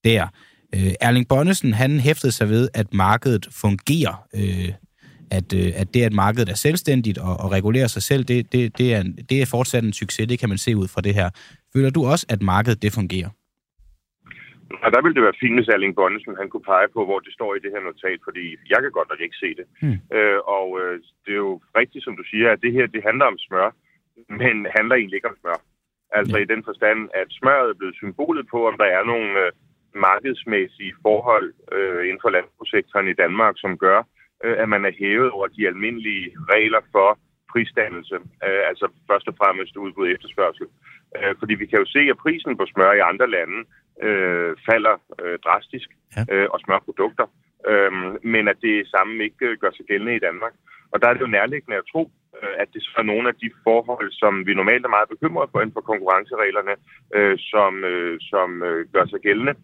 der. 0.04 0.26
Øh, 0.74 0.92
Erling 1.00 1.28
Bonnesen, 1.28 1.72
han 1.74 2.00
hæftede 2.00 2.32
sig 2.32 2.48
ved, 2.48 2.68
at 2.74 2.94
markedet 2.94 3.48
fungerer. 3.62 4.26
Øh, 4.34 4.72
at, 5.30 5.48
øh, 5.60 5.80
at 5.80 5.94
det, 5.94 6.02
at 6.02 6.12
markedet 6.12 6.48
er 6.48 6.58
selvstændigt 6.66 7.18
og, 7.18 7.34
og 7.42 7.52
regulerer 7.52 7.86
sig 7.86 8.02
selv, 8.02 8.24
det, 8.24 8.52
det, 8.52 8.78
det, 8.78 8.94
er, 8.94 9.02
det 9.30 9.42
er 9.42 9.46
fortsat 9.50 9.84
en 9.84 9.92
succes. 9.92 10.28
Det 10.28 10.38
kan 10.38 10.48
man 10.48 10.58
se 10.58 10.76
ud 10.76 10.88
fra 10.94 11.00
det 11.00 11.14
her. 11.14 11.28
Føler 11.74 11.90
du 11.90 12.00
også, 12.12 12.26
at 12.28 12.42
markedet 12.42 12.82
det 12.82 12.92
fungerer? 12.92 13.30
Og 14.84 14.88
der 14.92 15.02
ville 15.02 15.16
det 15.16 15.26
være 15.28 15.40
fint, 15.42 15.56
hvis 15.56 15.68
Erling 15.68 15.94
Bonnesen 15.98 16.40
han 16.40 16.48
kunne 16.50 16.68
pege 16.72 16.88
på, 16.94 17.00
hvor 17.04 17.18
det 17.26 17.32
står 17.38 17.50
i 17.54 17.62
det 17.64 17.70
her 17.74 17.82
notat, 17.84 18.20
fordi 18.26 18.44
jeg 18.72 18.80
kan 18.82 18.92
godt 18.98 19.08
nok 19.10 19.20
ikke 19.20 19.42
se 19.44 19.50
det. 19.58 19.66
Mm. 19.84 19.98
Øh, 20.16 20.38
og 20.58 20.68
øh, 20.80 20.94
det 21.24 21.32
er 21.32 21.42
jo 21.48 21.54
rigtigt, 21.80 22.04
som 22.04 22.16
du 22.16 22.24
siger, 22.32 22.48
at 22.52 22.62
det 22.64 22.72
her 22.76 22.86
det 22.86 23.02
handler 23.08 23.26
om 23.32 23.38
smør, 23.38 23.68
men 24.40 24.54
handler 24.76 24.94
egentlig 24.96 25.16
ikke 25.18 25.32
om 25.32 25.40
smør. 25.40 25.58
Altså 26.18 26.36
mm. 26.36 26.42
i 26.42 26.50
den 26.52 26.62
forstand, 26.68 26.98
at 27.20 27.28
smøret 27.38 27.70
er 27.70 27.78
blevet 27.80 27.96
symbolet 28.00 28.46
på, 28.54 28.58
om 28.70 28.76
der 28.82 28.88
er 28.96 29.04
nogle 29.12 29.30
øh, 29.44 29.52
markedsmæssige 30.06 30.94
forhold 31.02 31.48
øh, 31.76 32.00
inden 32.08 32.22
for 32.22 32.30
landbrugssektoren 32.36 33.08
i 33.08 33.18
Danmark, 33.22 33.54
som 33.56 33.78
gør, 33.78 34.00
øh, 34.44 34.56
at 34.62 34.68
man 34.68 34.84
er 34.84 34.98
hævet 34.98 35.30
over 35.30 35.46
de 35.46 35.66
almindelige 35.66 36.26
regler 36.54 36.80
for 36.92 37.18
prisdannelse, 37.52 38.16
øh, 38.46 38.62
altså 38.70 38.86
først 39.10 39.28
og 39.28 39.34
fremmest 39.40 39.76
udbud 39.76 40.06
efterspørgsel. 40.14 40.66
Øh, 41.16 41.34
fordi 41.38 41.54
vi 41.54 41.66
kan 41.66 41.78
jo 41.78 41.86
se, 41.94 42.00
at 42.12 42.22
prisen 42.24 42.56
på 42.56 42.64
smør 42.66 42.92
i 42.92 43.06
andre 43.10 43.28
lande 43.36 43.58
øh, 44.06 44.50
falder 44.68 44.96
øh, 45.22 45.38
drastisk, 45.46 45.88
ja. 46.16 46.22
øh, 46.32 46.48
og 46.52 46.58
smørprodukter, 46.60 47.26
øh, 47.70 47.92
men 48.34 48.44
at 48.52 48.58
det 48.62 48.76
samme 48.94 49.24
ikke 49.24 49.46
øh, 49.48 49.58
gør 49.62 49.72
sig 49.74 49.86
gældende 49.90 50.16
i 50.16 50.24
Danmark. 50.28 50.54
Og 50.92 50.96
der 51.00 51.08
er 51.08 51.14
det 51.14 51.20
jo 51.26 51.36
nærliggende 51.36 51.76
at 51.78 51.88
tro, 51.92 52.02
øh, 52.38 52.54
at 52.62 52.68
det 52.74 52.82
er 52.98 53.02
nogle 53.02 53.28
af 53.28 53.34
de 53.42 53.50
forhold, 53.66 54.10
som 54.22 54.46
vi 54.46 54.54
normalt 54.54 54.84
er 54.84 54.96
meget 54.96 55.08
bekymrede 55.14 55.50
for 55.52 55.60
inden 55.60 55.76
for 55.76 55.90
konkurrencereglerne, 55.90 56.74
øh, 57.16 57.36
som, 57.52 57.72
øh, 57.84 58.16
som 58.30 58.62
øh, 58.62 58.80
gør 58.94 59.06
sig 59.06 59.20
gældende. 59.20 59.54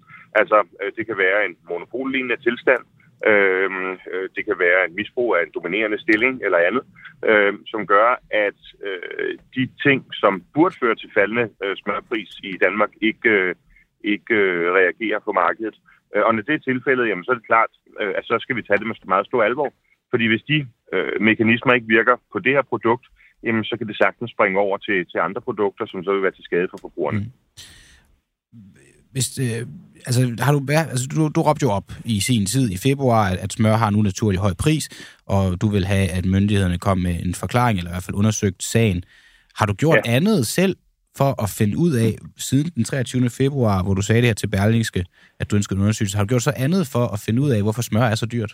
Altså, 0.40 0.58
øh, 0.82 0.92
det 0.96 1.06
kan 1.06 1.18
være 1.18 1.46
en 1.46 1.56
monopollignende 1.70 2.42
tilstand, 2.46 2.82
Øhm, 3.26 3.92
øh, 4.12 4.28
det 4.36 4.44
kan 4.44 4.58
være 4.58 4.84
en 4.88 4.94
misbrug 4.94 5.36
af 5.36 5.42
en 5.42 5.52
dominerende 5.54 6.00
stilling 6.00 6.42
eller 6.44 6.58
andet, 6.58 6.84
øh, 7.24 7.54
som 7.66 7.86
gør, 7.86 8.08
at 8.30 8.60
øh, 8.88 9.38
de 9.54 9.68
ting, 9.84 10.06
som 10.12 10.42
burde 10.54 10.74
føre 10.80 10.94
til 10.94 11.10
faldende 11.14 11.48
øh, 11.64 11.76
smørpris 11.76 12.38
i 12.42 12.52
Danmark, 12.64 12.90
ikke, 13.00 13.28
øh, 13.28 13.54
ikke 14.04 14.34
øh, 14.34 14.72
reagerer 14.72 15.18
på 15.18 15.32
markedet. 15.32 15.76
Øh, 16.16 16.22
og 16.26 16.34
når 16.34 16.42
det 16.42 16.54
er 16.54 16.58
tilfældet, 16.58 17.08
jamen, 17.08 17.24
så 17.24 17.30
er 17.30 17.34
det 17.34 17.46
klart, 17.46 17.72
øh, 18.00 18.12
at 18.18 18.24
så 18.24 18.38
skal 18.40 18.56
vi 18.56 18.62
tage 18.62 18.78
det 18.78 18.86
med 18.86 18.94
meget 19.04 19.26
stor 19.26 19.42
alvor. 19.42 19.72
Fordi 20.10 20.26
hvis 20.26 20.42
de 20.42 20.66
øh, 20.92 21.20
mekanismer 21.20 21.72
ikke 21.72 21.86
virker 21.86 22.16
på 22.32 22.38
det 22.38 22.52
her 22.52 22.62
produkt, 22.62 23.06
jamen, 23.42 23.64
så 23.64 23.76
kan 23.76 23.86
det 23.88 23.96
sagtens 23.96 24.30
springe 24.30 24.58
over 24.58 24.76
til, 24.76 25.06
til 25.06 25.18
andre 25.18 25.40
produkter, 25.40 25.86
som 25.86 26.04
så 26.04 26.12
vil 26.12 26.22
være 26.22 26.36
til 26.38 26.44
skade 26.44 26.68
for 26.70 26.78
forbrugerne. 26.80 27.18
Mm 27.18 27.32
hvis, 29.12 29.38
øh, 29.38 29.66
altså, 30.06 30.36
har 30.40 30.52
du, 30.52 30.66
altså, 30.70 31.06
du, 31.06 31.28
du 31.28 31.42
råbte 31.42 31.64
jo 31.64 31.70
op 31.70 31.92
i 32.04 32.20
sin 32.20 32.46
tid 32.46 32.70
i 32.70 32.76
februar, 32.76 33.30
at, 33.30 33.38
at 33.38 33.52
smør 33.52 33.76
har 33.76 33.88
en 33.88 33.96
unaturlig 33.96 34.40
høj 34.40 34.54
pris, 34.54 34.88
og 35.26 35.60
du 35.60 35.68
vil 35.68 35.84
have, 35.84 36.08
at 36.08 36.24
myndighederne 36.24 36.78
kom 36.78 36.98
med 36.98 37.16
en 37.26 37.34
forklaring, 37.34 37.78
eller 37.78 37.90
i 37.90 37.94
hvert 37.94 38.02
fald 38.02 38.16
undersøgt 38.16 38.62
sagen. 38.62 39.04
Har 39.58 39.66
du 39.66 39.72
gjort 39.72 39.98
ja. 40.06 40.12
andet 40.16 40.46
selv 40.46 40.76
for 41.16 41.42
at 41.42 41.48
finde 41.58 41.78
ud 41.78 41.92
af, 41.92 42.18
siden 42.36 42.70
den 42.76 42.84
23. 42.84 43.30
februar, 43.30 43.82
hvor 43.82 43.94
du 43.94 44.02
sagde 44.02 44.20
det 44.20 44.28
her 44.28 44.34
til 44.34 44.50
Berlingske, 44.50 45.04
at 45.40 45.50
du 45.50 45.56
ønskede 45.56 45.76
en 45.78 45.82
undersøgelse, 45.82 46.16
har 46.16 46.24
du 46.24 46.28
gjort 46.28 46.42
så 46.42 46.52
andet 46.56 46.86
for 46.94 47.04
at 47.14 47.22
finde 47.26 47.42
ud 47.42 47.50
af, 47.50 47.62
hvorfor 47.62 47.82
smør 47.82 48.02
er 48.02 48.14
så 48.14 48.26
dyrt? 48.26 48.52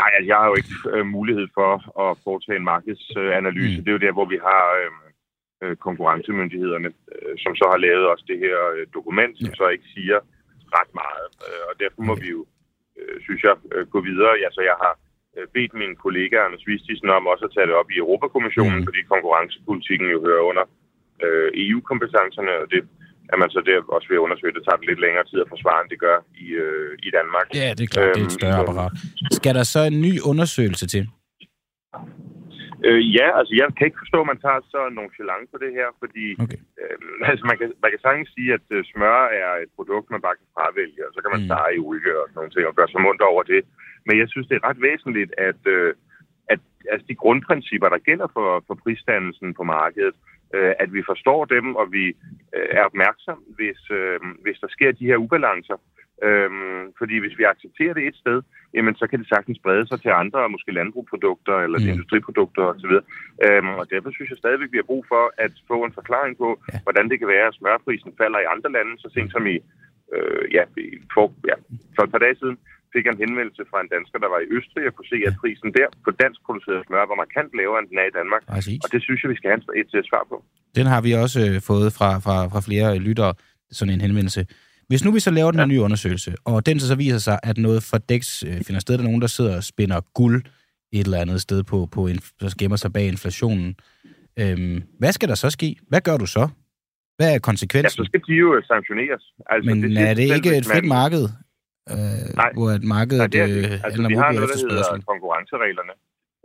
Nej, 0.00 0.10
altså, 0.16 0.26
jeg 0.30 0.36
har 0.40 0.46
jo 0.50 0.54
ikke 0.60 0.74
øh, 0.94 1.06
mulighed 1.16 1.46
for 1.58 1.70
at 2.04 2.10
foretage 2.24 2.58
en 2.60 2.68
markedsanalyse. 2.72 3.76
Mm. 3.78 3.84
Det 3.84 3.88
er 3.90 3.96
jo 3.98 4.04
der, 4.06 4.12
hvor 4.18 4.28
vi 4.34 4.38
har 4.48 4.64
øh, 4.80 4.90
øh, 5.62 5.76
konkurrencemyndighederne, 5.86 6.90
øh, 7.12 7.34
som 7.42 7.52
så 7.60 7.66
har 7.72 7.78
lavet 7.86 8.04
også 8.12 8.24
det 8.30 8.38
her 8.44 8.56
øh, 8.76 8.86
dokument, 8.96 9.32
som 9.38 9.50
ja. 9.52 9.58
så 9.60 9.66
ikke 9.74 9.88
siger 9.96 10.18
ret 10.76 10.90
meget. 11.02 11.26
Øh, 11.46 11.62
og 11.70 11.74
derfor 11.82 12.00
må 12.08 12.12
okay. 12.12 12.22
vi 12.22 12.28
jo, 12.36 12.40
øh, 12.98 13.16
synes 13.26 13.42
jeg, 13.46 13.54
øh, 13.74 13.84
gå 13.94 13.98
videre. 14.10 14.32
Ja, 14.42 14.48
så 14.56 14.62
jeg 14.70 14.78
har 14.84 14.94
bedt 15.56 15.74
min 15.82 15.94
kollega 16.04 16.36
Anders 16.46 16.66
Vistisen 16.70 17.08
om 17.16 17.26
også 17.32 17.44
at 17.48 17.54
tage 17.54 17.66
det 17.70 17.74
op 17.80 17.90
i 17.90 18.00
Europakommissionen, 18.04 18.78
mm. 18.80 18.86
fordi 18.88 19.00
konkurrencepolitikken 19.12 20.08
jo 20.14 20.18
hører 20.26 20.42
under 20.50 20.64
øh, 21.24 21.48
EU-kompetencerne, 21.64 22.52
og 22.62 22.66
det 22.72 22.80
er 23.32 23.36
man 23.42 23.50
så 23.50 23.60
der 23.68 23.76
også 23.96 24.08
ved 24.10 24.18
at 24.20 24.24
undersøge. 24.26 24.54
Det 24.56 24.62
tager 24.64 24.78
det 24.80 24.86
lidt 24.90 25.00
længere 25.06 25.24
tid 25.30 25.38
at 25.44 25.48
forsvare, 25.54 25.80
end 25.82 25.90
det 25.94 26.00
gør 26.06 26.18
i, 26.44 26.46
øh, 26.64 26.90
i 27.06 27.10
Danmark. 27.18 27.46
Ja, 27.54 27.68
det 27.78 27.84
er 27.86 27.92
klart, 27.94 28.06
øhm, 28.06 28.14
det 28.14 28.22
er 28.22 28.30
et 28.32 28.38
større 28.40 28.58
apparat. 28.62 28.92
Skal 29.38 29.54
der 29.58 29.66
så 29.74 29.80
en 29.92 29.98
ny 30.06 30.14
undersøgelse 30.30 30.86
til? 30.94 31.04
Øh, 32.86 33.02
ja, 33.18 33.26
altså 33.38 33.52
jeg 33.60 33.66
kan 33.76 33.86
ikke 33.86 34.02
forstå, 34.04 34.18
at 34.20 34.30
man 34.32 34.42
tager 34.44 34.60
så 34.74 34.80
nonchalant 34.98 35.46
på 35.52 35.58
det 35.64 35.72
her, 35.78 35.88
fordi 36.02 36.26
okay. 36.42 36.60
øh, 36.80 36.96
altså, 37.30 37.44
man, 37.50 37.56
kan, 37.60 37.68
man 37.82 37.90
kan 37.92 38.00
sagtens 38.02 38.30
sige, 38.36 38.50
at 38.58 38.66
uh, 38.76 38.80
smør 38.90 39.20
er 39.42 39.52
et 39.64 39.70
produkt, 39.76 40.06
man 40.10 40.24
bare 40.26 40.38
kan 40.40 40.52
fravælge, 40.54 41.02
og 41.06 41.12
så 41.14 41.18
kan 41.22 41.32
man 41.34 41.42
mm. 41.44 41.74
i 41.74 41.78
olie 41.88 42.14
og 42.20 42.26
sådan 42.26 42.38
nogle 42.38 42.52
ting 42.52 42.64
og 42.66 42.76
gøre 42.78 42.90
sig 42.92 43.00
mundt 43.06 43.22
over 43.30 43.42
det. 43.52 43.62
Men 44.06 44.14
jeg 44.20 44.28
synes, 44.28 44.46
det 44.48 44.56
er 44.56 44.68
ret 44.68 44.80
væsentligt, 44.88 45.32
at, 45.48 45.62
øh, 45.76 45.94
at 46.52 46.60
altså, 46.92 47.04
de 47.10 47.20
grundprincipper, 47.22 47.88
der 47.88 48.06
gælder 48.08 48.28
for, 48.36 48.48
for 48.66 48.74
prisdannelsen 48.82 49.54
på 49.58 49.62
markedet, 49.76 50.16
øh, 50.56 50.72
at 50.82 50.92
vi 50.96 51.02
forstår 51.10 51.40
dem, 51.44 51.66
og 51.80 51.86
vi 51.96 52.04
øh, 52.56 52.68
er 52.78 52.82
opmærksom, 52.90 53.38
hvis, 53.56 53.80
øh, 53.90 54.18
hvis 54.44 54.58
der 54.62 54.68
sker 54.70 54.92
de 54.92 55.08
her 55.10 55.16
ubalancer. 55.16 55.76
Øhm, 56.28 56.82
fordi 57.00 57.16
hvis 57.22 57.38
vi 57.38 57.44
accepterer 57.52 57.94
det 57.94 58.04
et 58.06 58.16
sted, 58.22 58.38
jamen 58.76 58.94
så 59.00 59.04
kan 59.10 59.18
det 59.20 59.28
sagtens 59.34 59.58
sprede 59.62 59.86
sig 59.88 59.98
til 60.00 60.12
andre, 60.22 60.48
måske 60.54 60.78
landbrugsprodukter 60.78 61.56
eller 61.64 61.78
mm. 61.78 61.88
industriprodukter 61.92 62.62
osv. 62.72 62.94
Øhm, 63.46 63.74
og 63.80 63.84
derfor 63.92 64.10
synes 64.12 64.30
jeg 64.30 64.38
stadigvæk, 64.42 64.72
vi 64.72 64.80
har 64.82 64.90
brug 64.92 65.04
for 65.12 65.24
at 65.44 65.54
få 65.70 65.78
en 65.84 65.96
forklaring 65.98 66.34
på, 66.42 66.48
ja. 66.72 66.78
hvordan 66.86 67.06
det 67.10 67.16
kan 67.18 67.28
være, 67.34 67.46
at 67.48 67.56
smørprisen 67.58 68.12
falder 68.20 68.38
i 68.40 68.50
andre 68.54 68.70
lande, 68.76 68.92
så 69.02 69.08
sent 69.14 69.30
som 69.32 69.44
i, 69.54 69.56
øh, 70.14 70.42
ja, 70.56 70.64
for, 71.14 71.24
ja, 71.50 71.56
for 71.94 72.02
et 72.04 72.12
par 72.14 72.24
dage 72.24 72.36
siden 72.42 72.58
fik 72.94 73.04
jeg 73.06 73.12
en 73.14 73.22
henvendelse 73.24 73.62
fra 73.70 73.78
en 73.84 73.90
dansker, 73.94 74.18
der 74.24 74.30
var 74.34 74.40
i 74.44 74.48
Østrig, 74.56 74.84
og 74.88 74.94
kunne 74.96 75.12
se, 75.14 75.18
at 75.28 75.34
prisen 75.42 75.70
der 75.78 75.88
på 76.06 76.10
dansk 76.22 76.40
produceret 76.46 76.80
smør 76.86 77.04
var 77.10 77.18
markant 77.24 77.50
lavere, 77.58 77.78
end 77.80 77.88
den 77.90 77.98
er 78.02 78.06
i 78.12 78.14
Danmark. 78.20 78.42
Præcis. 78.56 78.80
Og 78.84 78.88
det 78.94 79.00
synes 79.06 79.18
jeg, 79.22 79.28
vi 79.32 79.38
skal 79.40 79.48
have 79.50 79.60
et, 79.80 79.90
et 80.00 80.06
svar 80.10 80.24
på. 80.32 80.36
Den 80.78 80.86
har 80.92 81.00
vi 81.06 81.10
også 81.24 81.40
øh, 81.46 81.56
fået 81.70 81.88
fra, 81.98 82.10
fra, 82.24 82.36
fra 82.52 82.60
flere 82.68 82.88
lyttere, 83.08 83.32
sådan 83.78 83.94
en 83.94 84.04
henvendelse. 84.06 84.42
Hvis 84.92 85.04
nu 85.04 85.10
vi 85.12 85.20
så 85.20 85.30
laver 85.38 85.50
den 85.50 85.60
her 85.62 85.70
nye 85.72 85.82
undersøgelse, 85.86 86.30
og 86.44 86.66
den 86.66 86.80
så, 86.80 86.86
så 86.88 86.96
viser 87.02 87.18
sig, 87.28 87.38
at 87.50 87.56
noget 87.66 87.80
fordæks 87.90 88.30
øh, 88.48 88.56
finder 88.66 88.80
sted, 88.80 88.94
der 88.94 89.02
er 89.04 89.10
nogen, 89.10 89.24
der 89.26 89.32
sidder 89.36 89.56
og 89.56 89.64
spinder 89.72 90.00
guld 90.20 90.38
et 90.96 91.04
eller 91.06 91.20
andet 91.24 91.40
sted 91.46 91.60
på, 91.70 91.78
på 91.94 92.00
der 92.40 92.54
gemmer 92.60 92.78
sig 92.82 92.92
bag 92.92 93.06
inflationen. 93.14 93.68
Øhm, 94.40 94.76
hvad 95.00 95.12
skal 95.12 95.28
der 95.28 95.38
så 95.44 95.50
ske? 95.50 95.68
Hvad 95.90 96.00
gør 96.08 96.16
du 96.22 96.26
så? 96.36 96.44
Hvad 97.16 97.28
er 97.34 97.38
konsekvensen? 97.50 97.98
Ja, 97.98 98.04
så 98.04 98.08
skal 98.10 98.20
de 98.28 98.34
jo 98.42 98.48
sanktioneres. 98.72 99.24
Altså, 99.52 99.66
Men 99.70 99.82
det 99.82 100.08
er 100.10 100.14
det 100.14 100.26
ikke 100.36 100.50
et 100.60 100.66
frit 100.72 100.88
marked? 100.98 101.24
Øh, 101.92 102.24
Nej. 102.42 102.50
Hvor 102.56 102.70
et 102.78 102.84
marked 102.96 103.18
Nej, 103.18 103.26
det 103.34 103.40
er 103.40 103.46
det. 103.46 103.64
Øh, 103.64 103.84
altså, 103.86 103.98
vi 104.12 104.16
har 104.22 104.30
noget, 104.38 104.48
der 104.52 104.58
hedder 104.74 105.00
konkurrencereglerne. 105.12 105.94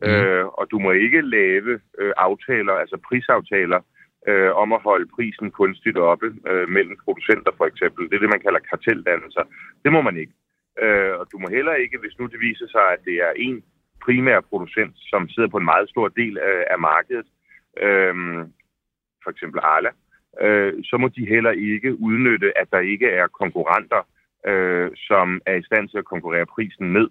Mm. 0.01 0.07
Øh, 0.07 0.45
og 0.59 0.63
du 0.71 0.77
må 0.85 0.91
ikke 1.05 1.21
lave 1.37 1.71
øh, 2.01 2.11
aftaler, 2.27 2.73
altså 2.83 2.97
prisaftaler, 3.07 3.79
øh, 4.27 4.51
om 4.55 4.73
at 4.73 4.81
holde 4.81 5.07
prisen 5.15 5.51
kunstigt 5.51 5.97
oppe 5.97 6.27
øh, 6.49 6.69
mellem 6.69 6.97
producenter 7.03 7.51
for 7.57 7.65
eksempel. 7.65 8.09
Det 8.09 8.15
er 8.15 8.19
det, 8.19 8.35
man 8.35 8.45
kalder 8.45 8.67
karteldannelser. 8.71 9.43
Det 9.83 9.91
må 9.91 10.01
man 10.01 10.17
ikke. 10.17 10.33
Øh, 10.83 11.13
og 11.19 11.27
du 11.31 11.37
må 11.37 11.47
heller 11.49 11.73
ikke, 11.73 11.97
hvis 11.97 12.19
nu 12.19 12.25
det 12.25 12.39
viser 12.39 12.67
sig, 12.67 12.85
at 12.93 12.99
det 13.05 13.15
er 13.27 13.33
en 13.35 13.63
primær 14.05 14.39
producent, 14.39 14.95
som 14.97 15.29
sidder 15.29 15.49
på 15.49 15.57
en 15.57 15.71
meget 15.73 15.89
stor 15.89 16.07
del 16.07 16.37
af, 16.37 16.57
af 16.69 16.79
markedet, 16.79 17.27
øh, 17.85 18.15
for 19.23 19.29
eksempel 19.31 19.59
Arla, 19.63 19.91
øh, 20.41 20.73
så 20.83 20.97
må 20.97 21.07
de 21.07 21.25
heller 21.33 21.51
ikke 21.51 21.99
udnytte, 21.99 22.57
at 22.57 22.67
der 22.71 22.79
ikke 22.79 23.09
er 23.09 23.27
konkurrenter, 23.27 24.01
øh, 24.47 24.91
som 24.95 25.41
er 25.45 25.55
i 25.55 25.63
stand 25.63 25.89
til 25.89 25.97
at 25.97 26.11
konkurrere 26.13 26.45
prisen 26.45 26.93
ned. 26.93 27.09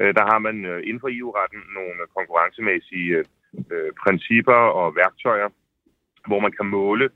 Øh, 0.00 0.14
der 0.14 0.24
har 0.30 0.38
man 0.38 0.64
øh, 0.64 0.80
inden 0.86 1.00
for 1.00 1.10
EU-retten 1.12 1.62
nogle 1.74 2.00
konkurrencemæssige 2.16 3.16
øh, 3.16 3.24
øh, 3.72 3.92
principper 4.04 4.60
og 4.80 4.96
værktøjer, 4.96 5.48
hvor 6.30 6.40
man 6.46 6.56
kan 6.58 6.66
måle, 6.78 7.06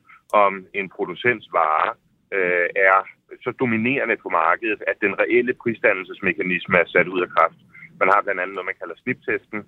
om 0.44 0.52
en 0.80 0.88
producents 0.96 1.46
vare 1.58 1.90
øh, 2.36 2.68
er 2.88 2.98
så 3.44 3.50
dominerende 3.62 4.16
på 4.24 4.28
markedet, 4.42 4.80
at 4.90 4.96
den 5.04 5.12
reelle 5.22 5.54
prisdannelsesmekanisme 5.62 6.76
er 6.78 6.88
sat 6.94 7.08
ud 7.14 7.20
af 7.26 7.30
kraft. 7.36 7.58
Man 8.00 8.08
har 8.12 8.20
blandt 8.22 8.40
andet 8.40 8.54
noget, 8.54 8.70
man 8.70 8.80
kalder 8.82 8.96
sniptesten, 9.02 9.60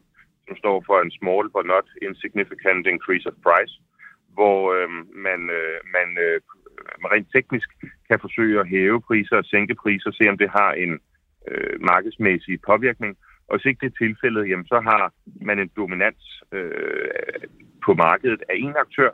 som 0.47 0.55
står 0.63 0.77
for 0.89 0.97
en 1.01 1.13
small 1.19 1.47
but 1.55 1.67
not 1.73 1.87
insignificant 2.09 2.85
increase 2.93 3.27
of 3.31 3.37
price, 3.47 3.75
hvor 4.37 4.59
øh, 4.75 4.89
man, 5.27 5.41
øh, 5.59 5.79
man 5.97 6.09
øh, 6.27 6.39
rent 7.13 7.29
teknisk 7.37 7.69
kan 8.09 8.19
forsøge 8.25 8.61
at 8.61 8.69
hæve 8.75 9.01
priser 9.09 9.37
og 9.37 9.45
sænke 9.45 9.75
priser, 9.83 10.11
se 10.11 10.25
om 10.33 10.39
det 10.43 10.51
har 10.59 10.73
en 10.85 10.93
øh, 11.51 11.75
markedsmæssig 11.91 12.57
påvirkning. 12.71 13.13
Og 13.49 13.53
hvis 13.57 13.69
ikke 13.69 13.81
det 13.83 13.93
er 13.93 14.05
tilfældet, 14.05 14.49
jamen, 14.51 14.67
så 14.67 14.79
har 14.81 15.13
man 15.49 15.59
en 15.59 15.71
dominans 15.77 16.43
øh, 16.53 17.43
på 17.85 17.95
markedet 17.95 18.43
af 18.51 18.57
en 18.67 18.77
aktør, 18.85 19.11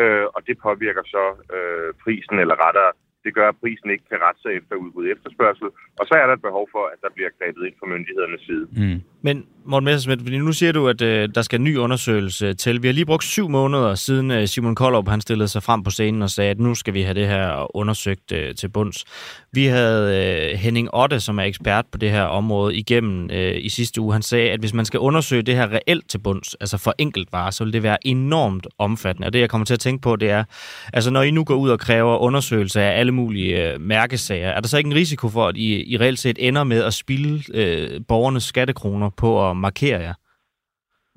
øh, 0.00 0.26
og 0.34 0.40
det 0.46 0.56
påvirker 0.66 1.04
så 1.14 1.24
øh, 1.56 1.90
prisen, 2.02 2.36
eller 2.42 2.56
rettere, 2.66 2.92
det 3.24 3.34
gør, 3.34 3.48
at 3.48 3.60
prisen 3.62 3.90
ikke 3.90 4.06
kan 4.10 4.20
rette 4.26 4.40
sig 4.42 4.52
efter 4.58 4.74
udbud 4.82 5.04
efterspørgsel, 5.14 5.68
og 5.98 6.04
så 6.08 6.14
er 6.20 6.26
der 6.26 6.34
et 6.34 6.46
behov 6.48 6.66
for, 6.74 6.84
at 6.92 6.98
der 7.04 7.10
bliver 7.16 7.30
grebet 7.38 7.66
ind 7.66 7.76
fra 7.80 7.90
myndighedernes 7.92 8.42
side. 8.48 8.66
Mm. 8.82 9.00
Men 9.24 9.44
Morten 9.66 9.84
Messersmith, 9.84 10.22
fordi 10.22 10.38
nu 10.38 10.52
siger 10.52 10.72
du, 10.72 10.88
at 10.88 11.02
øh, 11.02 11.28
der 11.34 11.42
skal 11.42 11.58
en 11.58 11.64
ny 11.64 11.76
undersøgelse 11.76 12.54
til. 12.54 12.82
Vi 12.82 12.88
har 12.88 12.92
lige 12.92 13.06
brugt 13.06 13.24
syv 13.24 13.48
måneder 13.48 13.94
siden 13.94 14.30
øh, 14.30 14.48
Simon 14.48 14.74
Koldrup 14.74 15.08
han 15.08 15.20
stillede 15.20 15.48
sig 15.48 15.62
frem 15.62 15.82
på 15.82 15.90
scenen 15.90 16.22
og 16.22 16.30
sagde, 16.30 16.50
at 16.50 16.58
nu 16.58 16.74
skal 16.74 16.94
vi 16.94 17.02
have 17.02 17.14
det 17.14 17.26
her 17.26 17.76
undersøgt 17.76 18.32
øh, 18.32 18.54
til 18.54 18.68
bunds. 18.68 19.04
Vi 19.52 19.66
havde 19.66 20.26
øh, 20.52 20.58
Henning 20.58 20.88
Otte, 20.94 21.20
som 21.20 21.38
er 21.38 21.42
ekspert 21.42 21.84
på 21.92 21.98
det 21.98 22.10
her 22.10 22.22
område, 22.22 22.76
igennem 22.76 23.30
øh, 23.30 23.64
i 23.64 23.68
sidste 23.68 24.00
uge. 24.00 24.12
Han 24.12 24.22
sagde, 24.22 24.50
at 24.50 24.60
hvis 24.60 24.74
man 24.74 24.84
skal 24.84 25.00
undersøge 25.00 25.42
det 25.42 25.56
her 25.56 25.72
reelt 25.72 26.08
til 26.08 26.18
bunds, 26.18 26.54
altså 26.54 26.78
for 26.78 26.94
enkelt 26.98 27.14
enkeltvarer, 27.14 27.50
så 27.50 27.64
vil 27.64 27.72
det 27.72 27.82
være 27.82 28.06
enormt 28.06 28.66
omfattende. 28.78 29.26
Og 29.26 29.32
det, 29.32 29.40
jeg 29.40 29.50
kommer 29.50 29.64
til 29.64 29.74
at 29.74 29.80
tænke 29.80 30.02
på, 30.02 30.16
det 30.16 30.30
er, 30.30 30.44
altså 30.92 31.10
når 31.10 31.22
I 31.22 31.30
nu 31.30 31.44
går 31.44 31.54
ud 31.54 31.70
og 31.70 31.78
kræver 31.78 32.16
undersøgelser 32.16 32.80
af 32.80 32.98
alle 32.98 33.12
mulige 33.12 33.72
øh, 33.72 33.80
mærkesager, 33.80 34.48
er 34.48 34.60
der 34.60 34.68
så 34.68 34.78
ikke 34.78 34.88
en 34.88 34.94
risiko 34.94 35.28
for, 35.28 35.48
at 35.48 35.56
I, 35.56 35.92
I 35.92 35.96
reelt 35.96 36.18
set 36.18 36.48
ender 36.48 36.64
med 36.64 36.84
at 36.84 36.94
spilde 36.94 37.42
øh, 37.54 38.00
borgernes 38.08 38.44
skattekroner 38.44 39.10
på 39.16 39.50
at 39.50 39.56
markere 39.56 40.00
jer? 40.00 40.14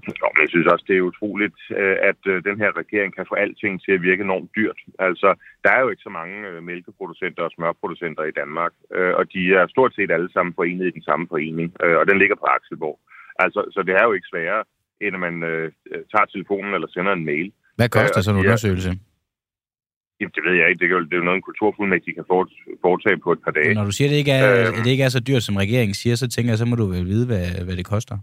Jo, 0.08 0.28
men 0.34 0.42
jeg 0.44 0.50
synes 0.50 0.68
også, 0.74 0.86
det 0.88 0.98
er 0.98 1.10
utroligt, 1.12 1.60
øh, 1.82 1.98
at 2.10 2.22
øh, 2.32 2.44
den 2.44 2.58
her 2.62 2.72
regering 2.82 3.16
kan 3.16 3.26
få 3.30 3.36
alting 3.36 3.74
til 3.86 3.92
at 3.92 4.02
virke 4.02 4.24
enormt 4.24 4.52
dyrt. 4.56 4.80
Altså, 5.00 5.30
der 5.64 5.72
er 5.72 5.82
jo 5.82 5.90
ikke 5.90 6.08
så 6.08 6.10
mange 6.10 6.48
øh, 6.48 6.64
mælkeproducenter 6.64 7.44
og 7.44 7.52
smørproducenter 7.56 8.24
i 8.24 8.38
Danmark, 8.42 8.74
og 9.20 9.24
de 9.34 9.42
er 9.60 9.68
stort 9.68 9.94
set 9.96 10.12
alle 10.12 10.32
sammen 10.32 10.54
forenet 10.56 10.88
i 10.88 10.96
den 10.98 11.04
samme 11.10 11.26
forening, 11.30 11.68
og 12.00 12.08
den 12.10 12.18
ligger 12.18 12.36
på 12.36 12.46
Akselborg. 12.56 13.00
Altså, 13.40 13.62
så 13.74 13.80
det 13.88 13.94
er 13.96 14.04
jo 14.04 14.14
ikke 14.14 14.32
sværere, 14.32 14.64
end 15.02 15.16
at 15.16 15.20
man 15.20 15.36
tager 16.12 16.26
telefonen 16.34 16.74
eller 16.74 16.88
sender 16.88 17.14
en 17.14 17.26
mail. 17.26 17.52
Hvad 17.76 17.90
koster 17.90 18.22
sådan 18.22 18.40
en 18.40 18.46
undersøgelse? 18.46 18.92
Jamen, 20.20 20.34
det 20.36 20.44
ved 20.48 20.56
jeg 20.60 20.66
ikke. 20.70 20.80
Det 20.82 20.86
er 20.88 20.96
jo, 20.98 21.04
det 21.10 21.16
er 21.16 21.22
jo 21.22 21.28
noget, 21.30 21.40
en 21.42 21.48
kulturfuldmægtig 21.50 22.12
kan 22.18 22.26
foretage 22.86 23.18
på 23.26 23.30
et 23.36 23.42
par 23.46 23.54
dage. 23.58 23.74
Når 23.80 23.86
du 23.90 23.96
siger, 23.98 24.08
at 24.08 24.14
det 24.14 24.20
ikke 24.24 24.36
er, 24.42 24.46
øh, 24.60 24.78
det 24.84 24.92
ikke 24.96 25.06
er 25.08 25.14
så 25.18 25.22
dyrt, 25.30 25.44
som 25.48 25.56
regeringen 25.64 25.96
siger, 26.02 26.16
så 26.24 26.28
tænker 26.34 26.50
jeg, 26.52 26.60
så 26.64 26.68
må 26.72 26.76
du 26.82 26.86
vel 26.96 27.06
vide, 27.14 27.26
hvad, 27.32 27.46
hvad 27.66 27.76
det 27.80 27.86
koster. 27.94 28.16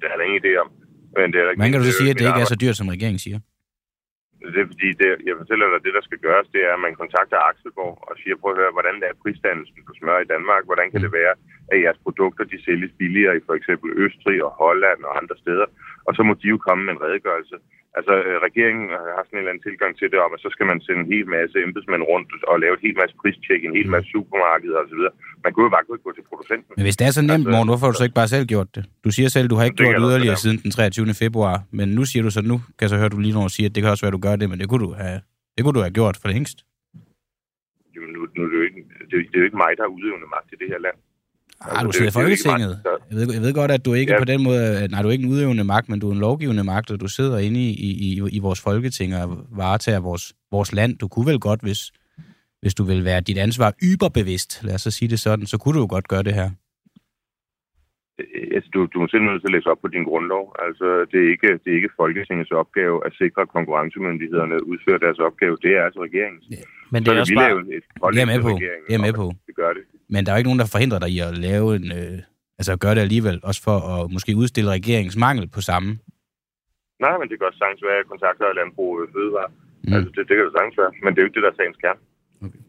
Det 0.00 0.06
har 0.10 0.16
jeg 0.18 0.26
ingen 0.28 0.40
idé 0.42 0.52
om. 0.62 0.68
Men 1.16 1.26
det 1.32 1.38
er 1.38 1.44
ikke 1.50 1.58
Hvordan 1.58 1.72
kan 1.72 1.80
du 1.82 1.88
så 1.90 1.96
sige, 2.00 2.10
at 2.12 2.18
det 2.18 2.26
ikke 2.30 2.44
er 2.46 2.52
så 2.54 2.58
dyrt, 2.62 2.76
som 2.80 2.88
regeringen 2.94 3.22
siger? 3.26 3.38
Det 4.52 4.60
er 4.64 4.68
fordi, 4.72 4.88
det, 5.00 5.08
jeg 5.28 5.34
fortæller 5.42 5.66
dig, 5.70 5.78
at 5.80 5.84
det, 5.86 5.94
der 5.98 6.04
skal 6.08 6.20
gøres, 6.26 6.46
det 6.54 6.60
er, 6.68 6.72
at 6.76 6.82
man 6.86 6.94
kontakter 7.02 7.36
Akselborg 7.50 7.94
og 8.08 8.14
siger, 8.20 8.34
prøv 8.40 8.50
at 8.52 8.60
høre, 8.60 8.76
hvordan 8.76 8.96
er 9.08 9.12
prisdannelsen 9.22 9.80
på 9.86 9.92
smør 9.98 10.18
i 10.24 10.30
Danmark? 10.34 10.62
Hvordan 10.70 10.88
kan 10.92 11.00
det 11.04 11.12
være, 11.20 11.34
at 11.72 11.82
jeres 11.84 12.00
produkter 12.06 12.44
de 12.52 12.64
sælges 12.66 12.92
billigere 13.00 13.36
i 13.36 13.46
for 13.48 13.54
eksempel 13.58 13.88
Østrig 14.04 14.38
og 14.46 14.52
Holland 14.62 15.00
og 15.08 15.12
andre 15.20 15.36
steder? 15.42 15.66
Og 16.06 16.12
så 16.16 16.22
må 16.26 16.32
de 16.42 16.48
jo 16.54 16.58
komme 16.66 16.82
med 16.84 16.92
en 16.94 17.02
redegørelse. 17.06 17.56
Altså, 17.98 18.12
øh, 18.26 18.36
regeringen 18.46 18.86
har 19.16 19.22
sådan 19.24 19.36
en 19.36 19.42
eller 19.42 19.52
anden 19.52 19.66
tilgang 19.68 19.92
til 19.96 20.08
det 20.12 20.18
om, 20.26 20.30
at 20.34 20.40
så 20.44 20.48
skal 20.54 20.66
man 20.70 20.78
sende 20.86 21.00
en 21.04 21.12
hel 21.14 21.26
masse 21.36 21.56
embedsmænd 21.66 22.02
rundt 22.12 22.30
og 22.50 22.56
lave 22.64 22.74
en 22.78 22.84
hel 22.86 22.96
masse 23.00 23.14
pristjek 23.20 23.60
i 23.62 23.68
en 23.70 23.76
hel 23.78 23.88
masse 23.94 24.08
supermarkeder 24.14 24.78
osv. 24.84 25.02
Man 25.44 25.50
kunne 25.52 25.66
jo 25.68 25.72
bare 25.76 25.86
gå 26.06 26.12
til 26.18 26.24
producenten. 26.30 26.70
Men 26.76 26.84
hvis 26.86 26.98
det 27.00 27.06
er 27.08 27.14
så 27.18 27.22
nemt, 27.22 27.32
altså, 27.32 27.50
Morten, 27.52 27.68
hvorfor 27.70 27.84
har 27.86 27.92
du 27.92 28.00
så 28.00 28.06
ikke 28.08 28.20
bare 28.22 28.32
selv 28.34 28.44
gjort 28.54 28.70
det? 28.76 28.82
Du 29.04 29.10
siger 29.16 29.28
selv, 29.36 29.46
du 29.52 29.56
har 29.58 29.64
ikke 29.68 29.80
gjort 29.82 29.96
yderligere 30.04 30.38
siden 30.44 30.58
den 30.64 30.70
23. 30.70 31.14
februar, 31.24 31.56
men 31.78 31.86
nu 31.98 32.02
siger 32.10 32.22
du 32.26 32.30
så, 32.36 32.40
nu 32.52 32.56
kan 32.76 32.82
jeg 32.84 32.92
så 32.94 32.98
høre, 33.00 33.14
du 33.14 33.20
lige 33.26 33.34
når 33.38 33.48
sige, 33.56 33.66
at 33.68 33.74
det 33.74 33.80
kan 33.82 33.90
også 33.92 34.04
være, 34.04 34.12
at 34.12 34.18
du 34.18 34.24
gør 34.26 34.36
det, 34.40 34.46
men 34.50 34.58
det 34.60 34.66
kunne 34.68 34.84
du 34.86 34.92
have, 35.02 35.18
det 35.54 35.60
kunne 35.62 35.76
du 35.78 35.84
have 35.86 35.96
gjort 36.00 36.16
for 36.22 36.28
længst. 36.34 36.58
Jamen, 37.94 38.10
nu, 38.16 38.20
nu 38.36 38.40
er 38.44 38.48
det, 38.50 38.56
jo 38.60 38.64
ikke, 38.68 38.80
det, 39.10 39.16
det 39.30 39.34
er 39.36 39.42
jo 39.42 39.46
ikke 39.48 39.60
mig, 39.64 39.72
der 39.76 39.82
har 39.86 39.92
udøvende 39.96 40.28
magt 40.36 40.48
i 40.54 40.56
det 40.62 40.68
her 40.72 40.80
land. 40.86 40.98
Ah, 41.70 41.86
du 41.86 41.92
sidder 41.92 42.08
i 42.08 42.10
Folketinget. 42.10 42.80
Jeg 43.10 43.18
ved, 43.18 43.32
jeg 43.32 43.42
ved 43.42 43.54
godt, 43.54 43.70
at 43.70 43.84
du 43.84 43.94
ikke 43.94 44.12
ja. 44.12 44.18
på 44.18 44.24
den 44.24 44.42
måde... 44.42 44.88
Nej, 44.88 45.02
du 45.02 45.08
er 45.08 45.12
ikke 45.12 45.24
en 45.24 45.30
udøvende 45.30 45.64
magt, 45.64 45.88
men 45.88 46.00
du 46.00 46.08
er 46.08 46.12
en 46.12 46.18
lovgivende 46.18 46.64
magt, 46.64 46.90
og 46.90 47.00
du 47.00 47.08
sidder 47.08 47.38
inde 47.38 47.60
i, 47.60 48.12
i, 48.12 48.22
i 48.30 48.38
vores 48.38 48.60
Folketing 48.60 49.16
og 49.16 49.38
varetager 49.56 50.00
vores, 50.00 50.32
vores 50.52 50.72
land. 50.72 50.98
Du 50.98 51.08
kunne 51.08 51.26
vel 51.26 51.38
godt, 51.38 51.60
hvis, 51.62 51.92
hvis 52.62 52.74
du 52.74 52.84
vil 52.84 53.04
være 53.04 53.20
dit 53.20 53.38
ansvar 53.38 53.72
yberbevidst, 53.82 54.60
lad 54.62 54.74
os 54.74 54.82
så 54.82 54.90
sige 54.90 55.08
det 55.08 55.20
sådan, 55.20 55.46
så 55.46 55.58
kunne 55.58 55.74
du 55.74 55.80
jo 55.80 55.86
godt 55.90 56.08
gøre 56.08 56.22
det 56.22 56.34
her. 56.34 56.50
Altså, 58.56 58.68
du, 58.74 58.78
du 58.92 58.96
må 59.00 59.06
simpelthen 59.06 59.32
nødt 59.32 59.42
til 59.42 59.50
at 59.50 59.56
læse 59.56 59.70
op 59.72 59.80
på 59.84 59.88
din 59.94 60.04
grundlov. 60.10 60.44
Altså, 60.66 60.86
det 61.10 61.18
er, 61.24 61.28
ikke, 61.34 61.48
det 61.62 61.68
er 61.72 61.76
ikke 61.80 61.98
Folketingets 62.02 62.52
opgave 62.62 62.96
at 63.06 63.12
sikre, 63.22 63.40
at 63.46 63.50
konkurrencemyndighederne 63.56 64.56
udfører 64.70 65.00
deres 65.06 65.18
opgave. 65.28 65.54
Det 65.64 65.72
er 65.78 65.82
altså 65.86 66.00
regeringens. 66.08 66.44
Ja. 66.50 66.62
Men 66.92 66.98
det 67.02 67.08
er, 67.08 67.20
også 67.20 67.34
bare... 67.34 67.52
Et 67.76 67.84
det 68.14 68.22
er 68.26 68.30
med 68.32 68.40
på. 68.48 68.52
Det 68.88 68.94
er 68.98 69.02
med 69.06 69.14
på. 69.22 69.26
Det 69.48 69.54
gør 69.60 69.72
det. 69.76 69.82
Men 70.14 70.20
der 70.22 70.30
er 70.30 70.36
jo 70.36 70.40
ikke 70.42 70.50
nogen, 70.50 70.62
der 70.64 70.74
forhindrer 70.74 71.00
dig 71.04 71.10
i 71.16 71.18
at 71.28 71.32
lave 71.48 71.66
en... 71.78 71.86
Øh, 72.00 72.16
altså 72.58 72.72
at 72.76 72.80
gøre 72.84 72.94
det 72.96 73.02
alligevel, 73.06 73.36
også 73.48 73.60
for 73.68 73.76
at 73.94 74.10
måske 74.16 74.30
udstille 74.42 74.70
regeringens 74.78 75.16
mangel 75.26 75.44
på 75.56 75.60
samme. 75.70 75.88
Nej, 77.04 77.14
men 77.18 77.26
det 77.28 77.34
kan 77.38 77.46
også 77.48 77.60
sagtens 77.62 77.82
være, 77.88 77.98
at 78.02 78.06
kontakter 78.12 78.44
af 78.50 78.54
landbrug 78.60 78.90
og 79.00 79.08
fødevare. 79.14 79.50
Mm. 79.84 79.92
Altså, 79.94 80.08
det, 80.14 80.22
det 80.28 80.34
kan 80.36 80.44
det 80.46 80.54
sagtens 80.58 80.78
være. 80.82 80.92
Men 81.02 81.08
det 81.10 81.18
er 81.18 81.22
jo 81.22 81.28
ikke 81.28 81.38
det, 81.38 81.46
der 81.46 81.52
er 81.54 81.58
sagens 81.60 81.78
kerne. 81.84 82.00
Okay. 82.46 82.62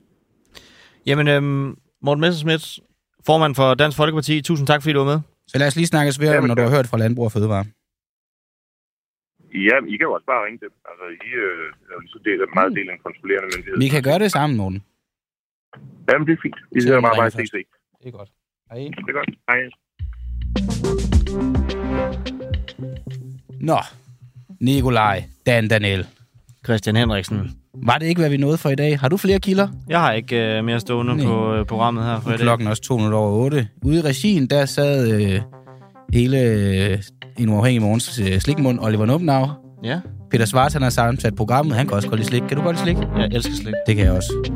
Jamen, 1.08 1.28
øhm, 1.34 1.68
Morten 2.06 2.22
Messersmith, 2.22 2.68
formand 3.30 3.56
for 3.56 3.74
Dansk 3.74 3.98
Folkeparti, 3.98 4.42
tusind 4.42 4.68
tak, 4.68 4.82
fordi 4.82 4.94
du 4.94 5.00
var 5.04 5.12
med. 5.14 5.20
Så 5.54 5.60
lad 5.60 5.68
os 5.68 5.76
lige 5.76 5.88
snakkes 5.88 6.20
ved, 6.20 6.28
Jamen, 6.28 6.48
når 6.48 6.56
du 6.56 6.62
har 6.62 6.70
hørt 6.76 6.88
fra 6.88 6.98
Landbrug 6.98 7.26
og 7.26 7.32
Fødevare. 7.32 7.66
Ja, 9.70 9.76
I 9.94 9.94
kan 9.98 10.06
jo 10.08 10.14
også 10.18 10.26
bare 10.26 10.46
ringe 10.46 10.60
dem. 10.66 10.74
Altså, 10.90 11.06
I 11.28 11.30
øh, 11.46 11.90
er 11.90 11.96
jo 11.98 12.08
så 12.14 12.20
del, 12.26 12.40
meget 12.56 12.72
del 12.78 12.90
af 12.90 12.94
en 12.94 13.00
kontrollerende 13.08 13.50
myndighed. 13.54 13.78
Vi 13.84 13.88
kan 13.96 14.04
gøre 14.04 14.20
det 14.20 14.32
sammen, 14.32 14.58
Morten. 14.58 14.84
Jamen, 16.10 16.28
det 16.28 16.34
er 16.38 16.42
fint. 16.42 16.56
Vi 16.72 16.82
sidder 16.82 17.02
bare 17.02 17.16
bare 17.18 17.32
CC. 17.32 17.56
Det 18.02 18.08
er 18.12 18.12
godt. 18.20 18.30
Hej. 18.70 18.78
Det 19.06 19.10
er 19.14 19.18
godt. 19.20 19.30
Hej. 19.50 19.60
Nå, 23.70 23.80
Nikolaj, 24.60 25.18
Dan 25.46 25.68
Daniel. 25.68 26.08
Christian 26.66 26.96
Henriksen. 26.96 27.52
Var 27.86 27.98
det 27.98 28.06
ikke, 28.06 28.22
hvad 28.22 28.30
vi 28.30 28.38
nåede 28.38 28.58
for 28.58 28.70
i 28.70 28.76
dag? 28.76 29.00
Har 29.00 29.10
du 29.10 29.18
flere 29.18 29.40
kilder? 29.40 29.68
Jeg 29.90 30.00
har 30.00 30.12
ikke 30.12 30.56
uh, 30.60 30.66
mere 30.66 30.80
stående 30.80 31.16
Nej. 31.16 31.26
på 31.26 31.60
uh, 31.60 31.66
programmet 31.66 32.04
her 32.04 32.20
for 32.20 32.30
i 32.30 32.34
dag. 32.34 32.40
Klokken 32.40 32.68
også 32.68 32.82
to 32.82 32.98
minutter 32.98 33.18
over 33.18 33.46
8. 33.46 33.68
Ude 33.86 33.98
i 33.98 34.02
regien, 34.02 34.48
der 34.48 34.66
sad 34.66 35.22
uh, 35.22 35.42
hele 36.14 36.38
uh, 37.38 37.44
en 37.44 37.50
uafhængig 37.50 37.82
morgens 37.82 38.20
uh, 38.20 38.38
slikmund, 38.40 38.80
Oliver 38.80 39.06
Nubnau. 39.06 39.48
Ja. 39.84 40.00
Peter 40.32 40.46
Svart, 40.46 40.74
han 40.74 40.82
har 40.82 40.90
sammensat 40.90 41.36
programmet. 41.36 41.76
Han 41.76 41.88
kan 41.88 41.96
også 41.96 42.10
godt 42.10 42.20
lide 42.20 42.28
slik. 42.28 42.42
Kan 42.42 42.58
du 42.58 42.64
godt 42.64 42.86
lide 42.86 42.98
slik? 42.98 43.08
Jeg 43.18 43.30
elsker 43.32 43.54
slik. 43.56 43.74
Det 43.88 43.96
kan 43.96 44.06
jeg 44.06 44.14
også. 44.14 44.52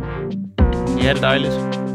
Ja, 1.03 1.09
det 1.09 1.17
er 1.17 1.21
dejligt. 1.21 1.86